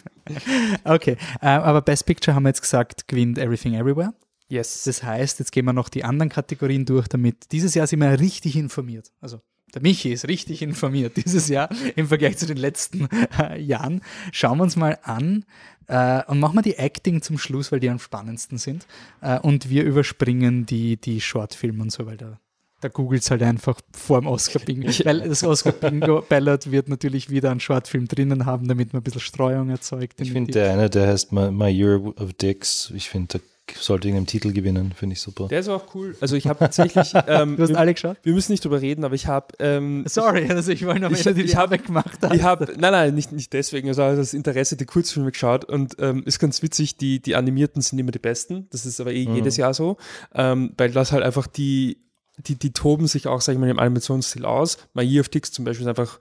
okay. 0.84 1.16
Uh, 1.42 1.46
aber 1.46 1.82
Best 1.82 2.06
Picture 2.06 2.34
haben 2.34 2.44
wir 2.44 2.50
jetzt 2.50 2.62
gesagt, 2.62 3.06
gewinnt 3.06 3.38
Everything 3.38 3.74
Everywhere. 3.74 4.14
Yes. 4.48 4.82
Das 4.84 5.02
heißt, 5.02 5.38
jetzt 5.38 5.52
gehen 5.52 5.64
wir 5.64 5.72
noch 5.72 5.88
die 5.88 6.04
anderen 6.04 6.28
Kategorien 6.28 6.84
durch, 6.84 7.06
damit 7.06 7.52
dieses 7.52 7.74
Jahr 7.74 7.86
sind 7.86 8.00
wir 8.00 8.18
richtig 8.18 8.56
informiert. 8.56 9.12
Also 9.20 9.40
der 9.74 9.82
Michi 9.82 10.12
ist 10.12 10.28
richtig 10.28 10.62
informiert 10.62 11.16
dieses 11.24 11.48
Jahr 11.48 11.68
im 11.96 12.08
Vergleich 12.08 12.36
zu 12.38 12.46
den 12.46 12.56
letzten 12.56 13.08
äh, 13.38 13.60
Jahren. 13.60 14.02
Schauen 14.32 14.58
wir 14.58 14.64
uns 14.64 14.76
mal 14.76 14.98
an 15.02 15.44
äh, 15.86 16.22
und 16.26 16.40
machen 16.40 16.56
wir 16.56 16.62
die 16.62 16.76
Acting 16.76 17.22
zum 17.22 17.38
Schluss, 17.38 17.72
weil 17.72 17.80
die 17.80 17.90
am 17.90 17.98
spannendsten 17.98 18.58
sind. 18.58 18.86
Äh, 19.20 19.38
und 19.40 19.70
wir 19.70 19.84
überspringen 19.84 20.66
die, 20.66 20.96
die 20.96 21.20
Shortfilme 21.20 21.82
und 21.82 21.92
so, 21.92 22.06
weil 22.06 22.16
da, 22.16 22.38
da 22.80 22.88
googelt 22.88 23.22
es 23.22 23.30
halt 23.30 23.42
einfach 23.42 23.80
vor 23.92 24.20
dem 24.20 24.26
Oscar-Bingo. 24.28 24.88
weil 25.04 25.28
das 25.28 25.44
Oscar-Bingo-Ballot 25.44 26.70
wird 26.70 26.88
natürlich 26.88 27.30
wieder 27.30 27.50
einen 27.50 27.60
Shortfilm 27.60 28.08
drinnen 28.08 28.46
haben, 28.46 28.68
damit 28.68 28.92
man 28.92 29.00
ein 29.00 29.04
bisschen 29.04 29.20
Streuung 29.20 29.70
erzeugt. 29.70 30.20
Ich 30.20 30.32
finde, 30.32 30.52
der 30.52 30.72
eine, 30.72 30.90
der 30.90 31.08
heißt 31.08 31.32
My, 31.32 31.50
My 31.50 31.68
Year 31.68 32.00
of 32.20 32.32
Dicks, 32.34 32.92
ich 32.94 33.10
finde, 33.10 33.38
der 33.38 33.40
sollte 33.78 34.08
irgendeinen 34.08 34.26
Titel 34.26 34.52
gewinnen, 34.52 34.92
finde 34.94 35.14
ich 35.14 35.20
super. 35.20 35.48
Der 35.48 35.60
ist 35.60 35.68
auch 35.68 35.94
cool. 35.94 36.16
Also 36.20 36.36
ich 36.36 36.46
habe 36.46 36.58
tatsächlich. 36.58 37.12
Ähm, 37.26 37.56
du 37.56 37.62
hast 37.62 37.74
alle 37.74 37.92
geschaut? 37.92 38.16
Wir 38.22 38.32
müssen 38.32 38.50
nicht 38.50 38.64
drüber 38.64 38.80
reden, 38.80 39.04
aber 39.04 39.14
ich 39.14 39.26
habe. 39.26 39.54
Ähm, 39.58 40.04
Sorry, 40.06 40.48
also 40.50 40.72
ich 40.72 40.84
wollte 40.84 41.00
noch 41.00 41.10
ich, 41.10 41.22
die 41.22 41.42
ich 41.42 41.54
hab, 41.54 41.70
weggemacht 41.70 42.18
Ich 42.32 42.42
habe, 42.42 42.64
nein, 42.78 42.92
nein, 42.92 43.14
nicht, 43.14 43.30
nicht 43.30 43.52
deswegen, 43.52 43.88
also 43.88 44.02
das 44.16 44.34
Interesse 44.34 44.76
die 44.76 44.86
Kurzfilme 44.86 45.30
geschaut 45.30 45.64
und 45.64 45.96
ähm, 46.00 46.22
ist 46.24 46.38
ganz 46.38 46.62
witzig, 46.62 46.96
die, 46.96 47.20
die 47.20 47.36
animierten 47.36 47.82
sind 47.82 47.98
immer 47.98 48.10
die 48.10 48.18
besten. 48.18 48.66
Das 48.70 48.86
ist 48.86 49.00
aber 49.00 49.12
eh 49.12 49.26
mhm. 49.26 49.36
jedes 49.36 49.56
Jahr 49.56 49.74
so, 49.74 49.98
ähm, 50.34 50.72
weil 50.76 50.90
das 50.90 51.12
halt 51.12 51.22
einfach 51.22 51.46
die, 51.46 51.98
die, 52.38 52.56
die 52.56 52.72
toben 52.72 53.06
sich 53.06 53.26
auch, 53.26 53.40
sag 53.40 53.52
ich 53.52 53.58
mal, 53.58 53.68
im 53.68 53.78
Animationsstil 53.78 54.44
aus. 54.44 54.78
My 54.94 55.02
Year 55.02 55.20
of 55.20 55.28
Ticks 55.28 55.52
zum 55.52 55.64
Beispiel 55.64 55.86
ist 55.86 55.88
einfach 55.88 56.18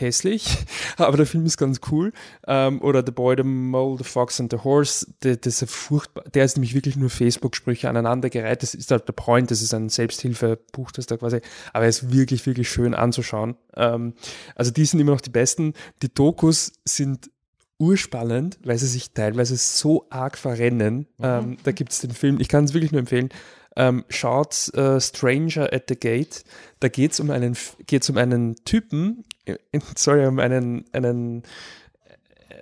hässlich, 0.00 0.58
aber 0.96 1.16
der 1.16 1.26
Film 1.26 1.46
ist 1.46 1.56
ganz 1.56 1.80
cool. 1.90 2.12
Ähm, 2.46 2.80
oder 2.82 3.02
The 3.04 3.12
Boy, 3.12 3.36
the 3.36 3.42
Mole, 3.42 3.98
The 3.98 4.04
Fox 4.04 4.40
and 4.40 4.50
the 4.52 4.58
Horse, 4.58 5.06
der, 5.22 5.36
das 5.36 5.62
ist 5.62 5.70
furchtbar, 5.70 6.24
der 6.34 6.44
ist 6.44 6.56
nämlich 6.56 6.74
wirklich 6.74 6.96
nur 6.96 7.10
Facebook-Sprüche 7.10 7.88
aneinandergereiht. 7.88 8.62
Das 8.62 8.74
ist 8.74 8.90
halt 8.90 9.06
der 9.08 9.12
Point, 9.12 9.50
das 9.50 9.62
ist 9.62 9.74
ein 9.74 9.88
Selbsthilfebuch, 9.88 10.92
das 10.92 11.06
da 11.06 11.16
quasi, 11.16 11.40
aber 11.72 11.84
er 11.84 11.90
ist 11.90 12.12
wirklich, 12.12 12.46
wirklich 12.46 12.68
schön 12.68 12.94
anzuschauen. 12.94 13.56
Ähm, 13.76 14.14
also 14.54 14.70
die 14.70 14.84
sind 14.84 15.00
immer 15.00 15.12
noch 15.12 15.20
die 15.20 15.30
besten. 15.30 15.74
Die 16.02 16.12
Dokus 16.12 16.72
sind 16.84 17.30
urspannend, 17.78 18.58
weil 18.64 18.78
sie 18.78 18.86
sich 18.86 19.12
teilweise 19.12 19.56
so 19.56 20.06
arg 20.10 20.36
verrennen. 20.36 21.06
Mhm. 21.18 21.24
Ähm, 21.24 21.56
da 21.62 21.72
gibt 21.72 21.92
es 21.92 22.00
den 22.00 22.10
Film, 22.10 22.40
ich 22.40 22.48
kann 22.48 22.64
es 22.64 22.74
wirklich 22.74 22.92
nur 22.92 23.00
empfehlen, 23.00 23.30
ähm, 23.78 24.04
schaut 24.08 24.74
äh, 24.74 25.00
Stranger 25.00 25.72
at 25.72 25.84
the 25.88 25.96
Gate. 25.96 26.44
Da 26.80 26.88
geht 26.88 27.12
es 27.12 27.20
um 27.20 27.30
einen, 27.30 27.56
geht's 27.86 28.10
um 28.10 28.18
einen 28.18 28.56
Typen, 28.64 29.24
äh, 29.46 29.56
sorry, 29.96 30.26
um 30.26 30.40
einen, 30.40 30.84
einen, 30.92 31.44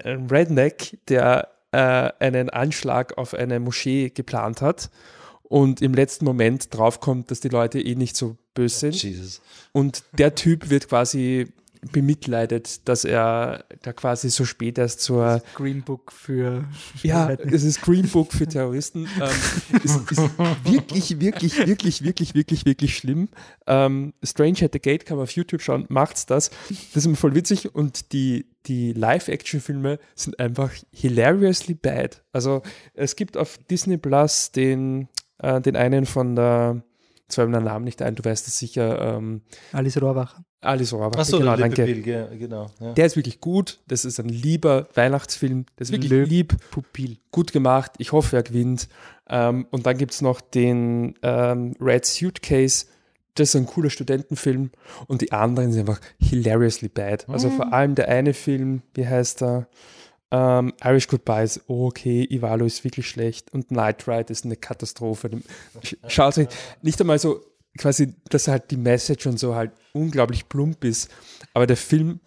einen 0.04 0.30
Redneck, 0.30 0.98
der 1.08 1.48
äh, 1.72 2.12
einen 2.20 2.50
Anschlag 2.50 3.16
auf 3.18 3.34
eine 3.34 3.58
Moschee 3.58 4.10
geplant 4.10 4.60
hat 4.60 4.90
und 5.42 5.80
im 5.80 5.94
letzten 5.94 6.26
Moment 6.26 6.74
draufkommt, 6.76 7.30
dass 7.30 7.40
die 7.40 7.48
Leute 7.48 7.80
eh 7.80 7.94
nicht 7.94 8.16
so 8.16 8.36
böse 8.54 8.92
sind. 8.92 9.02
Jesus. 9.02 9.40
Und 9.72 10.04
der 10.12 10.34
Typ 10.34 10.68
wird 10.68 10.88
quasi 10.88 11.52
bemitleidet, 11.92 12.88
dass 12.88 13.04
er 13.04 13.64
da 13.82 13.92
quasi 13.92 14.30
so 14.30 14.44
spät 14.44 14.78
erst 14.78 15.00
zur 15.00 15.42
Green 15.54 15.82
Book 15.82 16.12
für 16.12 16.64
ja, 17.02 17.30
es 17.30 17.64
ist 17.64 17.82
Green 17.82 18.08
Book 18.08 18.32
für 18.32 18.46
Terroristen. 18.46 19.08
ähm, 19.20 19.80
es 19.84 19.96
ist 19.96 20.38
wirklich, 20.64 21.20
wirklich, 21.20 21.66
wirklich, 21.66 22.04
wirklich, 22.04 22.34
wirklich, 22.34 22.64
wirklich 22.64 22.96
schlimm. 22.96 23.28
Ähm, 23.66 24.12
Strange 24.22 24.62
at 24.62 24.72
the 24.72 24.78
Gate 24.78 25.06
kann 25.06 25.16
man 25.16 25.24
auf 25.24 25.32
YouTube 25.32 25.62
schauen, 25.62 25.86
macht's 25.88 26.26
das. 26.26 26.50
Das 26.68 26.96
ist 26.96 27.06
immer 27.06 27.16
voll 27.16 27.34
witzig 27.34 27.74
und 27.74 28.12
die 28.12 28.46
die 28.66 28.92
Live-Action-Filme 28.92 29.98
sind 30.14 30.38
einfach 30.40 30.72
hilariously 30.92 31.74
bad. 31.74 32.22
Also 32.32 32.62
es 32.94 33.16
gibt 33.16 33.36
auf 33.36 33.58
Disney 33.70 33.96
Plus 33.96 34.50
den, 34.50 35.08
äh, 35.38 35.60
den 35.60 35.76
einen 35.76 36.06
von 36.06 36.34
der 36.34 36.82
Jetzt 37.26 37.34
fällt 37.34 37.48
mir 37.48 37.56
der 37.58 37.72
Name 37.72 37.84
nicht 37.84 38.00
ein, 38.02 38.14
du 38.14 38.24
weißt 38.24 38.46
es 38.46 38.56
sicher. 38.56 39.16
Ähm, 39.16 39.42
Alice 39.72 40.00
Rohrwacher. 40.00 40.44
Alice 40.60 40.92
Rohrwacher, 40.92 41.18
Achso, 41.18 41.38
genau, 41.38 41.56
danke. 41.56 41.84
Bill, 41.84 42.02
genau, 42.02 42.70
ja. 42.80 42.92
Der 42.92 43.06
ist 43.06 43.16
wirklich 43.16 43.40
gut. 43.40 43.80
Das 43.88 44.04
ist 44.04 44.20
ein 44.20 44.28
lieber 44.28 44.88
Weihnachtsfilm. 44.94 45.66
Der 45.76 45.82
ist 45.82 45.92
wirklich 45.92 46.10
Löw, 46.10 46.28
lieb, 46.28 46.56
Pupil. 46.70 47.18
gut 47.32 47.52
gemacht. 47.52 47.92
Ich 47.98 48.12
hoffe, 48.12 48.36
er 48.36 48.42
gewinnt. 48.44 48.88
Ähm, 49.28 49.66
und 49.70 49.86
dann 49.86 49.98
gibt 49.98 50.12
es 50.12 50.22
noch 50.22 50.40
den 50.40 51.14
ähm, 51.22 51.74
Red 51.80 52.06
Suitcase. 52.06 52.86
Das 53.34 53.48
ist 53.48 53.56
ein 53.56 53.66
cooler 53.66 53.90
Studentenfilm. 53.90 54.70
Und 55.08 55.20
die 55.20 55.32
anderen 55.32 55.72
sind 55.72 55.88
einfach 55.88 56.00
hilariously 56.20 56.88
bad. 56.88 57.28
Also 57.28 57.50
mhm. 57.50 57.56
vor 57.56 57.72
allem 57.72 57.96
der 57.96 58.08
eine 58.08 58.34
Film, 58.34 58.82
wie 58.94 59.06
heißt 59.06 59.42
er? 59.42 59.66
Ähm, 60.32 60.72
Irish 60.82 61.06
Goodbye 61.06 61.44
ist 61.44 61.62
okay, 61.68 62.26
Ivalo 62.28 62.64
ist 62.64 62.82
wirklich 62.82 63.08
schlecht 63.08 63.52
und 63.52 63.70
Night 63.70 64.08
Ride 64.08 64.32
ist 64.32 64.44
eine 64.44 64.56
Katastrophe. 64.56 65.30
Schaut 66.08 66.38
euch 66.38 66.48
nicht 66.82 67.00
einmal 67.00 67.18
so 67.18 67.40
quasi, 67.78 68.14
dass 68.30 68.48
halt 68.48 68.70
die 68.70 68.76
Message 68.76 69.26
und 69.26 69.38
so 69.38 69.54
halt 69.54 69.70
unglaublich 69.92 70.48
plump 70.48 70.82
ist, 70.84 71.10
aber 71.54 71.66
der 71.66 71.76
Film, 71.76 72.20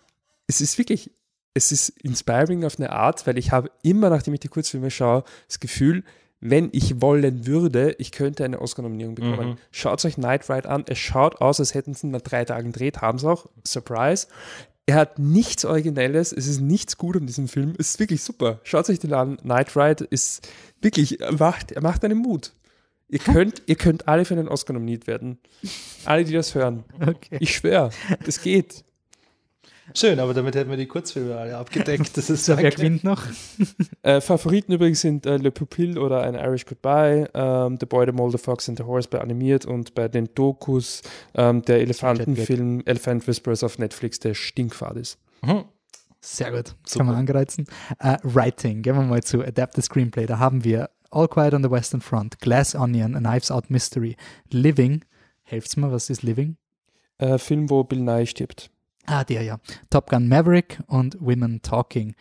es 0.48 0.62
ist 0.62 0.78
wirklich, 0.78 1.12
es 1.54 1.72
ist 1.72 1.90
inspiring 1.90 2.64
auf 2.64 2.80
eine 2.80 2.92
Art, 2.92 3.28
weil 3.28 3.38
ich 3.38 3.52
habe 3.52 3.70
immer, 3.84 4.10
nachdem 4.10 4.34
ich 4.34 4.40
die 4.40 4.48
Kurzfilme 4.48 4.92
schaue, 4.92 5.24
das 5.48 5.60
Gefühl, 5.60 6.04
wenn 6.42 6.70
ich 6.72 7.02
wollen 7.02 7.46
würde, 7.48 7.96
ich 7.98 8.14
könnte 8.14 8.46
eine 8.46 8.62
Oscar-Nominierung 8.62 9.16
bekommen. 9.16 9.50
Mhm. 9.50 9.58
Schaut 9.72 10.06
euch 10.06 10.18
Night 10.18 10.50
Ride 10.50 10.70
an. 10.70 10.86
Es 10.88 10.98
schaut 10.98 11.42
aus, 11.42 11.60
als 11.60 11.74
hätten 11.74 11.94
sie 11.94 12.08
nach 12.08 12.22
drei 12.22 12.46
Tagen 12.46 12.72
gedreht, 12.72 13.02
haben 13.02 13.20
sie 13.20 13.30
auch. 13.30 13.48
Surprise. 13.66 14.28
Er 14.90 14.96
hat 14.96 15.20
nichts 15.20 15.66
Originelles, 15.66 16.32
es 16.32 16.48
ist 16.48 16.62
nichts 16.62 16.98
gut 16.98 17.16
an 17.16 17.28
diesem 17.28 17.48
Film. 17.48 17.76
Es 17.78 17.92
ist 17.92 18.00
wirklich 18.00 18.24
super. 18.24 18.60
Schaut 18.64 18.90
euch 18.90 18.98
den 18.98 19.14
an. 19.14 19.38
Night 19.44 19.76
Ride 19.76 20.04
ist 20.06 20.50
wirklich, 20.82 21.22
er 21.22 21.34
macht, 21.34 21.72
er 21.72 21.84
macht 21.84 22.04
einen 22.04 22.18
Mut. 22.18 22.54
Ihr 23.08 23.20
könnt, 23.20 23.62
ihr 23.68 23.76
könnt 23.76 24.08
alle 24.08 24.26
für 24.26 24.34
einen 24.34 24.48
Oscar 24.48 24.74
nominiert 24.74 25.06
werden. 25.06 25.38
Alle, 26.06 26.24
die 26.24 26.34
das 26.34 26.56
hören. 26.56 26.86
Okay. 27.00 27.38
Ich 27.40 27.56
schwöre, 27.56 27.92
es 28.26 28.42
geht. 28.42 28.84
Schön, 29.96 30.20
aber 30.20 30.34
damit 30.34 30.56
hätten 30.56 30.70
wir 30.70 30.78
die 30.78 30.88
Kurzfilme 30.88 31.36
alle 31.36 31.58
abgedeckt. 31.58 32.16
Das 32.18 32.30
ist 32.30 32.46
so, 32.46 32.58
wer 32.58 32.72
gewinnt 32.72 33.04
noch? 33.04 33.24
äh, 34.04 34.22
Favoriten 34.22 34.74
übrigens 34.74 35.02
sind 35.02 35.26
äh, 35.26 35.38
Le 35.38 35.52
Pupil 35.52 35.98
oder 35.98 36.22
ein 36.22 36.36
Irish 36.36 36.66
Goodbye, 36.66 37.30
ähm, 37.34 37.78
The 37.80 37.86
Boy, 37.86 38.06
The 38.06 38.12
Mole, 38.12 38.32
The 38.32 38.38
Fox 38.38 38.70
and 38.70 38.78
The 38.78 38.84
Horse 38.84 39.10
bei 39.10 39.20
animiert 39.22 39.66
und 39.66 39.96
bei 39.96 40.08
den 40.08 40.30
Dokus 40.36 41.02
ähm, 41.36 41.62
der 41.64 41.82
Elefantenfilm 41.82 42.84
Elephant 42.86 43.28
Whispers 43.28 43.64
auf 43.64 43.78
Netflix, 43.78 44.20
der 44.20 44.34
stinkfad 44.34 44.98
ist. 44.98 45.18
Mhm. 45.42 45.66
Sehr 46.22 46.52
gut, 46.52 46.76
das 46.84 46.96
kann 46.96 47.06
man 47.06 47.16
angereizen. 47.16 47.66
Uh, 48.04 48.18
Writing, 48.24 48.82
gehen 48.82 48.96
wir 48.96 49.04
mal 49.04 49.24
zu 49.24 49.42
Adapted 49.42 49.86
Screenplay. 49.86 50.26
Da 50.26 50.38
haben 50.38 50.66
wir 50.66 50.90
All 51.12 51.30
Quiet 51.30 51.54
on 51.54 51.64
the 51.64 51.72
Western 51.72 52.02
Front, 52.02 52.40
Glass 52.40 52.76
Onion, 52.76 53.16
A 53.16 53.20
Knives 53.20 53.50
Out 53.52 53.70
Mystery, 53.70 54.18
Living. 54.52 55.06
Helft's 55.44 55.78
mir, 55.78 55.92
was 55.92 56.10
ist 56.10 56.22
Living? 56.22 56.58
Äh, 57.20 57.38
Film, 57.38 57.70
wo 57.70 57.84
Bill 57.84 58.02
Nye 58.02 58.26
stirbt. 58.26 58.70
Ah, 59.10 59.24
der 59.24 59.42
ja. 59.42 59.60
Top 59.90 60.10
Gun 60.10 60.28
Maverick 60.28 60.80
und 60.88 61.18
Women 61.20 61.62
Talking. 61.62 62.16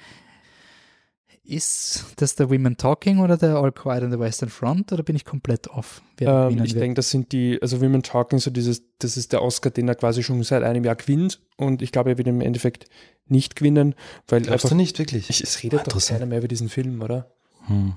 Ist 1.45 2.05
das 2.17 2.35
der 2.35 2.51
Women 2.51 2.77
Talking 2.77 3.21
oder 3.21 3.37
der 3.39 3.57
All 3.57 3.73
Quiet 3.73 4.03
on 4.03 4.11
the 4.11 4.19
Western 4.19 4.51
Front 4.51 4.93
oder 4.93 5.03
bin 5.03 5.17
ich 5.17 5.25
komplett 5.25 5.69
off? 5.69 6.03
Ähm, 6.21 6.63
ich 6.63 6.75
denke, 6.75 6.95
das 6.95 7.11
sind 7.11 7.33
die, 7.33 7.59
also 7.63 7.81
Women 7.81 8.03
Talking, 8.03 8.39
so 8.39 8.51
dieses, 8.51 8.83
das 8.99 9.17
ist 9.17 9.33
der 9.33 9.43
Oscar, 9.43 9.71
den 9.71 9.89
er 9.89 9.95
quasi 9.95 10.23
schon 10.23 10.43
seit 10.43 10.63
einem 10.63 10.85
Jahr 10.85 10.97
gewinnt 10.97 11.41
und 11.57 11.81
ich 11.81 11.91
glaube, 11.91 12.11
er 12.11 12.19
wird 12.19 12.29
im 12.29 12.43
Endeffekt 12.43 12.91
nicht 13.27 13.57
gewinnen, 13.57 13.95
weil 14.27 14.43
Glaubst 14.43 14.65
einfach, 14.65 14.69
du 14.71 14.75
nicht 14.75 14.99
wirklich? 14.99 15.31
Ich, 15.31 15.43
es 15.43 15.63
redet 15.63 15.87
doch 15.87 16.07
keiner 16.07 16.27
mehr 16.27 16.39
über 16.39 16.49
diesen 16.49 16.69
Film, 16.69 17.01
oder? 17.01 17.31
Hm. 17.67 17.95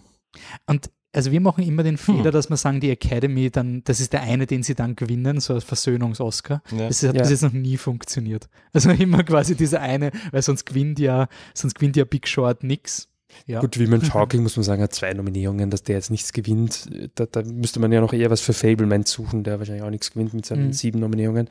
Und 0.65 0.89
also 1.13 1.31
wir 1.31 1.41
machen 1.41 1.63
immer 1.63 1.83
den 1.83 1.97
Fehler, 1.97 2.25
hm. 2.25 2.31
dass 2.31 2.49
wir 2.49 2.57
sagen, 2.57 2.79
die 2.79 2.89
Academy, 2.89 3.49
dann, 3.49 3.83
das 3.83 3.99
ist 3.99 4.13
der 4.13 4.21
eine, 4.21 4.45
den 4.45 4.63
sie 4.63 4.75
dann 4.75 4.95
gewinnen, 4.95 5.39
so 5.39 5.53
als 5.53 5.63
Versöhnungs-Oscar. 5.63 6.61
Ja. 6.71 6.87
Das 6.87 7.03
hat 7.03 7.15
ja. 7.15 7.21
bis 7.21 7.31
jetzt 7.31 7.41
noch 7.43 7.51
nie 7.51 7.77
funktioniert. 7.77 8.47
Also 8.73 8.89
immer 8.91 9.23
quasi 9.23 9.55
dieser 9.55 9.81
eine, 9.81 10.11
weil 10.31 10.41
sonst 10.41 10.65
gewinnt 10.65 10.99
ja, 10.99 11.27
sonst 11.53 11.75
gewinnt 11.75 11.97
ja 11.97 12.05
Big 12.05 12.27
Short 12.27 12.63
nix. 12.63 13.09
Ja. 13.45 13.59
Gut, 13.61 13.79
wie 13.79 13.87
mit 13.87 14.13
Hawking 14.13 14.43
muss 14.43 14.57
man 14.57 14.63
sagen, 14.63 14.81
hat 14.81 14.93
zwei 14.93 15.13
Nominierungen, 15.13 15.69
dass 15.69 15.83
der 15.83 15.95
jetzt 15.95 16.11
nichts 16.11 16.33
gewinnt. 16.33 16.89
Da, 17.15 17.25
da 17.25 17.43
müsste 17.43 17.79
man 17.79 17.91
ja 17.91 18.01
noch 18.01 18.13
eher 18.13 18.29
was 18.29 18.41
für 18.41 18.53
Fableman 18.53 19.03
suchen, 19.05 19.43
der 19.43 19.59
wahrscheinlich 19.59 19.83
auch 19.83 19.89
nichts 19.89 20.11
gewinnt 20.11 20.33
mit 20.33 20.45
seinen 20.45 20.67
mhm. 20.67 20.73
sieben 20.73 20.99
Nominierungen. 20.99 21.49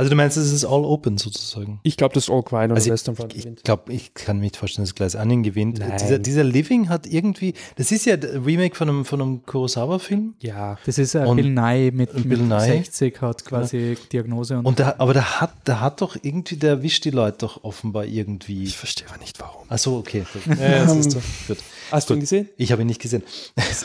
Also 0.00 0.08
du 0.08 0.16
meinst, 0.16 0.38
es 0.38 0.50
ist 0.50 0.64
all 0.64 0.82
open 0.86 1.18
sozusagen? 1.18 1.78
Ich 1.82 1.98
glaube, 1.98 2.14
dass 2.14 2.30
All 2.30 2.42
Quiet 2.42 2.72
also 2.72 2.90
Western 2.90 3.16
Front 3.16 3.34
gewinnt. 3.34 3.58
Ich 3.58 3.64
glaube, 3.64 3.92
ich 3.92 4.14
kann 4.14 4.38
mir 4.38 4.44
nicht 4.44 4.56
vorstellen, 4.56 4.86
dass 4.86 4.94
Glass 4.94 5.14
Onion 5.14 5.42
gewinnt. 5.42 5.78
Dieser, 6.00 6.18
dieser, 6.18 6.42
Living 6.42 6.88
hat 6.88 7.06
irgendwie, 7.06 7.52
das 7.76 7.92
ist 7.92 8.06
ja 8.06 8.14
ein 8.14 8.22
Remake 8.42 8.74
von 8.74 8.88
einem, 8.88 9.04
von 9.04 9.20
einem 9.20 9.44
Kurosawa-Film. 9.44 10.36
Ja, 10.40 10.78
das 10.86 10.96
ist 10.96 11.14
äh, 11.14 11.30
Bill 11.34 11.50
Nye 11.50 11.92
mit, 11.92 12.14
mit 12.14 12.30
Bill 12.30 12.38
Nye. 12.38 12.60
60 12.60 13.20
hat 13.20 13.44
quasi 13.44 13.90
ja. 13.90 13.94
Diagnose. 14.10 14.56
Und, 14.56 14.64
und 14.64 14.78
der, 14.78 14.98
aber 14.98 15.12
der 15.12 15.38
hat, 15.42 15.68
der 15.68 15.82
hat 15.82 16.00
doch 16.00 16.16
irgendwie, 16.22 16.56
der 16.56 16.70
erwischt 16.70 17.04
die 17.04 17.10
Leute 17.10 17.36
doch 17.40 17.62
offenbar 17.62 18.06
irgendwie. 18.06 18.64
Ich 18.64 18.78
verstehe 18.78 19.06
aber 19.06 19.18
nicht, 19.18 19.38
warum. 19.38 19.66
Ach 19.68 19.76
so, 19.76 19.98
okay. 19.98 20.24
ja, 20.46 20.86
das 20.86 20.96
ist 20.96 21.14
doch, 21.14 21.22
gut. 21.46 21.58
Hast 21.90 22.08
gut. 22.08 22.14
du 22.14 22.14
ihn 22.14 22.20
gesehen? 22.20 22.48
Ich 22.56 22.72
habe 22.72 22.80
ihn 22.80 22.86
nicht 22.86 23.02
gesehen. 23.02 23.22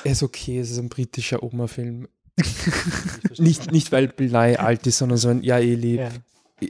Er 0.06 0.12
ist 0.14 0.24
okay, 0.24 0.60
es 0.60 0.72
ist 0.72 0.78
ein 0.78 0.88
britischer 0.88 1.44
Oma-Film. 1.44 2.08
nicht, 3.38 3.72
nicht, 3.72 3.92
weil 3.92 4.14
Nye 4.18 4.60
alt 4.60 4.86
ist, 4.88 4.98
sondern 4.98 5.18
so 5.18 5.30
ein 5.30 5.44
Ja, 5.44 5.60
eh 5.60 5.76
lieb. 5.76 6.00
Ja 6.00 6.10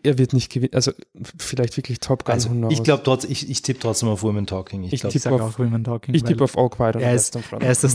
er 0.04 0.18
wird 0.18 0.34
nicht 0.34 0.52
gewinnen. 0.52 0.74
Also 0.74 0.92
vielleicht 1.38 1.78
wirklich 1.78 2.00
Top 2.00 2.26
Gun. 2.26 2.34
Also 2.34 2.50
ich 2.70 2.84
glaube 2.84 3.04
trotzdem, 3.04 3.32
ich, 3.32 3.50
ich 3.50 3.62
tippe 3.62 3.80
trotzdem 3.80 4.10
auf 4.10 4.24
Women 4.24 4.48
Talking. 4.48 4.84
Ich, 4.84 4.94
ich 4.94 5.02
tippe 5.02 5.32
auf 5.32 5.60
Women 5.60 5.84
Talking. 5.84 6.16
Ich 6.16 6.24
tippe 6.24 6.44
auf 6.44 6.58
All 6.58 6.70
Quiet 6.70 6.96
on 6.96 7.02
er 7.02 7.14
ist, 7.14 7.36
er 7.36 7.72
ist 7.72 7.84
der 7.84 7.90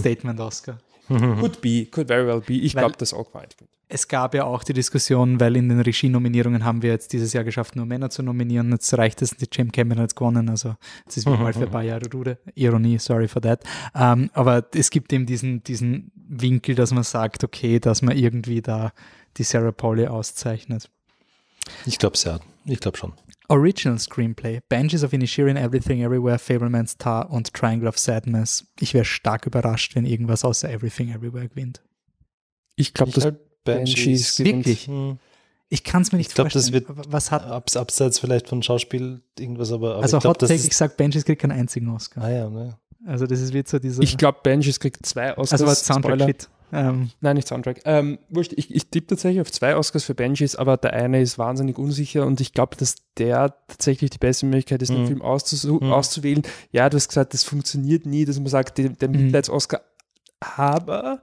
Statement-Oscar. 1.18 1.40
could 1.40 1.60
be, 1.60 1.86
could 1.90 2.08
very 2.08 2.26
well 2.26 2.40
be. 2.40 2.54
Ich 2.54 2.74
glaube, 2.74 2.96
dass 2.96 3.12
All 3.12 3.24
Quiet 3.24 3.58
wird. 3.58 3.70
Es 3.92 4.06
gab 4.06 4.34
ja 4.34 4.44
auch 4.44 4.62
die 4.62 4.72
Diskussion, 4.72 5.40
weil 5.40 5.56
in 5.56 5.68
den 5.68 5.80
Regie-Nominierungen 5.80 6.64
haben 6.64 6.80
wir 6.82 6.90
jetzt 6.90 7.12
dieses 7.12 7.32
Jahr 7.32 7.42
geschafft, 7.42 7.74
nur 7.74 7.86
Männer 7.86 8.08
zu 8.08 8.22
nominieren. 8.22 8.70
Jetzt 8.70 8.96
reicht 8.96 9.20
es, 9.20 9.30
die 9.30 9.48
James 9.50 9.72
Cameron 9.72 10.04
hat 10.04 10.14
gewonnen, 10.14 10.48
also 10.48 10.76
jetzt 11.04 11.16
ist 11.16 11.26
wieder 11.26 11.38
mal 11.38 11.52
für 11.52 11.64
ein 11.64 11.70
paar 11.70 11.82
Jahre 11.82 12.08
Rude. 12.12 12.38
Ironie, 12.54 12.98
sorry 12.98 13.26
for 13.26 13.42
that. 13.42 13.64
Um, 13.92 14.00
ähm, 14.00 14.30
aber 14.32 14.64
es 14.74 14.90
gibt 14.90 15.12
eben 15.12 15.26
diesen, 15.26 15.64
diesen 15.64 16.12
Winkel, 16.14 16.76
dass 16.76 16.92
man 16.92 17.02
sagt, 17.02 17.42
okay, 17.42 17.80
dass 17.80 18.00
man 18.00 18.16
irgendwie 18.16 18.62
da 18.62 18.92
die 19.36 19.42
Sarah 19.42 19.72
Pauli 19.72 20.06
auszeichnet. 20.06 20.88
Ich 21.84 21.98
glaube 21.98 22.16
ja. 22.22 22.38
Ich 22.66 22.78
glaube 22.78 22.96
schon. 22.96 23.12
Original 23.50 23.98
Screenplay: 23.98 24.60
Banshees 24.68 25.04
of 25.04 25.12
Inisherin, 25.12 25.56
Everything 25.56 26.02
Everywhere, 26.02 26.38
Fableman's 26.38 26.96
Tar 26.96 27.30
und 27.30 27.52
Triangle 27.52 27.88
of 27.88 27.98
Sadness. 27.98 28.66
Ich 28.78 28.94
wäre 28.94 29.04
stark 29.04 29.46
überrascht, 29.46 29.94
wenn 29.96 30.06
irgendwas 30.06 30.44
außer 30.44 30.70
Everything 30.70 31.12
Everywhere 31.12 31.48
gewinnt. 31.48 31.82
Ich 32.76 32.94
glaube, 32.94 33.12
dass 33.12 33.24
halt 33.24 33.64
Banshees, 33.64 34.38
wirklich. 34.38 34.86
Hm. 34.86 35.18
Ich 35.68 35.84
kann 35.84 36.02
es 36.02 36.10
mir 36.10 36.18
nicht 36.18 36.30
ich 36.30 36.34
glaub, 36.34 36.50
vorstellen. 36.50 36.84
Das 36.84 36.96
wird 36.96 37.12
was 37.12 37.30
hat 37.30 37.44
abs 37.44 37.76
abseits 37.76 38.18
vielleicht 38.18 38.48
von 38.48 38.62
Schauspiel 38.62 39.20
irgendwas, 39.38 39.70
aber, 39.70 39.94
aber 39.94 40.02
also 40.02 40.16
ich 40.16 40.22
glaube, 40.22 40.40
Hot 40.40 40.48
Take, 40.48 40.54
ich 40.54 40.76
sage, 40.76 40.94
Banshees 40.96 41.24
kriegt 41.24 41.42
keinen 41.42 41.52
einzigen 41.52 41.88
Oscar. 41.88 42.24
Ah 42.24 42.30
ja, 42.30 42.50
ne. 42.50 42.76
Also 43.06 43.26
das 43.26 43.40
ist 43.40 43.52
wie 43.52 43.62
so 43.64 43.78
dieser. 43.78 44.02
Ich 44.02 44.16
glaube, 44.16 44.38
Banshees 44.42 44.80
kriegt 44.80 45.04
zwei 45.06 45.30
Oscars. 45.36 45.52
Also 45.52 45.66
was 45.66 45.84
Soundtrack 45.84 46.20
Spoiler. 46.20 46.34
Ähm, 46.72 47.10
Nein, 47.20 47.36
nicht 47.36 47.48
Soundtrack. 47.48 47.80
Ähm, 47.84 48.18
wurscht, 48.28 48.52
ich, 48.56 48.74
ich 48.74 48.88
tippe 48.88 49.08
tatsächlich 49.08 49.40
auf 49.40 49.50
zwei 49.50 49.76
Oscars 49.76 50.04
für 50.04 50.14
Banshees, 50.14 50.56
aber 50.56 50.76
der 50.76 50.92
eine 50.92 51.20
ist 51.20 51.38
wahnsinnig 51.38 51.78
unsicher 51.78 52.26
und 52.26 52.40
ich 52.40 52.52
glaube, 52.52 52.76
dass 52.76 52.96
der 53.18 53.54
tatsächlich 53.66 54.10
die 54.10 54.18
beste 54.18 54.46
Möglichkeit 54.46 54.82
ist, 54.82 54.90
einen 54.90 55.02
mhm. 55.02 55.06
Film 55.06 55.18
mhm. 55.18 55.92
auszuwählen. 55.92 56.42
Ja, 56.72 56.88
du 56.88 56.96
hast 56.96 57.08
gesagt, 57.08 57.34
das 57.34 57.44
funktioniert 57.44 58.06
nie, 58.06 58.24
dass 58.24 58.38
man 58.38 58.48
sagt, 58.48 58.78
der, 58.78 58.90
der 58.90 59.08
mhm. 59.08 59.24
Mitleids-Oscar. 59.24 59.80
Aber 60.40 61.20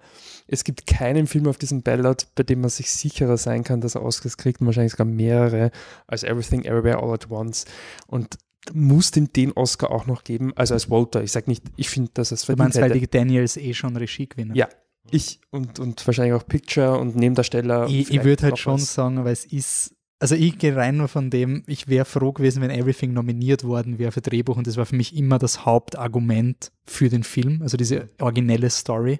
es 0.48 0.64
gibt 0.64 0.86
keinen 0.86 1.26
Film 1.26 1.48
auf 1.48 1.58
diesem 1.58 1.82
Ballot, 1.82 2.28
bei 2.36 2.44
dem 2.44 2.62
man 2.62 2.70
sich 2.70 2.92
sicherer 2.92 3.38
sein 3.38 3.64
kann, 3.64 3.82
dass 3.82 3.96
er 3.96 4.04
Oscars 4.04 4.38
kriegt, 4.38 4.62
und 4.62 4.68
wahrscheinlich 4.68 4.92
sogar 4.92 5.08
mehrere, 5.08 5.72
als 6.06 6.24
Everything 6.24 6.66
Everywhere 6.66 7.02
All 7.02 7.14
at 7.14 7.30
Once. 7.32 7.66
Und 8.06 8.38
muss 8.74 9.12
dem 9.12 9.32
den 9.32 9.54
Oscar 9.54 9.92
auch 9.92 10.08
noch 10.08 10.24
geben, 10.24 10.52
also 10.56 10.74
als 10.74 10.90
Walter. 10.90 11.24
Ich 11.24 11.32
sage 11.32 11.50
nicht, 11.50 11.64
ich 11.78 11.90
finde, 11.90 12.12
dass 12.14 12.32
es 12.32 12.44
verdient 12.44 12.76
Du 12.76 12.80
meinst, 12.80 12.94
weil 12.94 13.00
die 13.00 13.10
Daniels 13.10 13.58
eh 13.58 13.74
schon 13.74 13.96
Regie 13.96 14.28
gewinnen? 14.28 14.56
Ja, 14.56 14.68
ich 15.12 15.40
und, 15.52 15.80
und 15.80 16.06
wahrscheinlich 16.06 16.34
auch 16.34 16.46
Picture 16.48 16.98
und 17.00 17.16
Nebendarsteller. 17.16 17.88
Ich, 17.88 18.12
ich 18.12 18.24
würde 18.24 18.44
halt 18.44 18.60
schon 18.60 18.76
was. 18.76 18.94
sagen, 18.94 19.24
weil 19.24 19.34
es 19.34 19.46
ist, 19.46 19.96
also 20.20 20.36
ich 20.36 20.58
gehe 20.58 20.76
rein 20.76 20.98
nur 20.98 21.08
von 21.08 21.30
dem, 21.30 21.64
ich 21.68 21.88
wäre 21.88 22.06
froh 22.06 22.32
gewesen, 22.32 22.62
wenn 22.62 22.72
Everything 22.72 23.14
nominiert 23.14 23.64
worden 23.64 24.00
wäre 24.00 24.12
für 24.12 24.22
Drehbuch 24.22 24.58
und 24.58 24.68
das 24.68 24.78
war 24.78 24.86
für 24.86 24.96
mich 24.96 25.16
immer 25.16 25.40
das 25.40 25.66
Hauptargument 25.66 26.72
für 26.86 27.10
den 27.10 27.24
Film, 27.24 27.62
also 27.62 27.78
diese 27.78 28.10
originelle 28.20 28.70
Story. 28.70 29.20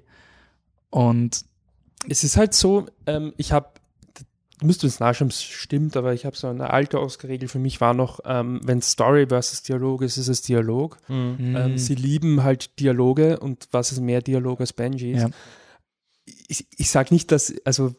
Und 0.90 1.44
es 2.08 2.24
ist 2.24 2.38
halt 2.38 2.54
so, 2.54 2.86
ähm, 3.06 3.34
ich 3.38 3.52
habe 3.52 3.70
müsste 4.64 4.88
uns 4.88 5.00
nachschauen, 5.00 5.30
es 5.30 5.44
stimmt, 5.44 5.96
aber 5.96 6.14
ich 6.14 6.26
habe 6.26 6.36
so 6.36 6.48
eine 6.48 6.72
alte 6.72 7.00
Oscar-Regel 7.00 7.48
für 7.48 7.60
mich 7.60 7.80
war 7.80 7.94
noch, 7.94 8.22
ähm, 8.26 8.60
wenn 8.64 8.82
Story 8.82 9.28
versus 9.28 9.62
Dialog 9.62 10.02
ist, 10.02 10.18
ist 10.18 10.30
es 10.30 10.42
Dialog. 10.42 10.98
Mhm. 11.08 11.56
Ähm, 11.56 11.78
sie 11.78 11.94
lieben 11.94 12.44
halt 12.44 12.80
Dialoge 12.80 13.40
und 13.40 13.68
was 13.72 13.92
ist 13.92 14.02
mehr 14.02 14.22
Dialog 14.24 14.60
als 14.60 14.74
Benji 14.74 15.12
ist. 15.12 15.22
Ja 15.22 15.30
ich, 16.48 16.68
ich 16.78 16.90
sage 16.90 17.14
nicht, 17.14 17.32
dass, 17.32 17.54
also 17.64 17.96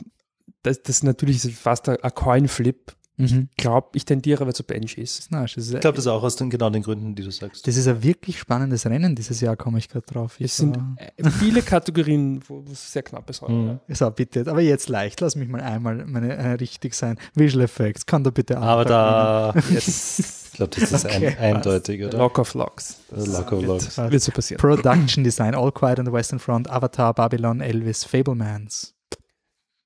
das, 0.63 0.83
das 0.83 1.03
natürlich 1.03 1.45
ist 1.45 1.59
fast 1.59 1.89
ein 1.89 2.15
Coin-Flip. 2.15 2.95
Mhm. 3.19 3.49
Ich 3.51 3.57
glaube, 3.57 3.89
ich 3.95 4.05
tendiere 4.05 4.43
aber 4.43 4.55
zu 4.55 4.63
Banshees. 4.63 5.29
Ich 5.29 5.81
glaube 5.81 5.97
das 5.97 6.07
auch 6.07 6.23
aus 6.23 6.37
den, 6.37 6.51
genau 6.51 6.71
den 6.71 6.83
Gründen, 6.83 7.17
die 7.17 7.25
du 7.25 7.33
sagst. 7.33 7.67
Das 7.67 7.77
ist 7.77 7.89
ein 7.89 8.03
wirklich 8.03 8.39
spannendes 8.39 8.87
Rennen 8.87 9.17
dieses 9.17 9.41
Jahr, 9.41 9.57
komme 9.57 9.79
ich 9.79 9.89
gerade 9.89 10.07
drauf. 10.07 10.37
es 10.39 10.57
sind 10.57 10.79
äh, 11.17 11.29
viele 11.29 11.63
Kategorien, 11.63 12.41
wo 12.47 12.65
es 12.71 12.93
sehr 12.93 13.03
knapp 13.03 13.29
ist. 13.29 13.43
Mhm. 13.43 13.81
Ja. 13.89 13.95
So, 13.95 14.11
bitte, 14.11 14.47
aber 14.47 14.61
jetzt 14.61 14.89
leicht, 14.89 15.21
lass 15.21 15.35
mich 15.35 15.49
mal 15.49 15.61
einmal 15.61 16.07
meine, 16.07 16.37
äh, 16.37 16.53
richtig 16.53 16.95
sein. 16.95 17.19
Visual 17.35 17.65
Effects, 17.65 18.07
kann 18.07 18.23
da 18.23 18.31
bitte 18.31 18.59
Aber 18.59 18.85
da, 18.85 19.53
yes. 19.71 20.51
ich 20.53 20.53
glaube, 20.53 20.79
das 20.79 20.93
ist 20.93 21.05
okay, 21.05 21.37
ein, 21.39 21.57
eindeutig, 21.57 22.05
oder? 22.05 22.19
Lock 22.19 22.39
of 22.39 22.55
Locks. 22.55 23.01
Lock 23.11 23.51
of 23.51 23.65
Locks. 23.65 23.99
Wird, 23.99 24.13
wird 24.13 24.23
so 24.23 24.31
passieren. 24.31 24.61
Production 24.61 25.25
Design, 25.25 25.57
All 25.57 25.73
Quiet 25.73 25.99
on 25.99 26.07
the 26.07 26.13
Western 26.13 26.39
Front, 26.39 26.71
Avatar, 26.71 27.13
Babylon, 27.15 27.61
Elvis, 27.61 28.05
Fablemans. 28.05 28.95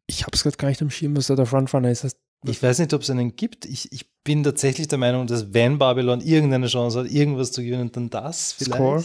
Ich 0.06 0.22
habe 0.24 0.32
es 0.34 0.42
gerade 0.42 0.58
gar 0.58 0.68
nicht 0.68 0.82
am 0.82 0.90
Schirm, 0.90 1.16
was 1.16 1.28
da 1.28 1.34
der 1.34 1.46
Frontrunner 1.46 1.90
ist. 1.90 2.04
Ich 2.44 2.62
weiß 2.62 2.80
nicht, 2.80 2.92
ob 2.92 3.02
es 3.02 3.10
einen 3.10 3.36
gibt. 3.36 3.64
Ich, 3.66 3.92
ich 3.92 4.10
bin 4.24 4.42
tatsächlich 4.42 4.88
der 4.88 4.98
Meinung, 4.98 5.26
dass 5.26 5.54
wenn 5.54 5.78
Babylon 5.78 6.20
irgendeine 6.20 6.66
Chance 6.66 7.00
hat, 7.00 7.10
irgendwas 7.10 7.52
zu 7.52 7.62
gewinnen, 7.62 7.92
dann 7.92 8.10
das 8.10 8.52
vielleicht. 8.52 8.74
Score? 8.76 9.04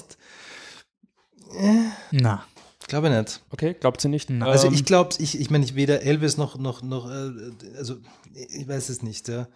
Äh, 1.59 1.89
Na. 2.11 2.45
Glaube 2.87 3.09
nicht. 3.09 3.41
Okay, 3.49 3.75
glaubt 3.77 3.99
sie 3.99 4.07
nicht? 4.07 4.31
Also 4.31 4.71
ich 4.71 4.79
ähm, 4.79 4.85
glaube, 4.85 5.09
ich, 5.19 5.39
ich 5.39 5.49
meine, 5.49 5.65
ich 5.65 5.75
weder 5.75 6.03
Elvis 6.03 6.37
noch, 6.37 6.57
noch, 6.57 6.81
noch, 6.81 7.09
äh, 7.11 7.31
also 7.77 7.97
ich 8.33 8.65
weiß 8.65 8.87
es 8.87 9.03
nicht, 9.03 9.27
ja. 9.27 9.49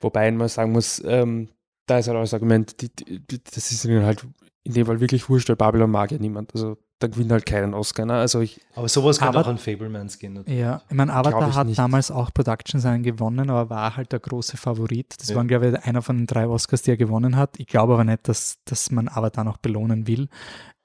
Wobei 0.00 0.30
man 0.30 0.48
sagen 0.48 0.70
muss, 0.70 1.02
ähm, 1.04 1.48
da 1.86 1.98
ist 1.98 2.06
halt 2.06 2.16
auch 2.16 2.22
das 2.22 2.34
Argument, 2.34 2.80
die, 2.80 2.90
die, 2.94 3.42
das 3.42 3.72
ist 3.72 3.84
halt 3.84 4.24
in 4.62 4.74
dem 4.74 4.86
Fall 4.86 5.00
wirklich 5.00 5.28
wurscht, 5.28 5.48
weil 5.48 5.56
Babylon 5.56 5.90
mag 5.90 6.12
ja 6.12 6.18
niemand. 6.18 6.54
Also 6.54 6.76
da 6.98 7.08
gewinnt 7.08 7.30
halt 7.30 7.44
keinen 7.44 7.74
Oscar. 7.74 8.06
Ne? 8.06 8.14
Also 8.14 8.40
ich, 8.40 8.60
aber 8.74 8.88
sowas 8.88 9.18
kann 9.18 9.36
auch 9.36 9.46
an 9.46 9.58
Fablemans 9.58 10.18
gehen. 10.18 10.34
Natürlich. 10.34 10.58
Ja, 10.58 10.82
ich 10.88 10.94
meine, 10.94 11.12
Avatar 11.12 11.50
ich 11.50 11.54
hat 11.54 11.66
nicht. 11.66 11.78
damals 11.78 12.10
auch 12.10 12.32
Production 12.32 12.78
Design 12.78 13.02
gewonnen, 13.02 13.50
aber 13.50 13.68
war 13.68 13.96
halt 13.96 14.12
der 14.12 14.20
große 14.20 14.56
Favorit. 14.56 15.14
Das 15.18 15.28
ja. 15.28 15.36
war, 15.36 15.44
glaube 15.44 15.68
ich, 15.68 15.84
einer 15.84 16.02
von 16.02 16.16
den 16.16 16.26
drei 16.26 16.46
Oscars, 16.46 16.82
die 16.82 16.90
er 16.90 16.96
gewonnen 16.96 17.36
hat. 17.36 17.58
Ich 17.58 17.66
glaube 17.66 17.94
aber 17.94 18.04
nicht, 18.04 18.28
dass, 18.28 18.58
dass 18.64 18.90
man 18.90 19.08
Avatar 19.08 19.44
noch 19.44 19.58
belohnen 19.58 20.06
will. 20.06 20.28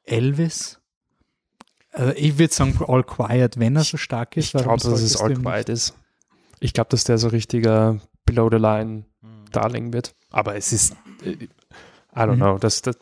Elvis, 0.04 0.82
also 1.94 2.14
ich 2.16 2.38
würde 2.38 2.54
sagen 2.54 2.80
All 2.88 3.04
Quiet, 3.04 3.60
wenn 3.60 3.76
er 3.76 3.84
so 3.84 3.98
stark 3.98 4.38
ist. 4.38 4.46
Ich 4.46 4.52
glaube, 4.52 4.82
dass 4.82 5.02
es 5.02 5.20
All 5.20 5.34
Quiet 5.34 5.70
ist. 5.70 5.94
Ich 6.60 6.74
glaube, 6.74 6.90
dass 6.90 7.04
der 7.04 7.18
so 7.18 7.30
richtiger 7.30 8.00
Below 8.26 8.50
the 8.52 8.58
Line 8.58 9.06
mhm. 9.22 9.46
Darling 9.52 9.94
wird. 9.94 10.14
Aber 10.30 10.56
es 10.56 10.72
ist, 10.72 10.96
äh, 11.24 11.48
I 12.14 12.20
don't 12.20 12.36
mhm. 12.36 12.42
know. 12.42 12.58
Das, 12.58 12.82
das, 12.82 12.98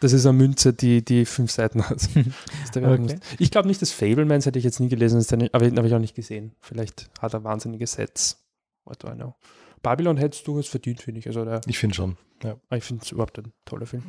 das 0.00 0.12
ist 0.12 0.24
eine 0.24 0.38
Münze, 0.38 0.72
die, 0.72 1.04
die 1.04 1.26
fünf 1.26 1.50
Seiten 1.50 1.86
hat. 1.86 2.08
okay. 2.76 3.18
Ich 3.38 3.50
glaube 3.50 3.68
nicht, 3.68 3.82
dass 3.82 3.90
Fablemans 3.90 4.46
hätte 4.46 4.58
ich 4.58 4.64
jetzt 4.64 4.80
nie 4.80 4.88
gelesen, 4.88 5.18
aber 5.52 5.64
den 5.64 5.76
habe 5.76 5.86
ich 5.86 5.94
auch 5.94 5.98
nicht 5.98 6.14
gesehen. 6.14 6.52
Vielleicht 6.60 7.10
hat 7.20 7.34
er 7.34 7.44
wahnsinnige 7.44 7.86
Sets. 7.86 8.42
What 8.84 9.02
do 9.02 9.08
I 9.08 9.14
know? 9.14 9.34
Babylon 9.82 10.16
hätte 10.16 10.36
es 10.36 10.42
durchaus 10.42 10.68
verdient, 10.68 11.02
finde 11.02 11.20
ich. 11.20 11.26
Also 11.26 11.44
der, 11.44 11.60
ich 11.66 11.78
finde 11.78 11.94
schon. 11.94 12.16
Ja. 12.42 12.56
Ich 12.70 12.84
finde 12.84 13.02
es 13.04 13.12
überhaupt 13.12 13.38
ein 13.38 13.52
toller 13.66 13.86
Film. 13.86 14.04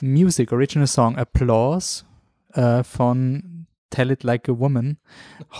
Music, 0.00 0.52
Original 0.52 0.86
Song, 0.86 1.16
Applause 1.16 2.04
äh, 2.52 2.84
von 2.84 3.53
Tell 3.94 4.10
It 4.10 4.24
Like 4.24 4.48
a 4.48 4.52
Woman, 4.52 4.98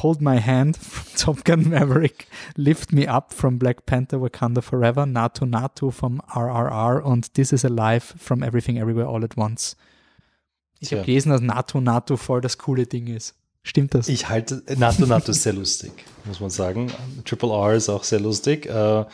Hold 0.02 0.20
My 0.20 0.40
Hand 0.40 0.76
from 0.80 1.06
Top 1.16 1.44
Gun 1.44 1.68
Maverick, 1.68 2.26
Lift 2.56 2.92
Me 2.92 3.06
Up 3.06 3.32
from 3.32 3.58
Black 3.58 3.86
Panther 3.86 4.18
Wakanda 4.18 4.60
Forever, 4.60 5.06
Nato 5.06 5.46
Nato 5.46 5.92
vom 5.92 6.20
RRR 6.34 7.04
und 7.04 7.34
This 7.34 7.52
Is 7.52 7.64
Alive 7.64 8.14
from 8.18 8.42
Everything 8.42 8.76
Everywhere 8.76 9.06
All 9.06 9.22
at 9.22 9.36
Once. 9.36 9.76
Ich 10.80 10.92
habe 10.92 11.04
gelesen, 11.04 11.30
dass 11.30 11.40
NATO 11.40 11.80
NATO 11.80 12.16
voll 12.16 12.40
das 12.40 12.58
coole 12.58 12.86
Ding 12.88 13.06
ist. 13.06 13.36
Stimmt 13.62 13.94
das? 13.94 14.08
Ich 14.08 14.28
halte, 14.28 14.62
NATO 14.76 15.06
NATO 15.06 15.30
ist 15.30 15.44
sehr 15.44 15.52
lustig, 15.52 15.92
muss 16.24 16.40
man 16.40 16.50
sagen. 16.50 16.92
Triple 17.24 17.50
R 17.50 17.74
ist 17.74 17.88
auch 17.88 18.02
sehr 18.02 18.20
lustig. 18.20 18.68
Uh, 18.68 19.04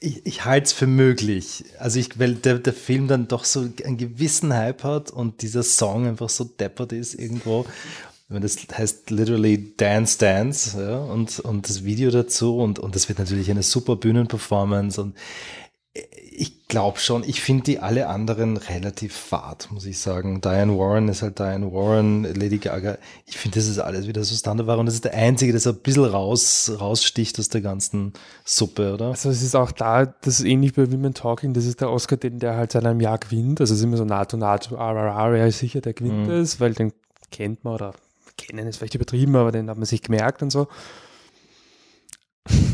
ich, 0.00 0.26
ich 0.26 0.44
halte 0.44 0.66
es 0.66 0.72
für 0.72 0.88
möglich. 0.88 1.64
Also 1.78 2.00
ich, 2.00 2.18
weil 2.18 2.34
der, 2.34 2.58
der 2.58 2.72
Film 2.72 3.06
dann 3.06 3.28
doch 3.28 3.44
so 3.44 3.68
einen 3.84 3.96
gewissen 3.96 4.52
Hype 4.52 4.82
hat 4.82 5.10
und 5.12 5.42
dieser 5.42 5.62
Song 5.62 6.06
einfach 6.06 6.28
so 6.28 6.44
deppert 6.44 6.92
ist 6.92 7.14
irgendwo 7.14 7.66
das 8.40 8.56
heißt 8.72 9.10
literally 9.10 9.74
Dance 9.76 10.18
Dance 10.18 10.80
ja, 10.80 10.98
und, 10.98 11.40
und 11.40 11.68
das 11.68 11.84
Video 11.84 12.10
dazu 12.10 12.58
und, 12.58 12.78
und 12.78 12.94
das 12.94 13.08
wird 13.08 13.18
natürlich 13.18 13.50
eine 13.50 13.62
super 13.62 13.96
Bühnenperformance 13.96 15.00
und 15.00 15.14
ich 15.94 16.66
glaube 16.68 16.98
schon, 16.98 17.22
ich 17.22 17.42
finde 17.42 17.64
die 17.64 17.78
alle 17.78 18.08
anderen 18.08 18.56
relativ 18.56 19.14
fad, 19.14 19.68
muss 19.70 19.84
ich 19.84 19.98
sagen. 19.98 20.40
Diane 20.40 20.78
Warren 20.78 21.08
ist 21.08 21.20
halt 21.20 21.38
Diane 21.38 21.70
Warren, 21.70 22.22
Lady 22.22 22.56
Gaga. 22.56 22.96
Ich 23.26 23.36
finde, 23.36 23.58
das 23.58 23.68
ist 23.68 23.78
alles 23.78 24.06
wieder 24.06 24.24
so 24.24 24.34
Standard 24.34 24.78
und 24.78 24.86
das 24.86 24.94
ist 24.94 25.04
der 25.04 25.12
einzige, 25.12 25.52
der 25.52 25.60
so 25.60 25.70
ein 25.70 25.76
bisschen 25.76 26.06
raus, 26.06 26.72
raussticht 26.80 27.38
aus 27.38 27.50
der 27.50 27.60
ganzen 27.60 28.14
Suppe, 28.44 28.94
oder? 28.94 29.08
Also 29.08 29.28
es 29.28 29.42
ist 29.42 29.54
auch 29.54 29.70
da, 29.70 30.06
das 30.06 30.40
ist 30.40 30.46
ähnlich 30.46 30.72
bei 30.72 30.90
Women 30.90 31.12
Talking, 31.12 31.52
das 31.52 31.66
ist 31.66 31.82
der 31.82 31.90
Oscar, 31.90 32.16
den 32.16 32.38
der 32.38 32.56
halt 32.56 32.72
seit 32.72 32.86
einem 32.86 33.00
Jahr 33.00 33.18
gewinnt. 33.18 33.60
Also 33.60 33.74
es 33.74 33.80
ist 33.80 33.84
immer 33.84 33.98
so 33.98 34.06
NATO, 34.06 34.38
NATO, 34.38 34.76
RRR, 34.76 35.36
ja 35.36 35.50
sicher, 35.50 35.82
der 35.82 35.92
gewinnt 35.92 36.28
mhm. 36.28 36.32
es, 36.32 36.58
weil 36.58 36.72
den 36.72 36.94
kennt 37.30 37.64
man 37.64 37.74
oder 37.74 37.92
kennen 38.48 38.66
ist 38.66 38.78
vielleicht 38.78 38.94
übertrieben, 38.94 39.36
aber 39.36 39.52
den 39.52 39.68
hat 39.70 39.76
man 39.76 39.86
sich 39.86 40.02
gemerkt 40.02 40.42
und 40.42 40.50
so. 40.50 40.68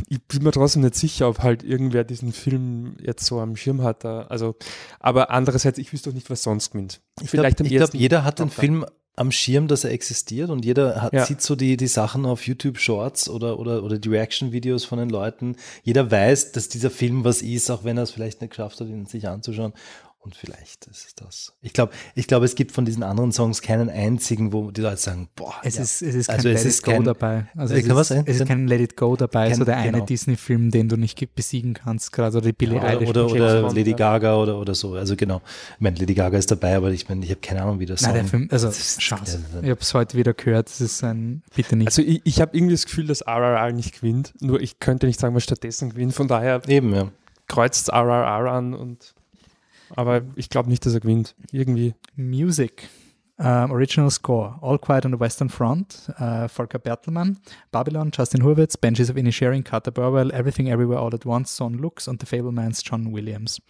Ich 0.08 0.22
bin 0.22 0.42
mir 0.42 0.52
trotzdem 0.52 0.82
nicht 0.82 0.94
sicher, 0.94 1.28
ob 1.28 1.40
halt 1.40 1.62
irgendwer 1.62 2.02
diesen 2.02 2.32
Film 2.32 2.96
jetzt 3.00 3.26
so 3.26 3.40
am 3.40 3.56
Schirm 3.56 3.82
hat. 3.82 4.06
Also, 4.06 4.56
aber 4.98 5.30
andererseits, 5.30 5.78
ich 5.78 5.92
wüsste 5.92 6.08
doch 6.08 6.14
nicht, 6.14 6.30
was 6.30 6.42
sonst 6.42 6.70
gewinnt. 6.70 7.02
Ich 7.20 7.30
glaube, 7.30 7.52
glaub, 7.52 7.94
jeder 7.94 8.24
hat 8.24 8.38
den 8.38 8.48
Film 8.48 8.86
am 9.18 9.32
Schirm, 9.32 9.66
dass 9.66 9.84
er 9.84 9.90
existiert 9.90 10.48
und 10.48 10.64
jeder 10.64 11.02
hat, 11.02 11.12
ja. 11.12 11.26
sieht 11.26 11.42
so 11.42 11.56
die, 11.56 11.76
die 11.76 11.88
Sachen 11.88 12.24
auf 12.24 12.46
YouTube 12.46 12.78
Shorts 12.78 13.28
oder, 13.28 13.58
oder, 13.58 13.82
oder 13.82 13.98
die 13.98 14.08
Reaction-Videos 14.08 14.84
von 14.84 14.98
den 14.98 15.10
Leuten. 15.10 15.56
Jeder 15.82 16.10
weiß, 16.10 16.52
dass 16.52 16.68
dieser 16.68 16.90
Film 16.90 17.24
was 17.24 17.42
ist, 17.42 17.68
auch 17.70 17.84
wenn 17.84 17.96
er 17.96 18.04
es 18.04 18.12
vielleicht 18.12 18.40
nicht 18.40 18.50
geschafft 18.50 18.80
hat, 18.80 18.88
ihn 18.88 19.06
sich 19.06 19.28
anzuschauen. 19.28 19.72
Und 20.28 20.36
vielleicht 20.36 20.86
ist 20.88 21.06
es 21.06 21.14
das. 21.14 21.54
Ich 21.62 21.72
glaube, 21.72 21.94
ich 22.14 22.26
glaube, 22.26 22.44
es 22.44 22.54
gibt 22.54 22.72
von 22.72 22.84
diesen 22.84 23.02
anderen 23.02 23.32
Songs 23.32 23.62
keinen 23.62 23.88
einzigen, 23.88 24.52
wo 24.52 24.70
die 24.70 24.82
Leute 24.82 24.98
sagen, 24.98 25.30
boah. 25.34 25.54
Es 25.62 25.76
ja. 25.76 25.84
ist, 25.84 26.02
es 26.02 26.14
ist 26.14 26.26
kein 26.26 26.36
also 26.36 26.48
Let 26.50 26.64
It 26.66 26.82
Go 26.82 26.90
kein, 26.90 27.04
dabei. 27.04 27.46
Also 27.56 27.74
es, 27.74 27.86
ist, 27.86 28.10
es 28.10 28.40
ist 28.40 28.46
kein 28.46 28.68
Let 28.68 28.80
It 28.82 28.94
Go 28.98 29.16
dabei, 29.16 29.48
kein, 29.48 29.56
so 29.56 29.64
der 29.64 29.82
genau. 29.82 29.96
eine 29.96 30.04
Disney-Film, 30.04 30.70
den 30.70 30.90
du 30.90 30.98
nicht 30.98 31.34
besiegen 31.34 31.72
kannst, 31.72 32.12
gerade 32.12 32.36
oder 32.36 32.44
die 32.44 32.52
Billie 32.52 32.76
ja, 32.76 32.82
Eilish. 32.82 33.08
Oder, 33.08 33.24
oder, 33.24 33.64
oder 33.64 33.74
Lady 33.74 33.94
Gaga 33.94 34.36
oder, 34.36 34.58
oder 34.58 34.74
so. 34.74 34.96
Also 34.96 35.16
genau. 35.16 35.40
Ich 35.76 35.80
meine, 35.80 35.96
Lady 35.96 36.12
Gaga 36.12 36.36
ist 36.36 36.50
dabei, 36.50 36.76
aber 36.76 36.90
ich 36.90 37.08
meine, 37.08 37.24
ich 37.24 37.30
habe 37.30 37.40
keine 37.40 37.62
Ahnung, 37.62 37.80
wie 37.80 37.86
das 37.86 38.02
Nein, 38.02 38.12
der 38.12 38.24
Film, 38.26 38.48
also 38.50 38.70
Chance. 38.70 39.42
Ich 39.62 39.70
habe 39.70 39.80
es 39.80 39.94
heute 39.94 40.18
wieder 40.18 40.34
gehört, 40.34 40.68
das 40.68 40.82
ist 40.82 41.02
ein, 41.04 41.42
bitte 41.56 41.74
nicht. 41.74 41.86
Also 41.86 42.02
ich, 42.02 42.20
ich 42.24 42.42
habe 42.42 42.54
irgendwie 42.54 42.74
das 42.74 42.84
Gefühl, 42.84 43.06
dass 43.06 43.22
RRR 43.22 43.72
nicht 43.72 43.94
gewinnt, 43.98 44.34
nur 44.42 44.60
ich 44.60 44.78
könnte 44.78 45.06
nicht 45.06 45.18
sagen, 45.18 45.34
was 45.34 45.44
stattdessen 45.44 45.88
gewinnt, 45.88 46.12
von 46.12 46.28
daher 46.28 46.60
Eben, 46.68 46.94
ja. 46.94 47.08
kreuzt 47.46 47.88
RRR 47.88 48.52
an 48.52 48.74
und 48.74 49.14
aber 49.96 50.22
ich 50.36 50.48
glaube 50.48 50.68
nicht, 50.68 50.84
dass 50.86 50.94
er 50.94 51.00
gewinnt. 51.00 51.34
Irgendwie. 51.52 51.94
Music. 52.16 52.88
Um, 53.36 53.70
Original 53.70 54.10
Score. 54.10 54.58
All 54.60 54.78
Quiet 54.78 55.06
on 55.06 55.12
the 55.12 55.20
Western 55.20 55.48
Front. 55.48 56.12
Uh, 56.18 56.48
Volker 56.48 56.78
Bertelmann. 56.78 57.38
Babylon. 57.70 58.10
Justin 58.12 58.42
Hurwitz. 58.42 58.76
Benches 58.76 59.10
of 59.10 59.16
Inisherin. 59.16 59.62
Carter 59.62 59.92
Burwell. 59.92 60.32
Everything 60.32 60.68
Everywhere 60.68 60.98
All 60.98 61.14
at 61.14 61.24
Once. 61.24 61.54
Son 61.54 61.74
Lux 61.74 62.08
und 62.08 62.20
The 62.20 62.26
Fablemans 62.26 62.82
John 62.84 63.12
Williams. 63.12 63.60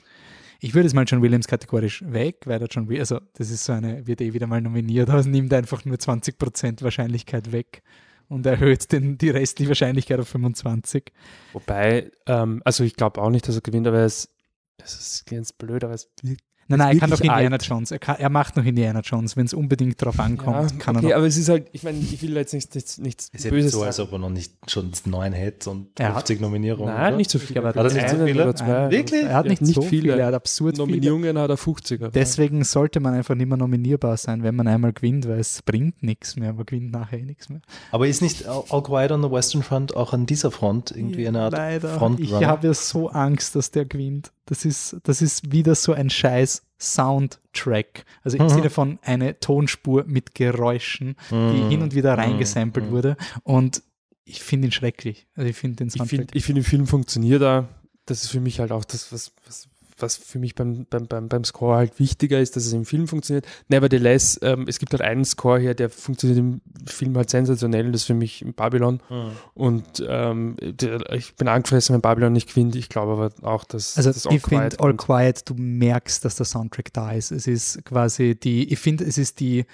Ich 0.60 0.74
würde 0.74 0.86
es 0.86 0.94
mal 0.94 1.04
John 1.06 1.22
Williams 1.22 1.46
kategorisch 1.46 2.02
weg, 2.04 2.42
weil 2.46 2.58
der 2.58 2.68
John 2.68 2.88
Williams, 2.88 3.12
also 3.12 3.24
das 3.34 3.50
ist 3.50 3.64
so 3.64 3.72
eine, 3.72 4.06
wird 4.08 4.20
eh 4.20 4.32
wieder 4.32 4.48
mal 4.48 4.60
nominiert, 4.60 5.08
aber 5.08 5.20
es 5.20 5.26
nimmt 5.26 5.54
einfach 5.54 5.84
nur 5.84 5.96
20% 5.96 6.82
Wahrscheinlichkeit 6.82 7.52
weg 7.52 7.82
und 8.28 8.44
erhöht 8.44 8.90
den, 8.90 9.18
die 9.18 9.30
restliche 9.30 9.70
Wahrscheinlichkeit 9.70 10.18
auf 10.18 10.28
25. 10.28 11.12
Wobei, 11.52 12.10
ähm, 12.26 12.60
also 12.64 12.82
ich 12.82 12.96
glaube 12.96 13.20
auch 13.20 13.30
nicht, 13.30 13.46
dass 13.46 13.54
er 13.54 13.60
gewinnt, 13.60 13.86
aber 13.86 13.98
er 13.98 14.06
ist 14.06 14.30
das 14.78 14.94
ist 14.98 15.26
ganz 15.26 15.52
blöd, 15.52 15.84
aber 15.84 15.94
es 15.94 16.10
wirkt 16.22 16.47
Nein, 16.70 16.80
nein, 16.80 16.96
er 16.96 17.00
kann 17.00 17.10
doch 17.10 17.20
Indiana 17.20 17.56
alt. 17.56 17.64
Jones. 17.64 17.90
Er, 17.90 17.98
kann, 17.98 18.16
er, 18.18 18.28
macht 18.28 18.56
noch 18.56 18.64
Indiana 18.64 19.00
Jones. 19.00 19.36
Wenn 19.38 19.46
es 19.46 19.54
unbedingt 19.54 20.02
drauf 20.02 20.20
ankommt, 20.20 20.70
ja, 20.70 20.76
kann 20.78 20.96
okay, 20.96 21.06
er 21.06 21.10
noch. 21.10 21.16
aber 21.16 21.26
es 21.26 21.38
ist 21.38 21.48
halt, 21.48 21.66
ich 21.72 21.82
meine, 21.82 21.98
ich 21.98 22.20
will 22.20 22.36
jetzt 22.36 22.52
nichts, 22.52 22.74
nichts, 22.74 22.98
nichts 22.98 23.30
ist 23.32 23.48
Böses 23.48 23.72
so, 23.72 23.82
als 23.82 23.98
ob 24.00 24.12
er 24.12 24.18
noch 24.18 24.28
nicht 24.28 24.52
schon 24.66 24.92
neun 25.06 25.32
hätte 25.32 25.70
und 25.70 25.88
50 25.98 26.42
Nominierungen. 26.42 26.92
Nein, 26.92 27.08
oder? 27.08 27.16
nicht 27.16 27.30
so 27.30 27.38
viele. 27.38 27.64
Hat 27.64 27.74
er 27.74 27.84
nicht 27.84 28.10
so 28.10 28.24
viele? 28.24 28.54
Zwei, 28.54 28.90
Wirklich? 28.90 29.22
Er 29.22 29.34
hat 29.34 29.46
nicht, 29.46 29.62
nicht 29.62 29.74
so 29.74 29.82
viele. 29.82 30.12
viele. 30.12 30.20
Er 30.20 30.26
hat 30.26 30.34
absurd 30.34 30.76
Nominierungen 30.76 31.30
viele. 31.30 31.40
hat 31.40 31.50
er 31.50 31.56
50er. 31.56 32.10
Deswegen 32.10 32.62
sollte 32.64 33.00
man 33.00 33.14
einfach 33.14 33.34
nicht 33.34 33.48
mehr 33.48 33.56
nominierbar 33.56 34.18
sein, 34.18 34.42
wenn 34.42 34.54
man 34.54 34.68
einmal 34.68 34.92
gewinnt, 34.92 35.26
weil 35.26 35.40
es 35.40 35.62
bringt 35.62 36.02
nichts 36.02 36.36
mehr. 36.36 36.52
Man 36.52 36.66
gewinnt 36.66 36.92
nachher 36.92 37.18
eh 37.18 37.24
nichts 37.24 37.48
mehr. 37.48 37.62
Aber 37.92 38.06
ist 38.06 38.20
nicht 38.20 38.46
All 38.46 38.82
Quiet 38.82 39.10
on 39.10 39.22
the 39.22 39.30
Western 39.30 39.62
Front 39.62 39.96
auch 39.96 40.12
an 40.12 40.26
dieser 40.26 40.50
Front 40.50 40.90
irgendwie 40.90 41.26
eine 41.26 41.40
Art 41.40 41.52
Leider. 41.54 41.94
Front? 41.94 42.20
Ich 42.20 42.32
habe 42.34 42.66
ja 42.66 42.74
so 42.74 43.08
Angst, 43.08 43.56
dass 43.56 43.70
der 43.70 43.86
gewinnt. 43.86 44.32
Das 44.44 44.64
ist, 44.64 44.96
das 45.02 45.20
ist 45.20 45.52
wieder 45.52 45.74
so 45.74 45.92
ein 45.92 46.08
scheiß 46.08 46.57
Soundtrack. 46.80 48.04
Also 48.22 48.36
im 48.36 48.44
mhm. 48.44 48.48
Sinne 48.50 48.70
von 48.70 48.98
eine 49.02 49.40
Tonspur 49.40 50.04
mit 50.06 50.34
Geräuschen, 50.34 51.16
die 51.30 51.34
mhm. 51.34 51.70
hin 51.70 51.82
und 51.82 51.94
wieder 51.94 52.12
mhm. 52.12 52.20
reingesampelt 52.20 52.86
mhm. 52.86 52.90
wurde. 52.90 53.16
Und 53.42 53.82
ich 54.24 54.42
finde 54.42 54.68
ihn 54.68 54.72
schrecklich. 54.72 55.26
Also 55.34 55.48
ich 55.48 55.56
finde 55.56 55.76
den 55.76 55.90
Soundtrack. 55.90 56.10
Ich 56.10 56.18
finde, 56.18 56.40
find, 56.44 56.56
den 56.58 56.64
Film 56.64 56.86
funktioniert 56.86 57.42
da. 57.42 57.68
Das 58.06 58.22
ist 58.22 58.30
für 58.30 58.40
mich 58.40 58.60
halt 58.60 58.72
auch 58.72 58.84
das, 58.84 59.12
was, 59.12 59.32
was, 59.44 59.68
was 60.02 60.16
für 60.16 60.38
mich 60.38 60.54
beim, 60.54 60.86
beim, 60.88 61.06
beim, 61.06 61.28
beim 61.28 61.44
Score 61.44 61.76
halt 61.76 61.98
wichtiger 61.98 62.40
ist, 62.40 62.56
dass 62.56 62.66
es 62.66 62.72
im 62.72 62.84
Film 62.84 63.08
funktioniert. 63.08 63.46
Nevertheless, 63.68 64.38
ähm, 64.42 64.66
es 64.68 64.78
gibt 64.78 64.92
halt 64.92 65.02
einen 65.02 65.24
Score 65.24 65.58
hier, 65.58 65.74
der 65.74 65.90
funktioniert 65.90 66.38
im 66.38 66.60
Film 66.86 67.16
halt 67.16 67.30
sensationell, 67.30 67.92
das 67.92 68.02
ist 68.02 68.06
für 68.06 68.14
mich 68.14 68.44
Babylon. 68.56 69.00
Mhm. 69.08 69.30
Und 69.54 70.04
ähm, 70.08 70.56
der, 70.60 71.12
ich 71.12 71.34
bin 71.36 71.48
angefressen, 71.48 71.94
wenn 71.94 72.00
Babylon 72.00 72.32
nicht 72.32 72.48
gewinnt. 72.48 72.76
Ich 72.76 72.88
glaube 72.88 73.12
aber 73.12 73.48
auch, 73.48 73.64
dass 73.64 73.96
also 73.96 74.12
das 74.12 74.26
ich 74.26 74.42
finde 74.42 74.76
All 74.80 74.94
Quiet, 74.94 75.48
du 75.48 75.54
merkst, 75.54 76.24
dass 76.24 76.36
der 76.36 76.46
Soundtrack 76.46 76.92
da 76.92 77.12
ist. 77.12 77.30
Es 77.30 77.46
ist 77.46 77.84
quasi 77.84 78.34
die, 78.34 78.72
ich 78.72 78.78
finde, 78.78 79.04
es 79.04 79.18
ist 79.18 79.40
die 79.40 79.64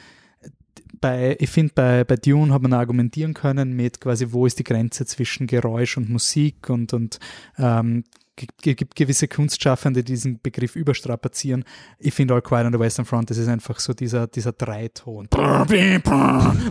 bei, 1.01 1.36
ich 1.38 1.51
finde, 1.51 1.72
bei, 1.74 2.05
bei 2.05 2.16
Dune 2.16 2.52
hat 2.52 2.62
man 2.62 2.72
argumentieren 2.72 3.34
können 3.34 3.74
mit 3.74 4.01
quasi, 4.01 4.28
wo 4.30 4.46
ist 4.46 4.59
die 4.59 4.64
Grenze 4.64 5.05
zwischen 5.05 5.46
Geräusch 5.46 5.98
und 5.98 6.09
Musik 6.09 6.70
und, 6.70 6.94
und 6.94 7.18
ähm, 7.59 8.05
gibt 8.36 8.97
gewisse 8.97 9.28
Kunstschaffende, 9.28 10.02
die 10.02 10.12
diesen 10.12 10.40
Begriff 10.40 10.77
überstrapazieren. 10.77 11.65
Ich 11.98 12.15
finde 12.15 12.35
All 12.35 12.43
Quiet 12.43 12.66
on 12.66 12.73
the 12.73 12.78
Western 12.78 13.05
Front, 13.05 13.31
das 13.31 13.39
ist 13.39 13.48
einfach 13.48 13.78
so 13.78 13.93
dieser, 13.93 14.27
dieser 14.27 14.52
Dreiton. 14.52 15.28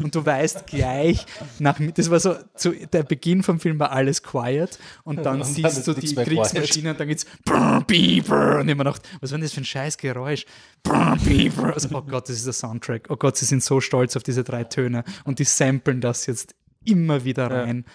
Und 0.04 0.16
du 0.16 0.26
weißt 0.26 0.68
gleich, 0.68 1.26
nach, 1.60 1.80
das 1.94 2.10
war 2.10 2.20
so, 2.20 2.36
zu, 2.56 2.72
der 2.72 3.04
Beginn 3.04 3.44
vom 3.44 3.60
Film 3.60 3.80
war 3.80 3.92
alles 3.92 4.24
quiet 4.24 4.78
und 5.04 5.26
dann 5.26 5.42
und 5.42 5.46
siehst 5.46 5.88
dann 5.88 5.96
du 5.96 6.02
die 6.02 6.14
Kriegsmaschine 6.14 6.92
und 6.92 7.00
dann 7.00 7.08
geht's 7.08 7.26
und 7.50 8.70
immer 8.70 8.84
noch, 8.84 9.00
was 9.22 9.32
war 9.32 9.38
denn 9.38 9.46
das 9.46 9.54
für 9.54 9.62
ein 9.62 9.66
scheiß 9.66 9.98
Geräusch? 9.98 10.46
Also, 10.84 11.90
oh 11.94 12.02
Gott, 12.02 12.28
das 12.28 12.38
ist 12.38 12.46
der 12.46 12.54
Soundtrack. 12.54 13.08
Oh 13.10 13.16
Gott, 13.16 13.38
sie 13.38 13.46
sind 13.46 13.64
so 13.64 13.80
stolz 13.80 14.18
auf 14.18 14.24
diese 14.24 14.44
drei 14.44 14.66
Töne 14.66 15.04
und 15.24 15.40
die 15.40 15.46
samplen 15.46 16.02
das 16.02 16.26
jetzt 16.26 16.56
immer 16.84 17.24
wieder 17.24 17.50
rein. 17.50 17.86
Ja. 17.88 17.94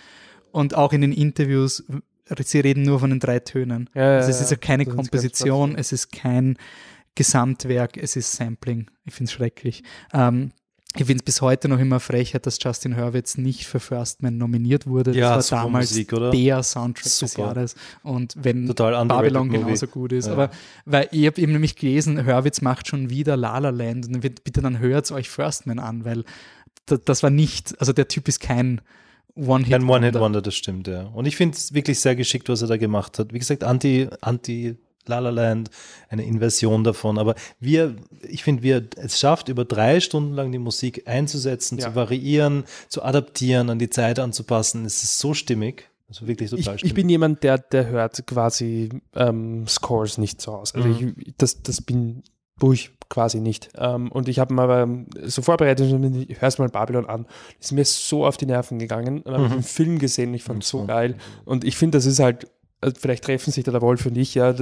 Und 0.52 0.74
auch 0.74 0.94
in 0.94 1.02
den 1.02 1.12
Interviews 1.12 1.84
sie 2.42 2.60
reden 2.60 2.82
nur 2.82 3.00
von 3.00 3.10
den 3.10 3.20
drei 3.20 3.38
Tönen. 3.40 3.88
Ja, 3.94 4.16
also 4.16 4.30
es 4.30 4.40
ist 4.40 4.50
ja 4.50 4.56
keine 4.56 4.86
Komposition, 4.86 5.76
es 5.76 5.92
ist 5.92 6.12
kein 6.12 6.56
Gesamtwerk, 7.14 7.96
es 7.96 8.16
ist 8.16 8.32
Sampling. 8.32 8.90
Ich 9.04 9.14
finde 9.14 9.28
es 9.28 9.32
schrecklich. 9.32 9.82
Ähm, 10.12 10.52
ich 10.94 11.04
finde 11.04 11.20
es 11.20 11.22
bis 11.22 11.42
heute 11.42 11.68
noch 11.68 11.78
immer 11.78 12.00
frech, 12.00 12.32
dass 12.42 12.58
Justin 12.62 12.96
Hurwitz 12.96 13.36
nicht 13.36 13.66
für 13.66 13.78
First 13.78 14.22
Man 14.22 14.38
nominiert 14.38 14.86
wurde. 14.86 15.12
Ja, 15.14 15.36
das 15.36 15.52
war 15.52 15.64
damals 15.64 15.90
Musik, 15.90 16.10
der 16.32 16.62
Soundtrack 16.62 17.06
super. 17.06 17.26
des 17.26 17.36
Jahres. 17.36 17.74
Und 18.02 18.34
wenn 18.40 18.66
Total 18.66 19.04
Babylon 19.04 19.50
genauso 19.50 19.86
gut 19.86 20.12
ist. 20.12 20.26
Ja. 20.26 20.32
Aber 20.32 20.50
weil 20.86 21.08
ich 21.12 21.26
habe 21.26 21.40
eben 21.40 21.52
nämlich 21.52 21.76
gelesen, 21.76 22.26
Hurwitz 22.26 22.62
macht 22.62 22.88
schon 22.88 23.10
wieder 23.10 23.36
La 23.36 23.58
La 23.58 23.70
Land 23.70 24.08
und 24.08 24.20
bitte 24.20 24.62
dann 24.62 24.78
hört 24.78 25.10
euch 25.12 25.28
First 25.28 25.66
Man 25.66 25.78
an, 25.78 26.04
weil 26.04 26.24
das 26.86 27.22
war 27.22 27.30
nicht, 27.30 27.78
also 27.80 27.92
der 27.92 28.08
Typ 28.08 28.26
ist 28.26 28.40
kein 28.40 28.80
One-Hit-Wonder. 29.38 29.76
Ein 29.76 29.88
One-Hit-Wonder, 29.88 30.42
das 30.42 30.54
stimmt, 30.54 30.88
ja. 30.88 31.04
Und 31.04 31.26
ich 31.26 31.36
finde 31.36 31.56
es 31.56 31.72
wirklich 31.72 32.00
sehr 32.00 32.16
geschickt, 32.16 32.48
was 32.48 32.62
er 32.62 32.68
da 32.68 32.76
gemacht 32.76 33.18
hat. 33.18 33.32
Wie 33.32 33.38
gesagt, 33.38 33.64
anti, 33.64 34.08
anti 34.20 34.76
La 35.06 35.18
La 35.20 35.30
Land, 35.30 35.70
eine 36.08 36.24
Inversion 36.24 36.84
davon. 36.84 37.18
Aber 37.18 37.34
wir, 37.58 37.96
ich 38.28 38.44
finde, 38.44 38.62
wir 38.62 38.88
es 38.96 39.18
schafft, 39.18 39.48
über 39.48 39.64
drei 39.64 40.00
Stunden 40.00 40.34
lang 40.34 40.52
die 40.52 40.58
Musik 40.58 41.08
einzusetzen, 41.08 41.78
ja. 41.78 41.88
zu 41.88 41.94
variieren, 41.94 42.64
zu 42.88 43.02
adaptieren, 43.02 43.70
an 43.70 43.78
die 43.78 43.90
Zeit 43.90 44.18
anzupassen. 44.18 44.84
Es 44.84 45.02
ist 45.02 45.18
so 45.18 45.34
stimmig. 45.34 45.88
Also 46.08 46.26
wirklich 46.26 46.50
total 46.50 46.74
ich, 46.74 46.80
stimmig. 46.80 46.84
Ich 46.84 46.94
bin 46.94 47.08
jemand, 47.08 47.42
der, 47.42 47.58
der 47.58 47.86
hört 47.86 48.26
quasi 48.26 48.88
ähm, 49.14 49.66
Scores 49.66 50.18
nicht 50.18 50.40
so 50.40 50.52
aus. 50.52 50.74
Also 50.74 50.88
mhm. 50.88 51.14
ich, 51.18 51.34
das, 51.36 51.62
das 51.62 51.80
bin 51.82 52.22
ich 52.72 52.90
quasi 53.08 53.40
nicht. 53.40 53.70
Ähm, 53.76 54.12
und 54.12 54.28
ich 54.28 54.38
habe 54.38 54.52
mal 54.52 54.70
aber 54.70 55.04
so 55.24 55.42
vorbereitet, 55.42 55.86
ich 56.28 56.40
höre 56.40 56.52
mal 56.58 56.68
Babylon 56.68 57.06
an. 57.06 57.26
ist 57.58 57.72
mir 57.72 57.84
so 57.84 58.26
auf 58.26 58.36
die 58.36 58.46
Nerven 58.46 58.78
gegangen. 58.78 59.22
Dann 59.24 59.34
habe 59.34 59.44
ich 59.44 59.50
mhm. 59.50 59.54
einen 59.56 59.62
Film 59.62 59.98
gesehen, 59.98 60.34
ich 60.34 60.44
fand 60.44 60.62
es 60.62 60.68
so 60.68 60.84
geil. 60.84 61.16
Und 61.44 61.64
ich 61.64 61.76
finde, 61.76 61.98
das 61.98 62.06
ist 62.06 62.20
halt, 62.20 62.48
also 62.80 62.96
vielleicht 63.00 63.24
treffen 63.24 63.52
sich 63.52 63.64
da 63.64 63.72
der 63.72 63.82
Wolf 63.82 64.06
und 64.06 64.16
ich, 64.16 64.34
ja, 64.34 64.54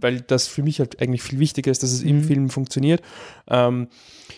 weil 0.00 0.20
das 0.20 0.46
für 0.46 0.62
mich 0.62 0.78
halt 0.78 1.02
eigentlich 1.02 1.22
viel 1.22 1.38
wichtiger 1.38 1.70
ist, 1.70 1.82
dass 1.82 1.92
es 1.92 2.02
mhm. 2.02 2.10
im 2.10 2.24
Film 2.24 2.50
funktioniert. 2.50 3.02
Ähm, 3.48 3.88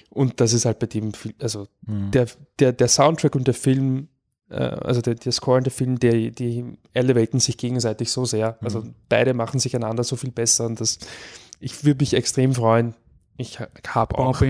und 0.09 0.41
das 0.41 0.53
ist 0.53 0.65
halt 0.65 0.79
bei 0.79 0.87
dem, 0.87 1.13
also 1.41 1.69
mhm. 1.87 2.11
der, 2.13 2.27
der, 2.59 2.73
der 2.73 2.89
Soundtrack 2.89 3.35
und 3.37 3.47
der 3.47 3.55
Film 3.55 4.09
äh, 4.51 4.57
also 4.57 5.01
der, 5.01 5.15
der 5.15 5.33
Score 5.33 5.59
und 5.59 5.65
der 5.65 5.73
Film, 5.73 5.99
die, 5.99 6.33
die 6.33 6.65
elevaten 6.93 7.41
sich 7.41 7.57
gegenseitig 7.57 8.11
so 8.11 8.25
sehr. 8.25 8.59
Also 8.63 8.81
mhm. 8.81 8.95
beide 9.09 9.35
machen 9.35 9.61
sich 9.61 9.77
einander 9.77 10.05
so 10.05 10.17
viel 10.17 10.33
besser 10.33 10.67
und 10.67 10.81
das, 10.81 10.99
ich 11.61 11.85
würde 11.85 12.03
mich 12.03 12.15
extrem 12.15 12.55
freuen. 12.55 12.95
Ich 13.37 13.59
habe 13.61 14.19
auch. 14.19 14.41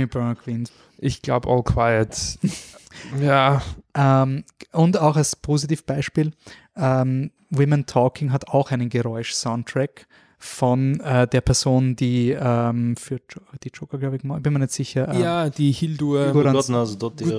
Ich 0.99 1.23
glaube 1.23 1.49
All 1.49 1.63
Quiet. 1.63 2.39
ja. 3.21 3.63
Ähm, 3.95 4.45
und 4.73 4.99
auch 4.99 5.17
als 5.17 5.37
Positivbeispiel, 5.37 6.33
ähm, 6.77 7.31
Women 7.51 7.87
Talking 7.87 8.33
hat 8.33 8.49
auch 8.49 8.71
einen 8.71 8.89
Geräusch-Soundtrack 8.89 10.07
von 10.43 11.01
äh, 11.01 11.29
der 11.29 11.43
Person, 11.43 11.97
die 11.97 12.31
ähm, 12.31 12.97
für 12.97 13.21
die 13.63 13.71
Joker, 13.73 13.99
glaube 13.99 14.17
ich, 14.17 14.23
bin 14.23 14.53
mir 14.53 14.59
nicht 14.59 14.73
sicher. 14.73 15.07
Äh, 15.15 15.21
ja, 15.21 15.51
die 15.51 15.71
Hildur 15.71 16.33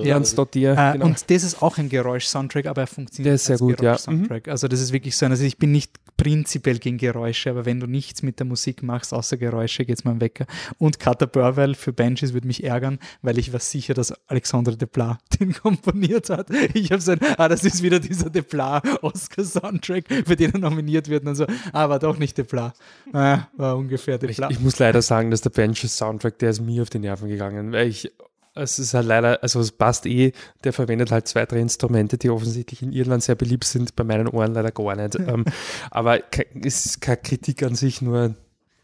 Jansdottir. 0.04 0.72
Äh, 0.72 0.92
genau. 0.92 1.06
Und 1.06 1.28
das 1.28 1.42
ist 1.42 1.60
auch 1.62 1.78
ein 1.78 1.88
Geräusch-Soundtrack, 1.88 2.66
aber 2.66 2.82
er 2.82 2.86
funktioniert 2.86 3.26
der 3.26 3.34
ist 3.34 3.46
sehr 3.46 3.58
gut, 3.58 3.82
ja. 3.82 3.96
Mhm. 4.06 4.28
Also 4.46 4.68
das 4.68 4.80
ist 4.80 4.92
wirklich 4.92 5.16
so, 5.16 5.26
also 5.26 5.44
ich 5.44 5.58
bin 5.58 5.72
nicht 5.72 5.90
prinzipiell 6.16 6.78
gegen 6.78 6.98
Geräusche, 6.98 7.50
aber 7.50 7.64
wenn 7.64 7.80
du 7.80 7.88
nichts 7.88 8.22
mit 8.22 8.38
der 8.38 8.46
Musik 8.46 8.84
machst, 8.84 9.12
außer 9.12 9.36
Geräusche, 9.36 9.84
geht's 9.84 10.04
mal 10.04 10.20
Wecker. 10.20 10.46
Und 10.78 11.00
Carter 11.00 11.26
Burwell 11.26 11.74
für 11.74 11.92
Benches 11.92 12.32
würde 12.32 12.46
mich 12.46 12.62
ärgern, 12.62 13.00
weil 13.22 13.36
ich 13.38 13.52
war 13.52 13.58
sicher, 13.58 13.94
dass 13.94 14.14
Alexandre 14.28 14.76
Desplat 14.76 15.18
den 15.40 15.52
komponiert 15.52 16.30
hat. 16.30 16.50
Ich 16.74 16.92
habe 16.92 17.02
so 17.02 17.12
ein, 17.12 17.20
ah, 17.36 17.48
das 17.48 17.64
ist 17.64 17.82
wieder 17.82 17.98
dieser 17.98 18.30
Desplat 18.30 19.02
Oscar-Soundtrack, 19.02 20.04
für 20.24 20.36
den 20.36 20.52
er 20.54 20.60
nominiert 20.60 21.08
wird. 21.08 21.26
Und 21.26 21.34
so, 21.34 21.46
ah, 21.72 21.88
war 21.88 21.98
doch 21.98 22.16
nicht 22.16 22.38
Desplat. 22.38 22.76
Ah, 23.12 23.48
war 23.56 23.76
ungefähr 23.76 24.18
Desplat. 24.18 24.50
Ich, 24.50 24.58
ich 24.58 24.62
muss 24.62 24.78
leider 24.78 25.02
sagen, 25.02 25.30
dass 25.30 25.40
der 25.40 25.50
Benches 25.50 25.96
Soundtrack, 25.96 26.38
der 26.38 26.50
ist 26.50 26.60
mir 26.60 26.82
auf 26.82 26.90
die 26.90 26.98
Nerven 26.98 27.28
gegangen, 27.28 27.72
weil 27.72 27.88
ich 27.88 28.12
es 28.54 28.78
ist 28.78 28.94
halt 28.94 29.06
leider, 29.06 29.42
also 29.42 29.60
es 29.60 29.72
passt 29.72 30.06
eh, 30.06 30.32
der 30.64 30.72
verwendet 30.72 31.10
halt 31.10 31.26
zwei, 31.26 31.46
drei 31.46 31.60
Instrumente, 31.60 32.18
die 32.18 32.30
offensichtlich 32.30 32.82
in 32.82 32.92
Irland 32.92 33.22
sehr 33.22 33.34
beliebt 33.34 33.64
sind, 33.64 33.96
bei 33.96 34.04
meinen 34.04 34.28
Ohren 34.28 34.52
leider 34.52 34.70
gar 34.70 34.94
nicht. 34.94 35.14
ähm, 35.26 35.44
aber 35.90 36.20
es 36.62 36.86
ist 36.86 37.00
keine 37.00 37.16
Kritik 37.18 37.62
an 37.62 37.74
sich, 37.74 38.02
nur 38.02 38.34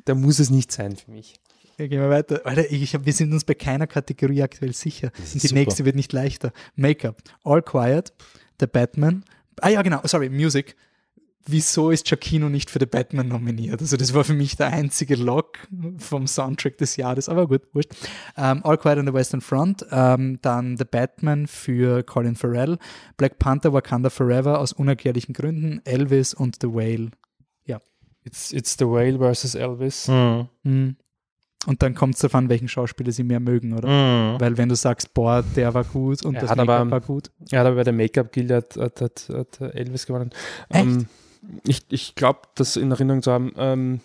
da 0.05 0.15
muss 0.15 0.39
es 0.39 0.51
nicht 0.51 0.73
sein 0.73 0.97
für 0.97 1.11
mich. 1.11 1.35
Ja, 1.77 1.87
gehen 1.87 2.01
wir 2.01 2.11
weiter. 2.11 2.41
Alter, 2.45 2.71
ich 2.73 2.95
hab, 2.95 3.07
wir 3.07 3.13
sind 3.13 3.33
uns 3.33 3.45
bei 3.45 3.55
keiner 3.55 3.87
Kategorie 3.87 4.43
aktuell 4.43 4.73
sicher. 4.73 5.13
Die 5.35 5.39
super. 5.39 5.55
nächste 5.55 5.85
wird 5.85 5.95
nicht 5.95 6.13
leichter. 6.13 6.53
Make-up. 6.75 7.19
All 7.45 7.63
Quiet, 7.63 8.13
The 8.59 8.67
Batman. 8.67 9.23
Ah 9.61 9.69
ja, 9.69 9.83
genau, 9.83 10.01
sorry, 10.05 10.29
Music 10.29 10.77
wieso 11.51 11.91
ist 11.91 12.07
Giacchino 12.07 12.49
nicht 12.49 12.71
für 12.71 12.79
The 12.79 12.87
Batman 12.87 13.29
nominiert? 13.29 13.81
Also 13.81 13.97
das 13.97 14.15
war 14.15 14.25
für 14.25 14.35
mich 14.35 14.57
der 14.57 14.69
einzige 14.69 15.17
Lock 15.17 15.59
vom 15.99 16.27
Soundtrack 16.27 16.79
des 16.79 16.97
Jahres, 16.97 17.29
aber 17.29 17.47
gut, 17.47 17.63
wurscht. 17.73 17.93
Um, 18.37 18.45
ähm, 18.45 18.61
All 18.65 18.79
Quiet 18.79 18.99
on 18.99 19.07
the 19.07 19.13
Western 19.13 19.41
Front, 19.41 19.83
um, 19.83 19.89
ähm, 19.93 20.39
dann 20.43 20.77
The 20.77 20.85
Batman 20.85 21.47
für 21.47 22.03
Colin 22.03 22.37
Farrell, 22.37 22.79
Black 23.17 23.39
Panther 23.39 23.73
Wakanda 23.73 24.11
Forever 24.11 24.59
aus 24.59 24.73
unerklärlichen 24.73 25.35
Gründen, 25.35 25.81
Elvis 25.85 26.35
und 26.35 26.59
The 26.61 26.69
Whale. 26.69 27.11
Ja. 27.65 27.81
It's, 28.25 28.53
it's 28.53 28.77
The 28.79 28.87
Whale 28.87 29.19
versus 29.19 29.55
Elvis. 29.55 30.09
Mhm. 30.09 30.49
Mhm. 30.63 30.97
Und 31.67 31.83
dann 31.83 31.95
kommt 31.95 32.15
es 32.15 32.21
darauf 32.21 32.35
an, 32.37 32.49
welchen 32.49 32.69
Schauspieler 32.69 33.13
sie 33.13 33.25
mehr 33.25 33.41
mögen, 33.41 33.73
oder? 33.73 33.89
Mhm. 33.89 34.41
Weil 34.41 34.57
wenn 34.57 34.69
du 34.69 34.77
sagst, 34.77 35.13
boah, 35.13 35.43
der 35.57 35.75
war 35.75 35.85
gut 35.85 36.25
und 36.25 36.37
er 36.37 36.43
das 36.43 36.57
Make-up 36.57 36.91
war 36.91 37.01
gut. 37.01 37.31
Ja, 37.51 37.63
aber 37.63 37.75
bei 37.75 37.85
der 37.85 37.93
Make-up-Gilde 37.93 38.57
hat, 38.57 38.77
hat, 38.77 39.01
hat, 39.01 39.29
hat, 39.29 39.61
Elvis 39.75 40.07
gewonnen. 40.07 40.31
Echt? 40.69 40.85
Um, 40.85 40.99
ähm, 40.99 41.07
ich, 41.67 41.83
ich 41.91 42.15
glaube, 42.15 42.41
das 42.55 42.77
in 42.77 42.91
Erinnerung 42.91 43.23
zu 43.23 43.33
haben. 43.33 43.53
Ähm, 43.57 44.01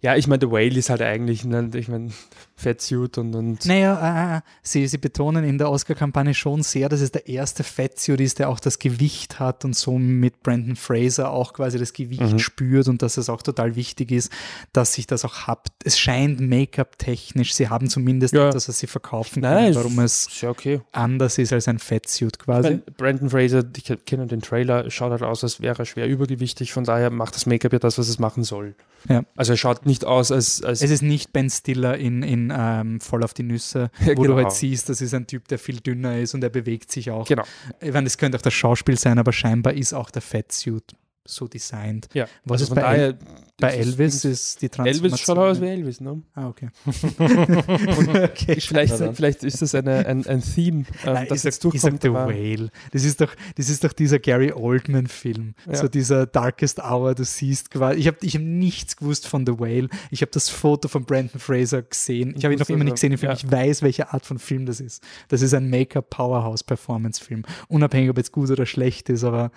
ja, 0.00 0.16
ich 0.16 0.26
meine, 0.26 0.40
The 0.40 0.50
Whale 0.50 0.78
ist 0.78 0.90
halt 0.90 1.02
eigentlich, 1.02 1.44
ne, 1.44 1.70
ich 1.74 1.88
meine, 1.88 2.10
Fettsuit 2.58 3.18
und, 3.18 3.34
und. 3.34 3.64
Naja, 3.66 4.34
äh, 4.34 4.38
äh, 4.38 4.40
sie, 4.62 4.86
sie 4.88 4.98
betonen 4.98 5.44
in 5.44 5.58
der 5.58 5.70
Oscar-Kampagne 5.70 6.34
schon 6.34 6.62
sehr, 6.62 6.88
dass 6.88 7.00
es 7.00 7.12
der 7.12 7.28
erste 7.28 7.62
Fettsuit 7.62 8.20
ist, 8.20 8.40
der 8.40 8.48
auch 8.48 8.58
das 8.58 8.80
Gewicht 8.80 9.38
hat 9.38 9.64
und 9.64 9.76
so 9.76 9.96
mit 9.96 10.42
Brandon 10.42 10.74
Fraser 10.74 11.30
auch 11.30 11.52
quasi 11.52 11.78
das 11.78 11.92
Gewicht 11.92 12.20
mhm. 12.20 12.40
spürt 12.40 12.88
und 12.88 13.00
dass 13.00 13.16
es 13.16 13.28
auch 13.28 13.42
total 13.42 13.76
wichtig 13.76 14.10
ist, 14.10 14.32
dass 14.72 14.94
sich 14.94 15.06
das 15.06 15.24
auch 15.24 15.46
hat. 15.46 15.68
Es 15.84 15.98
scheint 15.98 16.40
Make-up-technisch, 16.40 17.54
sie 17.54 17.68
haben 17.68 17.88
zumindest 17.88 18.34
ja. 18.34 18.48
etwas, 18.48 18.68
was 18.68 18.80
sie 18.80 18.88
verkaufen 18.88 19.42
können, 19.42 19.74
warum 19.76 20.00
es 20.00 20.28
ja 20.40 20.50
okay. 20.50 20.80
anders 20.90 21.38
ist 21.38 21.52
als 21.52 21.68
ein 21.68 21.78
Fettsuit 21.78 22.40
quasi. 22.40 22.80
Brandon 22.96 23.30
Fraser, 23.30 23.62
ich 23.76 24.04
kenne 24.04 24.26
den 24.26 24.42
Trailer, 24.42 24.90
schaut 24.90 25.12
halt 25.12 25.22
aus, 25.22 25.44
als 25.44 25.60
wäre 25.60 25.78
er 25.78 25.86
schwer 25.86 26.08
übergewichtig, 26.08 26.72
von 26.72 26.82
daher 26.82 27.10
macht 27.10 27.36
das 27.36 27.46
Make-up 27.46 27.72
ja 27.72 27.78
das, 27.78 27.98
was 27.98 28.08
es 28.08 28.18
machen 28.18 28.42
soll. 28.42 28.74
Ja. 29.08 29.22
Also 29.36 29.52
er 29.52 29.56
schaut 29.56 29.86
nicht 29.86 30.04
aus 30.04 30.32
als, 30.32 30.62
als 30.62 30.82
Es 30.82 30.90
ist 30.90 31.02
nicht 31.02 31.32
Ben 31.32 31.48
Stiller 31.48 31.96
in, 31.96 32.22
in 32.22 32.47
ähm, 32.54 33.00
Voll 33.00 33.22
auf 33.24 33.34
die 33.34 33.42
Nüsse, 33.42 33.90
wo 34.00 34.22
genau. 34.22 34.36
du 34.36 34.36
halt 34.36 34.52
siehst, 34.52 34.88
das 34.88 35.00
ist 35.00 35.14
ein 35.14 35.26
Typ, 35.26 35.48
der 35.48 35.58
viel 35.58 35.80
dünner 35.80 36.18
ist 36.18 36.34
und 36.34 36.42
er 36.42 36.50
bewegt 36.50 36.90
sich 36.90 37.10
auch. 37.10 37.26
Genau. 37.26 37.44
Ich 37.80 37.92
meine, 37.92 38.04
das 38.04 38.18
könnte 38.18 38.38
auch 38.38 38.42
das 38.42 38.54
Schauspiel 38.54 38.98
sein, 38.98 39.18
aber 39.18 39.32
scheinbar 39.32 39.74
ist 39.74 39.92
auch 39.92 40.10
der 40.10 40.22
Fettsuit 40.22 40.94
so 41.28 41.46
designt. 41.46 42.08
Ja. 42.14 42.26
Was 42.44 42.62
also 42.62 42.72
ist 42.72 42.74
bei, 42.74 42.80
daher, 42.80 43.18
bei 43.60 43.74
Elvis 43.74 44.24
ist 44.24 44.62
die 44.62 44.68
Transformation. 44.68 45.04
Elvis 45.04 45.20
schaut 45.20 45.38
aus 45.38 45.60
wie 45.60 45.66
Elvis, 45.66 46.00
ne? 46.00 46.22
Ah, 46.34 46.46
okay. 46.46 46.68
okay 46.86 48.60
vielleicht, 48.60 48.94
vielleicht 49.14 49.42
ist 49.42 49.60
das 49.60 49.74
eine, 49.74 50.06
ein, 50.06 50.26
ein 50.26 50.42
Theme, 50.42 50.84
ähm, 51.04 51.12
Nein, 51.12 51.26
das 51.28 51.42
jetzt 51.42 51.64
durchkommt. 51.64 51.94
Ich 51.94 52.00
sag 52.00 52.02
The 52.02 52.12
Whale. 52.12 52.70
Das 52.92 53.04
ist 53.04 53.20
doch, 53.20 53.34
das 53.56 53.68
ist 53.68 53.84
doch 53.84 53.92
dieser 53.92 54.20
Gary 54.20 54.52
Oldman-Film. 54.52 55.54
Ja. 55.66 55.74
So 55.74 55.88
dieser 55.88 56.26
Darkest 56.26 56.78
Hour, 56.78 57.14
du 57.14 57.24
siehst 57.24 57.70
quasi. 57.70 57.98
Ich 57.98 58.06
habe 58.06 58.18
ich 58.22 58.36
hab 58.36 58.42
nichts 58.42 58.96
gewusst 58.96 59.26
von 59.26 59.44
The 59.44 59.58
Whale. 59.58 59.88
Ich 60.10 60.22
habe 60.22 60.30
das 60.30 60.48
Foto 60.48 60.88
von 60.88 61.04
Brandon 61.04 61.40
Fraser 61.40 61.82
gesehen. 61.82 62.34
Ich 62.36 62.44
habe 62.44 62.54
ihn 62.54 62.60
noch 62.60 62.68
immer 62.68 62.84
nicht 62.84 62.94
gesehen 62.94 63.12
im 63.12 63.18
Film. 63.18 63.32
Ja. 63.32 63.36
Ich 63.36 63.50
weiß, 63.50 63.82
welche 63.82 64.12
Art 64.12 64.24
von 64.24 64.38
Film 64.38 64.66
das 64.66 64.80
ist. 64.80 65.02
Das 65.28 65.42
ist 65.42 65.52
ein 65.52 65.68
Make-up-Powerhouse-Performance-Film. 65.68 67.44
Unabhängig, 67.68 68.10
ob 68.10 68.16
jetzt 68.16 68.32
gut 68.32 68.50
oder 68.50 68.66
schlecht 68.66 69.08
ist, 69.08 69.24
aber 69.24 69.50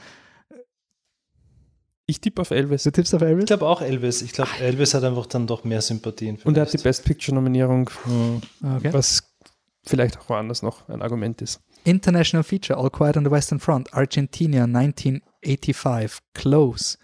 ich 2.11 2.21
tippe 2.21 2.41
auf 2.41 2.51
Elvis. 2.51 2.83
Du 2.83 2.91
tippst 2.91 3.15
auf 3.15 3.21
Elvis? 3.21 3.45
Ich 3.45 3.47
glaube 3.47 3.67
auch 3.67 3.81
Elvis. 3.81 4.21
Ich 4.21 4.33
glaube, 4.33 4.51
Elvis 4.59 4.93
hat 4.93 5.03
einfach 5.03 5.25
dann 5.25 5.47
doch 5.47 5.63
mehr 5.63 5.81
Sympathien. 5.81 6.38
Und 6.43 6.57
er 6.57 6.63
hat 6.63 6.73
die 6.73 6.77
Best 6.77 7.03
Picture-Nominierung, 7.05 7.89
mhm. 8.05 8.41
okay. 8.77 8.93
was 8.93 9.23
vielleicht 9.83 10.19
auch 10.19 10.29
woanders 10.29 10.61
noch 10.61 10.88
ein 10.89 11.01
Argument 11.01 11.41
ist. 11.41 11.59
International 11.83 12.43
Feature, 12.43 12.77
All 12.77 12.91
Quiet 12.91 13.17
on 13.17 13.25
the 13.25 13.31
Western 13.31 13.59
Front, 13.59 13.93
Argentina 13.93 14.65
1985, 14.65 16.19
Close, 16.33 16.97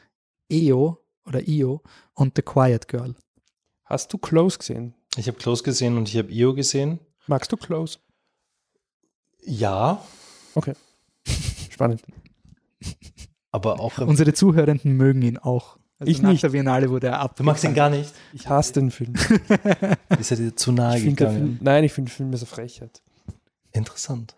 EO 0.51 1.03
oder 1.25 1.47
Io 1.47 1.81
und 2.13 2.35
The 2.35 2.43
Quiet 2.43 2.87
Girl. 2.87 3.15
Hast 3.85 4.13
du 4.13 4.17
Close 4.17 4.59
gesehen? 4.59 4.93
Ich 5.15 5.27
habe 5.27 5.37
Close 5.37 5.63
gesehen 5.63 5.97
und 5.97 6.09
ich 6.09 6.17
habe 6.17 6.31
Io 6.31 6.53
gesehen. 6.53 6.99
Magst 7.25 7.51
du 7.51 7.57
Close? 7.57 7.97
Ja. 9.41 10.03
Okay. 10.53 10.73
Spannend. 11.71 12.03
Aber 13.57 13.79
auch. 13.79 13.97
Unsere 13.97 14.33
Zuhörenden 14.33 14.95
mögen 14.95 15.21
ihn 15.21 15.37
auch. 15.37 15.77
Also 15.99 16.11
ich 16.11 16.21
nach 16.21 16.29
nicht. 16.29 16.43
der 16.43 16.49
Biennale 16.49 16.89
wurde 16.89 17.07
er 17.07 17.19
ab. 17.19 17.35
Du 17.35 17.43
magst 17.43 17.63
ihn 17.63 17.73
gar 17.73 17.89
nicht? 17.89 18.13
Ich 18.33 18.47
hasse 18.47 18.73
den 18.73 18.91
Film. 18.91 19.13
ist 20.19 20.31
er 20.31 20.37
dir 20.37 20.55
zu 20.55 20.71
nahe 20.71 21.01
gegangen? 21.01 21.37
Film, 21.37 21.57
nein, 21.61 21.83
ich 21.83 21.93
finde 21.93 22.11
den 22.11 22.15
Film 22.15 22.33
ist 22.33 22.41
eine 22.41 22.47
Frechheit. 22.47 23.01
Interessant. 23.71 24.35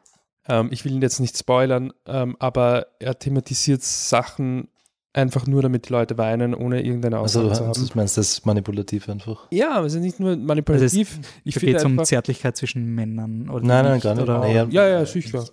Ähm, 0.47 0.69
ich 0.71 0.85
will 0.85 0.93
ihn 0.93 1.01
jetzt 1.01 1.19
nicht 1.19 1.37
spoilern, 1.37 1.91
ähm, 2.05 2.37
aber 2.39 2.87
er 2.99 3.19
thematisiert 3.19 3.83
Sachen 3.83 4.69
einfach 5.11 5.47
nur, 5.47 5.61
damit 5.61 5.89
die 5.89 5.93
Leute 5.93 6.17
weinen, 6.17 6.53
ohne 6.53 6.81
irgendeine 6.81 7.19
Aussage 7.19 7.49
also, 7.49 7.61
zu 7.61 7.67
haben. 7.67 7.87
Du 7.87 7.97
meinst 7.97 8.17
das 8.17 8.29
ist 8.29 8.45
manipulativ 8.45 9.09
einfach? 9.09 9.47
Ja, 9.51 9.71
aber 9.71 9.87
es 9.87 9.93
ist 9.95 10.01
nicht 10.01 10.19
nur 10.19 10.37
manipulativ. 10.37 11.17
Also 11.17 11.29
ich 11.43 11.55
geht 11.55 11.75
es 11.75 11.83
um 11.83 12.03
Zärtlichkeit 12.03 12.55
zwischen 12.55 12.95
Männern 12.95 13.49
oder 13.49 13.65
Nein, 13.65 13.85
nein, 13.85 13.99
gar 13.99 14.15
nicht. 14.15 14.23
Oder, 14.23 14.47
ja, 14.47 14.65
ja, 14.69 14.87
ja, 14.87 15.05
sicher. 15.05 15.45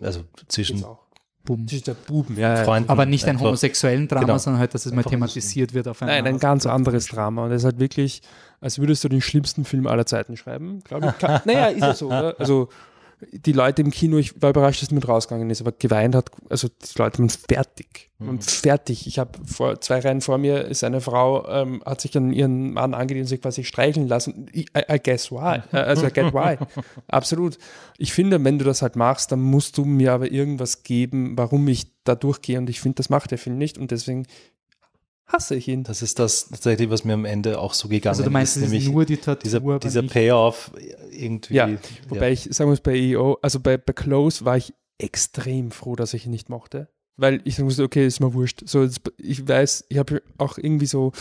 Also 0.00 0.20
zwischen 0.46 0.84
Buben. 1.48 1.66
Zwischen 1.66 1.84
der 1.84 1.94
Buben, 1.94 2.36
ja. 2.36 2.56
Freunden 2.64 2.90
aber 2.90 3.06
nicht 3.06 3.26
ein 3.26 3.40
homosexuellen 3.40 4.06
Drama, 4.06 4.26
genau. 4.26 4.38
sondern 4.38 4.60
halt, 4.60 4.74
dass 4.74 4.84
es 4.84 4.92
mal 4.92 5.02
thematisiert 5.02 5.72
wird 5.72 5.88
auf 5.88 6.02
Nein, 6.02 6.26
ein 6.26 6.38
ganz 6.38 6.66
anderes 6.66 7.06
Drama. 7.06 7.46
Und 7.46 7.52
es 7.52 7.62
ist 7.62 7.64
halt 7.64 7.78
wirklich, 7.78 8.20
als 8.60 8.78
würdest 8.78 9.02
du 9.02 9.08
den 9.08 9.22
schlimmsten 9.22 9.64
Film 9.64 9.86
aller 9.86 10.04
Zeiten 10.04 10.36
schreiben, 10.36 10.80
glaube 10.84 11.14
ich. 11.18 11.28
naja, 11.46 11.66
ist 11.68 11.80
ja 11.80 11.94
so, 11.94 12.08
oder? 12.08 12.34
Also 12.38 12.68
die 13.32 13.52
Leute 13.52 13.82
im 13.82 13.90
Kino, 13.90 14.16
ich 14.18 14.40
war 14.40 14.50
überrascht, 14.50 14.80
dass 14.80 14.88
es 14.88 14.94
mit 14.94 15.08
rausgegangen 15.08 15.50
ist, 15.50 15.60
aber 15.60 15.72
geweint 15.72 16.14
hat, 16.14 16.30
also 16.48 16.68
die 16.68 16.98
Leute 16.98 17.18
waren 17.18 17.28
fertig. 17.28 18.10
Mhm. 18.18 18.40
fertig. 18.40 19.06
Ich 19.06 19.18
habe 19.18 19.38
vor 19.44 19.80
zwei 19.80 20.00
Reihen 20.00 20.20
vor 20.20 20.38
mir 20.38 20.64
ist 20.64 20.82
eine 20.84 21.00
Frau, 21.00 21.48
ähm, 21.48 21.82
hat 21.84 22.00
sich 22.00 22.16
an 22.16 22.32
ihren 22.32 22.72
Mann 22.72 22.94
angelehnt 22.94 23.24
und 23.24 23.28
sich 23.28 23.40
quasi 23.40 23.64
streicheln 23.64 24.08
lassen. 24.08 24.48
I, 24.54 24.66
I 24.74 24.98
guess 25.02 25.30
why. 25.30 25.62
Äh, 25.72 25.78
also 25.78 26.06
I 26.06 26.10
get 26.10 26.32
why. 26.32 26.58
Absolut. 27.08 27.58
Ich 27.96 28.12
finde, 28.12 28.42
wenn 28.42 28.58
du 28.58 28.64
das 28.64 28.82
halt 28.82 28.96
machst, 28.96 29.32
dann 29.32 29.40
musst 29.40 29.78
du 29.78 29.84
mir 29.84 30.12
aber 30.12 30.30
irgendwas 30.30 30.82
geben, 30.82 31.36
warum 31.36 31.66
ich 31.68 31.92
da 32.04 32.14
durchgehe. 32.14 32.58
Und 32.58 32.70
ich 32.70 32.80
finde, 32.80 32.96
das 32.96 33.08
macht 33.08 33.30
der 33.30 33.38
Film 33.38 33.58
nicht. 33.58 33.78
Und 33.78 33.90
deswegen 33.90 34.26
hasse 35.28 35.54
ich 35.54 35.68
ihn. 35.68 35.84
Das 35.84 36.02
ist 36.02 36.18
das 36.18 36.48
tatsächlich, 36.48 36.90
was 36.90 37.04
mir 37.04 37.14
am 37.14 37.24
Ende 37.24 37.58
auch 37.58 37.74
so 37.74 37.88
gegangen 37.88 38.14
ist. 38.14 38.18
Also 38.18 38.24
du 38.24 38.30
meinst, 38.30 38.56
ist, 38.56 38.62
nämlich 38.62 38.88
nur 38.88 39.04
die 39.04 39.18
Tattoo, 39.18 39.44
dieser, 39.44 39.78
dieser 39.78 40.02
Payoff 40.02 40.72
irgendwie. 41.10 41.54
Ja, 41.54 41.68
wobei 42.08 42.28
ja. 42.28 42.32
ich, 42.32 42.48
sagen 42.50 42.70
wir 42.70 42.74
es 42.74 42.80
bei 42.80 42.96
EO, 42.96 43.38
also 43.42 43.60
bei, 43.60 43.76
bei 43.76 43.92
Close 43.92 44.44
war 44.44 44.56
ich 44.56 44.72
extrem 44.98 45.70
froh, 45.70 45.94
dass 45.94 46.14
ich 46.14 46.24
ihn 46.26 46.32
nicht 46.32 46.48
mochte. 46.48 46.88
Weil 47.16 47.40
ich 47.44 47.56
sagen 47.56 47.66
musste, 47.66 47.82
okay, 47.82 48.06
ist 48.06 48.20
mir 48.20 48.32
wurscht. 48.32 48.62
So, 48.66 48.88
ich 49.18 49.46
weiß, 49.46 49.86
ich 49.88 49.98
habe 49.98 50.22
auch 50.38 50.56
irgendwie 50.56 50.86
so 50.86 51.12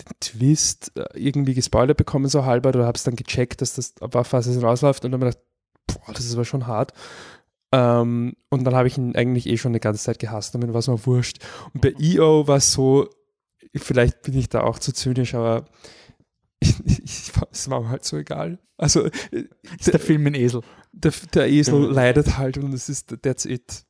den 0.00 0.14
Twist 0.20 0.92
äh, 0.96 1.04
irgendwie 1.14 1.54
gespoilert 1.54 1.96
bekommen, 1.96 2.28
so 2.28 2.44
halber, 2.44 2.70
oder 2.70 2.86
habe 2.86 2.96
es 2.96 3.02
dann 3.02 3.16
gecheckt, 3.16 3.60
dass 3.60 3.74
das 3.74 3.94
war 4.00 4.24
fast 4.24 4.48
es 4.48 4.62
rausläuft 4.62 5.04
und 5.04 5.12
dann 5.12 5.20
habe 5.20 5.30
ich 5.30 5.36
gedacht, 5.36 6.06
boah, 6.06 6.14
das 6.14 6.24
ist 6.24 6.34
aber 6.34 6.44
schon 6.44 6.66
hart. 6.66 6.92
Ähm, 7.72 8.34
und 8.48 8.64
dann 8.64 8.74
habe 8.74 8.88
ich 8.88 8.98
ihn 8.98 9.14
eigentlich 9.14 9.46
eh 9.46 9.56
schon 9.56 9.70
eine 9.70 9.80
ganze 9.80 10.02
Zeit 10.02 10.18
gehasst, 10.18 10.54
damit 10.54 10.72
war 10.72 10.80
es 10.80 10.88
mir 10.88 11.06
wurscht. 11.06 11.38
Und 11.72 11.80
bei 11.80 11.94
EO 12.00 12.46
war 12.46 12.56
es 12.56 12.72
so, 12.72 13.08
vielleicht 13.74 14.22
bin 14.22 14.36
ich 14.36 14.48
da 14.48 14.62
auch 14.62 14.78
zu 14.78 14.92
zynisch, 14.92 15.34
aber 15.34 15.66
es 16.60 17.70
war 17.70 17.80
mir 17.80 17.88
halt 17.88 18.04
so 18.04 18.16
egal. 18.16 18.58
Also 18.76 19.08
ist 19.78 19.92
der 19.92 20.00
Film 20.00 20.26
ein 20.26 20.34
Esel. 20.34 20.62
Der, 20.92 21.12
der 21.34 21.48
Esel 21.48 21.84
ja. 21.84 21.90
leidet 21.90 22.38
halt 22.38 22.58
und 22.58 22.72
es 22.72 22.88
ist 22.88 23.14
that's 23.22 23.44
it. 23.44 23.84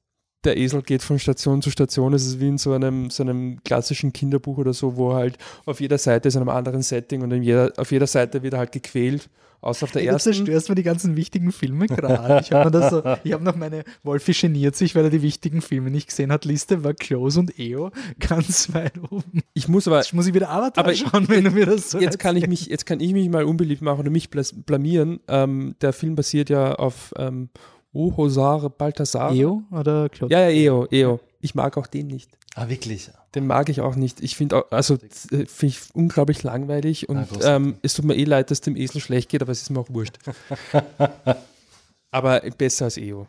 Der 0.45 0.57
Esel 0.57 0.83
geht 0.83 1.03
von 1.03 1.19
Station 1.19 1.63
zu 1.63 1.71
Station. 1.71 2.15
Es 2.15 2.27
ist 2.27 2.41
wie 2.41 2.49
in 2.49 2.59
so 2.59 2.73
einem, 2.73 3.11
so 3.11 3.23
einem 3.23 3.63
klassischen 3.63 4.13
Kinderbuch 4.13 4.59
oder 4.59 4.73
so, 4.73 4.97
wo 4.97 5.15
halt 5.15 5.39
auf 5.67 5.81
jeder 5.81 5.99
Seite 5.99 6.29
ist 6.29 6.37
einem 6.37 6.49
anderen 6.49 6.83
Setting 6.83 7.23
und 7.23 7.31
jeder, 7.43 7.73
auf 7.77 7.93
jeder 7.93 8.07
Seite 8.07 8.43
wird 8.43 8.55
er 8.55 8.61
halt 8.61 8.73
gequält 8.73 9.29
Außer 9.61 9.85
auf 9.85 9.91
der 9.91 10.05
ersten. 10.05 10.31
Du 10.31 10.37
zerstörst 10.37 10.69
mir 10.71 10.75
die 10.75 10.83
ganzen 10.83 11.17
wichtigen 11.17 11.53
Filme 11.53 11.87
gerade. 11.87 12.41
Ich 12.41 12.53
habe 12.53 12.89
so, 12.91 13.05
hab 13.33 13.43
noch 13.43 13.57
meine 13.57 13.85
Wolfi 14.03 14.33
geniert 14.33 14.77
sich, 14.77 14.95
weil 14.95 15.05
er 15.05 15.11
die 15.11 15.23
wichtigen 15.23 15.61
Filme 15.61 15.91
nicht 15.91 16.09
gesehen 16.09 16.33
hat. 16.33 16.45
Liste 16.45 16.83
war 16.83 16.95
Close 16.95 17.39
und 17.39 17.59
EO 17.59 17.91
ganz 18.19 18.73
weit 18.73 18.95
oben. 19.11 19.43
Ich 19.53 19.69
muss 19.69 19.87
aber. 19.87 19.99
Jetzt 19.99 20.15
muss 20.15 20.27
ich 20.27 20.35
wieder 20.35 20.51
Avatar 20.51 20.85
aber 20.85 20.95
schauen, 20.95 21.29
wenn 21.29 21.45
du 21.45 21.51
mir 21.51 21.67
das 21.67 21.91
so 21.91 21.99
jetzt 22.01 22.19
kann 22.19 22.37
ich 22.37 22.47
mich 22.47 22.67
Jetzt 22.67 22.87
kann 22.87 23.01
ich 23.01 23.13
mich 23.13 23.29
mal 23.29 23.45
unbeliebt 23.45 23.83
machen 23.83 24.01
oder 24.01 24.11
mich 24.11 24.31
blamieren. 24.31 25.21
Ähm, 25.29 25.75
der 25.81 25.93
Film 25.93 26.15
basiert 26.15 26.51
ja 26.51 26.75
auf 26.75 27.13
ähm, 27.17 27.51
Oh, 27.93 28.17
Hosare, 28.17 28.71
Balthasar. 28.71 29.35
EO 29.35 29.63
oder 29.73 30.09
Close? 30.09 30.33
Ja, 30.33 30.49
ja, 30.49 30.51
EO, 30.51 30.87
EO. 30.91 31.21
Ich 31.41 31.55
mag 31.55 31.77
auch 31.77 31.87
den 31.87 32.07
nicht. 32.07 32.31
Ah, 32.55 32.69
wirklich? 32.69 33.11
Den 33.35 33.47
mag 33.47 33.69
ich 33.69 33.81
auch 33.81 33.97
nicht. 33.97 34.21
Ich 34.21 34.37
finde 34.37 34.71
also 34.71 34.95
äh, 34.95 35.47
finde 35.47 35.67
ich 35.67 35.81
unglaublich 35.95 36.43
langweilig 36.43 37.09
und 37.09 37.27
ähm, 37.43 37.79
es 37.83 37.95
tut 37.95 38.05
mir 38.05 38.17
eh 38.17 38.25
leid, 38.25 38.51
dass 38.51 38.61
dem 38.61 38.77
Esel 38.77 39.01
schlecht 39.01 39.31
geht, 39.31 39.41
aber 39.41 39.53
es 39.53 39.63
ist 39.63 39.71
mir 39.71 39.81
auch 39.81 39.89
wurscht. 39.89 40.19
aber 42.11 42.41
besser 42.59 42.87
als 42.87 42.97
EO. 42.99 43.27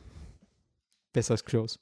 Besser 1.13 1.33
als 1.33 1.45
Close. 1.45 1.79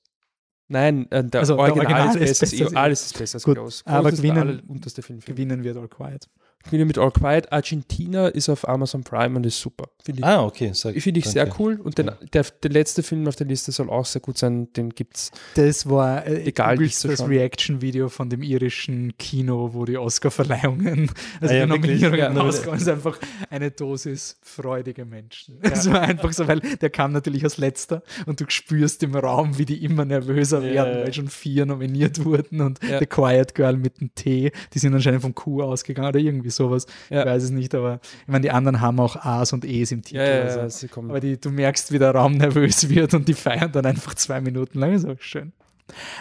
Nein, 0.68 1.10
äh, 1.12 1.24
der, 1.24 1.42
also, 1.42 1.58
Original 1.58 1.88
der 1.88 1.96
Original 1.96 2.16
ist, 2.16 2.40
besser, 2.40 2.44
ist 2.44 2.52
besser 2.52 2.64
als 2.66 2.74
EO. 2.74 2.80
Alles 2.80 3.06
ist 3.06 3.18
besser 3.18 3.36
als 3.38 3.44
Gut, 3.44 3.56
Close. 3.56 3.84
Close 3.84 3.98
aber 3.98 4.12
gewinnen, 4.12 4.82
gewinnen 5.26 5.64
wird 5.64 5.78
All 5.78 5.88
Quiet. 5.88 6.30
Ich 6.66 6.72
bin 6.72 6.86
mit 6.86 6.98
All 6.98 7.12
Quiet. 7.12 7.52
Argentina 7.52 8.28
ist 8.28 8.50
auf 8.50 8.68
Amazon 8.68 9.04
Prime 9.04 9.36
und 9.38 9.46
ist 9.46 9.60
super. 9.60 9.90
Find 10.04 10.20
ich, 10.20 10.26
ah, 10.26 10.44
okay. 10.44 10.72
Sag, 10.74 10.94
finde 11.02 11.20
ich 11.20 11.26
danke. 11.26 11.40
sehr 11.40 11.60
cool. 11.60 11.80
Und 11.82 11.98
den, 11.98 12.12
der, 12.34 12.44
der 12.44 12.70
letzte 12.70 13.02
Film 13.02 13.28
auf 13.28 13.38
der 13.38 13.48
Liste 13.48 13.72
soll 13.72 13.90
auch 13.90 14.06
sehr 14.06 14.22
gut 14.22 14.38
sein. 14.38 14.72
Den 14.74 14.90
gibt's. 14.90 15.32
Das 15.56 15.90
war 15.90 16.28
äh, 16.28 16.44
egal, 16.44 16.78
das 16.78 17.28
Reaction-Video 17.28 18.10
von 18.10 18.30
dem 18.30 18.44
irischen 18.44 19.18
Kino, 19.18 19.74
wo 19.74 19.86
die 19.86 19.98
Oscar-Verleihungen, 19.98 21.10
also 21.42 21.54
ah, 21.54 21.58
ja, 21.58 21.66
die 21.66 21.72
Nominierungen 21.72 22.20
ja, 22.20 22.32
rauskommen. 22.32 22.76
Es 22.76 22.84
ist 22.84 22.90
einfach 22.90 23.18
eine 23.50 23.72
Dosis 23.72 24.38
freudige 24.42 25.06
Menschen. 25.06 25.60
Es 25.62 25.86
ja. 25.86 25.94
war 25.94 26.02
einfach 26.02 26.34
so, 26.34 26.48
weil 26.48 26.60
der 26.60 26.90
kam 26.90 27.14
natürlich 27.14 27.44
als 27.46 27.58
letzter 27.58 28.04
und 28.26 28.42
du 28.42 28.46
spürst 28.50 29.02
im 29.04 29.16
Raum, 29.16 29.58
wie 29.58 29.66
die 29.66 29.84
immer 29.84 30.04
nervöser 30.06 30.60
ja, 30.62 30.74
werden, 30.74 31.04
weil 31.04 31.14
schon 31.14 31.30
vier 31.30 31.66
nominiert 31.66 32.24
wurden 32.26 32.62
und 32.62 32.80
The 32.82 33.06
Quiet 33.06 33.56
Girl 33.56 33.78
mit 33.78 34.02
dem 34.02 34.14
T, 34.14 34.52
die 34.74 34.80
sind 34.80 34.94
anscheinend 34.94 35.22
vom 35.22 35.34
Q 35.34 35.64
ausgegangen 35.64 36.10
oder 36.10 36.20
irgendwie 36.20 36.49
irgendwie 36.50 36.52
sowas. 36.52 36.86
Ja. 37.10 37.22
Ich 37.22 37.26
weiß 37.28 37.44
es 37.44 37.52
nicht, 37.52 37.74
aber 37.76 38.00
ich 38.22 38.28
meine, 38.28 38.42
die 38.42 38.52
anderen 38.52 38.82
haben 38.82 39.00
auch 39.00 39.16
A's 39.16 39.54
und 39.54 39.66
E's 39.66 39.92
im 39.92 40.02
Titel. 40.02 40.18
Ja, 40.18 40.24
ja, 40.24 40.44
also. 40.62 40.88
Aber 40.96 41.20
die, 41.20 41.40
du 41.40 41.50
merkst, 41.50 41.92
wie 41.92 42.00
der 42.00 42.12
Raum 42.12 42.34
nervös 42.38 42.90
wird 42.90 43.14
und 43.14 43.28
die 43.28 43.34
feiern 43.34 43.72
dann 43.72 43.86
einfach 43.86 44.16
zwei 44.16 44.42
Minuten 44.42 44.80
lang. 44.80 44.94
Ist 44.94 45.06
auch 45.06 45.20
schön. 45.20 45.54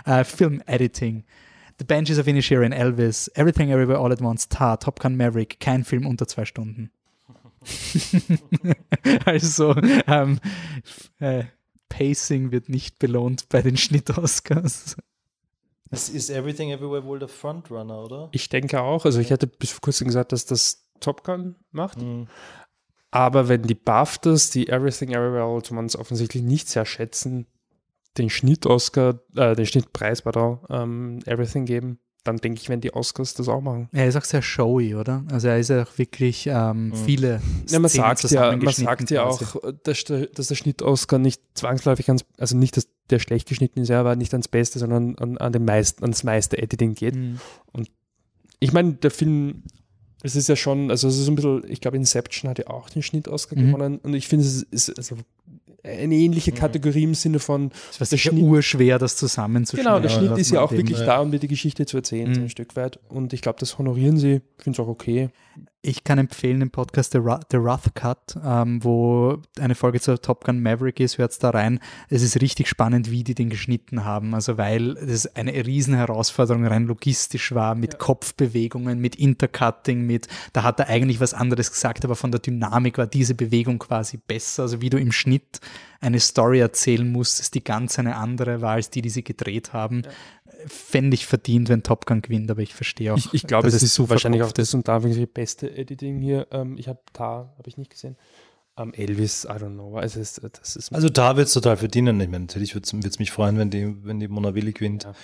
Uh, 0.06 0.24
Film 0.24 0.62
Editing. 0.66 1.24
The 1.78 1.84
Benches 1.84 2.18
of 2.18 2.26
Inisherin, 2.26 2.72
Elvis, 2.72 3.30
Everything 3.34 3.70
Everywhere 3.70 4.00
All 4.00 4.12
at 4.12 4.20
Once, 4.20 4.48
Tar, 4.48 4.80
Top 4.80 4.98
Gun 4.98 5.16
Maverick, 5.16 5.60
kein 5.60 5.84
Film 5.84 6.06
unter 6.06 6.26
zwei 6.26 6.44
Stunden. 6.44 6.90
also, 9.24 9.76
ähm, 10.06 10.40
äh, 11.20 11.44
Pacing 11.88 12.50
wird 12.50 12.68
nicht 12.68 12.98
belohnt 12.98 13.48
bei 13.48 13.62
den 13.62 13.76
Schnitt-Oscars. 13.76 14.96
Ist, 15.90 16.10
ist 16.10 16.30
Everything 16.30 16.70
Everywhere 16.70 17.04
wohl 17.04 17.18
der 17.18 17.28
Frontrunner, 17.28 18.04
oder? 18.04 18.28
Ich 18.32 18.48
denke 18.48 18.80
auch. 18.80 19.04
Also 19.04 19.20
ich 19.20 19.30
hätte 19.30 19.46
bis 19.46 19.70
vor 19.70 19.80
kurzem 19.80 20.06
gesagt, 20.06 20.32
dass 20.32 20.44
das 20.44 20.86
Top 21.00 21.24
Gun 21.24 21.56
macht. 21.70 21.98
Mhm. 22.00 22.28
Aber 23.10 23.48
wenn 23.48 23.62
die 23.62 23.74
BAFTAs, 23.74 24.50
die 24.50 24.68
Everything 24.68 25.10
Everywhere 25.10 25.44
All 25.44 25.58
at 25.58 25.72
Once 25.72 25.96
offensichtlich 25.96 26.42
nicht 26.42 26.68
sehr 26.68 26.84
schätzen, 26.84 27.46
den 28.18 28.28
Schnitt-Oscar, 28.28 29.20
äh, 29.36 29.54
den 29.54 29.66
Schnittpreis, 29.66 30.22
pardon, 30.22 30.58
ähm, 30.68 31.20
Everything 31.24 31.64
geben, 31.64 32.00
dann 32.28 32.36
denke 32.38 32.60
ich, 32.60 32.68
wenn 32.68 32.80
die 32.80 32.94
Oscars 32.94 33.34
das 33.34 33.48
auch 33.48 33.60
machen. 33.60 33.88
Er 33.92 34.06
ist 34.06 34.16
auch 34.16 34.24
sehr 34.24 34.42
showy, 34.42 34.94
oder? 34.94 35.24
Also 35.30 35.48
er 35.48 35.58
ist 35.58 35.70
ja 35.70 35.82
auch 35.82 35.98
wirklich 35.98 36.46
ähm, 36.46 36.88
mhm. 36.88 36.94
viele. 36.94 37.40
Ja, 37.68 37.78
man 37.78 37.88
sagt 37.88 38.30
ja, 38.30 38.56
man 38.56 38.72
sagt 38.72 39.10
ja 39.10 39.24
auch, 39.24 39.40
dass 39.82 40.04
der, 40.04 40.26
dass 40.26 40.48
der 40.48 40.54
Schnitt-Oscar 40.54 41.18
nicht 41.18 41.40
zwangsläufig 41.54 42.08
ans, 42.08 42.24
also 42.38 42.56
nicht, 42.56 42.76
dass 42.76 42.88
der 43.10 43.18
schlecht 43.18 43.48
geschnitten 43.48 43.80
ist, 43.80 43.90
aber 43.90 44.16
nicht 44.16 44.32
ans 44.34 44.48
Beste, 44.48 44.78
sondern 44.78 45.16
an, 45.16 45.38
an 45.38 45.52
den 45.52 45.64
meisten, 45.64 46.02
ans 46.04 46.24
meiste 46.24 46.58
Editing 46.58 46.94
geht. 46.94 47.16
Mhm. 47.16 47.40
Und 47.72 47.90
ich 48.60 48.72
meine, 48.72 48.94
der 48.94 49.10
Film, 49.10 49.62
es 50.22 50.36
ist 50.36 50.48
ja 50.48 50.56
schon, 50.56 50.90
also 50.90 51.08
es 51.08 51.18
ist 51.18 51.28
ein 51.28 51.34
bisschen, 51.34 51.62
ich 51.68 51.80
glaube, 51.80 51.96
Inception 51.96 52.50
hat 52.50 52.58
ja 52.58 52.66
auch 52.68 52.90
den 52.90 53.02
Schnitt-Oscar 53.02 53.56
mhm. 53.56 53.66
gewonnen 53.66 53.98
und 53.98 54.14
ich 54.14 54.28
finde, 54.28 54.44
es 54.44 54.62
ist, 54.62 54.96
also 54.98 55.16
eine 55.84 56.14
ähnliche 56.14 56.50
mhm. 56.50 56.56
Kategorie 56.56 57.04
im 57.04 57.14
Sinne 57.14 57.38
von. 57.38 57.70
Es 57.98 58.12
ist 58.12 58.24
ja 58.24 58.32
urschwer, 58.32 58.98
das 58.98 59.16
zusammenzuschneiden. 59.16 59.92
Genau, 59.92 60.00
der 60.00 60.08
Schnitt 60.08 60.38
ist 60.38 60.50
ja 60.50 60.60
auch 60.60 60.72
wirklich 60.72 60.98
da, 60.98 61.20
um 61.20 61.30
dir 61.30 61.38
die 61.38 61.48
Geschichte 61.48 61.86
zu 61.86 61.98
erzählen, 61.98 62.30
mhm. 62.30 62.34
so 62.34 62.40
ein 62.42 62.50
Stück 62.50 62.76
weit. 62.76 62.98
Und 63.08 63.32
ich 63.32 63.42
glaube, 63.42 63.58
das 63.60 63.78
honorieren 63.78 64.18
sie. 64.18 64.40
Ich 64.58 64.64
finde 64.64 64.80
es 64.80 64.86
auch 64.86 64.88
okay. 64.88 65.30
Ich 65.80 66.02
kann 66.02 66.18
empfehlen 66.18 66.60
den 66.60 66.70
Podcast 66.70 67.12
The, 67.12 67.18
Ru 67.18 67.38
The 67.50 67.56
Rough 67.56 67.94
Cut, 67.94 68.36
ähm, 68.44 68.82
wo 68.82 69.40
eine 69.60 69.74
Folge 69.74 70.00
zur 70.00 70.20
Top 70.20 70.44
Gun 70.44 70.60
Maverick 70.60 70.98
ist, 71.00 71.18
hört 71.18 71.42
da 71.42 71.50
rein. 71.50 71.78
Es 72.08 72.22
ist 72.22 72.40
richtig 72.40 72.68
spannend, 72.68 73.10
wie 73.10 73.22
die 73.22 73.34
den 73.34 73.48
geschnitten 73.48 74.04
haben. 74.04 74.34
Also 74.34 74.58
weil 74.58 74.96
es 74.96 75.26
eine 75.36 75.52
riesen 75.52 75.94
Herausforderung 75.94 76.66
rein 76.66 76.86
logistisch 76.86 77.54
war, 77.54 77.74
mit 77.74 77.92
ja. 77.94 77.98
Kopfbewegungen, 77.98 78.98
mit 78.98 79.16
Intercutting, 79.16 80.04
mit, 80.04 80.26
da 80.52 80.64
hat 80.64 80.80
er 80.80 80.88
eigentlich 80.88 81.20
was 81.20 81.32
anderes 81.32 81.70
gesagt, 81.70 82.04
aber 82.04 82.16
von 82.16 82.32
der 82.32 82.40
Dynamik 82.40 82.98
war 82.98 83.06
diese 83.06 83.34
Bewegung 83.34 83.78
quasi 83.78 84.18
besser. 84.18 84.64
Also 84.64 84.80
wie 84.80 84.90
du 84.90 84.98
im 84.98 85.12
Schnitt 85.12 85.60
eine 86.00 86.20
Story 86.20 86.60
erzählen 86.60 87.10
musstest, 87.10 87.54
die 87.54 87.64
ganz 87.64 87.98
eine 87.98 88.16
andere 88.16 88.60
war 88.60 88.72
als 88.72 88.90
die, 88.90 89.02
die 89.02 89.10
sie 89.10 89.24
gedreht 89.24 89.72
haben. 89.72 90.02
Ja. 90.04 90.10
Fände 90.66 91.14
ich 91.14 91.26
verdient, 91.26 91.68
wenn 91.68 91.82
Top 91.82 92.06
Gun 92.06 92.22
gewinnt, 92.22 92.50
aber 92.50 92.62
ich 92.62 92.74
verstehe 92.74 93.14
auch. 93.14 93.18
Ich, 93.18 93.32
ich 93.32 93.46
glaube, 93.46 93.68
es 93.68 93.82
ist 93.82 93.94
so 93.94 94.08
wahrscheinlich 94.08 94.42
auch 94.42 94.52
das 94.52 94.74
und 94.74 94.88
da 94.88 94.98
beste 94.98 95.76
Editing 95.76 96.20
hier. 96.20 96.48
Ähm, 96.50 96.76
ich 96.78 96.88
habe 96.88 97.00
da, 97.12 97.54
habe 97.56 97.68
ich 97.68 97.76
nicht 97.76 97.90
gesehen. 97.90 98.16
Um, 98.78 98.94
Elvis, 98.94 99.44
I 99.44 99.54
don't 99.54 99.74
know. 99.74 99.96
Also, 99.96 100.20
es, 100.20 100.34
das 100.34 100.76
ist 100.76 100.92
also 100.92 101.08
da 101.08 101.36
wird 101.36 101.48
es 101.48 101.54
total 101.54 101.76
verdienen. 101.76 102.20
Ich 102.20 102.28
meine, 102.28 102.44
natürlich 102.44 102.76
würde 102.76 102.86
es 103.08 103.18
mich 103.18 103.32
freuen, 103.32 103.58
wenn 103.58 103.70
die, 103.70 103.92
wenn 104.04 104.20
die 104.20 104.28
Mona 104.28 104.54
Willi 104.54 104.72
gewinnt. 104.72 105.02
Ja, 105.02 105.14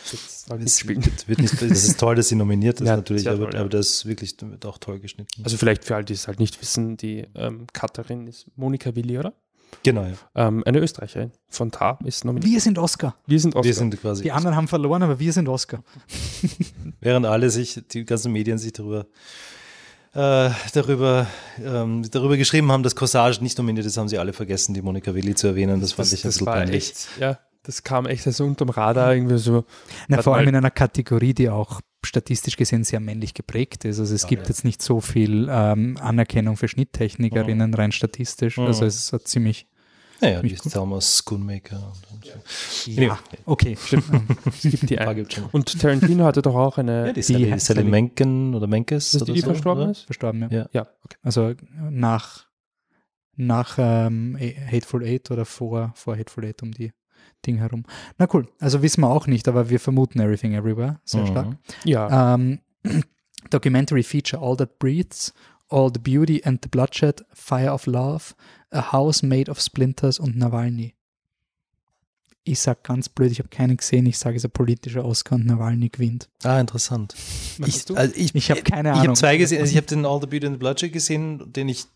es, 0.58 0.88
wird, 0.88 1.28
wird 1.28 1.38
nicht, 1.38 1.62
das 1.62 1.84
ist 1.84 2.00
toll, 2.00 2.16
dass 2.16 2.28
sie 2.28 2.34
nominiert 2.34 2.80
ist 2.80 2.88
ja, 2.88 2.96
natürlich, 2.96 3.28
aber, 3.28 3.44
toll, 3.44 3.54
ja. 3.54 3.60
aber 3.60 3.68
das 3.68 4.06
wirklich 4.06 4.34
wird 4.40 4.66
auch 4.66 4.78
toll 4.78 4.98
geschnitten. 4.98 5.44
Also 5.44 5.56
vielleicht 5.56 5.84
für 5.84 5.94
alle, 5.94 6.04
die 6.04 6.14
es 6.14 6.26
halt 6.26 6.40
nicht 6.40 6.60
wissen, 6.60 6.96
die 6.96 7.28
ähm, 7.36 7.68
Cutterin 7.72 8.26
ist 8.26 8.46
Monika 8.56 8.96
Willi, 8.96 9.18
oder? 9.18 9.34
Genau, 9.82 10.04
ja. 10.04 10.14
Ähm, 10.34 10.62
eine 10.64 10.78
Österreicherin 10.78 11.32
von 11.48 11.70
Tar 11.70 11.98
ist 12.04 12.24
nominiert. 12.24 12.50
Wir 12.50 12.60
sind 12.60 12.78
Oscar. 12.78 13.16
Wir 13.26 13.40
sind 13.40 13.54
Oscar. 13.54 13.64
Wir 13.64 13.74
sind 13.74 14.00
quasi 14.00 14.22
die 14.22 14.32
anderen 14.32 14.56
haben 14.56 14.68
verloren, 14.68 15.02
aber 15.02 15.18
wir 15.18 15.32
sind 15.32 15.48
Oscar. 15.48 15.82
Während 17.00 17.26
alle 17.26 17.50
sich, 17.50 17.80
die 17.90 18.04
ganzen 18.04 18.32
Medien 18.32 18.58
sich 18.58 18.72
darüber 18.72 19.06
äh, 20.14 20.50
darüber, 20.72 21.26
ähm, 21.62 22.08
darüber 22.10 22.36
geschrieben 22.36 22.70
haben, 22.70 22.84
dass 22.84 22.94
Corsage 22.94 23.42
nicht 23.42 23.58
nominiert 23.58 23.84
ist, 23.84 23.96
haben 23.96 24.08
sie 24.08 24.18
alle 24.18 24.32
vergessen, 24.32 24.72
die 24.72 24.80
Monika 24.80 25.12
Willi 25.14 25.34
zu 25.34 25.48
erwähnen. 25.48 25.80
Das 25.80 25.92
fand 25.92 26.06
das, 26.06 26.12
ich 26.12 26.24
ein 26.24 26.28
bisschen 26.28 26.46
peinlich. 26.46 26.90
Echt, 26.90 27.08
ja, 27.18 27.38
das 27.64 27.82
kam 27.82 28.06
echt 28.06 28.24
so 28.24 28.44
unterm 28.44 28.68
Radar 28.68 29.14
irgendwie 29.14 29.38
so. 29.38 29.64
Na, 30.08 30.22
vor 30.22 30.36
allem 30.36 30.48
in 30.48 30.56
einer 30.56 30.70
Kategorie, 30.70 31.34
die 31.34 31.48
auch 31.48 31.80
statistisch 32.04 32.56
gesehen 32.56 32.84
sehr 32.84 33.00
männlich 33.00 33.34
geprägt 33.34 33.84
ist. 33.86 33.98
Also 33.98 34.14
es 34.14 34.22
ja, 34.22 34.28
gibt 34.28 34.42
ja. 34.42 34.48
jetzt 34.50 34.64
nicht 34.64 34.82
so 34.82 35.00
viel 35.00 35.48
ähm, 35.50 35.96
Anerkennung 36.00 36.56
für 36.56 36.68
Schnitttechnikerinnen 36.68 37.70
mhm. 37.70 37.74
rein 37.74 37.92
statistisch. 37.92 38.58
Mhm. 38.58 38.66
Also 38.66 38.84
es 38.84 39.12
ist 39.12 39.28
ziemlich 39.28 39.66
naja, 40.20 40.42
die 40.42 40.52
ist 40.52 40.72
Thomas 40.72 41.18
Schoonmaker. 41.18 41.92
Und, 42.12 42.24
so. 42.24 42.90
ja. 42.90 43.02
ja, 43.02 43.18
okay, 43.46 43.76
stimmt. 43.82 44.04
es 44.46 44.62
gibt 44.62 44.88
die 44.88 44.98
ein. 44.98 45.26
Und 45.52 45.80
Tarantino 45.80 46.24
hatte 46.24 46.40
doch 46.40 46.54
auch 46.54 46.78
eine. 46.78 47.08
Ja, 47.08 47.12
die, 47.12 47.20
die 47.20 47.22
Sally, 47.22 47.58
Sally 47.58 47.84
Menken 47.84 48.54
oder 48.54 48.66
Menkes. 48.66 49.14
Ist 49.14 49.26
die, 49.26 49.32
die 49.32 49.40
so, 49.40 49.46
verstorben 49.46 49.82
oder? 49.82 49.90
ist? 49.90 50.02
Verstorben, 50.02 50.42
ja. 50.42 50.48
Ja, 50.50 50.68
ja 50.72 50.86
okay. 51.02 51.16
Also 51.22 51.54
nach, 51.90 52.46
nach 53.36 53.76
ähm, 53.78 54.38
Hateful 54.38 55.04
Eight 55.04 55.30
oder 55.30 55.44
vor, 55.44 55.92
vor 55.96 56.16
Hateful 56.16 56.44
Eight 56.44 56.62
um 56.62 56.70
die 56.70 56.92
Ding 57.46 57.58
herum. 57.58 57.84
Na 58.18 58.26
cool, 58.32 58.48
also 58.60 58.82
wissen 58.82 59.02
wir 59.02 59.10
auch 59.10 59.26
nicht, 59.26 59.48
aber 59.48 59.70
wir 59.70 59.80
vermuten 59.80 60.20
Everything 60.20 60.54
Everywhere. 60.54 61.00
Sehr 61.04 61.22
mhm. 61.22 61.26
stark. 61.26 61.56
Ja. 61.84 62.34
Ähm, 62.34 62.60
Documentary 63.50 64.02
Feature 64.02 64.42
All 64.42 64.56
That 64.56 64.78
Breathes 64.78 65.32
All 65.68 65.90
the 65.92 65.98
Beauty 65.98 66.42
and 66.44 66.60
the 66.62 66.68
Bloodshed, 66.68 67.24
Fire 67.32 67.72
of 67.72 67.86
Love, 67.86 68.34
A 68.70 68.92
House 68.92 69.22
Made 69.22 69.50
of 69.50 69.60
Splinters 69.60 70.18
und 70.18 70.36
Nawalny. 70.36 70.94
Ich 72.46 72.60
sag 72.60 72.84
ganz 72.84 73.08
blöd, 73.08 73.32
ich 73.32 73.38
habe 73.38 73.48
keinen 73.48 73.78
gesehen. 73.78 74.04
Ich 74.04 74.18
sage, 74.18 74.36
es 74.36 74.44
ist 74.44 74.50
ein 74.50 74.52
politischer 74.52 75.04
Oscar 75.04 75.36
und 75.36 75.46
Nawalny 75.46 75.88
gewinnt. 75.88 76.28
Ah, 76.42 76.60
interessant. 76.60 77.14
Ich, 77.64 77.84
also 77.96 78.14
ich, 78.14 78.34
ich 78.34 78.50
habe 78.50 78.62
keine 78.62 78.90
Ahnung. 78.90 79.02
Ich 79.02 79.08
habe 79.08 79.18
zwei 79.18 79.36
gesehen. 79.38 79.62
Also 79.62 79.70
ich 79.70 79.76
habe 79.78 79.86
den 79.86 80.04
All 80.04 80.20
the 80.20 80.26
Beauty 80.26 80.46
and 80.46 80.56
the 80.56 80.58
Bloodshed 80.58 80.92
gesehen, 80.92 81.50
den 81.50 81.70
ich 81.70 81.86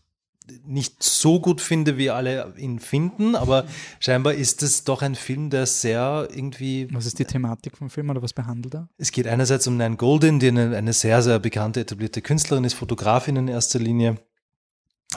nicht 0.65 1.01
so 1.03 1.39
gut 1.39 1.61
finde, 1.61 1.97
wie 1.97 2.09
alle 2.09 2.53
ihn 2.57 2.79
finden, 2.79 3.35
aber 3.35 3.65
scheinbar 3.99 4.33
ist 4.33 4.63
es 4.63 4.83
doch 4.83 5.01
ein 5.01 5.15
Film, 5.15 5.49
der 5.49 5.65
sehr 5.65 6.27
irgendwie. 6.33 6.87
Was 6.91 7.05
ist 7.05 7.19
die 7.19 7.25
Thematik 7.25 7.77
vom 7.77 7.89
Film 7.89 8.09
oder 8.09 8.21
was 8.21 8.33
behandelt 8.33 8.75
er? 8.75 8.89
Es 8.97 9.11
geht 9.11 9.27
einerseits 9.27 9.67
um 9.67 9.77
Nan 9.77 9.97
Golden, 9.97 10.39
die 10.39 10.49
eine, 10.49 10.75
eine 10.75 10.93
sehr, 10.93 11.21
sehr 11.21 11.39
bekannte, 11.39 11.81
etablierte 11.81 12.21
Künstlerin 12.21 12.63
ist, 12.63 12.73
Fotografin 12.73 13.35
in 13.35 13.47
erster 13.47 13.79
Linie, 13.79 14.17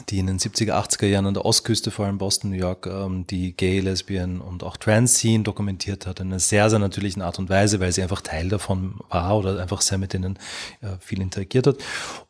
die 0.09 0.19
in 0.19 0.27
den 0.27 0.39
70er, 0.39 0.73
80er 0.73 1.07
Jahren 1.07 1.27
an 1.27 1.35
der 1.35 1.45
Ostküste, 1.45 1.91
vor 1.91 2.07
allem 2.07 2.17
Boston, 2.17 2.51
New 2.51 2.57
York, 2.57 2.87
ähm, 2.87 3.27
die 3.27 3.55
Gay, 3.55 3.81
Lesbian 3.81 4.41
und 4.41 4.65
auch 4.65 4.79
Trans-Scene 4.79 5.45
dokumentiert 5.45 6.07
hat, 6.07 6.21
in 6.21 6.29
einer 6.29 6.39
sehr, 6.39 6.71
sehr 6.71 6.79
natürlichen 6.79 7.21
Art 7.21 7.39
und 7.39 7.51
Weise, 7.51 7.79
weil 7.79 7.93
sie 7.93 8.03
einfach 8.03 8.23
Teil 8.23 8.49
davon 8.49 9.01
war 9.11 9.37
oder 9.37 9.61
einfach 9.61 9.83
sehr 9.83 9.99
mit 9.99 10.15
denen 10.15 10.39
äh, 10.81 10.97
viel 11.01 11.21
interagiert 11.21 11.67
hat. 11.67 11.77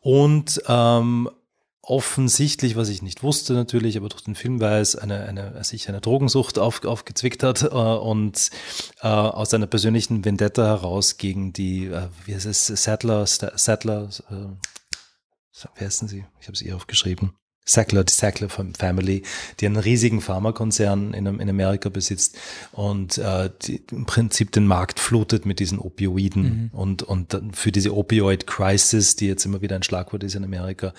Und 0.01 0.61
ähm, 0.67 1.29
offensichtlich, 1.83 2.77
was 2.77 2.87
ich 2.87 3.01
nicht 3.01 3.23
wusste 3.23 3.53
natürlich, 3.53 3.97
aber 3.97 4.07
durch 4.07 4.23
den 4.23 4.35
Film 4.35 4.59
weiß, 4.59 4.95
eine, 4.95 5.25
eine, 5.25 5.63
sich 5.65 5.89
eine 5.89 5.99
Drogensucht 5.99 6.57
auf, 6.57 6.83
aufgezwickt 6.85 7.43
hat 7.43 7.61
äh, 7.63 7.67
und 7.67 8.49
äh, 9.01 9.07
aus 9.07 9.53
einer 9.53 9.67
persönlichen 9.67 10.23
Vendetta 10.23 10.65
heraus 10.65 11.17
gegen 11.17 11.51
die, 11.51 11.87
äh, 11.87 12.07
wie 12.25 12.33
heißt 12.33 12.45
es, 12.45 12.67
Sattler, 12.67 13.27
Sattler, 13.27 14.09
äh, 14.31 15.67
wie 15.75 15.85
heißen 15.85 16.07
sie? 16.07 16.25
Ich 16.39 16.47
habe 16.47 16.53
es 16.53 16.61
ihr 16.61 16.75
aufgeschrieben. 16.75 17.33
Sackler, 17.65 18.03
die 18.03 18.13
Sackler 18.13 18.49
Family, 18.49 19.23
die 19.59 19.65
einen 19.65 19.77
riesigen 19.77 20.21
Pharmakonzern 20.21 21.13
in, 21.13 21.25
in 21.25 21.49
Amerika 21.49 21.89
besitzt 21.89 22.37
und 22.71 23.17
äh, 23.17 23.49
die 23.63 23.81
im 23.91 24.05
Prinzip 24.05 24.51
den 24.51 24.67
Markt 24.67 24.99
flutet 24.99 25.45
mit 25.45 25.59
diesen 25.59 25.79
Opioiden 25.79 26.43
mhm. 26.43 26.69
und, 26.77 27.03
und 27.03 27.37
für 27.53 27.71
diese 27.71 27.95
Opioid-Crisis, 27.95 29.15
die 29.15 29.27
jetzt 29.27 29.45
immer 29.45 29.61
wieder 29.61 29.75
ein 29.75 29.83
Schlagwort 29.83 30.23
ist 30.23 30.35
in 30.35 30.43
Amerika, 30.43 30.93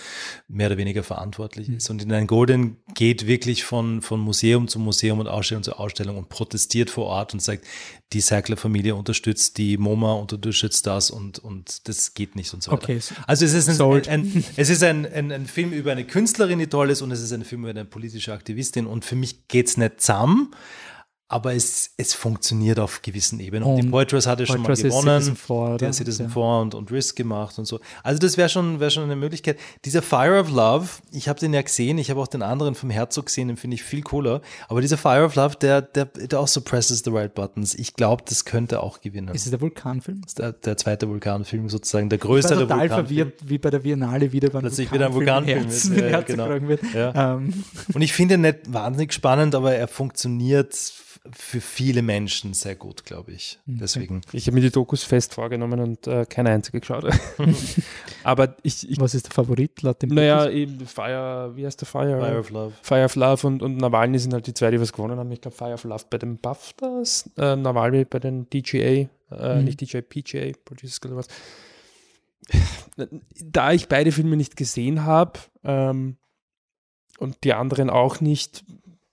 mehr 0.48 0.68
oder 0.68 0.78
weniger 0.78 1.02
verantwortlich 1.02 1.68
mhm. 1.68 1.76
ist. 1.76 1.90
Und 1.90 2.02
in 2.02 2.12
ein 2.12 2.26
Golden 2.26 2.78
geht 2.94 3.26
wirklich 3.26 3.64
von, 3.64 4.00
von 4.00 4.20
Museum 4.20 4.68
zu 4.68 4.78
Museum 4.78 5.20
und 5.20 5.28
Ausstellung 5.28 5.62
zu 5.64 5.74
Ausstellung 5.78 6.16
und 6.16 6.28
protestiert 6.28 6.90
vor 6.90 7.06
Ort 7.06 7.34
und 7.34 7.40
sagt, 7.40 7.64
die 8.12 8.20
Sackler-Familie 8.20 8.94
unterstützt 8.94 9.58
die 9.58 9.76
MoMA 9.76 10.12
unterstützt 10.12 10.86
das 10.86 11.10
und, 11.10 11.38
und 11.38 11.88
das 11.88 12.14
geht 12.14 12.36
nicht 12.36 12.54
und 12.54 12.62
so 12.62 12.70
weiter. 12.70 12.84
Okay. 12.84 13.00
Also 13.26 13.44
es 13.44 13.54
ist 13.54 13.68
ein, 13.68 13.80
ein, 13.80 14.06
ein 14.08 14.44
es 14.56 14.70
ist 14.70 14.82
ein, 14.82 15.04
ein, 15.06 15.32
ein 15.32 15.46
Film 15.46 15.72
über 15.72 15.92
eine 15.92 16.04
Künstlerin, 16.04 16.53
die 16.59 16.66
toll 16.66 16.90
ist 16.90 17.02
und 17.02 17.10
es 17.10 17.20
ist 17.20 17.32
ein 17.32 17.44
Film 17.44 17.62
über 17.62 17.70
eine 17.70 17.85
politische 17.85 18.32
Aktivistin 18.32 18.86
und 18.86 19.05
für 19.05 19.16
mich 19.16 19.48
geht 19.48 19.68
es 19.68 19.76
nicht 19.76 20.01
zusammen, 20.01 20.51
aber 21.35 21.52
es, 21.52 21.90
es 21.97 22.15
funktioniert 22.15 22.78
auf 22.78 23.02
gewissen 23.02 23.40
Ebenen. 23.40 23.65
Und, 23.65 23.74
und 23.74 23.82
die 23.82 23.89
Poitras 23.89 24.28
hatte 24.28 24.47
schon 24.47 24.62
mal 24.62 24.77
gewonnen. 24.77 25.20
Citizen 25.20 25.35
4, 25.35 25.78
der 25.78 25.93
Citizen 25.93 26.31
4 26.31 26.43
und, 26.43 26.77
und 26.77 26.93
Risk 26.93 27.16
gemacht 27.16 27.59
und 27.59 27.65
so. 27.65 27.81
Also 28.05 28.20
das 28.20 28.36
wäre 28.36 28.48
schon, 28.48 28.78
wär 28.78 28.89
schon 28.89 29.02
eine 29.02 29.16
Möglichkeit. 29.16 29.59
Dieser 29.85 30.01
Fire 30.01 30.39
of 30.39 30.48
Love, 30.48 30.86
ich 31.11 31.28
habe 31.28 31.40
den 31.40 31.52
ja 31.52 31.62
gesehen, 31.62 31.98
ich 31.98 32.09
habe 32.09 32.20
auch 32.20 32.28
den 32.28 32.43
anderen 32.43 32.77
vom 32.77 32.89
Herzog 32.89 33.27
gesehen, 33.27 33.48
den 33.48 33.56
finde 33.56 33.74
ich 33.74 33.82
viel 33.82 34.02
cooler. 34.02 34.43
Aber 34.69 34.81
dieser 34.81 34.97
Fire 34.97 35.24
of 35.24 35.35
Love, 35.35 35.56
der, 35.61 35.82
der, 35.82 36.05
der 36.05 36.39
auch 36.39 36.47
so 36.47 36.61
presses 36.61 37.02
the 37.05 37.11
right 37.11 37.35
buttons. 37.35 37.74
Ich 37.74 37.94
glaube, 37.94 38.23
das 38.28 38.44
könnte 38.44 38.81
auch 38.81 39.01
gewinnen. 39.01 39.35
Ist 39.35 39.47
es 39.47 39.51
der 39.51 39.61
Vulkanfilm? 39.61 40.23
Ist 40.24 40.39
der, 40.39 40.52
der 40.52 40.77
zweite 40.77 41.09
Vulkanfilm 41.09 41.69
sozusagen, 41.69 42.11
der 42.11 42.19
größere 42.19 42.62
ich 42.62 42.69
war 42.69 42.69
total 42.69 42.89
verwirrt, 42.89 43.32
wie 43.44 43.59
bei 43.59 43.70
der 43.70 43.81
Biennale 43.81 44.31
wieder 44.31 44.51
beim 44.51 44.61
Plötzlich 44.61 44.93
wieder 44.93 45.06
ein 45.06 45.15
Vulkanfilm 45.15 45.62
Herz, 45.62 45.86
ist. 45.86 45.97
Ja, 45.97 46.20
genau. 46.20 46.48
wird. 46.69 46.81
Ja. 46.94 47.35
Ähm. 47.35 47.65
Und 47.93 48.02
ich 48.02 48.12
finde 48.12 48.35
ihn 48.35 48.43
nicht 48.43 48.73
wahnsinnig 48.73 49.12
spannend, 49.12 49.56
aber 49.56 49.74
er 49.74 49.89
funktioniert 49.89 50.77
für 51.32 51.60
viele 51.60 52.02
Menschen 52.02 52.52
sehr 52.52 52.74
gut, 52.74 53.05
glaube 53.05 53.32
ich. 53.32 53.59
Mhm. 53.64 53.78
Deswegen. 53.78 54.20
Ich 54.32 54.46
habe 54.46 54.55
mir 54.55 54.60
die 54.60 54.70
Dokus 54.70 55.05
fest 55.05 55.34
vorgenommen 55.34 55.80
und 55.80 56.06
äh, 56.06 56.26
keine 56.28 56.51
einzige 56.51 56.80
geschaut. 56.80 57.05
Aber 58.24 58.56
ich, 58.62 58.88
ich, 58.88 59.01
Was 59.01 59.14
ist 59.14 59.26
der 59.26 59.32
Favorit 59.32 59.80
laut 59.82 60.02
dem 60.02 60.10
Naja, 60.10 60.48
eben 60.51 60.86
Fire, 60.86 61.52
wie 61.56 61.64
heißt 61.64 61.80
der 61.80 61.86
Fire? 61.86 62.20
Fire 62.20 62.38
of 62.38 62.51
Love. 62.51 62.72
Fire 62.82 63.05
of 63.05 63.14
Love 63.16 63.46
und, 63.46 63.62
und 63.62 63.78
Nawalny 63.78 64.18
sind 64.18 64.34
halt 64.34 64.46
die 64.46 64.55
zwei, 64.55 64.70
die 64.70 64.80
was 64.80 64.92
gewonnen 64.92 65.18
haben. 65.18 65.32
Ich 65.32 65.40
glaube 65.40 65.56
Fire 65.56 65.72
of 65.72 65.84
Love 65.84 66.05
bei 66.10 66.18
den 66.18 66.36
BAFTAs, 66.38 67.30
äh, 67.38 67.56
Nawalny 67.56 68.05
bei 68.05 68.18
den 68.18 68.48
DGA, 68.51 68.78
äh, 68.78 69.09
mhm. 69.30 69.64
nicht 69.64 69.80
DJ, 69.80 70.01
PGA, 70.01 70.52
Producers 70.64 71.01
oder 71.06 71.16
was. 71.16 71.28
Da 73.40 73.72
ich 73.72 73.88
beide 73.88 74.12
Filme 74.12 74.36
nicht 74.36 74.56
gesehen 74.56 75.05
habe 75.05 75.40
ähm, 75.64 76.18
und 77.18 77.44
die 77.44 77.55
anderen 77.55 77.88
auch 77.88 78.20
nicht, 78.20 78.64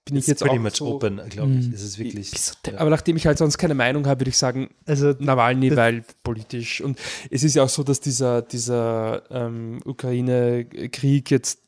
bin 0.05 0.15
ich 0.15 0.27
jetzt 0.27 0.39
pretty 0.39 0.57
auch 0.57 0.61
much 0.61 0.75
so, 0.75 0.95
open, 0.95 1.21
glaube 1.29 1.51
ich. 1.53 1.73
Es 1.73 1.83
ist 1.83 1.99
wirklich. 1.99 2.31
Ja. 2.65 2.79
Aber 2.79 2.89
nachdem 2.89 3.17
ich 3.17 3.27
halt 3.27 3.37
sonst 3.37 3.57
keine 3.57 3.75
Meinung 3.75 4.07
habe, 4.07 4.21
würde 4.21 4.29
ich 4.29 4.37
sagen, 4.37 4.69
also 4.85 5.13
Nawalny, 5.19 5.75
weil 5.75 6.03
politisch. 6.23 6.81
Und 6.81 6.99
es 7.29 7.43
ist 7.43 7.55
ja 7.55 7.63
auch 7.63 7.69
so, 7.69 7.83
dass 7.83 7.99
dieser, 7.99 8.41
dieser 8.41 9.23
ähm, 9.29 9.79
Ukraine-Krieg 9.85 11.29
jetzt 11.29 11.59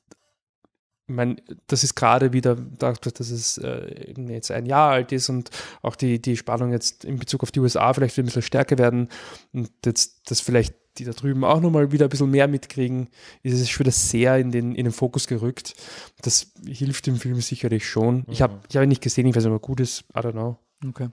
ich 1.05 1.15
meine, 1.15 1.35
das 1.68 1.84
ist 1.84 1.95
gerade 1.95 2.31
wieder, 2.31 2.55
dass 2.55 3.30
es 3.30 3.57
äh, 3.57 4.14
jetzt 4.30 4.51
ein 4.51 4.65
Jahr 4.65 4.91
alt 4.91 5.11
ist 5.11 5.27
und 5.27 5.49
auch 5.81 5.97
die, 5.97 6.22
die 6.22 6.38
Spannung 6.38 6.72
jetzt 6.72 7.03
in 7.03 7.19
Bezug 7.19 7.43
auf 7.43 7.51
die 7.51 7.60
USA 7.60 7.93
vielleicht 7.93 8.18
ein 8.18 8.26
bisschen 8.26 8.41
stärker 8.41 8.77
werden 8.77 9.10
und 9.51 9.69
jetzt 9.85 10.31
das 10.31 10.39
vielleicht 10.39 10.76
die 10.98 11.06
da 11.06 11.11
drüben 11.11 11.44
auch 11.44 11.60
nochmal 11.60 11.91
wieder 11.91 12.06
ein 12.06 12.10
bisschen 12.10 12.30
mehr 12.30 12.48
mitkriegen, 12.48 13.10
ist 13.41 13.60
es 13.60 13.70
schon 13.70 13.86
wieder 13.86 13.91
sehr 13.91 14.38
in 14.38 14.52
den, 14.52 14.76
in 14.76 14.86
den 14.86 14.94
Fokus 14.94 15.28
gerückt. 15.28 15.76
Das 16.22 16.52
hilft 16.65 17.07
dem 17.07 17.15
Film 17.15 17.41
sicherlich 17.41 17.88
schon. 17.88 18.18
Mhm. 18.18 18.26
Ich 18.28 18.41
habe 18.41 18.60
ich 18.70 18.76
hab 18.76 18.84
ihn 18.84 18.90
nicht 18.90 19.02
gesehen, 19.02 19.28
ich 19.28 19.36
weiß 19.36 19.44
nicht, 19.44 19.53
ob 19.53 19.61
er 19.61 19.65
gut 19.65 19.80
ist, 19.80 20.02
I 20.15 20.20
don't 20.20 20.32
know. 20.34 20.57
Okay. 20.88 21.10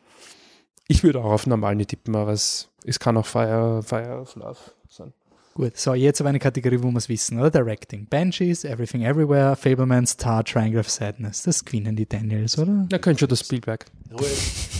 Ich 0.89 1.05
würde 1.05 1.20
auch 1.20 1.31
auf 1.32 1.47
normalen 1.47 1.86
tippen, 1.86 2.16
aber 2.16 2.32
es, 2.32 2.69
es 2.85 2.98
kann 2.98 3.16
auch 3.16 3.27
Fire, 3.27 3.82
Fire 3.82 4.20
of 4.20 4.35
Love 4.35 4.59
sein. 4.89 5.12
Gut, 5.55 5.77
so 5.77 5.94
jetzt 5.94 6.20
aber 6.20 6.31
eine 6.31 6.39
Kategorie, 6.39 6.81
wo 6.81 6.90
wir 6.90 6.97
es 6.98 7.09
wissen, 7.09 7.39
oder? 7.39 7.51
Directing. 7.51 8.06
Banshees, 8.06 8.64
Everything 8.64 9.02
Everywhere, 9.02 9.56
Fableman, 9.56 10.06
Star, 10.06 10.44
Triangle 10.44 10.78
of 10.78 10.89
Sadness. 10.89 11.43
Das 11.43 11.64
gewinnen 11.64 11.97
die 11.97 12.09
Daniels, 12.09 12.56
oder? 12.56 12.86
Da 12.89 12.98
könnte 12.98 13.20
schon 13.20 13.28
das 13.28 13.40
Spielberg. 13.40 13.86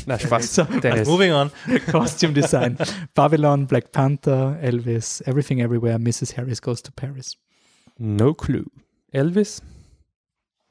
Na, 0.07 0.19
Spaß. 0.19 0.55
So, 0.55 0.65
Dennis. 0.65 1.09
Moving 1.09 1.33
on. 1.33 1.51
Costume 1.91 2.33
Design. 2.33 2.79
Babylon, 3.15 3.67
Black 3.67 3.91
Panther, 3.91 4.59
Elvis, 4.63 5.21
Everything 5.23 5.59
Everywhere, 5.61 5.99
Mrs. 5.99 6.37
Harris 6.37 6.63
Goes 6.63 6.83
to 6.83 6.93
Paris. 6.95 7.37
No 7.99 8.33
clue. 8.33 8.67
Elvis? 9.13 9.61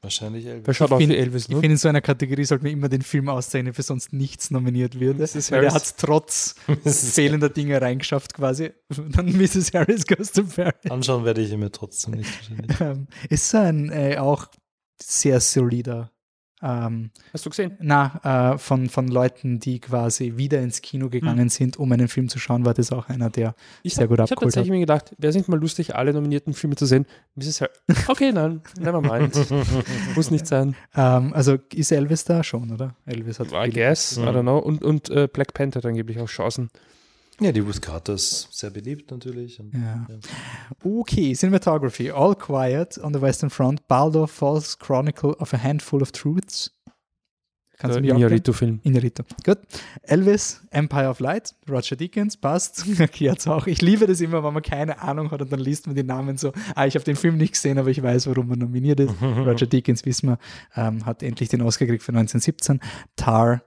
Wahrscheinlich 0.02 0.46
Elvis. 0.46 0.76
Schaut 0.76 0.88
Ich 0.88 0.92
auch 0.94 0.98
find- 0.98 1.12
für 1.12 1.18
Elvis, 1.18 1.42
Ich 1.44 1.48
ne? 1.50 1.54
finde, 1.56 1.72
in 1.72 1.76
so 1.76 1.88
einer 1.88 2.00
Kategorie 2.00 2.44
sollte 2.44 2.64
man 2.64 2.72
immer 2.72 2.88
den 2.88 3.02
Film 3.02 3.28
auszeichnen, 3.28 3.74
für 3.74 3.82
sonst 3.82 4.12
nichts 4.14 4.50
nominiert 4.50 4.98
wird. 4.98 5.18
Mrs. 5.18 5.50
Weil 5.52 5.64
er 5.64 5.74
hat 5.74 5.82
es 5.82 5.96
trotz 5.96 6.54
fehlender 7.14 7.50
Dinge 7.50 7.80
reingeschafft 7.80 8.32
quasi. 8.34 8.70
Dann 8.88 9.26
Mrs. 9.36 9.72
Harris 9.74 10.06
Goes 10.06 10.32
to 10.32 10.44
Paris. 10.44 10.90
Anschauen 10.90 11.24
werde 11.26 11.42
ich 11.42 11.50
ihn 11.52 11.60
mir 11.60 11.70
trotzdem 11.70 12.14
nicht 12.14 12.30
wahrscheinlich. 12.34 12.80
Ähm, 12.80 13.06
ist 13.28 13.54
ein 13.54 13.90
äh, 13.90 14.16
auch 14.18 14.46
sehr 15.02 15.40
solider. 15.40 16.10
Ähm, 16.62 17.10
Hast 17.32 17.46
du 17.46 17.50
gesehen? 17.50 17.76
na, 17.80 18.52
äh, 18.54 18.58
von, 18.58 18.88
von 18.88 19.08
Leuten, 19.08 19.60
die 19.60 19.80
quasi 19.80 20.36
wieder 20.36 20.60
ins 20.60 20.82
Kino 20.82 21.08
gegangen 21.08 21.48
sind, 21.48 21.78
um 21.78 21.90
einen 21.92 22.08
Film 22.08 22.28
zu 22.28 22.38
schauen, 22.38 22.64
war 22.64 22.74
das 22.74 22.92
auch 22.92 23.08
einer, 23.08 23.30
der 23.30 23.54
Ich 23.82 23.94
Sehr 23.94 24.04
hab, 24.04 24.08
gut 24.10 24.18
ich 24.18 24.20
habe 24.22 24.32
abgeholt 24.32 24.54
tatsächlich 24.54 24.70
mir 24.70 24.80
gedacht, 24.80 25.14
wäre 25.18 25.30
es 25.30 25.36
nicht 25.36 25.48
mal 25.48 25.58
lustig, 25.58 25.96
alle 25.96 26.12
nominierten 26.12 26.52
Filme 26.52 26.76
zu 26.76 26.86
sehen? 26.86 27.06
Mrs. 27.34 27.62
Harris. 27.62 28.08
Okay, 28.08 28.32
nein, 28.32 28.60
never 28.78 29.00
mind. 29.00 29.34
Muss 30.16 30.30
nicht 30.30 30.46
sein. 30.46 30.76
ähm, 30.94 31.32
also 31.32 31.56
ist 31.74 31.92
Elvis 31.92 32.24
da 32.24 32.44
schon, 32.44 32.70
oder? 32.72 32.94
Elvis 33.06 33.40
hat 33.40 33.48
I 33.52 33.70
guess, 33.70 34.18
I 34.18 34.20
don't 34.20 34.42
know. 34.42 34.58
Und, 34.58 34.82
und 34.84 35.08
äh, 35.10 35.28
Black 35.32 35.54
Panther 35.54 35.78
hat 35.78 35.86
angeblich 35.86 36.18
auch 36.18 36.28
Chancen. 36.28 36.70
Ja, 37.40 37.52
die 37.52 37.62
Carter 37.62 38.14
ist 38.14 38.48
sehr 38.52 38.70
beliebt 38.70 39.10
natürlich. 39.10 39.58
Und, 39.60 39.72
Ja. 39.72 40.06
Ja. 40.08 40.18
Okay, 40.84 41.32
Cinematography. 41.34 42.10
All 42.10 42.34
Quiet 42.34 42.98
on 42.98 43.14
the 43.14 43.20
Western 43.20 43.50
Front. 43.50 43.88
Baldo 43.88 44.26
Falls 44.26 44.78
Chronicle 44.78 45.30
of 45.38 45.54
a 45.54 45.62
Handful 45.62 46.02
of 46.02 46.12
Truths. 46.12 46.70
Kannst 47.78 47.96
du 47.96 48.02
Der 48.02 48.14
mich 48.14 48.24
abgeben? 48.24 48.40
Iñárritu-Film. 48.42 48.80
Inarito. 48.82 49.22
Gut. 49.42 49.56
Elvis, 50.02 50.60
Empire 50.70 51.08
of 51.08 51.18
Light, 51.20 51.54
Roger 51.66 51.96
Deakins, 51.96 52.36
passt. 52.36 52.84
Okay, 53.00 53.24
jetzt 53.24 53.48
auch. 53.48 53.66
Ich 53.66 53.80
liebe 53.80 54.06
das 54.06 54.20
immer, 54.20 54.44
wenn 54.44 54.52
man 54.52 54.62
keine 54.62 55.00
Ahnung 55.00 55.30
hat 55.30 55.40
und 55.40 55.50
dann 55.50 55.60
liest 55.60 55.86
man 55.86 55.96
die 55.96 56.02
Namen 56.02 56.36
so. 56.36 56.52
Ah, 56.74 56.84
ich 56.84 56.94
habe 56.94 57.06
den 57.06 57.16
Film 57.16 57.38
nicht 57.38 57.54
gesehen, 57.54 57.78
aber 57.78 57.88
ich 57.88 58.02
weiß, 58.02 58.26
warum 58.26 58.48
man 58.48 58.58
nominiert 58.58 59.00
ist. 59.00 59.14
Roger 59.22 59.66
Deakins, 59.66 60.04
wissen 60.04 60.28
wir, 60.28 60.38
ähm, 60.76 61.06
hat 61.06 61.22
endlich 61.22 61.48
den 61.48 61.62
Oscar 61.62 61.86
gekriegt 61.86 62.02
für 62.02 62.12
1917. 62.12 62.80
Tar, 63.16 63.62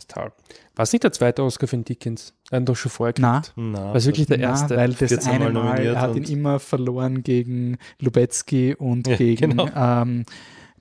Star. 0.00 0.32
War 0.74 0.82
es 0.82 0.92
nicht 0.92 1.04
der 1.04 1.12
zweite 1.12 1.42
Oscar 1.42 1.66
für 1.66 1.76
den 1.76 1.84
Dickens? 1.84 2.34
Er 2.50 2.60
hat 2.60 2.68
doch 2.68 2.76
schon 2.76 2.90
vorher 2.90 3.14
na, 3.18 3.40
gekriegt. 3.40 3.54
Na, 3.56 3.84
War 3.88 3.94
es 3.96 4.06
wirklich 4.06 4.26
der 4.26 4.38
na, 4.38 4.44
erste? 4.50 4.76
weil 4.76 4.90
das 4.90 4.98
14 5.10 5.32
eine 5.32 5.50
Mal 5.50 5.78
er 5.84 6.00
hat 6.00 6.14
ihn 6.16 6.24
immer 6.24 6.58
verloren 6.60 7.22
gegen 7.22 7.78
Lubetzky 8.00 8.74
und 8.74 9.06
Ja, 9.06 9.16
gegen 9.16 9.50
genau. 9.56 9.68
ähm, 9.74 10.24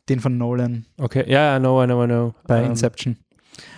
den 0.09 0.19
von 0.19 0.37
Nolan 0.37 0.85
Okay, 0.97 1.23
ja, 1.27 1.55
I 1.55 1.59
know, 1.59 1.81
I 1.81 1.85
know, 1.85 2.03
I 2.03 2.07
know. 2.07 2.35
bei 2.45 2.59
Ähm, 2.63 2.71
Inception. 2.71 3.17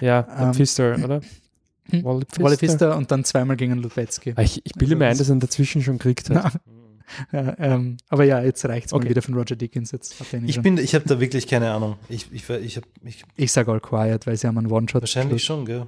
Ja, 0.01 0.27
Ähm, 0.39 0.53
Pfister, 0.53 0.95
oder? 1.03 1.21
hm? 1.91 2.03
Wally 2.03 2.25
Pfister. 2.25 2.43
Wally 2.43 2.57
Pfister 2.57 2.97
und 2.97 3.11
dann 3.11 3.23
zweimal 3.23 3.55
gegen 3.55 3.75
Lubetzky. 3.77 4.33
Ah, 4.35 4.41
Ich, 4.41 4.61
ich 4.65 4.73
bilde 4.73 4.95
Also 4.95 4.97
mir 4.99 5.05
ein, 5.05 5.11
das- 5.11 5.17
dass 5.19 5.29
er 5.29 5.35
ihn 5.35 5.39
dazwischen 5.39 5.81
schon 5.83 5.97
gekriegt 5.99 6.29
hat. 6.29 6.35
Na, 6.53 6.59
ja, 7.31 7.55
ähm, 7.59 7.97
aber 8.09 8.23
ja, 8.25 8.41
jetzt 8.41 8.63
reicht 8.65 8.87
es 8.87 8.91
mal 8.91 8.97
Okay. 8.99 9.09
wieder 9.09 9.21
von 9.21 9.33
Roger 9.33 9.55
Dickens. 9.55 9.91
Jetzt 9.91 10.15
ich 10.43 10.53
schon. 10.55 10.63
bin, 10.63 10.77
ich 10.77 10.93
habe 10.95 11.05
da 11.07 11.19
wirklich 11.19 11.47
keine 11.47 11.71
Ahnung. 11.71 11.95
Ich, 12.09 12.31
ich, 12.31 12.49
ich 12.49 12.77
habe 12.77 12.87
ich, 13.03 13.23
ich 13.35 13.51
sage 13.51 13.71
All 13.71 13.79
Quiet, 13.79 14.27
weil 14.27 14.35
sie 14.37 14.47
haben 14.47 14.57
einen 14.57 14.71
One-Shot. 14.71 15.01
wahrscheinlich 15.01 15.43
schon, 15.43 15.65
gell? 15.65 15.87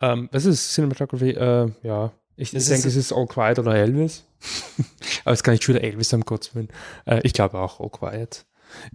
Ähm, 0.00 0.28
was 0.32 0.44
ist 0.46 0.72
Cinematography? 0.74 1.30
Äh, 1.30 1.70
ja, 1.82 2.12
ich, 2.36 2.54
ich 2.54 2.66
denke, 2.66 2.88
es 2.88 2.96
ist 2.96 3.12
All 3.12 3.26
Quiet 3.26 3.58
oder 3.58 3.74
Elvis. 3.74 4.24
Aber 5.24 5.32
es 5.34 5.42
kann 5.42 5.52
nicht 5.52 5.64
schon 5.64 5.74
wieder 5.74 5.84
Elvis 5.84 6.14
am 6.14 6.22
Gott 6.22 6.54
willen. 6.54 6.68
Äh, 7.04 7.20
ich 7.24 7.32
glaube 7.34 7.58
auch 7.58 7.80
All 7.80 7.90
Quiet. 7.90 8.46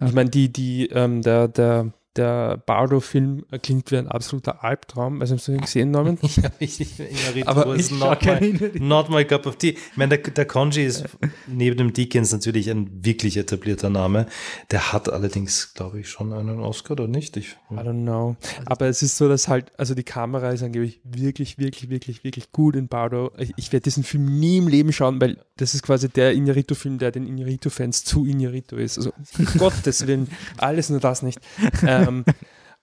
Ich 0.04 0.12
meine, 0.12 0.30
die, 0.30 0.50
die, 0.52 0.86
ähm, 0.88 1.20
der, 1.22 1.48
der, 1.48 1.92
der 2.16 2.56
Bardo-Film 2.66 3.44
klingt 3.62 3.90
wie 3.90 3.96
ein 3.98 4.08
absoluter 4.08 4.64
Albtraum. 4.64 5.20
Also, 5.20 5.34
hast 5.36 5.48
du 5.48 5.52
ihn 5.52 5.60
gesehen, 5.60 5.90
Norman? 5.90 6.18
Ich 6.22 6.38
habe 6.38 6.54
ich, 6.58 6.98
Inarritu 6.98 7.48
Aber 7.48 7.74
is 7.76 7.90
ich 7.90 7.98
not, 7.98 8.18
schau 8.22 8.34
my, 8.34 8.52
keine- 8.52 8.70
not 8.80 9.10
my 9.10 9.24
cup 9.24 9.46
of 9.46 9.56
tea. 9.56 9.70
Ich 9.70 9.96
meine, 9.96 10.18
der, 10.18 10.32
der 10.32 10.44
Conji 10.46 10.84
ist 10.84 11.04
neben 11.46 11.76
dem 11.76 11.92
Deakins 11.92 12.32
natürlich 12.32 12.70
ein 12.70 13.04
wirklich 13.04 13.36
etablierter 13.36 13.90
Name. 13.90 14.26
Der 14.70 14.92
hat 14.92 15.08
allerdings, 15.12 15.74
glaube 15.74 16.00
ich, 16.00 16.08
schon 16.08 16.32
einen 16.32 16.60
Oscar 16.60 16.92
oder 16.92 17.08
nicht? 17.08 17.36
Ich, 17.36 17.56
I 17.70 17.74
don't 17.74 18.02
know. 18.02 18.36
Aber 18.64 18.86
es 18.86 19.02
ist 19.02 19.16
so, 19.16 19.28
dass 19.28 19.48
halt, 19.48 19.72
also 19.78 19.94
die 19.94 20.02
Kamera 20.04 20.50
ist 20.50 20.62
angeblich 20.62 21.00
wirklich, 21.04 21.58
wirklich, 21.58 21.90
wirklich, 21.90 22.24
wirklich 22.24 22.52
gut 22.52 22.76
in 22.76 22.88
Bardo. 22.88 23.32
Ich, 23.38 23.52
ich 23.56 23.72
werde 23.72 23.84
diesen 23.84 24.04
Film 24.04 24.38
nie 24.38 24.58
im 24.58 24.68
Leben 24.68 24.92
schauen, 24.92 25.20
weil 25.20 25.38
das 25.56 25.74
ist 25.74 25.82
quasi 25.82 26.08
der 26.08 26.32
Inarito-Film, 26.32 26.98
der 26.98 27.10
den 27.12 27.26
Inarito-Fans 27.26 28.04
zu 28.04 28.26
Inarito 28.26 28.76
ist. 28.76 28.98
Also, 28.98 29.12
um 29.38 29.44
Gottes 29.58 30.06
Willen, 30.06 30.28
alles 30.58 30.90
nur 30.90 31.00
das 31.00 31.22
nicht. 31.22 31.38
Ähm, 31.86 32.05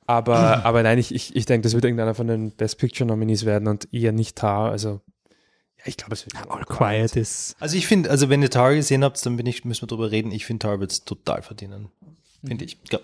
aber, 0.05 0.65
aber 0.65 0.83
nein, 0.83 0.97
ich, 0.97 1.13
ich, 1.13 1.35
ich 1.35 1.45
denke, 1.45 1.63
das 1.63 1.73
wird 1.73 1.85
irgendeiner 1.85 2.15
von 2.15 2.27
den 2.27 2.51
Best 2.51 2.77
Picture-Nominees 2.77 3.45
werden 3.45 3.67
und 3.67 3.93
eher 3.93 4.11
nicht 4.11 4.37
Tar. 4.37 4.71
Also, 4.71 5.01
ja, 5.77 5.85
ich 5.85 5.97
glaube, 5.97 6.13
es 6.13 6.25
wird 6.25 6.35
All 6.49 6.65
Quiet 6.65 7.15
ist. 7.15 7.55
also 7.59 7.77
ich 7.77 7.87
finde, 7.87 8.09
also 8.09 8.29
wenn 8.29 8.41
ihr 8.41 8.49
Tar 8.49 8.73
gesehen 8.75 9.03
habt, 9.03 9.23
dann 9.25 9.37
bin 9.37 9.45
ich, 9.45 9.65
müssen 9.65 9.83
wir 9.83 9.87
drüber 9.87 10.11
reden. 10.11 10.31
Ich 10.31 10.45
finde, 10.45 10.67
Tar 10.67 10.79
wird 10.79 10.91
es 10.91 11.05
total 11.05 11.41
verdienen. 11.41 11.89
Finde 12.45 12.65
ich. 12.65 12.77
Ja. 12.91 12.99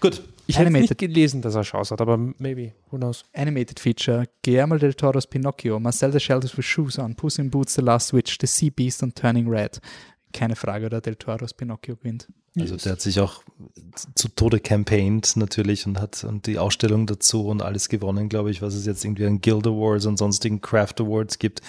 Gut. 0.00 0.22
Ich 0.48 0.58
hätte 0.58 0.70
nicht 0.70 0.96
gelesen, 0.98 1.42
dass 1.42 1.56
er 1.56 1.62
Chance 1.62 1.92
hat, 1.92 2.00
aber 2.00 2.16
maybe, 2.16 2.72
who 2.90 2.98
knows. 2.98 3.24
Animated 3.34 3.80
Feature, 3.80 4.26
Guillermo 4.42 4.76
del 4.76 4.94
Toro's 4.94 5.26
Pinocchio, 5.26 5.80
Marcel 5.80 6.12
the 6.12 6.20
Shelters 6.20 6.56
with 6.56 6.64
Shoes 6.64 6.98
on, 6.98 7.16
Puss 7.16 7.38
in 7.38 7.50
Boots, 7.50 7.74
The 7.74 7.82
Last 7.82 8.12
Witch, 8.12 8.38
The 8.40 8.46
Sea 8.46 8.70
Beast 8.70 9.02
und 9.02 9.16
Turning 9.16 9.48
Red. 9.48 9.80
Keine 10.32 10.54
Frage, 10.54 10.86
oder 10.86 11.00
del 11.00 11.16
Toro's 11.16 11.52
Pinocchio 11.52 11.96
gewinnt. 11.96 12.28
Also 12.62 12.76
der 12.76 12.92
hat 12.92 13.00
sich 13.00 13.20
auch 13.20 13.42
zu 14.14 14.28
Tode 14.28 14.60
campaigned 14.60 15.36
natürlich 15.36 15.86
und 15.86 16.00
hat 16.00 16.24
und 16.24 16.46
die 16.46 16.58
Ausstellung 16.58 17.06
dazu 17.06 17.46
und 17.46 17.62
alles 17.62 17.88
gewonnen, 17.88 18.28
glaube 18.28 18.50
ich, 18.50 18.60
was 18.62 18.74
es 18.74 18.86
jetzt 18.86 19.04
irgendwie 19.04 19.26
an 19.26 19.40
Guild 19.40 19.66
Awards 19.66 20.06
und 20.06 20.18
sonstigen 20.18 20.60
Craft 20.60 20.94
Awards 21.00 21.38
gibt, 21.38 21.60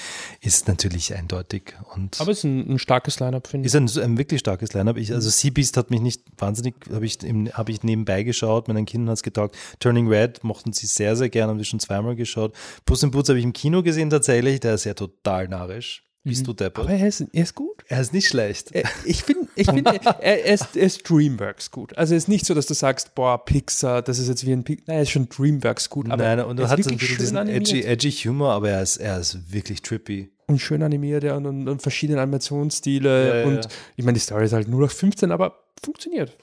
ist 0.41 0.67
natürlich 0.67 1.13
eindeutig 1.13 1.73
und 1.95 2.19
Aber 2.19 2.31
es 2.31 2.39
ist 2.39 2.43
ein, 2.43 2.73
ein 2.73 2.79
starkes 2.79 3.19
Line-Up, 3.19 3.47
finde 3.47 3.67
ich. 3.67 3.73
ist 3.73 3.97
ein, 3.97 4.03
ein 4.03 4.17
wirklich 4.17 4.39
starkes 4.39 4.73
Line-Up. 4.73 4.97
Ich, 4.97 5.13
also 5.13 5.29
Sea 5.29 5.51
Beast 5.51 5.77
hat 5.77 5.89
mich 5.89 6.01
nicht 6.01 6.23
wahnsinnig, 6.37 6.75
habe 6.91 7.05
ich, 7.05 7.19
hab 7.53 7.69
ich 7.69 7.83
nebenbei 7.83 8.23
geschaut, 8.23 8.67
meinen 8.67 8.85
Kindern 8.85 9.09
hat 9.09 9.17
es 9.17 9.23
getaugt. 9.23 9.55
Turning 9.79 10.07
Red 10.07 10.43
mochten 10.43 10.73
sie 10.73 10.87
sehr, 10.87 11.15
sehr 11.15 11.29
gern, 11.29 11.49
haben 11.49 11.59
sie 11.59 11.65
schon 11.65 11.79
zweimal 11.79 12.15
geschaut. 12.15 12.53
Puss 12.85 13.03
in 13.03 13.11
Boots 13.11 13.29
habe 13.29 13.39
ich 13.39 13.45
im 13.45 13.53
Kino 13.53 13.83
gesehen 13.83 14.09
tatsächlich, 14.09 14.59
der 14.59 14.75
ist 14.75 14.83
ja 14.83 14.93
total 14.93 15.47
narrisch. 15.47 16.06
Bist 16.29 16.47
du 16.47 16.53
deppert? 16.53 16.85
Aber 16.85 16.93
er 16.93 17.07
ist, 17.07 17.21
er 17.21 17.43
ist 17.43 17.55
gut. 17.55 17.83
er 17.87 18.01
ist 18.01 18.13
nicht 18.13 18.27
schlecht. 18.27 18.73
Äh, 18.75 18.83
Ich 19.05 19.23
finde, 19.23 19.47
ich 19.55 19.65
find, 19.69 19.87
er, 20.21 20.21
er, 20.21 20.53
ist, 20.53 20.75
er 20.75 20.83
ist 20.83 21.09
Dreamworks 21.09 21.71
gut. 21.71 21.97
Also 21.97 22.15
es 22.15 22.23
ist 22.23 22.27
nicht 22.27 22.45
so, 22.45 22.53
dass 22.53 22.65
du 22.65 22.73
sagst, 22.73 23.15
boah, 23.15 23.43
Pixar, 23.43 24.01
das 24.01 24.19
ist 24.19 24.27
jetzt 24.27 24.45
wie 24.45 24.51
ein 24.53 24.63
Pixar. 24.63 24.83
Nein, 24.87 24.97
er 24.97 25.03
ist 25.03 25.11
schon 25.11 25.29
Dreamworks 25.29 25.89
gut. 25.89 26.09
Aber 26.09 26.23
Nein, 26.23 26.39
und 26.41 26.59
er 26.59 26.69
hast 26.69 26.83
so 26.83 26.89
ein 26.89 26.97
bisschen 26.97 27.17
diesen 27.17 27.37
animiert. 27.37 27.67
edgy, 27.69 27.83
edgy 27.83 28.11
Humor, 28.11 28.51
aber 28.51 28.69
er 28.69 28.83
ist, 28.83 28.97
er 28.97 29.19
ist 29.19 29.51
wirklich 29.51 29.81
trippy. 29.81 30.29
Und 30.47 30.59
schön 30.59 30.81
animiert 30.83 31.23
ja, 31.23 31.35
und, 31.35 31.45
und, 31.45 31.67
und 31.67 31.81
verschiedene 31.81 32.21
Animationsstile. 32.21 33.27
Ja, 33.27 33.35
ja, 33.39 33.45
und 33.45 33.65
ja. 33.65 33.71
ich 33.97 34.05
meine, 34.05 34.13
die 34.15 34.21
Story 34.21 34.45
ist 34.45 34.53
halt 34.53 34.67
nur 34.67 34.81
noch 34.81 34.91
15, 34.91 35.31
aber 35.31 35.57
funktioniert. 35.83 36.37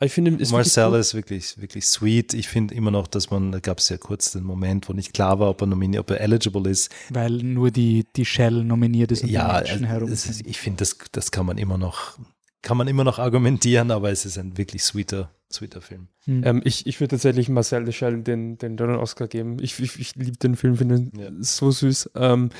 Ich 0.00 0.12
finde, 0.12 0.30
ist 0.40 0.52
Marcel 0.52 0.92
wirklich 0.92 1.00
ist 1.00 1.14
wirklich, 1.14 1.60
wirklich 1.60 1.86
sweet. 1.86 2.34
Ich 2.34 2.48
finde 2.48 2.74
immer 2.74 2.90
noch, 2.92 3.08
dass 3.08 3.30
man, 3.30 3.50
da 3.50 3.58
gab 3.58 3.78
es 3.78 3.88
ja 3.88 3.96
kurz 3.96 4.30
den 4.30 4.44
Moment, 4.44 4.88
wo 4.88 4.92
nicht 4.92 5.12
klar 5.12 5.40
war, 5.40 5.50
ob 5.50 5.60
er 5.60 5.66
nominiert, 5.66 6.00
ob 6.00 6.10
er 6.10 6.20
eligible 6.20 6.70
ist. 6.70 6.94
Weil 7.10 7.32
nur 7.32 7.70
die, 7.70 8.06
die 8.14 8.24
Shell 8.24 8.62
nominiert 8.64 9.10
ist 9.10 9.24
und 9.24 9.30
Ja, 9.30 9.60
die 9.60 9.68
Menschen 9.70 9.86
herum. 9.86 10.10
ist, 10.12 10.46
ich 10.46 10.58
finde, 10.58 10.78
das, 10.78 10.96
das 11.10 11.30
kann 11.32 11.46
man 11.46 11.58
immer 11.58 11.78
noch, 11.78 12.16
kann 12.62 12.76
man 12.76 12.86
immer 12.86 13.02
noch 13.02 13.18
argumentieren, 13.18 13.90
aber 13.90 14.10
es 14.10 14.24
ist 14.24 14.38
ein 14.38 14.56
wirklich 14.56 14.84
sweeter, 14.84 15.32
sweeter 15.52 15.80
Film. 15.80 16.08
Hm. 16.26 16.42
Ähm, 16.44 16.62
ich 16.64 16.86
ich 16.86 17.00
würde 17.00 17.12
tatsächlich 17.16 17.48
Marcel 17.48 17.84
Deschel 17.84 18.22
den, 18.22 18.56
den, 18.58 18.76
den 18.76 18.90
Oscar 18.90 19.26
geben. 19.26 19.56
Ich, 19.60 19.80
ich, 19.80 19.98
ich 19.98 20.14
liebe 20.14 20.36
den 20.36 20.54
Film, 20.54 20.76
finde 20.76 20.94
ihn 20.96 21.12
Ja. 21.18 21.30
so 21.40 21.72
süß. 21.72 22.10
Ähm, 22.14 22.50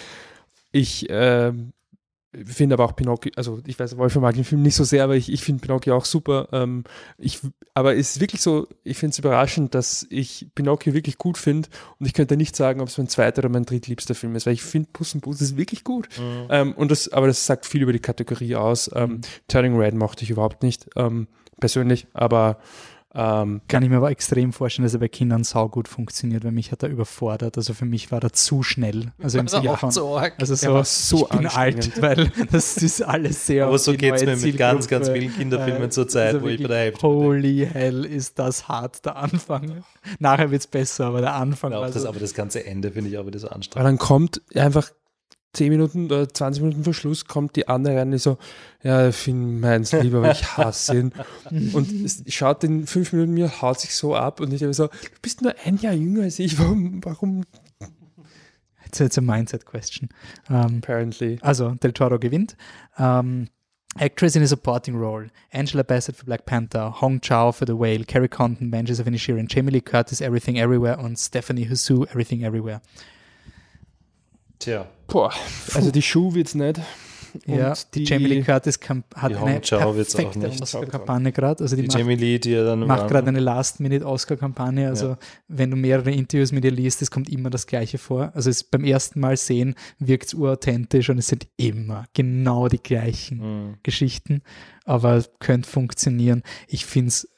ich 0.73 1.07
ähm, 1.09 1.73
finde 2.45 2.75
aber 2.75 2.85
auch 2.85 2.95
Pinocchio, 2.95 3.33
also 3.37 3.61
ich 3.67 3.79
weiß, 3.79 3.97
Wolfgang 3.97 4.23
mag 4.23 4.35
den 4.35 4.45
Film 4.45 4.63
nicht 4.63 4.75
so 4.75 4.85
sehr, 4.85 5.05
aber 5.05 5.17
ich, 5.17 5.33
ich 5.33 5.43
finde 5.43 5.63
Pinocchio 5.63 5.97
auch 5.97 6.05
super. 6.05 6.49
Ähm, 6.53 6.85
ich, 7.17 7.41
aber 7.73 7.97
es 7.97 8.17
ist 8.17 8.21
wirklich 8.21 8.43
so, 8.43 8.67
ich 8.85 8.99
finde 8.99 9.13
es 9.13 9.19
überraschend, 9.19 9.75
dass 9.75 10.07
ich 10.11 10.49
Pinocchio 10.55 10.93
wirklich 10.93 11.17
gut 11.17 11.39
finde 11.39 11.69
und 11.99 12.07
ich 12.07 12.13
könnte 12.13 12.37
nicht 12.37 12.55
sagen, 12.55 12.81
ob 12.81 12.89
es 12.89 12.99
mein 12.99 13.09
zweiter 13.09 13.39
oder 13.39 13.49
mein 13.49 13.65
drittliebster 13.65 14.15
Film 14.15 14.37
ist, 14.37 14.45
weil 14.45 14.53
ich 14.53 14.63
finde 14.63 14.91
Puss 14.93 15.15
in 15.15 15.21
Boots 15.21 15.41
ist 15.41 15.57
wirklich 15.57 15.85
gut. 15.85 16.09
Ähm, 16.51 16.73
und 16.75 16.91
das, 16.91 17.09
aber 17.09 17.27
das 17.27 17.47
sagt 17.47 17.65
viel 17.65 17.83
über 17.83 17.93
die 17.93 17.99
Kategorie 17.99 18.57
aus. 18.57 18.91
Ähm, 18.95 19.23
Turning 19.49 19.77
Red 19.79 19.95
mochte 19.95 20.25
ich 20.25 20.31
überhaupt 20.31 20.63
nicht, 20.63 20.87
ähm, 20.97 21.29
persönlich, 21.61 22.07
aber 22.13 22.59
ähm, 23.15 23.63
Kann 23.69 23.83
ich 23.83 23.89
mir 23.89 23.97
aber 23.97 24.11
extrem 24.11 24.53
vorstellen, 24.53 24.85
dass 24.85 24.93
er 24.93 25.01
bei 25.01 25.09
Kindern 25.09 25.43
saugut 25.43 25.89
funktioniert, 25.89 26.45
weil 26.45 26.53
mich 26.53 26.73
hat 26.73 26.83
er 26.83 26.91
überfordert. 26.91 27.57
Also 27.57 27.73
für 27.73 27.87
mich 27.87 28.13
war 28.13 28.23
er 28.23 28.33
zu 28.35 28.63
schnell. 28.63 29.13
Also 29.23 29.39
im 29.39 29.49
Sinne 29.49 29.77
von, 29.79 29.91
arg. 29.99 30.35
also 30.39 30.55
so, 30.55 30.75
war 30.75 30.85
so 30.85 31.27
ich 31.31 31.37
bin 31.39 31.47
alt, 31.47 32.03
weil 32.03 32.31
das 32.53 32.77
ist 32.77 33.01
alles 33.03 33.47
sehr 33.47 33.67
Aber 33.67 33.79
so 33.79 33.95
geht 33.95 34.15
es 34.15 34.25
mir 34.25 34.37
mit 34.37 34.59
ganz, 34.59 34.89
ganz 34.89 35.09
vielen 35.09 35.35
Kinderfilmen 35.35 35.85
Äh, 35.85 35.91
zur 35.91 36.07
Zeit, 36.07 36.35
also 36.35 36.43
wo 36.43 36.49
ich 36.49 36.61
bei 36.63 36.69
der 36.69 36.79
Hälfte 36.79 37.01
bin. 37.01 37.11
Holy 37.11 37.69
hell, 37.73 38.05
ist 38.05 38.39
das 38.39 38.69
hart, 38.69 39.05
der 39.07 39.17
Anfang. 39.17 39.85
Nachher 40.19 40.51
wird 40.51 40.61
es 40.61 40.67
besser, 40.67 41.07
aber 41.07 41.21
der 41.23 41.35
Anfang 41.35 41.73
Ja, 41.73 41.81
war 41.81 41.91
das, 41.91 42.03
so, 42.03 42.09
aber 42.09 42.21
das 42.21 42.35
ganze 42.35 42.67
Ende 42.67 42.91
finde 42.93 43.09
ich 43.11 43.17
auch 43.19 43.27
wieder 43.27 43.39
so 43.39 43.47
Aber 43.49 43.57
anstrengend. 43.57 43.87
dann 43.89 43.99
kommt 43.99 44.43
einfach 44.55 44.91
10 45.59 45.71
Minuten 45.71 46.07
oder 46.07 46.29
20 46.29 46.63
Minuten 46.63 46.85
vor 46.85 46.95
Schluss 46.95 47.25
kommt 47.25 47.57
die 47.57 47.67
andere 47.67 47.97
rein, 47.97 48.13
die 48.13 48.19
so, 48.19 48.39
ja, 48.83 49.11
Film 49.11 49.59
meins 49.59 49.91
lieber, 49.93 50.19
aber 50.19 50.31
ich 50.31 50.57
hasse 50.57 50.97
ihn. 50.97 51.13
und 51.73 51.89
schaut 52.29 52.63
in 52.63 52.87
fünf 52.87 53.13
Minuten 53.13 53.35
mir, 53.35 53.61
haut 53.61 53.81
sich 53.81 53.95
so 53.95 54.15
ab 54.15 54.41
und 54.41 54.53
ich 54.53 54.63
habe 54.63 54.73
so, 54.73 54.87
du 54.87 55.21
bist 55.21 55.43
nur 55.43 55.53
ein 55.65 55.77
Jahr 55.79 55.95
jünger 55.95 56.23
als 56.23 56.39
ich, 56.39 56.59
warum, 56.59 57.05
warum 57.05 57.43
It's, 58.87 59.01
it's 59.01 59.19
a 59.19 59.21
mindset 59.21 59.67
question. 59.67 60.09
Ähm, 60.49 60.79
apparently? 60.79 61.39
also, 61.43 61.73
Del 61.75 61.93
Toro 61.93 62.19
gewinnt. 62.19 62.57
Ähm, 62.97 63.49
Actress 63.99 64.37
in 64.37 64.43
a 64.43 64.47
supporting 64.47 64.97
role: 64.97 65.29
Angela 65.53 65.83
Bassett 65.83 66.17
für 66.17 66.25
Black 66.25 66.47
Panther, 66.47 67.01
Hong 67.03 67.21
Chao 67.21 67.53
für 67.53 67.67
The 67.67 67.75
Whale, 67.75 68.05
Carrie 68.05 68.29
Condon, 68.29 68.71
Banshees 68.71 69.01
of 69.01 69.07
Inisherin, 69.07 69.47
Jamie 69.47 69.73
Lee 69.73 69.81
Curtis, 69.83 70.23
Everything 70.23 70.57
Everywhere 70.57 70.99
und 70.99 71.19
Stephanie 71.19 71.69
Hsu, 71.69 72.05
Everything 72.05 72.45
Everywhere. 72.45 72.81
Tja. 74.59 74.87
Boah, 75.07 75.33
also 75.75 75.91
die 75.91 76.03
Schuh 76.03 76.35
wird's 76.35 76.55
nicht. 76.55 76.81
Ja, 77.47 77.75
die, 77.95 78.01
die, 78.01 78.05
Jamie 78.05 78.27
Lee 78.27 78.43
Curtis 78.43 78.79
hat 79.15 79.37
eine 79.37 79.61
perfekte 79.61 80.49
Oscar-Kampagne 80.49 81.33
gerade. 81.33 81.63
Also 81.63 81.77
die, 81.77 81.83
die 81.83 81.89
macht, 81.89 81.99
Jamie 81.99 82.17
Lee, 82.17 82.39
die 82.39 82.51
ja 82.51 82.65
dann 82.65 82.81
macht 82.81 83.09
gerade 83.09 83.29
eine 83.29 83.41
Last-Minute-Oscar-Kampagne. 83.41 84.89
Also 84.89 85.09
ja. 85.09 85.19
wenn 85.49 85.71
du 85.71 85.77
mehrere 85.77 86.11
Interviews 86.11 86.53
mit 86.53 86.65
ihr 86.65 86.71
liest, 86.71 87.03
es 87.03 87.11
kommt 87.11 87.29
immer 87.29 87.51
das 87.51 87.67
Gleiche 87.67 87.99
vor. 87.99 88.33
Also 88.35 88.51
es 88.51 88.65
beim 88.65 88.85
ersten 88.85 89.21
Mal 89.21 89.37
sehen 89.37 89.75
wirkt 89.99 90.27
es 90.27 90.35
urauthentisch 90.35 91.11
und 91.11 91.19
es 91.19 91.29
sind 91.29 91.47
immer 91.57 92.07
genau 92.15 92.69
die 92.69 92.83
gleichen 92.83 93.39
mhm. 93.39 93.75
Geschichten. 93.83 94.43
Aber 94.85 95.23
könnte 95.39 95.69
funktionieren. 95.69 96.43
Ich 96.67 96.87
finde 96.87 97.09
es, 97.09 97.29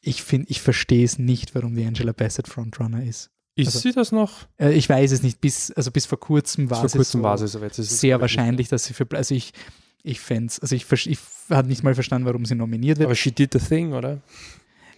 ich 0.00 0.22
finde, 0.22 0.48
ich 0.50 0.60
verstehe 0.60 1.04
es 1.04 1.18
nicht, 1.18 1.54
warum 1.54 1.74
die 1.74 1.84
Angela 1.84 2.12
Bassett 2.12 2.48
Frontrunner 2.48 3.02
ist. 3.02 3.30
Ist 3.58 3.74
also, 3.74 3.78
sie 3.80 3.92
das 3.92 4.12
noch? 4.12 4.46
Äh, 4.56 4.72
ich 4.74 4.88
weiß 4.88 5.10
es 5.10 5.24
nicht. 5.24 5.40
Bis, 5.40 5.72
also 5.72 5.90
bis 5.90 6.06
vor 6.06 6.20
kurzem 6.20 6.70
war 6.70 6.78
vor 6.78 6.88
kurzem 6.88 7.20
so 7.20 7.24
war 7.24 7.36
sie 7.36 7.48
so. 7.48 7.58
Jetzt 7.58 7.76
sehr 7.76 8.20
wahrscheinlich, 8.20 8.68
dass 8.68 8.84
sie 8.84 8.94
für. 8.94 9.04
Also 9.10 9.34
ich, 9.34 9.52
ich 10.04 10.20
fände 10.20 10.46
es. 10.46 10.60
Also 10.60 10.76
ich, 10.76 10.86
ich 11.06 11.18
habe 11.50 11.66
nicht 11.66 11.82
mal 11.82 11.94
verstanden, 11.94 12.24
warum 12.24 12.44
sie 12.44 12.54
nominiert 12.54 12.98
wird. 12.98 13.06
Aber 13.06 13.16
she 13.16 13.32
did 13.32 13.52
the 13.52 13.58
thing, 13.58 13.94
oder? 13.94 14.18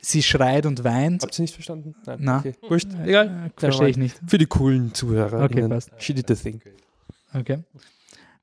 Sie 0.03 0.23
schreit 0.23 0.67
und 0.67 0.85
weint. 0.85 1.23
Habt 1.23 1.39
ihr 1.39 1.43
nicht 1.43 1.55
verstanden? 1.55 1.95
Nein. 2.05 2.19
Na, 2.21 2.39
okay. 2.41 2.55
Wurscht. 2.69 2.89
Egal. 3.03 3.51
Äh, 3.57 3.61
Verstehe 3.61 3.89
ich 3.89 3.97
nicht. 3.97 4.21
Für 4.27 4.37
die 4.37 4.47
coolen 4.47 4.93
Zuhörer. 4.93 5.43
Okay, 5.43 5.67
passt. 5.67 5.91
She 5.97 6.13
did 6.13 6.29
the 6.29 6.35
thing. 6.35 6.61
Okay. 7.33 7.61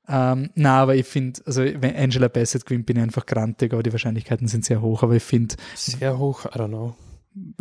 Ähm, 0.08 0.50
na, 0.56 0.82
aber 0.82 0.96
ich 0.96 1.06
finde, 1.06 1.40
also 1.46 1.62
wenn 1.62 1.94
Angela 1.94 2.26
Bassett 2.26 2.66
gewinnt, 2.66 2.86
bin 2.86 2.96
ich 2.96 3.02
einfach 3.04 3.24
grantig, 3.24 3.72
aber 3.72 3.84
die 3.84 3.92
Wahrscheinlichkeiten 3.92 4.48
sind 4.48 4.64
sehr 4.64 4.82
hoch. 4.82 5.04
Aber 5.04 5.14
ich 5.14 5.22
finde. 5.22 5.54
Sehr 5.76 6.18
hoch, 6.18 6.44
I 6.46 6.58
don't 6.58 6.68
know 6.68 6.96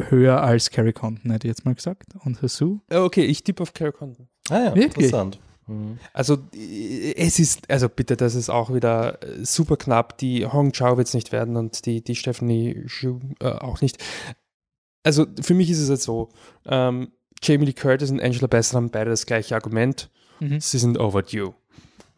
höher 0.10 0.42
als 0.42 0.70
Carrie 0.70 0.94
Condon, 0.94 1.32
hätte 1.32 1.48
ich 1.48 1.52
jetzt 1.52 1.66
mal 1.66 1.76
gesagt. 1.76 2.16
Und 2.24 2.42
Hasu? 2.42 2.80
Okay, 2.90 3.26
ich 3.26 3.44
tippe 3.44 3.64
auf 3.64 3.74
Carrie 3.74 3.92
Condon. 3.92 4.28
Ah 4.50 4.60
ja, 4.60 4.76
Wirklich? 4.76 5.06
interessant. 5.06 5.40
Mhm. 5.68 6.00
Also 6.14 6.38
es 6.54 7.40
ist, 7.40 7.70
also 7.70 7.90
bitte, 7.90 8.16
das 8.16 8.36
ist 8.36 8.50
auch 8.50 8.74
wieder 8.74 9.20
super 9.42 9.78
knapp. 9.78 10.18
Die 10.18 10.46
Hong 10.46 10.72
Chao 10.72 10.98
wird 10.98 11.08
es 11.08 11.14
nicht 11.14 11.32
werden 11.32 11.58
und 11.58 11.86
die, 11.86 12.04
die 12.04 12.16
Stephanie 12.16 12.86
Xu 12.86 13.20
äh, 13.40 13.50
auch 13.50 13.82
nicht. 13.82 14.04
Also 15.04 15.26
für 15.42 15.54
mich 15.54 15.70
ist 15.70 15.80
es 15.80 15.90
jetzt 15.90 16.04
so, 16.04 16.30
ähm, 16.66 17.12
Jamie 17.44 17.66
Lee 17.66 17.74
Curtis 17.74 18.12
und 18.12 18.22
Angela 18.22 18.48
Bassett 18.48 18.76
haben 18.76 18.90
beide 18.90 19.10
das 19.10 19.26
gleiche 19.26 19.56
Argument. 19.56 20.10
Mhm. 20.40 20.60
Sie 20.60 20.78
sind 20.78 21.00
overdue. 21.00 21.54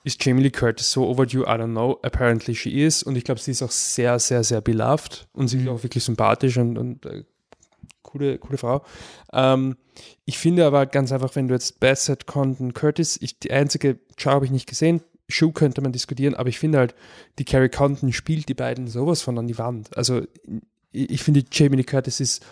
Ist 0.03 0.23
Jamie 0.23 0.43
Lee 0.43 0.49
Curtis 0.49 0.91
so 0.91 1.07
overdue? 1.07 1.43
I 1.43 1.57
don't 1.57 1.71
know. 1.71 1.99
Apparently 2.03 2.55
she 2.55 2.81
is. 2.81 3.03
Und 3.03 3.17
ich 3.17 3.25
glaube, 3.25 3.41
sie 3.41 3.51
ist 3.51 3.61
auch 3.61 3.71
sehr, 3.71 4.17
sehr, 4.19 4.43
sehr 4.43 4.61
beloved. 4.61 5.27
Und 5.33 5.49
sie 5.49 5.57
ist 5.57 5.63
mhm. 5.63 5.69
auch 5.69 5.83
wirklich 5.83 6.03
sympathisch 6.03 6.57
und, 6.57 6.77
und 6.77 7.05
äh, 7.05 7.25
coole, 8.09 8.37
coole 8.37 8.57
Frau. 8.57 8.83
Ähm, 9.33 9.77
ich 10.25 10.37
finde 10.37 10.65
aber 10.65 10.85
ganz 10.85 11.11
einfach, 11.11 11.35
wenn 11.35 11.47
du 11.47 11.53
jetzt 11.53 11.79
Bassett, 11.79 12.25
Condon, 12.25 12.73
Curtis, 12.73 13.17
ich, 13.21 13.39
die 13.39 13.51
einzige 13.51 13.99
Show 14.17 14.31
habe 14.31 14.45
ich 14.45 14.51
nicht 14.51 14.67
gesehen, 14.67 15.01
Show 15.27 15.51
könnte 15.51 15.81
man 15.81 15.91
diskutieren, 15.91 16.33
aber 16.35 16.49
ich 16.49 16.59
finde 16.59 16.79
halt, 16.79 16.95
die 17.37 17.45
Carrie 17.45 17.69
Condon 17.69 18.11
spielt 18.13 18.49
die 18.49 18.55
beiden 18.55 18.87
sowas 18.87 19.21
von 19.21 19.37
an 19.37 19.47
die 19.47 19.57
Wand. 19.57 19.95
Also 19.95 20.21
ich, 20.91 21.09
ich 21.11 21.23
finde, 21.23 21.43
Jamie 21.51 21.77
Lee 21.77 21.83
Curtis 21.83 22.19
ist 22.19 22.45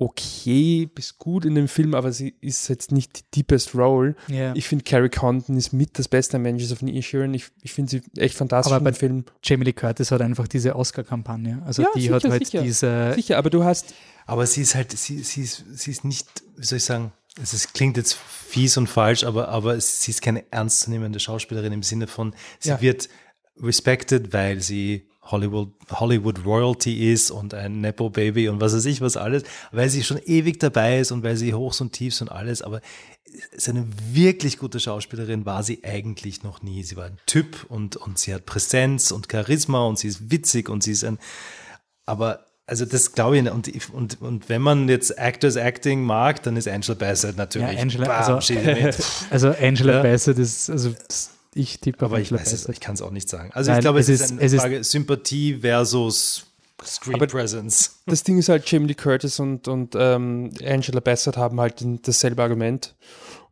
okay 0.00 0.86
bis 0.86 1.18
gut 1.18 1.44
in 1.44 1.54
dem 1.54 1.68
Film, 1.68 1.94
aber 1.94 2.10
sie 2.10 2.34
ist 2.40 2.68
jetzt 2.68 2.90
nicht 2.90 3.18
die 3.18 3.42
deepest 3.42 3.74
role. 3.74 4.16
Yeah. 4.30 4.54
Ich 4.56 4.66
finde, 4.66 4.84
Carrie 4.84 5.10
Condon 5.10 5.58
ist 5.58 5.72
mit 5.74 5.98
das 5.98 6.08
beste 6.08 6.38
Managers 6.38 6.72
of 6.72 6.78
Sheeran. 6.78 7.34
Ich, 7.34 7.48
ich 7.62 7.72
finde 7.72 7.90
sie 7.90 8.02
echt 8.16 8.34
fantastisch 8.34 8.72
aber 8.72 8.82
bei 8.82 8.92
Film. 8.94 9.24
Jamie 9.42 9.64
Lee 9.64 9.74
Curtis 9.74 10.10
hat 10.10 10.22
einfach 10.22 10.48
diese 10.48 10.74
Oscar-Kampagne. 10.74 11.62
Also 11.66 11.82
ja, 11.82 11.88
die 11.94 12.00
sicher, 12.00 12.14
hat 12.14 12.24
halt 12.24 12.46
sicher. 12.46 12.62
diese. 12.62 13.12
Sicher, 13.14 13.36
aber 13.36 13.50
du 13.50 13.62
hast. 13.62 13.94
Aber 14.24 14.46
sie 14.46 14.62
ist 14.62 14.74
halt, 14.74 14.90
sie, 14.92 15.22
sie, 15.22 15.42
ist, 15.42 15.64
sie 15.70 15.90
ist 15.90 16.04
nicht, 16.04 16.26
wie 16.56 16.64
soll 16.64 16.78
ich 16.78 16.84
sagen, 16.84 17.12
also 17.38 17.54
es 17.56 17.72
klingt 17.74 17.98
jetzt 17.98 18.14
fies 18.14 18.78
und 18.78 18.86
falsch, 18.86 19.24
aber, 19.24 19.48
aber 19.48 19.78
sie 19.78 20.10
ist 20.12 20.22
keine 20.22 20.50
ernstzunehmende 20.50 21.20
Schauspielerin 21.20 21.72
im 21.74 21.82
Sinne 21.82 22.06
von, 22.06 22.34
sie 22.58 22.70
ja. 22.70 22.80
wird 22.80 23.08
respected, 23.60 24.32
weil 24.32 24.60
sie 24.60 25.08
Hollywood, 25.22 25.72
Hollywood 25.90 26.44
Royalty 26.44 27.12
ist 27.12 27.30
und 27.30 27.54
ein 27.54 27.80
Nepo 27.80 28.10
Baby 28.10 28.48
und 28.48 28.60
was 28.60 28.74
weiß 28.74 28.86
ich 28.86 29.00
was 29.00 29.16
alles, 29.16 29.44
weil 29.70 29.88
sie 29.88 30.02
schon 30.02 30.18
ewig 30.24 30.58
dabei 30.58 31.00
ist 31.00 31.12
und 31.12 31.22
weil 31.22 31.36
sie 31.36 31.54
Hochs 31.54 31.80
und 31.80 31.92
Tiefs 31.92 32.20
und 32.20 32.30
alles, 32.30 32.62
aber 32.62 32.80
eine 33.66 33.86
wirklich 34.12 34.58
gute 34.58 34.80
Schauspielerin 34.80 35.46
war 35.46 35.62
sie 35.62 35.84
eigentlich 35.84 36.42
noch 36.42 36.62
nie. 36.62 36.82
Sie 36.82 36.96
war 36.96 37.04
ein 37.04 37.18
Typ 37.26 37.64
und, 37.68 37.96
und 37.96 38.18
sie 38.18 38.34
hat 38.34 38.46
Präsenz 38.46 39.12
und 39.12 39.28
Charisma 39.30 39.84
und 39.86 39.98
sie 39.98 40.08
ist 40.08 40.30
witzig 40.30 40.68
und 40.68 40.82
sie 40.82 40.92
ist 40.92 41.04
ein, 41.04 41.18
aber 42.06 42.46
also 42.66 42.84
das 42.84 43.12
glaube 43.12 43.36
ich, 43.38 43.50
und, 43.50 43.68
und, 43.92 44.22
und 44.22 44.48
wenn 44.48 44.62
man 44.62 44.88
jetzt 44.88 45.18
Actors 45.18 45.56
Acting 45.56 46.02
mag, 46.02 46.42
dann 46.44 46.56
ist 46.56 46.68
Angela 46.68 46.94
Bassett 46.94 47.36
natürlich. 47.36 47.72
Ja, 47.72 47.82
Angela, 47.82 48.06
bam, 48.06 48.36
also, 48.36 48.54
also, 49.30 49.54
Angela 49.60 49.94
ja. 49.94 50.02
Bassett 50.02 50.38
ist, 50.38 50.70
also 50.70 50.94
ich 51.54 51.80
tippe 51.80 52.04
Aber 52.04 52.20
ich 52.20 52.32
weiß 52.32 52.52
es, 52.52 52.68
ich 52.68 52.80
kann 52.80 52.94
es 52.94 53.02
auch 53.02 53.10
nicht 53.10 53.28
sagen. 53.28 53.50
Also 53.52 53.70
Nein, 53.70 53.78
ich 53.78 53.82
glaube, 53.82 53.98
es, 54.00 54.08
es, 54.08 54.20
ist 54.20 54.32
eine 54.32 54.48
Frage 54.50 54.76
ist, 54.78 54.90
Sympathie 54.90 55.58
versus 55.60 56.46
Screen 56.84 57.16
aber 57.16 57.26
Presence. 57.26 58.00
Das 58.06 58.22
Ding 58.22 58.38
ist 58.38 58.48
halt, 58.48 58.70
Jamie 58.70 58.88
Lee 58.88 58.94
Curtis 58.94 59.40
und, 59.40 59.68
und 59.68 59.94
ähm, 59.96 60.50
Angela 60.64 61.00
Bassett 61.00 61.36
haben 61.36 61.60
halt 61.60 61.84
dasselbe 62.02 62.42
Argument 62.42 62.94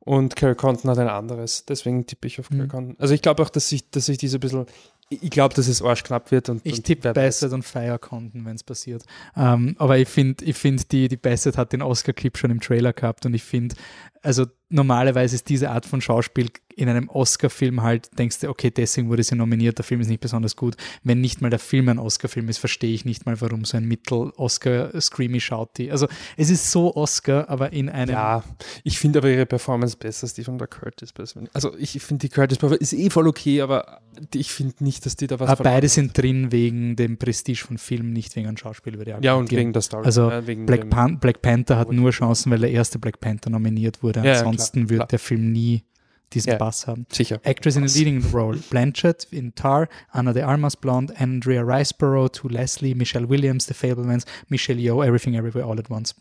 und 0.00 0.36
Carrie 0.36 0.54
Condon 0.54 0.90
hat 0.90 0.98
ein 0.98 1.08
anderes. 1.08 1.64
Deswegen 1.66 2.06
tippe 2.06 2.26
ich 2.26 2.40
auf 2.40 2.48
Carrie 2.48 2.62
mhm. 2.62 2.68
Condon. 2.68 2.96
Also 2.98 3.14
ich 3.14 3.22
glaube 3.22 3.42
auch, 3.42 3.50
dass 3.50 3.68
sich, 3.68 3.90
dass 3.90 4.06
sich 4.06 4.18
diese 4.18 4.38
ein 4.38 4.40
bisschen 4.40 4.66
ich 5.10 5.30
glaube, 5.30 5.54
dass 5.54 5.68
es 5.68 5.80
arschknapp 5.82 6.30
wird. 6.30 6.48
Und, 6.48 6.60
ich 6.64 6.82
tippe 6.82 7.12
Bassett 7.12 7.52
und 7.52 7.62
Fire 7.62 7.98
Condon, 7.98 8.44
wenn 8.44 8.56
es 8.56 8.62
passiert. 8.62 9.04
Ähm, 9.36 9.74
aber 9.78 9.98
ich 9.98 10.08
finde, 10.08 10.44
ich 10.44 10.56
find, 10.56 10.92
die, 10.92 11.08
die 11.08 11.16
Bassett 11.16 11.56
hat 11.56 11.72
den 11.72 11.82
Oscar-Clip 11.82 12.36
schon 12.36 12.50
im 12.50 12.60
Trailer 12.60 12.92
gehabt 12.92 13.24
und 13.24 13.32
ich 13.32 13.42
finde, 13.42 13.74
also 14.22 14.46
normalerweise 14.69 15.35
ist 15.36 15.49
diese 15.49 15.70
Art 15.70 15.86
von 15.86 16.01
Schauspiel 16.01 16.51
in 16.78 16.89
einem 16.89 17.09
Oscar-Film 17.09 17.82
halt, 17.82 18.16
denkst 18.19 18.39
du, 18.39 18.49
okay, 18.49 18.70
deswegen 18.70 19.09
wurde 19.09 19.24
sie 19.24 19.35
nominiert, 19.35 19.78
der 19.78 19.85
Film 19.85 20.01
ist 20.01 20.07
nicht 20.07 20.20
besonders 20.20 20.55
gut. 20.55 20.77
Wenn 21.03 21.20
nicht 21.20 21.40
mal 21.40 21.51
der 21.51 21.59
Film 21.59 21.89
ein 21.89 21.99
Oscar-Film 21.99 22.49
ist, 22.49 22.59
verstehe 22.59 22.95
ich 22.95 23.05
nicht 23.05 23.27
mal, 23.27 23.40
warum 23.40 23.65
so 23.65 23.77
ein 23.77 23.85
Mittel-Oscar-Screamy 23.86 25.40
schaut 25.40 25.77
die. 25.77 25.90
Also 25.90 26.07
es 26.36 26.51
ist 26.51 26.70
so 26.70 26.95
Oscar, 26.95 27.49
aber 27.49 27.73
in 27.73 27.89
einem. 27.89 28.12
Ja, 28.12 28.45
ich 28.85 29.01
finde 29.01 29.19
aber 29.19 29.28
ihre 29.28 29.45
Performance 29.45 29.97
besser 29.97 30.24
als 30.24 30.35
die 30.35 30.45
von 30.45 30.57
der 30.57 30.69
Curtis 30.69 31.12
persönlich. 31.12 31.51
Also 31.53 31.77
ich 31.77 32.01
finde 32.01 32.28
die 32.28 32.28
Curtis 32.28 32.59
ist 32.78 32.93
eh 32.93 33.11
voll 33.11 33.27
okay, 33.27 33.61
aber 33.61 34.01
ich 34.32 34.53
finde 34.53 34.74
nicht, 34.85 35.05
dass 35.05 35.16
die 35.16 35.27
da 35.27 35.40
was. 35.40 35.51
Aber 35.51 35.65
beide 35.65 35.89
sind 35.89 36.16
drin 36.16 36.53
wegen 36.53 36.95
dem 36.95 37.16
Prestige 37.16 37.59
von 37.59 37.78
Film, 37.78 38.12
nicht 38.12 38.36
wegen 38.36 38.47
einem 38.47 38.57
Schauspiel, 38.57 38.99
würde 38.99 39.16
ich 39.19 39.24
Ja, 39.24 39.35
und 39.35 39.51
wegen 39.51 39.73
der 39.73 39.82
Story. 39.82 40.07
Also 40.07 40.31
ja, 40.31 40.40
Black, 40.40 40.89
Pan 40.90 41.19
Black 41.19 41.43
Panther 41.43 41.77
hat 41.77 41.90
nur 41.90 42.12
Chancen, 42.12 42.53
weil 42.53 42.61
der 42.61 42.70
erste 42.70 43.01
Black 43.01 43.19
Panther 43.19 43.51
nominiert 43.51 44.01
wurde. 44.01 44.23
Ja, 44.24 44.45
Ansonsten 44.59 44.80
klar, 44.80 44.90
wird 44.90 44.98
klar. 44.98 45.09
der 45.09 45.18
Film 45.18 45.52
nie 45.52 45.85
diesen 46.32 46.51
ja, 46.51 46.56
Bass 46.59 46.86
haben. 46.86 47.06
Sicher. 47.10 47.40
Actress 47.44 47.76
in 47.76 47.85
a 47.85 47.86
leading 47.86 48.24
role: 48.32 48.59
Blanchett 48.70 49.26
in 49.30 49.55
Tar, 49.55 49.89
Anna 50.10 50.32
de 50.32 50.43
Armas 50.43 50.76
Blonde, 50.76 51.14
Andrea 51.18 51.62
Riceborough, 51.62 52.30
to 52.32 52.48
Leslie, 52.48 52.94
Michelle 52.94 53.28
Williams, 53.28 53.66
The 53.66 53.74
Fablemans, 53.74 54.24
Michelle 54.48 54.78
Yeoh, 54.78 55.05
Everything 55.05 55.35
Everywhere 55.35 55.64
All 55.64 55.78
at 55.78 55.90
Once. 55.90 56.14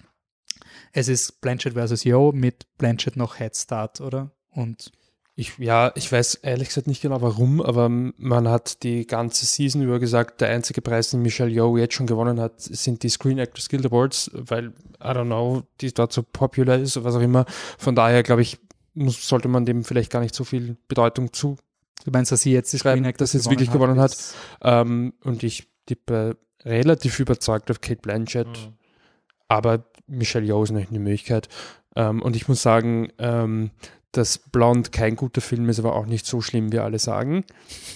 Es 0.94 1.08
ist 1.08 1.42
Blanchett 1.42 1.74
versus 1.74 2.04
Yeoh 2.04 2.32
mit 2.32 2.66
Blanchett 2.78 3.18
noch 3.18 3.40
Head 3.40 3.56
Start, 3.56 4.00
oder? 4.02 4.32
Und 4.52 4.92
ich, 5.40 5.60
ja, 5.60 5.92
ich 5.94 6.12
weiß 6.12 6.36
ehrlich 6.42 6.70
gesagt 6.70 6.88
nicht 6.88 7.04
genau 7.04 7.22
warum, 7.22 7.62
aber 7.62 7.90
man 7.90 8.48
hat 8.48 8.82
die 8.82 9.06
ganze 9.06 9.46
Season 9.46 9.84
über 9.84 10.00
gesagt, 10.00 10.42
der 10.42 10.50
einzige 10.50 10.82
Preis, 10.82 11.12
den 11.12 11.22
Michelle 11.22 11.52
Yeoh 11.52 11.78
jetzt 11.78 11.94
schon 11.94 12.08
gewonnen 12.08 12.40
hat, 12.40 12.60
sind 12.60 13.04
die 13.04 13.10
Screen 13.10 13.38
Actors 13.38 13.70
Guild 13.70 13.86
Awards, 13.86 14.32
weil, 14.34 14.70
I 15.00 15.10
don't 15.10 15.26
know, 15.26 15.62
die 15.80 15.94
dort 15.94 16.12
so 16.12 16.24
popular 16.24 16.80
ist 16.80 16.98
oder 16.98 17.06
was 17.06 17.16
auch 17.16 17.22
immer. 17.22 17.46
Von 17.78 17.94
daher, 17.94 18.24
glaube 18.24 18.42
ich, 18.42 18.58
muss, 18.96 19.28
sollte 19.28 19.48
man 19.48 19.64
dem 19.64 19.84
vielleicht 19.84 20.12
gar 20.12 20.22
nicht 20.22 20.34
so 20.34 20.44
viel 20.44 20.76
Bedeutung 20.88 21.32
zu. 21.32 21.56
Du 22.04 22.10
meinst, 22.10 22.32
dass 22.32 22.42
sie 22.42 22.52
jetzt 22.52 22.74
die 22.74 22.80
Screen 22.80 23.06
Actors 23.06 23.34
dass 23.34 23.44
sie 23.44 23.50
wirklich 23.52 23.72
gewonnen 23.72 24.00
hat? 24.00 24.18
Ähm, 24.64 25.14
und 25.24 25.44
ich 25.44 25.68
tippe 25.86 26.38
relativ 26.66 27.20
überzeugt 27.20 27.70
auf 27.70 27.80
Kate 27.80 28.02
Blanchett, 28.02 28.48
mhm. 28.48 28.74
aber 29.50 29.86
Michelle 30.08 30.48
Yeoh 30.48 30.64
ist 30.64 30.72
nicht 30.72 30.90
eine 30.90 30.98
Möglichkeit. 30.98 31.48
Ähm, 31.96 32.24
und 32.24 32.36
ich 32.36 32.48
muss 32.48 32.64
sagen, 32.64 33.10
ähm, 33.20 33.70
dass 34.18 34.40
Blond 34.40 34.92
kein 34.92 35.16
guter 35.16 35.42
Film 35.42 35.70
ist, 35.70 35.80
aber 35.80 35.96
auch 35.96 36.06
nicht 36.06 36.26
so 36.26 36.42
schlimm, 36.42 36.72
wie 36.72 36.80
alle 36.80 37.00
sagen. 37.00 37.46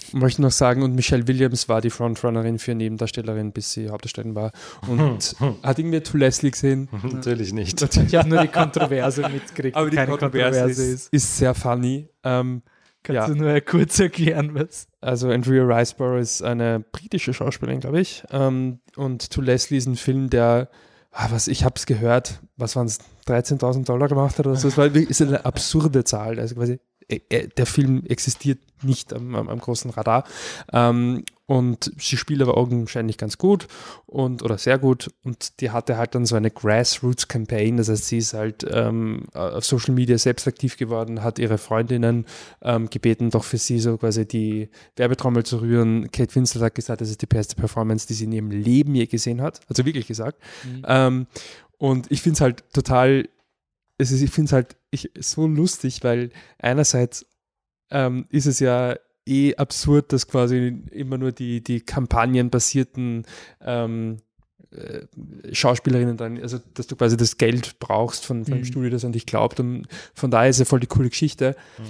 Ich 0.08 0.14
möchte 0.14 0.40
noch 0.42 0.50
sagen, 0.50 0.82
und 0.82 0.94
Michelle 0.94 1.26
Williams 1.26 1.68
war 1.68 1.80
die 1.80 1.90
Frontrunnerin 1.90 2.58
für 2.58 2.74
Nebendarstellerin, 2.74 3.52
bis 3.52 3.72
sie 3.72 3.88
Hauptdarstellerin 3.88 4.34
war. 4.34 4.52
Und 4.88 5.36
hat 5.62 5.78
irgendwer 5.78 6.02
To 6.02 6.16
Leslie 6.16 6.50
gesehen? 6.50 6.88
Natürlich 7.02 7.52
nicht. 7.52 7.82
Ich 7.82 8.14
habe 8.14 8.28
nur 8.28 8.42
die 8.42 8.48
Kontroverse 8.48 9.28
mitgekriegt. 9.28 9.76
Aber 9.76 9.90
die 9.90 9.96
keine 9.96 10.10
Kontroverse, 10.10 10.60
Kontroverse 10.60 10.92
ist, 10.92 11.12
ist, 11.12 11.38
sehr 11.38 11.54
funny. 11.54 12.08
Ähm, 12.22 12.62
Kannst 13.02 13.28
ja. 13.28 13.34
du 13.34 13.34
nur 13.34 13.60
kurz 13.62 13.98
erklären, 13.98 14.54
was? 14.54 14.86
Also 15.00 15.28
Andrea 15.30 15.64
Riceborough 15.64 16.20
ist 16.20 16.42
eine 16.42 16.80
britische 16.80 17.34
Schauspielerin, 17.34 17.80
glaube 17.80 18.00
ich. 18.00 18.22
Ähm, 18.30 18.78
und 18.94 19.30
To 19.30 19.40
Leslie 19.40 19.78
ist 19.78 19.86
ein 19.86 19.96
Film, 19.96 20.30
der 20.30 20.68
Ah, 21.12 21.28
was 21.30 21.46
ich 21.46 21.64
habe 21.64 21.74
es 21.76 21.84
gehört, 21.86 22.40
was 22.56 22.74
waren 22.74 22.86
es, 22.86 22.98
13.000 23.26 23.84
Dollar 23.84 24.08
gemacht 24.08 24.38
hat 24.38 24.46
oder 24.46 24.56
so. 24.56 24.68
Das 24.68 24.78
war, 24.78 24.86
ist 24.86 25.20
eine 25.20 25.44
absurde 25.44 26.04
Zahl. 26.04 26.40
Also 26.40 26.54
quasi, 26.54 26.80
äh, 27.08 27.20
äh, 27.28 27.48
der 27.48 27.66
Film 27.66 28.04
existiert 28.06 28.60
nicht 28.82 29.12
am, 29.12 29.34
am, 29.34 29.48
am 29.48 29.58
großen 29.58 29.90
Radar. 29.90 30.24
Ähm, 30.72 31.24
und 31.52 31.92
sie 31.98 32.16
spielt 32.16 32.40
aber 32.40 32.56
augenscheinlich 32.56 33.18
ganz 33.18 33.36
gut 33.36 33.68
und 34.06 34.42
oder 34.42 34.56
sehr 34.56 34.78
gut 34.78 35.10
und 35.22 35.60
die 35.60 35.70
hatte 35.70 35.98
halt 35.98 36.14
dann 36.14 36.24
so 36.24 36.34
eine 36.34 36.50
Grassroots-Campaign, 36.50 37.76
das 37.76 37.90
heißt, 37.90 38.06
sie 38.06 38.16
ist 38.16 38.32
halt 38.32 38.66
ähm, 38.70 39.24
auf 39.34 39.62
Social 39.62 39.92
Media 39.92 40.16
selbst 40.16 40.48
aktiv 40.48 40.78
geworden, 40.78 41.22
hat 41.22 41.38
ihre 41.38 41.58
Freundinnen 41.58 42.24
ähm, 42.62 42.88
gebeten, 42.88 43.28
doch 43.28 43.44
für 43.44 43.58
sie 43.58 43.80
so 43.80 43.98
quasi 43.98 44.26
die 44.26 44.70
Werbetrommel 44.96 45.44
zu 45.44 45.58
rühren. 45.58 46.10
Kate 46.10 46.34
Winslet 46.34 46.62
hat 46.62 46.74
gesagt, 46.74 47.02
das 47.02 47.10
ist 47.10 47.20
die 47.20 47.26
beste 47.26 47.54
Performance, 47.54 48.06
die 48.06 48.14
sie 48.14 48.24
in 48.24 48.32
ihrem 48.32 48.50
Leben 48.50 48.94
je 48.94 49.04
gesehen 49.04 49.42
hat, 49.42 49.60
also 49.68 49.84
wirklich 49.84 50.06
gesagt. 50.06 50.38
Mhm. 50.64 50.82
Ähm, 50.88 51.26
und 51.76 52.10
ich 52.10 52.22
finde 52.22 52.36
es 52.36 52.40
halt 52.40 52.64
total, 52.72 53.28
es 53.98 54.10
ist, 54.10 54.22
ich 54.22 54.30
finde 54.30 54.46
es 54.46 54.52
halt 54.54 54.76
ich, 54.90 55.10
so 55.20 55.46
lustig, 55.46 56.02
weil 56.02 56.30
einerseits 56.58 57.26
ähm, 57.90 58.24
ist 58.30 58.46
es 58.46 58.58
ja 58.58 58.96
eh 59.26 59.54
absurd, 59.56 60.12
dass 60.12 60.26
quasi 60.26 60.82
immer 60.90 61.18
nur 61.18 61.32
die, 61.32 61.62
die 61.62 61.80
kampagnenbasierten 61.80 63.24
ähm, 63.60 64.18
äh, 64.70 65.06
Schauspielerinnen 65.52 66.16
dann, 66.16 66.40
also 66.40 66.58
dass 66.74 66.86
du 66.86 66.96
quasi 66.96 67.16
das 67.16 67.36
Geld 67.36 67.78
brauchst 67.78 68.24
von, 68.24 68.44
von 68.44 68.54
dem 68.54 68.60
mhm. 68.60 68.64
Studio, 68.64 68.90
das 68.90 69.04
an 69.04 69.12
dich 69.12 69.26
glaubt. 69.26 69.60
Und 69.60 69.86
von 70.14 70.30
daher 70.30 70.50
ist 70.50 70.58
ja 70.58 70.64
voll 70.64 70.80
die 70.80 70.86
coole 70.86 71.10
Geschichte. 71.10 71.56
Mhm. 71.78 71.84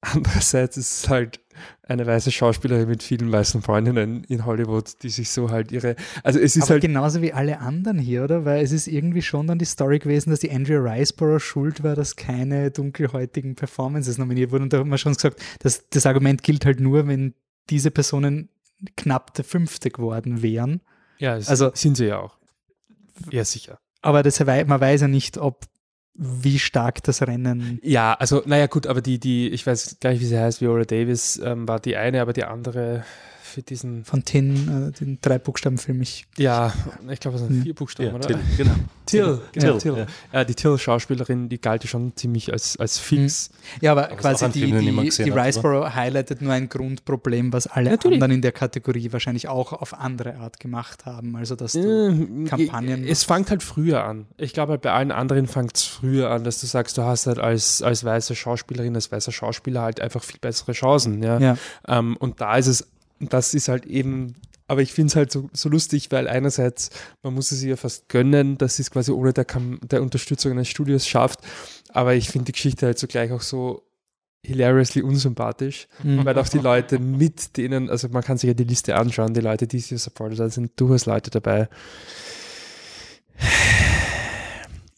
Andererseits 0.00 0.76
ist 0.76 1.04
es 1.04 1.08
halt 1.08 1.40
eine 1.82 2.06
weiße 2.06 2.30
Schauspielerin 2.30 2.88
mit 2.88 3.02
vielen 3.02 3.32
weißen 3.32 3.62
Freundinnen 3.62 4.24
in 4.24 4.44
Hollywood, 4.44 5.02
die 5.02 5.08
sich 5.08 5.30
so 5.30 5.50
halt 5.50 5.72
ihre. 5.72 5.96
Also 6.22 6.38
es 6.38 6.56
ist 6.56 6.64
Aber 6.64 6.72
halt. 6.72 6.82
Genauso 6.82 7.22
wie 7.22 7.32
alle 7.32 7.60
anderen 7.60 7.98
hier, 7.98 8.24
oder? 8.24 8.44
Weil 8.44 8.62
es 8.62 8.72
ist 8.72 8.88
irgendwie 8.88 9.22
schon 9.22 9.46
dann 9.46 9.58
die 9.58 9.64
Story 9.64 9.98
gewesen, 9.98 10.30
dass 10.30 10.40
die 10.40 10.50
Andrea 10.50 10.80
Riceborough 10.80 11.42
schuld 11.42 11.82
war, 11.82 11.96
dass 11.96 12.16
keine 12.16 12.70
dunkelhäutigen 12.70 13.54
Performances 13.54 14.18
nominiert 14.18 14.52
wurden. 14.52 14.64
Und 14.64 14.72
da 14.72 14.78
hat 14.80 14.86
man 14.86 14.98
schon 14.98 15.14
gesagt, 15.14 15.42
dass 15.60 15.88
das 15.88 16.06
Argument 16.06 16.42
gilt 16.42 16.66
halt 16.66 16.80
nur, 16.80 17.06
wenn 17.06 17.34
diese 17.70 17.90
Personen 17.90 18.50
knapp 18.96 19.34
der 19.34 19.44
Fünfte 19.44 19.90
geworden 19.90 20.42
wären. 20.42 20.82
Ja, 21.18 21.32
also 21.32 21.70
sind 21.74 21.96
sie 21.96 22.06
ja 22.06 22.20
auch. 22.20 22.36
Ja, 23.30 23.44
sicher. 23.44 23.78
Aber 24.02 24.22
das, 24.22 24.38
man 24.44 24.80
weiß 24.80 25.00
ja 25.00 25.08
nicht, 25.08 25.38
ob 25.38 25.64
wie 26.18 26.58
stark 26.58 27.02
das 27.02 27.22
Rennen. 27.22 27.78
Ja, 27.82 28.14
also, 28.14 28.42
naja, 28.46 28.66
gut, 28.66 28.86
aber 28.86 29.00
die, 29.00 29.18
die, 29.18 29.48
ich 29.48 29.66
weiß 29.66 29.98
gar 30.00 30.10
nicht, 30.10 30.20
wie 30.20 30.26
sie 30.26 30.38
heißt, 30.38 30.60
Viola 30.60 30.84
Davis 30.84 31.40
ähm, 31.42 31.68
war 31.68 31.80
die 31.80 31.96
eine, 31.96 32.20
aber 32.20 32.32
die 32.32 32.44
andere 32.44 33.04
für 33.56 33.62
diesen. 33.62 34.04
Von 34.04 34.22
Tin, 34.22 34.90
äh, 34.90 34.92
den 34.92 35.18
drei 35.22 35.38
Buchstaben-Film. 35.38 36.02
Ich 36.02 36.26
ja, 36.36 36.74
ich 37.08 37.20
glaube, 37.20 37.38
es 37.38 37.42
sind 37.42 37.56
ja. 37.56 37.62
vier 37.62 37.74
Buchstaben, 37.74 38.10
ja, 38.10 38.14
oder? 38.14 38.26
Till, 38.26 38.38
genau. 38.58 38.74
Till, 39.06 39.40
genau, 39.52 39.78
Till. 39.78 39.96
Ja. 39.96 40.06
ja. 40.32 40.44
die 40.44 40.54
Till-Schauspielerin, 40.54 41.48
die 41.48 41.58
galt 41.58 41.88
schon 41.88 42.14
ziemlich 42.16 42.52
als, 42.52 42.76
als 42.76 42.98
fix. 42.98 43.48
Mhm. 43.48 43.78
Ja, 43.80 43.92
aber, 43.92 44.06
aber 44.06 44.16
quasi 44.16 44.50
die, 44.50 44.70
die, 44.70 45.24
die 45.24 45.30
Riceboro 45.30 45.94
highlightet 45.94 46.42
nur 46.42 46.52
ein 46.52 46.68
Grundproblem, 46.68 47.50
was 47.54 47.66
alle 47.66 47.90
Natürlich. 47.90 48.16
anderen 48.16 48.32
in 48.32 48.42
der 48.42 48.52
Kategorie 48.52 49.10
wahrscheinlich 49.10 49.48
auch 49.48 49.72
auf 49.72 49.94
andere 49.94 50.36
Art 50.36 50.60
gemacht 50.60 51.06
haben. 51.06 51.34
Also, 51.34 51.56
dass 51.56 51.72
du 51.72 52.44
Kampagnen. 52.44 53.08
Es 53.08 53.24
fängt 53.24 53.48
halt 53.48 53.62
früher 53.62 54.04
an. 54.04 54.26
Ich 54.36 54.52
glaube, 54.52 54.72
halt 54.72 54.82
bei 54.82 54.92
allen 54.92 55.12
anderen 55.12 55.46
fängt 55.46 55.76
es 55.76 55.84
früher 55.84 56.30
an, 56.30 56.44
dass 56.44 56.60
du 56.60 56.66
sagst, 56.66 56.98
du 56.98 57.02
hast 57.04 57.26
halt 57.26 57.38
als, 57.38 57.80
als 57.80 58.04
weiße 58.04 58.34
Schauspielerin, 58.34 58.94
als 58.94 59.10
weißer 59.10 59.32
Schauspieler 59.32 59.80
halt 59.80 60.02
einfach 60.02 60.22
viel 60.22 60.40
bessere 60.40 60.72
Chancen. 60.72 61.22
Ja. 61.22 61.38
ja. 61.38 61.56
Ähm, 61.88 62.18
und 62.18 62.42
da 62.42 62.58
ist 62.58 62.66
es 62.66 62.86
das 63.20 63.54
ist 63.54 63.68
halt 63.68 63.86
eben, 63.86 64.34
aber 64.68 64.82
ich 64.82 64.92
finde 64.92 65.08
es 65.08 65.16
halt 65.16 65.32
so, 65.32 65.48
so 65.52 65.68
lustig, 65.68 66.10
weil 66.10 66.28
einerseits, 66.28 66.90
man 67.22 67.34
muss 67.34 67.52
es 67.52 67.62
ihr 67.62 67.76
fast 67.76 68.08
gönnen, 68.08 68.58
dass 68.58 68.76
sie 68.76 68.82
es 68.82 68.90
quasi 68.90 69.12
ohne 69.12 69.32
der, 69.32 69.46
der 69.90 70.02
Unterstützung 70.02 70.52
eines 70.52 70.68
Studios 70.68 71.06
schafft, 71.06 71.40
aber 71.90 72.14
ich 72.14 72.28
finde 72.28 72.46
die 72.46 72.52
Geschichte 72.52 72.86
halt 72.86 72.98
zugleich 72.98 73.32
auch 73.32 73.42
so 73.42 73.82
hilariously 74.44 75.02
unsympathisch, 75.02 75.88
mhm. 76.02 76.24
weil 76.24 76.38
auch 76.38 76.48
die 76.48 76.58
Leute 76.58 76.98
mit 76.98 77.56
denen, 77.56 77.90
also 77.90 78.08
man 78.08 78.22
kann 78.22 78.38
sich 78.38 78.48
ja 78.48 78.54
die 78.54 78.64
Liste 78.64 78.96
anschauen, 78.96 79.34
die 79.34 79.40
Leute, 79.40 79.66
die 79.66 79.80
sie 79.80 79.96
supportet, 79.96 80.38
da 80.38 80.48
sind 80.48 80.72
durchaus 80.80 81.06
Leute 81.06 81.30
dabei. 81.30 81.68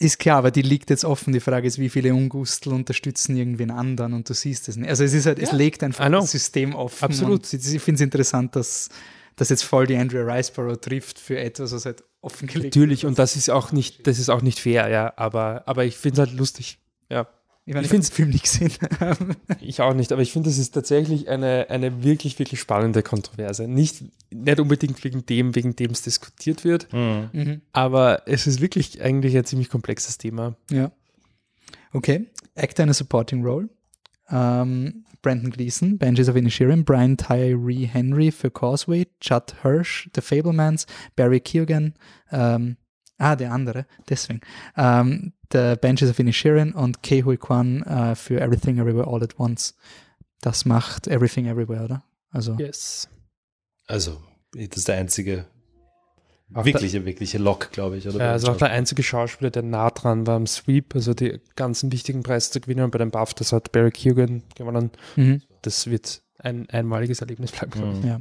Ist 0.00 0.20
klar, 0.20 0.38
aber 0.38 0.50
die 0.52 0.62
liegt 0.62 0.90
jetzt 0.90 1.04
offen. 1.04 1.32
Die 1.32 1.40
Frage 1.40 1.66
ist, 1.66 1.78
wie 1.78 1.88
viele 1.88 2.14
Ungustel 2.14 2.72
unterstützen 2.72 3.36
irgendwen 3.36 3.72
anderen 3.72 4.12
und 4.12 4.28
du 4.28 4.34
siehst 4.34 4.68
es 4.68 4.76
nicht. 4.76 4.88
Also 4.88 5.02
es 5.02 5.12
ist 5.12 5.26
halt, 5.26 5.38
ja. 5.38 5.44
es 5.44 5.52
legt 5.52 5.82
einfach 5.82 6.08
das 6.08 6.30
System 6.30 6.74
offen. 6.74 7.04
Absolut. 7.04 7.52
ich 7.52 7.82
finde 7.82 7.96
es 7.96 8.00
interessant, 8.00 8.54
dass 8.54 8.90
das 9.34 9.48
jetzt 9.48 9.64
voll 9.64 9.86
die 9.86 9.96
Andrea 9.96 10.22
Riceborough 10.22 10.80
trifft 10.80 11.18
für 11.18 11.38
etwas, 11.38 11.72
was 11.72 11.84
halt 11.84 12.04
offengelegt 12.20 12.76
Natürlich, 12.76 13.06
und 13.06 13.18
das 13.18 13.36
ist 13.36 13.50
auch 13.50 13.72
nicht, 13.72 14.06
das 14.06 14.18
ist 14.18 14.28
auch 14.28 14.42
nicht 14.42 14.58
fair, 14.58 14.88
ja, 14.88 15.12
aber, 15.16 15.62
aber 15.66 15.84
ich 15.84 15.96
finde 15.96 16.22
es 16.22 16.28
halt 16.28 16.38
lustig, 16.38 16.78
ja. 17.08 17.28
Ich, 17.68 17.74
ich 17.74 17.88
finde 17.88 18.02
es 18.04 18.08
Film 18.08 18.30
nicht 18.30 18.44
gesehen. 18.44 18.72
ich 19.60 19.82
auch 19.82 19.92
nicht, 19.92 20.10
aber 20.10 20.22
ich 20.22 20.32
finde, 20.32 20.48
das 20.48 20.56
ist 20.56 20.70
tatsächlich 20.70 21.28
eine, 21.28 21.66
eine 21.68 22.02
wirklich, 22.02 22.38
wirklich 22.38 22.60
spannende 22.60 23.02
Kontroverse. 23.02 23.68
Nicht, 23.68 24.04
nicht 24.30 24.58
unbedingt 24.58 25.04
wegen 25.04 25.26
dem, 25.26 25.54
wegen 25.54 25.76
dem 25.76 25.90
es 25.90 26.00
diskutiert 26.00 26.64
wird, 26.64 26.90
mhm. 26.94 27.28
mhm. 27.32 27.60
aber 27.72 28.22
es 28.26 28.46
ist 28.46 28.62
wirklich 28.62 29.02
eigentlich 29.02 29.36
ein 29.36 29.44
ziemlich 29.44 29.68
komplexes 29.68 30.16
Thema. 30.16 30.56
Ja. 30.70 30.92
Okay. 31.92 32.26
Actor 32.54 32.84
in 32.84 32.90
a 32.90 32.94
Supporting 32.94 33.44
Role. 33.44 33.68
Um, 34.30 35.04
Brandon 35.20 35.50
Gleason, 35.50 35.98
Benji's 35.98 36.28
of 36.28 36.36
Inisherin, 36.36 36.84
Brian 36.84 37.16
Tyree 37.16 37.86
Henry 37.86 38.30
für 38.30 38.50
Causeway, 38.50 39.06
Judd 39.20 39.54
Hirsch, 39.62 40.08
The 40.14 40.20
Fablemans, 40.20 40.86
Barry 41.16 41.40
Keoghan, 41.40 41.94
um, 42.30 42.76
ah, 43.18 43.34
der 43.34 43.52
andere, 43.52 43.86
deswegen, 44.08 44.42
um, 44.76 45.32
The 45.52 45.74
Benches 45.80 46.10
of 46.10 46.18
Inishirin 46.18 46.72
und 46.72 47.02
Kei 47.02 47.22
Hui 47.22 47.36
Kwan 47.36 47.82
uh, 47.82 48.14
für 48.14 48.40
Everything 48.40 48.78
Everywhere 48.78 49.06
All 49.06 49.22
at 49.22 49.38
Once. 49.38 49.74
Das 50.40 50.64
macht 50.64 51.08
Everything 51.08 51.46
Everywhere, 51.46 51.84
oder? 51.84 52.04
Also. 52.30 52.56
Yes. 52.58 53.08
Also, 53.86 54.22
das 54.52 54.78
ist 54.78 54.88
der 54.88 54.96
einzige 54.96 55.46
auch 56.54 56.64
wirkliche, 56.64 56.98
der, 56.98 57.06
wirkliche 57.06 57.38
Lock, 57.38 57.72
glaube 57.72 57.98
ich. 57.98 58.08
Oder 58.08 58.18
ja, 58.18 58.32
also 58.32 58.50
auch 58.50 58.56
der 58.56 58.70
einzige 58.70 59.02
Schauspieler, 59.02 59.50
der 59.50 59.62
nah 59.62 59.90
dran 59.90 60.26
war 60.26 60.36
am 60.36 60.46
Sweep, 60.46 60.94
also 60.94 61.12
die 61.12 61.40
ganzen 61.56 61.92
wichtigen 61.92 62.22
Preise 62.22 62.50
zu 62.50 62.60
gewinnen. 62.60 62.84
Und 62.84 62.90
bei 62.90 62.98
den 62.98 63.10
BAFTAs 63.10 63.52
hat 63.52 63.72
Barry 63.72 63.90
Keoghan 63.90 64.42
gewonnen. 64.54 64.90
Mhm. 65.16 65.42
Das 65.62 65.88
wird 65.88 66.22
ein 66.38 66.68
einmaliges 66.70 67.20
Erlebnis 67.20 67.52
bleiben. 67.52 68.00
Mhm. 68.00 68.06
Ja. 68.06 68.20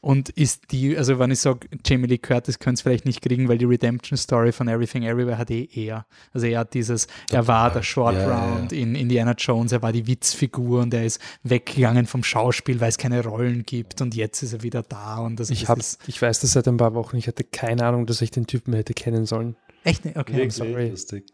Und 0.00 0.28
ist 0.30 0.70
die, 0.70 0.96
also 0.96 1.18
wenn 1.18 1.30
ich 1.30 1.40
sage, 1.40 1.68
Jamie 1.84 2.06
Lee 2.06 2.18
Curtis 2.18 2.58
könnte 2.58 2.78
es 2.78 2.82
vielleicht 2.82 3.04
nicht 3.04 3.22
kriegen, 3.22 3.48
weil 3.48 3.58
die 3.58 3.64
Redemption 3.64 4.16
Story 4.16 4.52
von 4.52 4.68
Everything 4.68 5.02
Everywhere 5.02 5.38
hat 5.38 5.50
eh 5.50 5.68
eher. 5.72 6.06
Also 6.32 6.46
er 6.46 6.60
hat 6.60 6.74
dieses, 6.74 7.06
er 7.30 7.46
war 7.48 7.72
der 7.72 7.82
Short 7.82 8.14
ja, 8.14 8.28
Round 8.28 8.72
ja. 8.72 8.78
in 8.78 8.94
Indiana 8.94 9.34
Jones, 9.36 9.72
er 9.72 9.82
war 9.82 9.92
die 9.92 10.06
Witzfigur 10.06 10.82
und 10.82 10.94
er 10.94 11.04
ist 11.04 11.20
weggegangen 11.42 12.06
vom 12.06 12.22
Schauspiel, 12.22 12.80
weil 12.80 12.88
es 12.88 12.98
keine 12.98 13.24
Rollen 13.24 13.64
gibt 13.64 14.00
und 14.00 14.14
jetzt 14.14 14.42
ist 14.42 14.52
er 14.52 14.62
wieder 14.62 14.82
da. 14.82 15.18
Und 15.18 15.40
das, 15.40 15.50
ich, 15.50 15.68
hab, 15.68 15.78
ich 16.06 16.22
weiß 16.22 16.40
das 16.40 16.52
seit 16.52 16.68
ein 16.68 16.76
paar 16.76 16.94
Wochen, 16.94 17.16
ich 17.16 17.26
hatte 17.26 17.44
keine 17.44 17.84
Ahnung, 17.84 18.06
dass 18.06 18.20
ich 18.22 18.30
den 18.30 18.46
Typen 18.46 18.74
hätte 18.74 18.94
kennen 18.94 19.26
sollen. 19.26 19.56
Echt 19.84 20.04
nicht? 20.04 20.16
Okay, 20.16 20.48
sorry. 20.48 20.90
Lustig. 20.90 21.26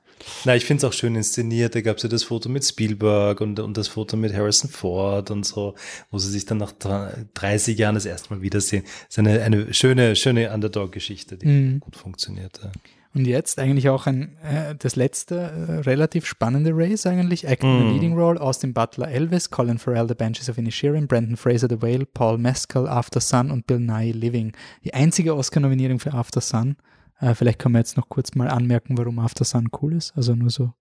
Na, 0.45 0.57
ich 0.57 0.65
finde 0.65 0.79
es 0.79 0.85
auch 0.85 0.93
schön 0.93 1.15
inszeniert. 1.15 1.75
Da 1.75 1.81
gab 1.81 1.97
es 1.97 2.03
ja 2.03 2.09
das 2.09 2.25
Foto 2.25 2.49
mit 2.49 2.65
Spielberg 2.65 3.41
und, 3.41 3.61
und 3.61 3.77
das 3.77 3.89
Foto 3.89 4.17
mit 4.17 4.35
Harrison 4.35 4.71
Ford 4.71 5.31
und 5.31 5.45
so, 5.45 5.75
wo 6.11 6.19
sie 6.19 6.31
sich 6.31 6.47
dann 6.47 6.59
nach 6.59 6.73
30 6.73 7.79
Jahren 7.79 7.95
das 7.95 8.07
erste 8.07 8.35
Mal 8.35 8.43
wiedersehen. 8.43 8.85
Das 8.85 9.09
ist 9.11 9.19
eine, 9.19 9.43
eine 9.43 9.73
schöne, 9.75 10.17
schöne 10.17 10.53
Underdog-Geschichte, 10.53 11.37
die 11.37 11.47
mhm. 11.47 11.81
gut 11.81 11.97
funktioniert. 11.97 12.61
Ja. 12.63 12.71
Und 13.13 13.27
jetzt 13.27 13.59
eigentlich 13.59 13.89
auch 13.89 14.07
ein, 14.07 14.37
äh, 14.45 14.77
das 14.79 14.95
letzte 14.95 15.35
äh, 15.35 15.73
relativ 15.81 16.27
spannende 16.27 16.71
Race 16.73 17.07
eigentlich. 17.07 17.45
Acting 17.45 17.69
mm. 17.69 17.81
in 17.81 17.89
a 17.89 17.93
Leading 17.93 18.15
Role, 18.15 18.41
Austin 18.41 18.73
Butler 18.73 19.09
Elvis, 19.09 19.51
Colin 19.51 19.79
Farrell 19.79 20.07
The 20.07 20.15
Benches 20.15 20.49
of 20.49 20.59
Inisherin, 20.59 21.09
Brandon 21.09 21.37
Fraser 21.37 21.67
The 21.69 21.83
Whale, 21.83 22.07
Paul 22.07 22.39
Mescal 22.39 22.87
After 22.87 23.19
Sun 23.21 23.51
und 23.51 23.67
Bill 23.67 23.81
Nye 23.81 24.13
Living. 24.13 24.53
Die 24.85 24.95
einzige 24.95 25.35
Oscar-Nominierung 25.35 25.99
für 25.99 26.15
After 26.15 26.41
Sun. 26.41 26.77
Äh, 27.21 27.35
vielleicht 27.35 27.59
kann 27.59 27.73
man 27.73 27.81
jetzt 27.81 27.97
noch 27.97 28.09
kurz 28.09 28.35
mal 28.35 28.49
anmerken, 28.49 28.99
warum 28.99 29.19
After 29.19 29.45
Sun 29.45 29.69
cool 29.81 29.95
ist. 29.95 30.13
Also 30.17 30.35
nur 30.35 30.51
so. 30.51 30.73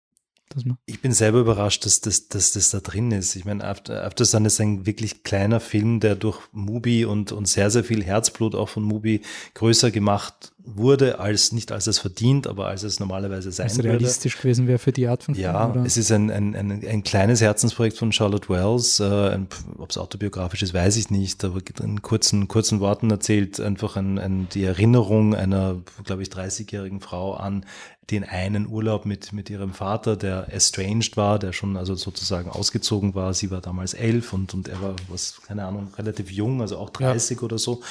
Dass 0.50 0.66
man 0.66 0.78
ich 0.88 1.00
bin 1.00 1.12
selber 1.12 1.40
überrascht, 1.40 1.86
dass 1.86 2.02
das, 2.02 2.28
dass 2.28 2.54
das 2.54 2.72
da 2.72 2.80
drin 2.80 3.12
ist. 3.12 3.36
Ich 3.36 3.46
meine, 3.46 3.64
After, 3.64 4.04
After 4.04 4.26
Sun 4.26 4.46
ist 4.46 4.60
ein 4.60 4.88
wirklich 4.88 5.24
kleiner 5.24 5.60
Film, 5.60 6.00
der 6.00 6.16
durch 6.16 6.42
Mubi 6.52 7.06
und, 7.06 7.32
und 7.32 7.48
sehr, 7.48 7.70
sehr 7.70 7.84
viel 7.84 8.04
Herzblut 8.04 8.56
auch 8.56 8.70
von 8.70 8.84
Mubi 8.84 9.22
größer 9.54 9.92
gemacht 9.92 10.54
wurde, 10.76 11.20
als 11.20 11.52
nicht 11.52 11.72
als 11.72 11.88
es 11.88 12.00
verdient, 12.00 12.48
aber 12.48 12.68
als 12.68 12.84
es 12.84 13.00
normalerweise 13.00 13.52
sein 13.52 13.70
würde. 13.76 13.90
realistisch 13.90 14.36
würde. 14.36 14.42
gewesen 14.42 14.68
wäre 14.68 14.80
für 14.80 14.92
die 14.92 15.08
Art 15.08 15.24
von 15.24 15.36
Film. 15.36 15.44
Ja, 15.44 15.70
oder? 15.70 15.86
es 15.86 15.98
ist 15.98 16.12
ein, 16.12 16.30
ein, 16.30 16.56
ein, 16.56 16.86
ein 16.86 17.04
kleines 17.04 17.42
Herzensprojekt 17.42 17.98
von 17.98 18.12
Charlotte 18.12 18.50
Wells. 18.50 19.00
Äh, 19.00 19.40
Ob 19.78 19.90
es 19.90 19.98
autobiografisch 19.98 20.64
ist, 20.64 20.74
weiß 20.74 20.98
ich 20.98 21.10
nicht, 21.10 21.44
aber 21.44 21.62
in 21.82 22.02
kurzen, 22.02 22.48
kurzen 22.48 22.80
Worten 22.80 23.10
erzählt 23.12 23.60
einfach 23.60 23.96
ein, 23.96 24.18
ein, 24.20 24.48
die 24.54 24.64
Erinnerung 24.64 25.36
einer, 25.36 25.78
glaube 26.04 26.22
ich, 26.22 26.30
30-jährigen 26.30 27.02
Frau 27.02 27.34
an 27.34 27.66
den 28.12 28.24
einen 28.24 28.68
Urlaub 28.68 29.06
mit, 29.06 29.34
mit 29.34 29.50
ihrem 29.50 29.74
Vater, 29.74 30.16
der 30.16 30.52
estranged 30.54 31.16
war, 31.16 31.38
der 31.40 31.54
schon 31.54 31.78
also 31.78 31.96
sozusagen 31.96 32.50
ausgezogen 32.50 33.14
war. 33.16 33.34
Sie 33.34 33.52
war 33.52 33.62
damals 33.62 33.94
elf 33.94 34.34
und, 34.34 34.54
und 34.54 34.68
er 34.68 34.82
war, 34.82 34.96
was, 35.10 35.42
keine 35.46 35.66
Ahnung, 35.66 35.94
relativ 35.98 36.32
jung, 36.32 36.62
also 36.62 36.78
auch 36.78 36.90
30 36.90 37.38
ja. 37.38 37.44
oder 37.44 37.58
so. 37.58 37.82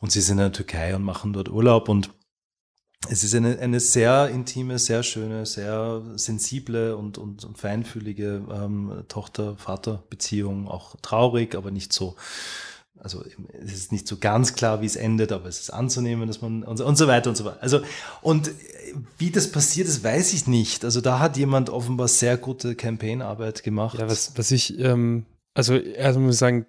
Und 0.00 0.12
sie 0.12 0.20
sind 0.20 0.38
in 0.38 0.44
der 0.44 0.52
Türkei 0.52 0.94
und 0.94 1.02
machen 1.02 1.32
dort 1.32 1.48
Urlaub 1.48 1.88
und 1.88 2.07
es 3.08 3.22
ist 3.22 3.34
eine, 3.34 3.58
eine 3.58 3.80
sehr 3.80 4.28
intime, 4.28 4.78
sehr 4.78 5.02
schöne, 5.02 5.46
sehr 5.46 6.02
sensible 6.16 6.96
und, 6.96 7.16
und, 7.16 7.44
und 7.44 7.56
feinfühlige 7.56 8.42
ähm, 8.50 9.04
Tochter-Vater-Beziehung, 9.08 10.66
auch 10.68 10.96
traurig, 11.00 11.54
aber 11.54 11.70
nicht 11.70 11.92
so 11.92 12.16
also 13.00 13.24
es 13.62 13.72
ist 13.72 13.92
nicht 13.92 14.08
so 14.08 14.16
ganz 14.18 14.54
klar, 14.54 14.80
wie 14.82 14.86
es 14.86 14.96
endet, 14.96 15.32
aber 15.32 15.48
es 15.48 15.60
ist 15.60 15.70
anzunehmen, 15.70 16.26
dass 16.26 16.40
man 16.42 16.64
und 16.64 16.76
so, 16.78 16.86
und 16.86 16.96
so 16.96 17.06
weiter 17.06 17.30
und 17.30 17.36
so 17.36 17.44
weiter. 17.44 17.62
Also 17.62 17.80
und 18.22 18.50
wie 19.18 19.30
das 19.30 19.50
passiert 19.50 19.88
ist, 19.88 20.02
weiß 20.02 20.32
ich 20.32 20.46
nicht. 20.46 20.84
Also 20.84 21.00
da 21.00 21.18
hat 21.18 21.36
jemand 21.36 21.70
offenbar 21.70 22.08
sehr 22.08 22.36
gute 22.36 22.74
Campaign-Arbeit 22.74 23.62
gemacht. 23.62 23.98
Ja, 23.98 24.08
was, 24.08 24.32
was 24.36 24.50
ich, 24.50 24.78
ähm, 24.78 25.26
also 25.54 25.76
erstmal 25.76 26.26
muss 26.26 26.36
ich 26.36 26.40
sagen, 26.40 26.66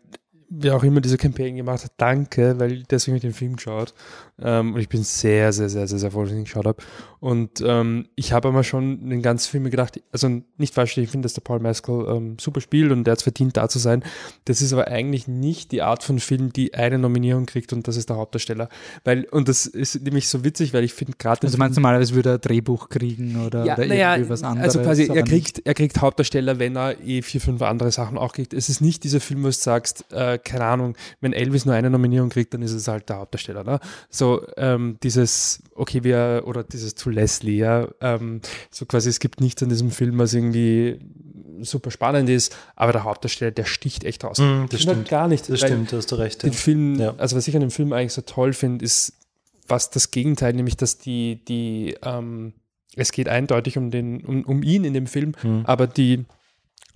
wer 0.49 0.75
auch 0.75 0.83
immer 0.83 1.01
diese 1.01 1.17
Campaign 1.17 1.55
gemacht 1.55 1.83
hat, 1.83 1.93
danke, 1.97 2.59
weil 2.59 2.83
deswegen 2.83 3.15
ich 3.15 3.21
den 3.21 3.33
Film 3.33 3.55
geschaut. 3.55 3.93
Ähm, 4.41 4.73
und 4.73 4.79
ich 4.79 4.89
bin 4.89 5.03
sehr, 5.03 5.51
sehr, 5.53 5.69
sehr, 5.69 5.87
sehr, 5.87 5.99
sehr 5.99 6.11
froh, 6.11 6.23
dass 6.23 6.31
ich 6.31 6.37
ihn 6.37 6.43
geschaut 6.45 6.65
habe. 6.65 6.81
Und 7.19 7.61
ähm, 7.65 8.07
ich 8.15 8.31
habe 8.31 8.47
aber 8.47 8.63
schon 8.63 9.09
den 9.09 9.21
ganzen 9.21 9.51
Filmen 9.51 9.69
gedacht, 9.69 10.01
also 10.13 10.41
nicht 10.57 10.73
falsch, 10.73 10.97
ich 10.97 11.09
finde, 11.09 11.25
dass 11.25 11.33
der 11.33 11.41
Paul 11.41 11.59
Mescal 11.59 12.05
ähm, 12.15 12.37
super 12.39 12.61
spielt 12.61 12.91
und 12.91 13.03
der 13.03 13.13
hat 13.13 13.19
es 13.19 13.23
verdient, 13.23 13.57
da 13.57 13.67
zu 13.67 13.77
sein. 13.77 14.03
Das 14.45 14.61
ist 14.61 14.71
aber 14.71 14.87
eigentlich 14.87 15.27
nicht 15.27 15.73
die 15.73 15.81
Art 15.81 16.03
von 16.03 16.19
Film, 16.19 16.53
die 16.53 16.73
eine 16.73 16.97
Nominierung 16.97 17.45
kriegt 17.45 17.73
und 17.73 17.87
das 17.89 17.97
ist 17.97 18.09
der 18.09 18.15
Hauptdarsteller. 18.15 18.69
Weil, 19.03 19.25
und 19.25 19.49
das 19.49 19.65
ist 19.65 20.01
nämlich 20.01 20.29
so 20.29 20.45
witzig, 20.45 20.73
weil 20.73 20.85
ich 20.85 20.93
finde 20.93 21.13
gerade. 21.17 21.45
Also 21.45 21.57
meinst 21.57 21.75
du 21.77 21.81
mal, 21.81 21.95
als 21.95 22.13
würde 22.13 22.29
er 22.29 22.35
ein 22.35 22.41
Drehbuch 22.41 22.87
kriegen 22.87 23.45
oder, 23.45 23.65
ja, 23.65 23.73
oder 23.73 23.85
naja, 23.85 24.15
irgendwie 24.15 24.29
was 24.29 24.43
anderes? 24.43 24.75
Also 24.75 24.87
quasi, 24.87 25.07
er 25.07 25.23
kriegt, 25.23 25.61
er 25.65 25.73
kriegt 25.73 25.99
Hauptdarsteller, 25.99 26.57
wenn 26.57 26.77
er 26.77 27.01
eh 27.01 27.21
vier, 27.21 27.41
fünf 27.41 27.61
andere 27.61 27.91
Sachen 27.91 28.17
auch 28.17 28.31
kriegt. 28.31 28.53
Es 28.53 28.69
ist 28.69 28.79
nicht 28.79 29.03
dieser 29.03 29.19
Film, 29.19 29.41
wo 29.41 29.47
du 29.47 29.51
sagst, 29.51 30.05
äh, 30.13 30.37
keine 30.37 30.63
Ahnung, 30.63 30.95
wenn 31.19 31.33
Elvis 31.33 31.65
nur 31.65 31.75
eine 31.75 31.89
Nominierung 31.89 32.29
kriegt, 32.29 32.53
dann 32.53 32.61
ist 32.61 32.71
es 32.71 32.87
halt 32.87 33.09
der 33.09 33.17
Hauptdarsteller. 33.17 33.65
Ne? 33.65 33.79
So 34.09 34.28
ähm, 34.57 34.97
dieses, 35.03 35.63
okay, 35.75 36.03
wir, 36.03 36.43
oder 36.45 36.63
dieses 36.63 36.95
zu 36.95 37.09
Leslie, 37.09 37.57
ja, 37.57 37.87
ähm, 38.01 38.41
so 38.71 38.85
quasi, 38.85 39.09
es 39.09 39.19
gibt 39.19 39.41
nichts 39.41 39.61
an 39.63 39.69
diesem 39.69 39.91
Film, 39.91 40.17
was 40.17 40.33
irgendwie 40.33 40.99
super 41.61 41.91
spannend 41.91 42.29
ist, 42.29 42.55
aber 42.75 42.91
der 42.91 43.03
Hauptdarsteller, 43.03 43.51
der 43.51 43.65
sticht 43.65 44.03
echt 44.03 44.23
raus. 44.23 44.39
Mm, 44.39 44.65
das 44.69 44.81
stimmt. 44.81 45.09
gar 45.09 45.27
nicht. 45.27 45.49
Das 45.49 45.59
stimmt, 45.59 45.91
da 45.91 45.97
hast 45.97 46.11
du 46.11 46.15
recht. 46.15 46.43
Den 46.43 46.51
ja. 46.51 46.57
Film, 46.57 46.99
ja. 46.99 47.13
also 47.17 47.35
was 47.35 47.47
ich 47.47 47.55
an 47.55 47.61
dem 47.61 47.71
Film 47.71 47.93
eigentlich 47.93 48.13
so 48.13 48.21
toll 48.21 48.53
finde, 48.53 48.85
ist 48.85 49.13
was 49.67 49.89
das 49.89 50.11
Gegenteil, 50.11 50.53
nämlich 50.53 50.77
dass 50.77 50.97
die, 50.97 51.41
die, 51.47 51.95
ähm, 52.03 52.53
es 52.95 53.11
geht 53.11 53.29
eindeutig 53.29 53.77
um 53.77 53.91
den, 53.91 54.25
um, 54.25 54.43
um 54.43 54.63
ihn 54.63 54.83
in 54.83 54.93
dem 54.93 55.07
Film, 55.07 55.33
mhm. 55.43 55.61
aber 55.65 55.87
die 55.87 56.25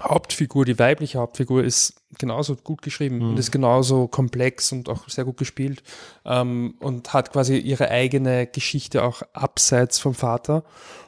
Hauptfigur, 0.01 0.65
die 0.65 0.79
weibliche 0.79 1.19
Hauptfigur, 1.19 1.63
ist 1.63 2.01
genauso 2.17 2.55
gut 2.55 2.81
geschrieben 2.81 3.17
mhm. 3.17 3.29
und 3.29 3.39
ist 3.39 3.51
genauso 3.51 4.07
komplex 4.07 4.71
und 4.71 4.89
auch 4.89 5.07
sehr 5.07 5.25
gut 5.25 5.37
gespielt 5.37 5.83
ähm, 6.25 6.75
und 6.79 7.13
hat 7.13 7.31
quasi 7.31 7.57
ihre 7.57 7.89
eigene 7.89 8.47
Geschichte 8.47 9.03
auch 9.03 9.21
abseits 9.33 9.99
vom 9.99 10.13
Vater. 10.13 10.63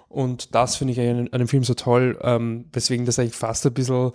Und 0.07 0.53
das 0.55 0.75
finde 0.75 0.93
ich 0.93 0.99
an, 0.99 1.29
an, 1.31 1.39
dem 1.39 1.47
Film 1.47 1.63
so 1.63 1.73
toll, 1.73 2.17
ähm, 2.21 2.65
weswegen 2.71 3.05
das 3.05 3.19
eigentlich 3.19 3.35
fast 3.35 3.65
ein 3.65 3.73
bisschen, 3.73 4.11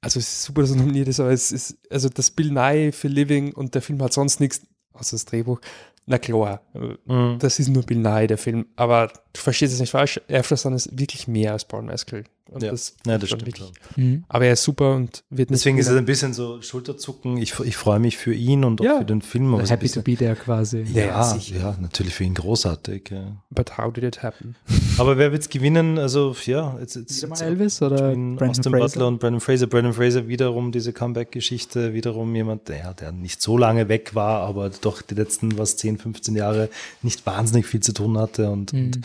also 0.00 0.18
es 0.18 0.28
ist 0.28 0.42
super, 0.42 0.62
dass 0.62 0.72
er 0.72 0.76
nominiert 0.76 1.08
ist, 1.08 1.20
aber 1.20 1.30
es 1.30 1.52
ist, 1.52 1.78
also 1.90 2.08
das 2.08 2.30
Bill 2.30 2.50
Nye 2.50 2.92
für 2.92 3.08
Living 3.08 3.52
und 3.54 3.74
der 3.74 3.82
Film 3.82 4.02
hat 4.02 4.12
sonst 4.12 4.40
nichts, 4.40 4.66
außer 4.92 5.12
das 5.12 5.24
Drehbuch, 5.24 5.60
na 6.04 6.18
klar, 6.18 6.60
mhm. 7.06 7.38
das 7.38 7.58
ist 7.58 7.68
nur 7.68 7.84
Bill 7.84 8.00
Nye, 8.00 8.26
der 8.26 8.36
Film, 8.38 8.66
aber 8.76 9.06
du 9.32 9.40
verstehst 9.40 9.72
es 9.72 9.80
nicht 9.80 9.92
falsch, 9.92 10.20
Aftersun 10.30 10.74
ist 10.74 10.98
wirklich 10.98 11.26
mehr 11.26 11.52
als 11.52 11.64
Paul 11.64 11.82
Mescal. 11.82 12.24
Und 12.50 12.62
ja. 12.62 12.70
das, 12.70 12.94
ja, 13.06 13.16
das 13.16 13.30
stimmt. 13.30 13.46
Wirklich, 13.46 13.72
mhm. 13.96 14.24
Aber 14.28 14.44
er 14.44 14.52
ist 14.52 14.64
super 14.64 14.94
und 14.94 15.24
wird 15.30 15.50
nicht 15.50 15.60
Deswegen 15.60 15.78
ist 15.78 15.88
es 15.88 15.96
ein 15.96 16.04
bisschen 16.04 16.34
so 16.34 16.60
Schulterzucken. 16.60 17.38
Ich, 17.38 17.58
ich 17.60 17.76
freue 17.76 17.98
mich 17.98 18.18
für 18.18 18.34
ihn 18.34 18.64
und 18.64 18.82
auch 18.82 18.84
ja. 18.84 18.98
für 18.98 19.04
den 19.06 19.22
Film. 19.22 19.54
Aber 19.54 19.66
happy 19.66 19.88
to 19.88 20.02
be 20.02 20.14
there 20.14 20.36
quasi. 20.36 20.82
Ja, 20.92 21.06
ja, 21.06 21.36
ja, 21.36 21.76
natürlich 21.80 22.14
für 22.14 22.24
ihn 22.24 22.34
großartig. 22.34 23.10
Ja. 23.10 23.36
But 23.50 23.78
how 23.78 23.90
did 23.90 24.04
it 24.04 24.22
happen? 24.22 24.56
Aber 24.98 25.16
wer 25.16 25.32
wird 25.32 25.42
es 25.42 25.48
gewinnen? 25.48 25.98
Also, 25.98 26.36
ja, 26.44 26.76
jetzt, 26.80 26.96
jetzt, 26.96 27.22
jetzt 27.22 27.40
Elvis 27.40 27.80
oder 27.80 28.08
Austin 28.08 28.38
Fraser? 28.38 28.70
Butler 28.70 29.06
und 29.06 29.18
Brandon 29.20 29.40
Fraser. 29.40 29.66
Brandon 29.66 29.92
Fraser 29.94 30.28
wiederum 30.28 30.70
diese 30.70 30.92
Comeback-Geschichte, 30.92 31.94
wiederum 31.94 32.34
jemand, 32.34 32.68
der, 32.68 32.92
der 32.92 33.12
nicht 33.12 33.40
so 33.40 33.56
lange 33.56 33.88
weg 33.88 34.14
war, 34.14 34.42
aber 34.42 34.68
doch 34.68 35.00
die 35.00 35.14
letzten, 35.14 35.56
was, 35.56 35.78
10, 35.78 35.98
15 35.98 36.36
Jahre 36.36 36.68
nicht 37.02 37.24
wahnsinnig 37.24 37.66
viel 37.66 37.80
zu 37.80 37.92
tun 37.92 38.18
hatte 38.18 38.50
und, 38.50 38.72
mhm. 38.72 38.84
und 38.84 39.00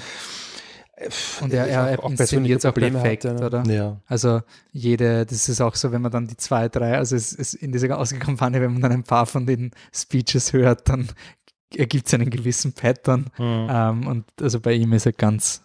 und 1.42 1.54
er, 1.54 1.68
er, 1.68 1.92
er 1.92 2.04
inszeniert 2.04 2.66
auch 2.66 2.74
perfekt, 2.74 3.26
hatte, 3.26 3.40
ne? 3.40 3.46
oder? 3.46 3.64
Ja. 3.66 4.02
Also 4.08 4.42
jede, 4.72 5.26
das 5.26 5.48
ist 5.48 5.62
auch 5.62 5.76
so, 5.76 5.92
wenn 5.92 6.02
man 6.02 6.12
dann 6.12 6.28
die 6.28 6.38
zwei, 6.38 6.68
drei, 6.68 6.98
also 6.98 7.16
es 7.16 7.32
ist 7.32 7.54
in 7.54 7.72
dieser 7.72 7.98
Ausgekampagne, 7.98 8.62
wenn 8.62 8.74
man 8.74 8.82
dann 8.82 8.92
ein 8.92 9.04
paar 9.04 9.26
von 9.26 9.46
den 9.46 9.72
Speeches 9.94 10.52
hört, 10.54 10.90
dann 10.90 11.10
ergibt 11.76 12.08
es 12.08 12.14
einen 12.14 12.30
gewissen 12.30 12.74
Pattern. 12.74 13.32
Mhm. 13.38 13.68
Ähm, 13.70 14.08
und 14.08 14.26
also 14.42 14.60
bei 14.60 14.74
ihm 14.74 14.92
ist 14.94 15.06
er 15.06 15.14
ganz, 15.14 15.64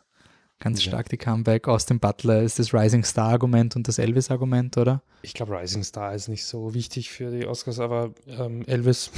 ganz 0.60 0.84
ja. 0.84 0.90
stark 0.90 1.08
die 1.08 1.16
Comeback. 1.16 1.66
Aus 1.66 1.86
dem 1.86 1.98
Butler 1.98 2.42
ist 2.42 2.58
das 2.58 2.72
Rising 2.72 3.04
Star 3.04 3.30
Argument 3.30 3.74
und 3.76 3.88
das 3.88 3.98
Elvis 3.98 4.30
Argument, 4.30 4.76
oder? 4.76 5.02
Ich 5.22 5.34
glaube, 5.34 5.58
Rising 5.58 5.82
Star 5.82 6.14
ist 6.14 6.28
nicht 6.28 6.44
so 6.44 6.74
wichtig 6.74 7.10
für 7.10 7.30
die 7.30 7.46
Oscars, 7.46 7.80
aber 7.80 8.12
ähm, 8.28 8.62
Elvis, 8.66 9.10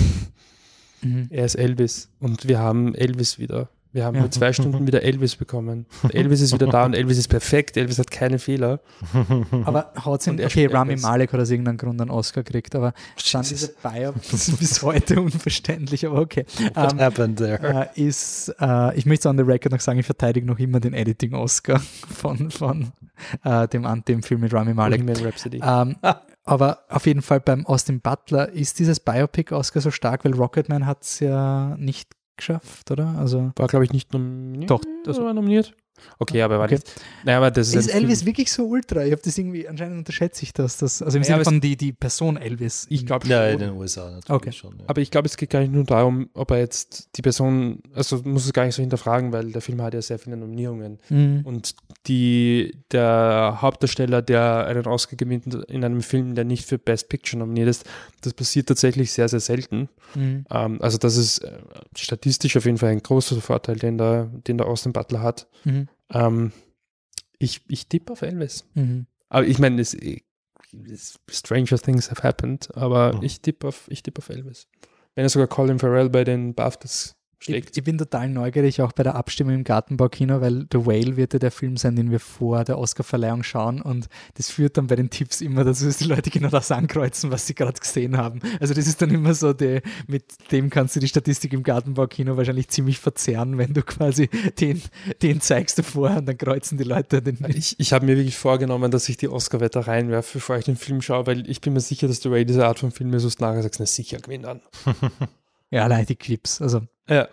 mhm. 1.02 1.26
er 1.30 1.44
ist 1.44 1.56
Elvis 1.56 2.09
und 2.20 2.48
wir 2.48 2.59
haben 2.59 2.94
Elvis 2.94 3.38
wieder 3.38 3.68
wir 3.97 4.05
haben 4.05 4.16
ja. 4.16 4.23
mit 4.24 4.35
zwei 4.35 4.52
Stunden 4.52 4.86
wieder 4.86 5.02
Elvis 5.02 5.36
bekommen. 5.36 5.86
Elvis 6.12 6.43
ist 6.43 6.52
wieder 6.52 6.66
da 6.66 6.85
und 6.85 6.93
Elvis 6.93 7.16
ist 7.16 7.28
perfekt. 7.28 7.78
Elvis 7.78 7.98
hat 7.98 8.10
keine 8.10 8.39
Fehler. 8.39 8.81
Aber 9.64 9.93
haut 10.05 10.27
ihn, 10.27 10.39
okay, 10.44 10.66
Rami 10.66 10.97
Malek 10.97 11.32
hat 11.32 11.40
aus 11.40 11.51
irgendeinem 11.51 11.78
Grund 11.78 12.01
einen 12.02 12.10
Oscar 12.10 12.43
gekriegt, 12.43 12.74
aber 12.74 12.93
dann 13.32 13.43
diese 13.43 13.74
Biopics 13.82 14.51
bis 14.59 14.82
heute 14.82 15.23
unverständlich, 15.23 16.05
aber 16.05 16.20
okay. 16.20 16.44
What 16.74 16.93
um, 16.93 16.98
ähm, 16.98 17.05
happened 17.05 17.39
there? 17.39 17.89
Uh, 17.97 18.01
ist, 18.01 18.55
uh, 18.60 18.90
ich 18.94 19.06
möchte 19.06 19.31
on 19.31 19.39
the 19.39 19.43
record 19.43 19.73
noch 19.73 19.81
sagen, 19.81 19.98
ich 19.98 20.06
verteidige 20.06 20.47
noch 20.47 20.59
immer 20.59 20.78
den 20.78 20.93
Editing-Oscar 20.93 21.81
von, 22.14 22.51
von 22.51 22.93
uh, 23.47 23.66
dem, 23.66 24.05
dem 24.06 24.23
Film 24.23 24.43
mit 24.43 24.52
Rami 24.52 24.74
Malek. 24.74 25.02
Rhapsody. 25.24 25.62
Um, 25.62 25.97
aber 26.44 26.81
auf 26.90 27.06
jeden 27.06 27.23
Fall 27.23 27.40
beim 27.40 27.66
Austin 27.66 28.01
Butler 28.01 28.51
ist 28.51 28.78
dieses 28.78 29.01
Biopic-Oscar 29.01 29.81
so 29.81 29.90
stark, 29.90 30.27
weil 30.27 30.35
Rocketman 30.35 30.85
hat 30.85 31.02
es 31.02 31.20
ja 31.20 31.77
nicht 31.78 32.15
geschafft, 32.36 32.90
oder? 32.90 33.14
Also 33.18 33.52
war, 33.56 33.66
glaube 33.66 33.84
ich, 33.84 33.92
nicht 33.92 34.12
nominiert. 34.12 34.70
Doch, 34.70 34.82
das 35.04 35.20
war 35.20 35.32
nominiert. 35.34 35.74
Okay, 36.18 36.43
aber 36.43 36.59
war 36.59 36.66
okay. 36.66 36.74
nicht. 36.74 37.01
Naja, 37.24 37.39
aber 37.39 37.51
das 37.51 37.68
ist, 37.68 37.74
ist 37.74 37.89
Elvis 37.89 38.20
Film. 38.20 38.27
wirklich 38.27 38.52
so 38.52 38.66
ultra? 38.66 39.05
Ich 39.05 39.12
habe 39.12 39.23
das 39.23 39.36
irgendwie, 39.36 39.68
anscheinend 39.68 39.98
unterschätze 39.98 40.43
ich 40.43 40.52
das. 40.52 40.78
das 40.78 41.02
also 41.02 41.16
im 41.18 41.23
ja, 41.23 41.28
Sinne 41.28 41.44
von 41.44 41.60
die, 41.60 41.77
die 41.77 41.93
Person 41.93 42.36
Elvis. 42.36 42.86
Ich 42.90 43.06
glaube 43.06 43.27
Ja, 43.27 43.47
in 43.48 43.59
den 43.59 43.70
USA 43.70 44.10
natürlich 44.10 44.31
okay. 44.31 44.52
schon. 44.52 44.78
Ja. 44.78 44.85
Aber 44.86 45.01
ich 45.01 45.10
glaube, 45.10 45.27
es 45.27 45.36
geht 45.36 45.51
gar 45.51 45.60
nicht 45.60 45.73
nur 45.73 45.85
darum, 45.85 46.28
ob 46.35 46.51
er 46.51 46.59
jetzt 46.59 47.10
die 47.16 47.23
Person, 47.23 47.82
also 47.94 48.23
muss 48.24 48.47
es 48.47 48.52
gar 48.52 48.64
nicht 48.64 48.74
so 48.74 48.82
hinterfragen, 48.82 49.32
weil 49.32 49.52
der 49.52 49.62
Film 49.62 49.82
hat 49.82 49.94
ja 49.94 50.02
sehr 50.02 50.18
viele 50.18 50.36
Nominierungen. 50.36 50.98
Mhm. 51.09 51.43
Und 51.44 51.74
die, 52.06 52.77
der 52.93 53.59
Hauptdarsteller, 53.60 54.23
der 54.23 54.66
einen 54.66 54.86
Oscar 54.86 55.16
gewinnt 55.16 55.55
in 55.68 55.85
einem 55.85 56.02
Film, 56.02 56.35
der 56.35 56.44
nicht 56.44 56.66
für 56.66 56.78
Best 56.78 57.09
Picture 57.09 57.39
nominiert 57.39 57.68
ist, 57.68 57.85
das 58.23 58.35
passiert 58.35 58.68
tatsächlich 58.68 59.12
sehr, 59.12 59.28
sehr 59.28 59.40
selten. 59.40 59.89
Mhm. 60.14 60.47
Ähm, 60.51 60.78
also 60.81 60.98
das 60.98 61.16
ist 61.16 61.39
äh, 61.39 61.59
statistisch 61.97 62.56
auf 62.56 62.64
jeden 62.64 62.78
Fall 62.78 62.90
ein 62.90 63.02
großer 63.02 63.40
Vorteil, 63.40 63.77
den 63.77 63.98
der, 63.98 64.24
den 64.47 64.59
der 64.59 64.66
Austin 64.66 64.93
Butler 64.93 65.23
hat. 65.23 65.47
Mhm. 65.64 65.85
Ähm, 66.10 66.52
ich, 67.38 67.62
ich 67.68 67.88
tippe 67.88 68.12
auf 68.12 68.22
Elvis. 68.22 68.64
Mhm. 68.74 69.06
Aber 69.28 69.46
ich 69.46 69.58
meine, 69.58 69.84
Stranger 71.30 71.78
Things 71.78 72.10
have 72.10 72.22
happened, 72.22 72.74
aber 72.76 73.16
mhm. 73.16 73.22
ich 73.22 73.40
tippe 73.40 73.68
auf, 73.68 73.88
tipp 73.88 74.18
auf 74.18 74.28
Elvis. 74.28 74.68
Wenn 75.14 75.24
er 75.24 75.28
sogar 75.28 75.48
Colin 75.48 75.78
Farrell 75.78 76.10
bei 76.10 76.24
den 76.24 76.54
BAFTAs 76.54 77.15
schlägt. 77.38 77.70
Ich, 77.70 77.78
ich, 77.78 77.84
bin 77.84 77.98
total 77.98 78.28
neugierig 78.28 78.80
auch 78.80 78.92
bei 78.92 79.02
der 79.02 79.14
Abstimmung 79.14 79.54
im 79.54 79.64
Gartenbaukino, 79.64 80.40
weil 80.40 80.66
The 80.72 80.86
Whale 80.86 81.16
wird 81.16 81.32
ja 81.32 81.38
der 81.38 81.50
Film 81.50 81.76
sein, 81.76 81.96
den 81.96 82.10
wir 82.10 82.20
vor 82.20 82.64
der 82.64 82.78
Oscarverleihung 82.78 83.42
schauen 83.42 83.80
und 83.80 84.08
das 84.34 84.50
führt 84.50 84.76
dann 84.76 84.86
bei 84.86 84.96
den 84.96 85.10
Tipps 85.10 85.40
immer 85.40 85.64
dazu, 85.64 85.84
dass 85.86 85.98
die 85.98 86.04
Leute 86.04 86.30
genau 86.30 86.48
das 86.48 86.70
ankreuzen, 86.70 87.30
was 87.30 87.46
sie 87.46 87.54
gerade 87.54 87.78
gesehen 87.78 88.16
haben. 88.16 88.40
Also 88.60 88.74
das 88.74 88.86
ist 88.86 89.00
dann 89.02 89.10
immer 89.10 89.34
so, 89.34 89.52
die, 89.52 89.80
mit 90.06 90.24
dem 90.52 90.70
kannst 90.70 90.96
du 90.96 91.00
die 91.00 91.08
Statistik 91.08 91.52
im 91.52 91.62
Gartenbaukino 91.62 92.36
wahrscheinlich 92.36 92.68
ziemlich 92.68 92.98
verzerren, 92.98 93.58
wenn 93.58 93.74
du 93.74 93.82
quasi 93.82 94.28
den, 94.58 94.82
den 95.22 95.40
zeigst 95.40 95.78
du 95.78 95.82
vor 95.82 96.10
und 96.10 96.26
dann 96.26 96.38
kreuzen 96.38 96.78
die 96.78 96.84
Leute 96.84 97.22
den. 97.22 97.38
Ich, 97.48 97.78
ich 97.78 97.92
habe 97.92 98.06
mir 98.06 98.16
wirklich 98.16 98.36
vorgenommen, 98.36 98.90
dass 98.90 99.08
ich 99.08 99.16
die 99.16 99.28
Oscar-Wette 99.28 99.86
reinwerfe, 99.86 100.34
bevor 100.34 100.56
ich 100.56 100.64
den 100.64 100.76
Film 100.76 101.02
schaue, 101.02 101.26
weil 101.26 101.48
ich 101.48 101.60
bin 101.60 101.72
mir 101.72 101.80
sicher, 101.80 102.08
dass 102.08 102.22
The 102.22 102.30
Whale 102.30 102.46
diese 102.46 102.66
Art 102.66 102.78
von 102.78 102.90
Film 102.90 103.12
ist, 103.14 103.24
wo 103.24 103.28
du 103.28 103.44
nachher 103.44 103.62
sagst, 103.62 103.80
na 103.80 103.86
sicher 103.86 104.18
gewinnen. 104.18 104.60
Ja, 105.70 105.84
allein 105.84 106.06
die 106.06 106.16
Clips. 106.16 106.62
Also, 106.62 106.82
ja, 107.08 107.28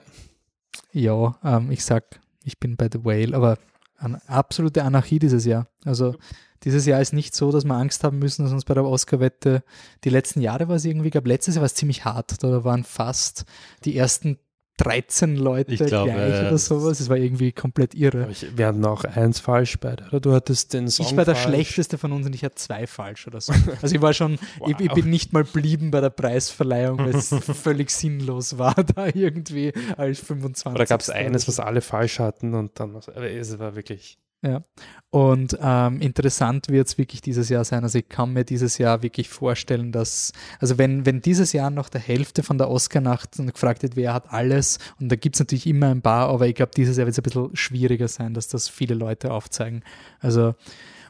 ja 0.91 1.39
ähm, 1.43 1.71
ich 1.71 1.83
sag, 1.83 2.19
ich 2.43 2.59
bin 2.59 2.75
bei 2.75 2.89
The 2.91 3.03
Whale, 3.03 3.35
aber 3.35 3.57
eine 3.97 4.21
absolute 4.27 4.83
Anarchie 4.83 5.19
dieses 5.19 5.45
Jahr. 5.45 5.67
Also 5.85 6.15
dieses 6.63 6.85
Jahr 6.85 7.01
ist 7.01 7.13
nicht 7.13 7.35
so, 7.35 7.51
dass 7.51 7.65
wir 7.65 7.75
Angst 7.75 8.03
haben 8.03 8.19
müssen, 8.19 8.43
dass 8.43 8.53
uns 8.53 8.65
bei 8.65 8.73
der 8.73 8.85
Oscar-Wette 8.85 9.63
die 10.03 10.09
letzten 10.09 10.41
Jahre 10.41 10.67
war 10.67 10.75
es 10.75 10.85
irgendwie, 10.85 11.09
gab 11.09 11.27
letztes 11.27 11.55
Jahr 11.55 11.61
war 11.61 11.67
es 11.67 11.75
ziemlich 11.75 12.05
hart. 12.05 12.41
Da 12.43 12.63
waren 12.63 12.83
fast 12.83 13.45
die 13.83 13.97
ersten 13.97 14.39
13 14.77 15.35
Leute 15.35 15.75
glaub, 15.75 16.05
gleich 16.05 16.43
äh, 16.43 16.47
oder 16.47 16.57
sowas. 16.57 16.99
Es 16.99 17.09
war 17.09 17.17
irgendwie 17.17 17.51
komplett 17.51 17.93
irre. 17.93 18.27
Ich, 18.31 18.57
wir 18.57 18.67
hatten 18.67 18.83
auch 18.85 19.03
eins 19.03 19.39
falsch 19.39 19.77
beide, 19.79 20.05
oder? 20.07 20.19
Du 20.19 20.33
hattest 20.33 20.73
den 20.73 20.87
Song 20.87 21.05
Ich 21.05 21.15
war 21.15 21.25
der 21.25 21.35
falsch. 21.35 21.47
schlechteste 21.47 21.97
von 21.97 22.11
uns 22.11 22.25
und 22.25 22.33
ich 22.33 22.43
hatte 22.43 22.55
zwei 22.55 22.87
falsch 22.87 23.27
oder 23.27 23.39
so. 23.39 23.53
Also 23.81 23.95
ich 23.95 24.01
war 24.01 24.13
schon, 24.13 24.39
wow. 24.57 24.69
ich, 24.79 24.79
ich, 24.79 24.91
bin 24.93 25.09
nicht 25.09 25.31
mal 25.31 25.43
blieben 25.43 25.91
bei 25.91 26.01
der 26.01 26.09
Preisverleihung, 26.09 26.97
weil 26.97 27.15
es 27.15 27.29
völlig 27.61 27.91
sinnlos 27.91 28.57
war, 28.57 28.75
da 28.95 29.07
irgendwie 29.13 29.73
als 29.95 30.19
25. 30.21 30.73
Oder 30.73 30.85
gab 30.85 31.01
es 31.01 31.09
eines, 31.09 31.47
was 31.47 31.59
alle 31.59 31.81
falsch 31.81 32.19
hatten 32.19 32.55
und 32.55 32.79
dann, 32.79 32.95
es 32.95 33.59
war 33.59 33.75
wirklich 33.75 34.17
Ja. 34.43 34.63
Und 35.09 35.57
ähm, 35.61 36.01
interessant 36.01 36.69
wird 36.69 36.87
es 36.87 36.97
wirklich 36.97 37.21
dieses 37.21 37.47
Jahr 37.47 37.63
sein. 37.63 37.83
Also 37.83 37.99
ich 37.99 38.09
kann 38.09 38.33
mir 38.33 38.43
dieses 38.43 38.77
Jahr 38.77 39.03
wirklich 39.03 39.29
vorstellen, 39.29 39.91
dass, 39.91 40.33
also 40.59 40.77
wenn, 40.77 41.05
wenn 41.05 41.21
dieses 41.21 41.53
Jahr 41.53 41.69
noch 41.69 41.87
der 41.87 42.01
Hälfte 42.01 42.43
von 42.43 42.57
der 42.57 42.69
Oscar-Nacht 42.69 43.37
gefragt 43.37 43.83
wird, 43.83 43.95
wer 43.95 44.13
hat 44.13 44.33
alles, 44.33 44.79
und 44.99 45.09
da 45.09 45.15
gibt 45.15 45.35
es 45.35 45.39
natürlich 45.39 45.67
immer 45.67 45.89
ein 45.89 46.01
paar, 46.01 46.29
aber 46.29 46.47
ich 46.47 46.55
glaube, 46.55 46.71
dieses 46.75 46.97
Jahr 46.97 47.05
wird 47.05 47.13
es 47.13 47.19
ein 47.19 47.23
bisschen 47.23 47.55
schwieriger 47.55 48.07
sein, 48.07 48.33
dass 48.33 48.47
das 48.47 48.67
viele 48.67 48.95
Leute 48.95 49.31
aufzeigen. 49.31 49.83
Also 50.19 50.55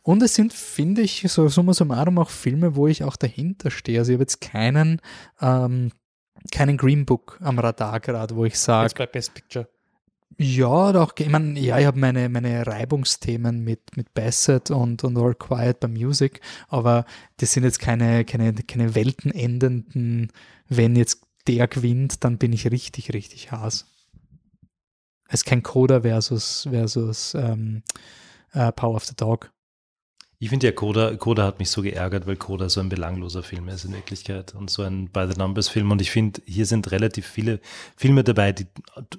und 0.04 0.22
es 0.22 0.36
sind, 0.36 0.52
finde 0.52 1.02
ich, 1.02 1.24
so 1.30 1.48
summa 1.48 1.74
summarum 1.74 2.20
auch 2.20 2.30
Filme, 2.30 2.76
wo 2.76 2.88
ich 2.88 3.06
auch 3.06 3.16
dahinter 3.16 3.72
stehe. 3.72 4.00
Also 4.00 4.12
ich 4.12 4.18
habe 4.18 4.24
jetzt 4.24 4.42
keinen, 4.42 5.02
ähm, 5.42 5.92
keinen 6.52 6.76
Green 6.76 7.06
Book 7.06 7.40
am 7.42 7.58
Radar 7.58 8.02
gerade, 8.02 8.36
wo 8.36 8.44
ich 8.44 8.60
sage. 8.60 8.88
Jetzt 8.88 8.98
bei 8.98 9.06
Best 9.08 9.34
Picture. 9.34 9.70
Ja, 10.38 10.92
doch, 10.92 11.14
ich 11.18 11.30
meine, 11.30 11.60
ja, 11.60 11.78
ich 11.78 11.86
habe 11.86 12.00
meine, 12.00 12.28
meine 12.30 12.66
Reibungsthemen 12.66 13.64
mit, 13.64 13.96
mit 13.96 14.14
Bassett 14.14 14.72
und, 14.72 15.04
und 15.04 15.18
All 15.18 15.36
Quiet 15.36 15.80
by 15.80 15.88
Music, 15.88 16.42
aber 16.70 17.06
das 17.38 17.52
sind 17.52 17.64
jetzt 17.64 17.80
keine, 17.80 18.26
keine, 18.26 18.54
keine 18.54 18.96
weltenendenden, 18.96 20.32
wenn 20.68 20.96
jetzt 20.96 21.22
der 21.48 21.68
gewinnt, 21.68 22.24
dann 22.24 22.38
bin 22.38 22.54
ich 22.54 22.72
richtig, 22.72 23.14
richtig 23.14 23.52
Haas. 23.52 23.86
Es 25.28 25.42
ist 25.42 25.46
kein 25.46 25.64
Coda 25.64 26.02
versus, 26.02 26.68
versus 26.70 27.36
ähm, 27.36 27.84
uh, 28.56 28.72
Power 28.72 28.96
of 28.96 29.06
the 29.06 29.16
Dog. 29.16 29.52
Ich 30.44 30.50
finde 30.50 30.68
ja, 30.68 30.74
Coda, 30.74 31.16
Coda 31.16 31.46
hat 31.46 31.60
mich 31.60 31.70
so 31.70 31.82
geärgert, 31.82 32.28
weil 32.28 32.36
Coda 32.36 32.68
so 32.68 32.82
ein 32.82 32.90
belangloser 32.90 33.44
Film 33.44 33.70
ist 33.70 33.86
in 33.86 33.94
Wirklichkeit 33.94 34.54
und 34.54 34.70
so 34.70 34.82
ein 34.82 35.08
By 35.08 35.26
the 35.32 35.40
Numbers 35.40 35.70
Film. 35.70 35.90
Und 35.90 36.02
ich 36.02 36.12
finde, 36.12 36.42
hier 36.46 36.66
sind 36.66 36.92
relativ 36.92 37.26
viele 37.26 37.62
Filme 37.96 38.26
dabei, 38.26 38.52
die 38.52 38.68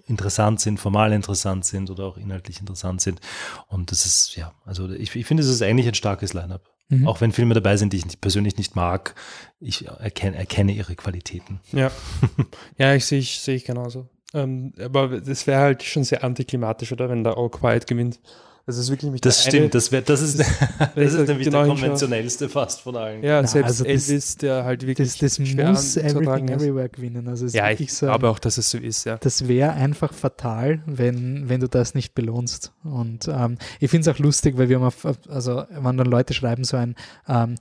interessant 0.06 0.60
sind, 0.60 0.78
formal 0.78 1.14
interessant 1.14 1.64
sind 1.64 1.88
oder 1.88 2.05
auch 2.05 2.18
inhaltlich 2.18 2.60
interessant 2.60 3.01
sind. 3.01 3.22
Und 3.68 3.90
das 3.90 4.05
ist, 4.05 4.36
ja, 4.36 4.52
also 4.66 4.90
ich, 4.90 5.16
ich 5.16 5.24
finde, 5.24 5.42
es 5.42 5.48
ist 5.48 5.62
eigentlich 5.62 5.88
ein 5.88 5.94
starkes 5.94 6.34
Line-up. 6.34 6.70
Mhm. 6.90 7.09
Auch 7.09 7.22
wenn 7.22 7.32
Filme 7.32 7.55
dabei 7.55 7.78
sind, 7.78 7.94
die 7.94 7.96
ich 7.96 8.20
persönlich 8.20 8.59
nicht 8.59 8.76
mag, 8.76 9.14
ich 9.60 9.88
erkenne, 9.88 10.36
erkenne 10.36 10.72
ihre 10.72 10.94
Qualitäten. 10.94 11.59
Ja, 11.72 11.90
ja 12.76 12.94
ich 12.94 13.06
sehe 13.06 13.20
ich, 13.20 13.40
seh 13.40 13.55
ich 13.55 13.64
genauso. 13.64 14.10
Ähm, 14.34 14.74
aber 14.78 15.22
das 15.22 15.46
wäre 15.46 15.62
halt 15.62 15.84
schon 15.84 16.05
sehr 16.05 16.22
antiklimatisch, 16.22 16.92
oder? 16.92 17.09
Wenn 17.09 17.24
da 17.24 17.32
All 17.32 17.48
Quiet 17.48 17.86
gewinnt. 17.86 18.20
Das 18.66 18.78
ist 18.78 18.91
wirklich 18.91 19.20
Das 19.20 19.43
stimmt, 19.43 19.55
eine, 19.55 19.69
das, 19.69 19.93
wär, 19.93 20.01
das 20.01 20.23
ist, 20.23 20.39
das 20.95 21.12
ist 21.12 21.28
nämlich 21.28 21.47
genau 21.47 21.65
der 21.65 21.69
konventionellste 21.69 22.49
fast 22.49 22.81
von 22.81 22.97
allen. 22.97 23.23
Ja, 23.23 23.43
Na, 23.43 23.47
selbst 23.47 23.69
also 23.69 23.85
Elvis, 23.85 24.09
das, 24.09 24.36
der 24.39 24.65
halt 24.65 24.86
wirklich. 24.86 25.19
Das, 25.19 25.19
das 25.19 25.39
muss 25.39 25.97
Everything 25.97 26.49
Everywhere 26.49 26.89
gewinnen. 26.89 27.28
Also 27.28 27.47
ja, 27.47 27.70
ich 27.70 27.93
so, 27.93 28.07
glaube 28.07 28.28
auch, 28.28 28.39
dass 28.39 28.57
es 28.57 28.70
so 28.70 28.78
ist, 28.78 29.05
ja. 29.05 29.19
Das 29.19 29.49
wäre 29.49 29.73
einfach 29.73 30.15
fatal, 30.15 30.82
wenn, 30.86 31.49
wenn 31.49 31.61
du 31.61 31.69
das 31.69 31.95
nicht 31.95 32.15
belohnst. 32.15 32.73
Und 32.85 33.28
ähm, 33.28 33.59
ich 33.81 33.91
finde 33.91 34.09
es 34.09 34.16
auch 34.16 34.19
lustig, 34.19 34.57
weil 34.57 34.70
wir 34.70 34.77
haben, 34.77 34.86
auf, 34.86 35.07
also 35.28 35.65
wenn 35.70 35.97
dann 35.99 36.07
Leute 36.07 36.32
schreiben 36.32 36.65
so 36.65 36.78
ein, 36.78 36.95
ähm, 37.28 37.57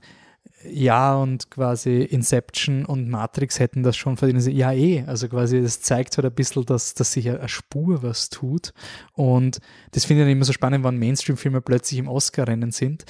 ja, 0.70 1.14
und 1.14 1.50
quasi 1.50 2.02
Inception 2.02 2.84
und 2.84 3.08
Matrix 3.08 3.58
hätten 3.58 3.82
das 3.82 3.96
schon 3.96 4.16
verdient. 4.16 4.46
Ja, 4.46 4.72
eh. 4.72 5.04
Also 5.06 5.28
quasi, 5.28 5.60
das 5.62 5.80
zeigt 5.80 6.16
halt 6.16 6.26
ein 6.26 6.32
bisschen, 6.32 6.64
dass, 6.64 6.94
dass 6.94 7.12
sich 7.12 7.28
eine 7.28 7.48
Spur 7.48 8.02
was 8.02 8.28
tut. 8.30 8.72
Und 9.12 9.58
das 9.92 10.04
finde 10.04 10.22
ich 10.22 10.26
dann 10.26 10.32
immer 10.32 10.44
so 10.44 10.52
spannend, 10.52 10.84
wenn 10.84 10.98
Mainstream-Filme 10.98 11.60
plötzlich 11.60 11.98
im 11.98 12.08
Oscar-Rennen 12.08 12.72
sind 12.72 13.04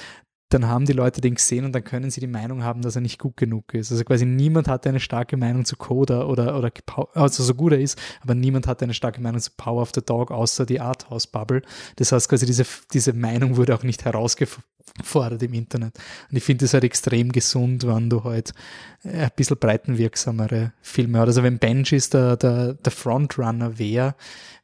dann 0.54 0.68
haben 0.68 0.86
die 0.86 0.92
Leute 0.92 1.20
den 1.20 1.34
gesehen 1.34 1.64
und 1.64 1.72
dann 1.72 1.82
können 1.82 2.10
sie 2.10 2.20
die 2.20 2.28
Meinung 2.28 2.62
haben, 2.62 2.80
dass 2.80 2.94
er 2.94 3.00
nicht 3.00 3.18
gut 3.18 3.36
genug 3.36 3.74
ist. 3.74 3.90
Also 3.90 4.04
quasi 4.04 4.24
niemand 4.24 4.68
hat 4.68 4.86
eine 4.86 5.00
starke 5.00 5.36
Meinung 5.36 5.64
zu 5.64 5.76
Coda 5.76 6.26
oder, 6.26 6.56
oder 6.56 6.70
also 7.14 7.42
so 7.42 7.54
gut 7.54 7.72
er 7.72 7.80
ist, 7.80 8.00
aber 8.20 8.36
niemand 8.36 8.68
hat 8.68 8.82
eine 8.82 8.94
starke 8.94 9.20
Meinung 9.20 9.40
zu 9.40 9.50
Power 9.56 9.82
of 9.82 9.90
the 9.94 10.00
Dog, 10.00 10.30
außer 10.30 10.64
die 10.64 10.80
Arthouse-Bubble. 10.80 11.62
Das 11.96 12.12
heißt 12.12 12.28
quasi, 12.28 12.46
diese, 12.46 12.64
diese 12.92 13.12
Meinung 13.12 13.56
wurde 13.56 13.74
auch 13.74 13.82
nicht 13.82 14.04
herausgefordert 14.04 15.42
im 15.42 15.54
Internet. 15.54 15.98
Und 16.30 16.36
ich 16.36 16.44
finde 16.44 16.66
es 16.66 16.72
halt 16.72 16.84
extrem 16.84 17.32
gesund, 17.32 17.84
wenn 17.84 18.08
du 18.08 18.22
halt 18.22 18.54
ein 19.02 19.30
bisschen 19.34 19.58
breitenwirksamere 19.58 20.72
Filme 20.80 21.18
hast. 21.18 21.26
Also 21.26 21.42
wenn 21.42 21.58
Benjis 21.58 22.10
der, 22.10 22.36
der, 22.36 22.74
der 22.74 22.92
Frontrunner 22.92 23.78
wäre, 23.78 24.14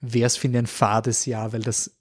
wäre 0.01 0.27
es, 0.27 0.37
finde 0.37 0.59
ich, 0.59 0.63
ein 0.63 0.67
fades 0.69 1.27
Jahr, 1.27 1.53
weil 1.53 1.63
das 1.63 2.00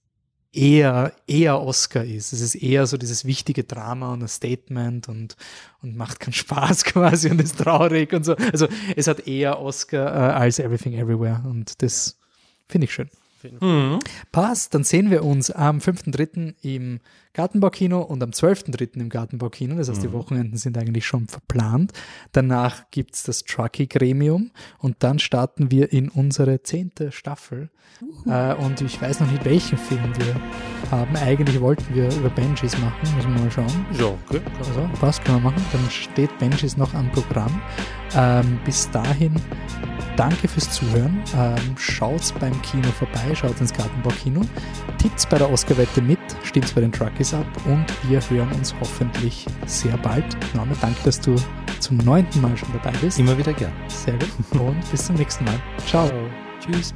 eher, 0.51 1.13
eher 1.27 1.61
Oscar 1.61 2.03
ist. 2.03 2.33
Es 2.33 2.41
ist 2.41 2.55
eher 2.55 2.87
so 2.87 2.97
dieses 2.97 3.25
wichtige 3.25 3.63
Drama 3.63 4.13
und 4.13 4.23
ein 4.23 4.27
Statement 4.27 5.07
und, 5.07 5.35
und 5.81 5.95
macht 5.95 6.19
keinen 6.19 6.33
Spaß 6.33 6.85
quasi 6.85 7.29
und 7.29 7.41
ist 7.41 7.57
traurig 7.57 8.13
und 8.13 8.25
so. 8.25 8.35
Also 8.51 8.67
es 8.95 9.07
hat 9.07 9.27
eher 9.27 9.59
Oscar 9.59 10.07
äh, 10.07 10.33
als 10.33 10.59
Everything 10.59 10.93
Everywhere 10.93 11.41
und 11.45 11.81
das 11.81 12.17
finde 12.67 12.85
ich 12.85 12.93
schön. 12.93 13.09
Mhm. 13.61 13.99
Passt, 14.31 14.73
dann 14.73 14.83
sehen 14.83 15.11
wir 15.11 15.23
uns 15.23 15.49
am 15.49 15.77
5.3. 15.77 16.55
im 16.61 16.99
Gartenbaukino 17.33 18.01
und 18.01 18.23
am 18.23 18.31
12.3. 18.31 18.99
im 18.99 19.09
Gartenbaukino. 19.09 19.75
Das 19.75 19.89
heißt, 19.89 19.99
mhm. 19.99 20.07
die 20.07 20.13
Wochenenden 20.13 20.57
sind 20.57 20.77
eigentlich 20.77 21.05
schon 21.05 21.27
verplant. 21.27 21.93
Danach 22.31 22.89
gibt 22.91 23.15
es 23.15 23.23
das 23.23 23.43
Trucky-Gremium 23.43 24.51
und 24.79 24.97
dann 24.99 25.19
starten 25.19 25.71
wir 25.71 25.93
in 25.93 26.09
unsere 26.09 26.63
zehnte 26.63 27.11
Staffel. 27.11 27.69
Mhm. 28.01 28.31
Äh, 28.31 28.53
und 28.55 28.81
ich 28.81 29.01
weiß 29.01 29.19
noch 29.19 29.31
nicht, 29.31 29.45
welchen 29.45 29.77
Film 29.77 30.13
wir 30.17 30.35
haben. 30.91 31.15
Eigentlich 31.17 31.59
wollten 31.61 31.93
wir 31.93 32.11
über 32.15 32.29
Benjis 32.29 32.77
machen, 32.79 33.15
müssen 33.15 33.33
wir 33.35 33.41
mal 33.41 33.51
schauen. 33.51 33.85
Ja, 33.99 34.07
okay. 34.07 34.41
Also, 34.57 34.89
was 35.01 35.21
können 35.21 35.43
wir 35.43 35.51
machen? 35.51 35.63
Dann 35.71 35.89
steht 35.89 36.35
Benjis 36.39 36.77
noch 36.77 36.93
am 36.93 37.11
Programm. 37.11 37.61
Ähm, 38.15 38.59
bis 38.65 38.89
dahin 38.89 39.35
danke 40.19 40.47
fürs 40.49 40.69
Zuhören. 40.71 41.23
Ähm, 41.35 41.77
schaut 41.77 42.33
beim 42.39 42.61
Kino 42.61 42.89
vorbei, 42.89 43.33
schaut 43.33 43.59
ins 43.61 43.73
Gartenbaukino. 43.73 44.41
Tipps 44.97 45.25
bei 45.25 45.37
der 45.37 45.49
Oscar-Wette 45.49 46.01
mit, 46.01 46.19
stimmt 46.43 46.73
bei 46.75 46.81
den 46.81 46.91
Truckies 47.19 47.33
ab 47.33 47.45
und 47.65 47.85
wir 48.09 48.21
hören 48.29 48.51
uns 48.53 48.73
hoffentlich 48.79 49.45
sehr 49.65 49.97
bald. 49.97 50.25
Norman, 50.55 50.77
danke, 50.81 50.99
dass 51.03 51.19
du 51.19 51.35
zum 51.79 51.97
neunten 51.97 52.41
Mal 52.41 52.55
schon 52.55 52.69
dabei 52.73 52.95
bist. 52.99 53.19
Immer 53.19 53.37
wieder 53.37 53.53
gern. 53.53 53.73
Sehr 53.87 54.13
gut 54.13 54.61
und 54.61 54.91
bis 54.91 55.05
zum 55.05 55.15
nächsten 55.15 55.43
Mal. 55.43 55.59
Ciao. 55.85 56.07
Ciao. 56.07 56.19
Tschüss. 56.59 56.93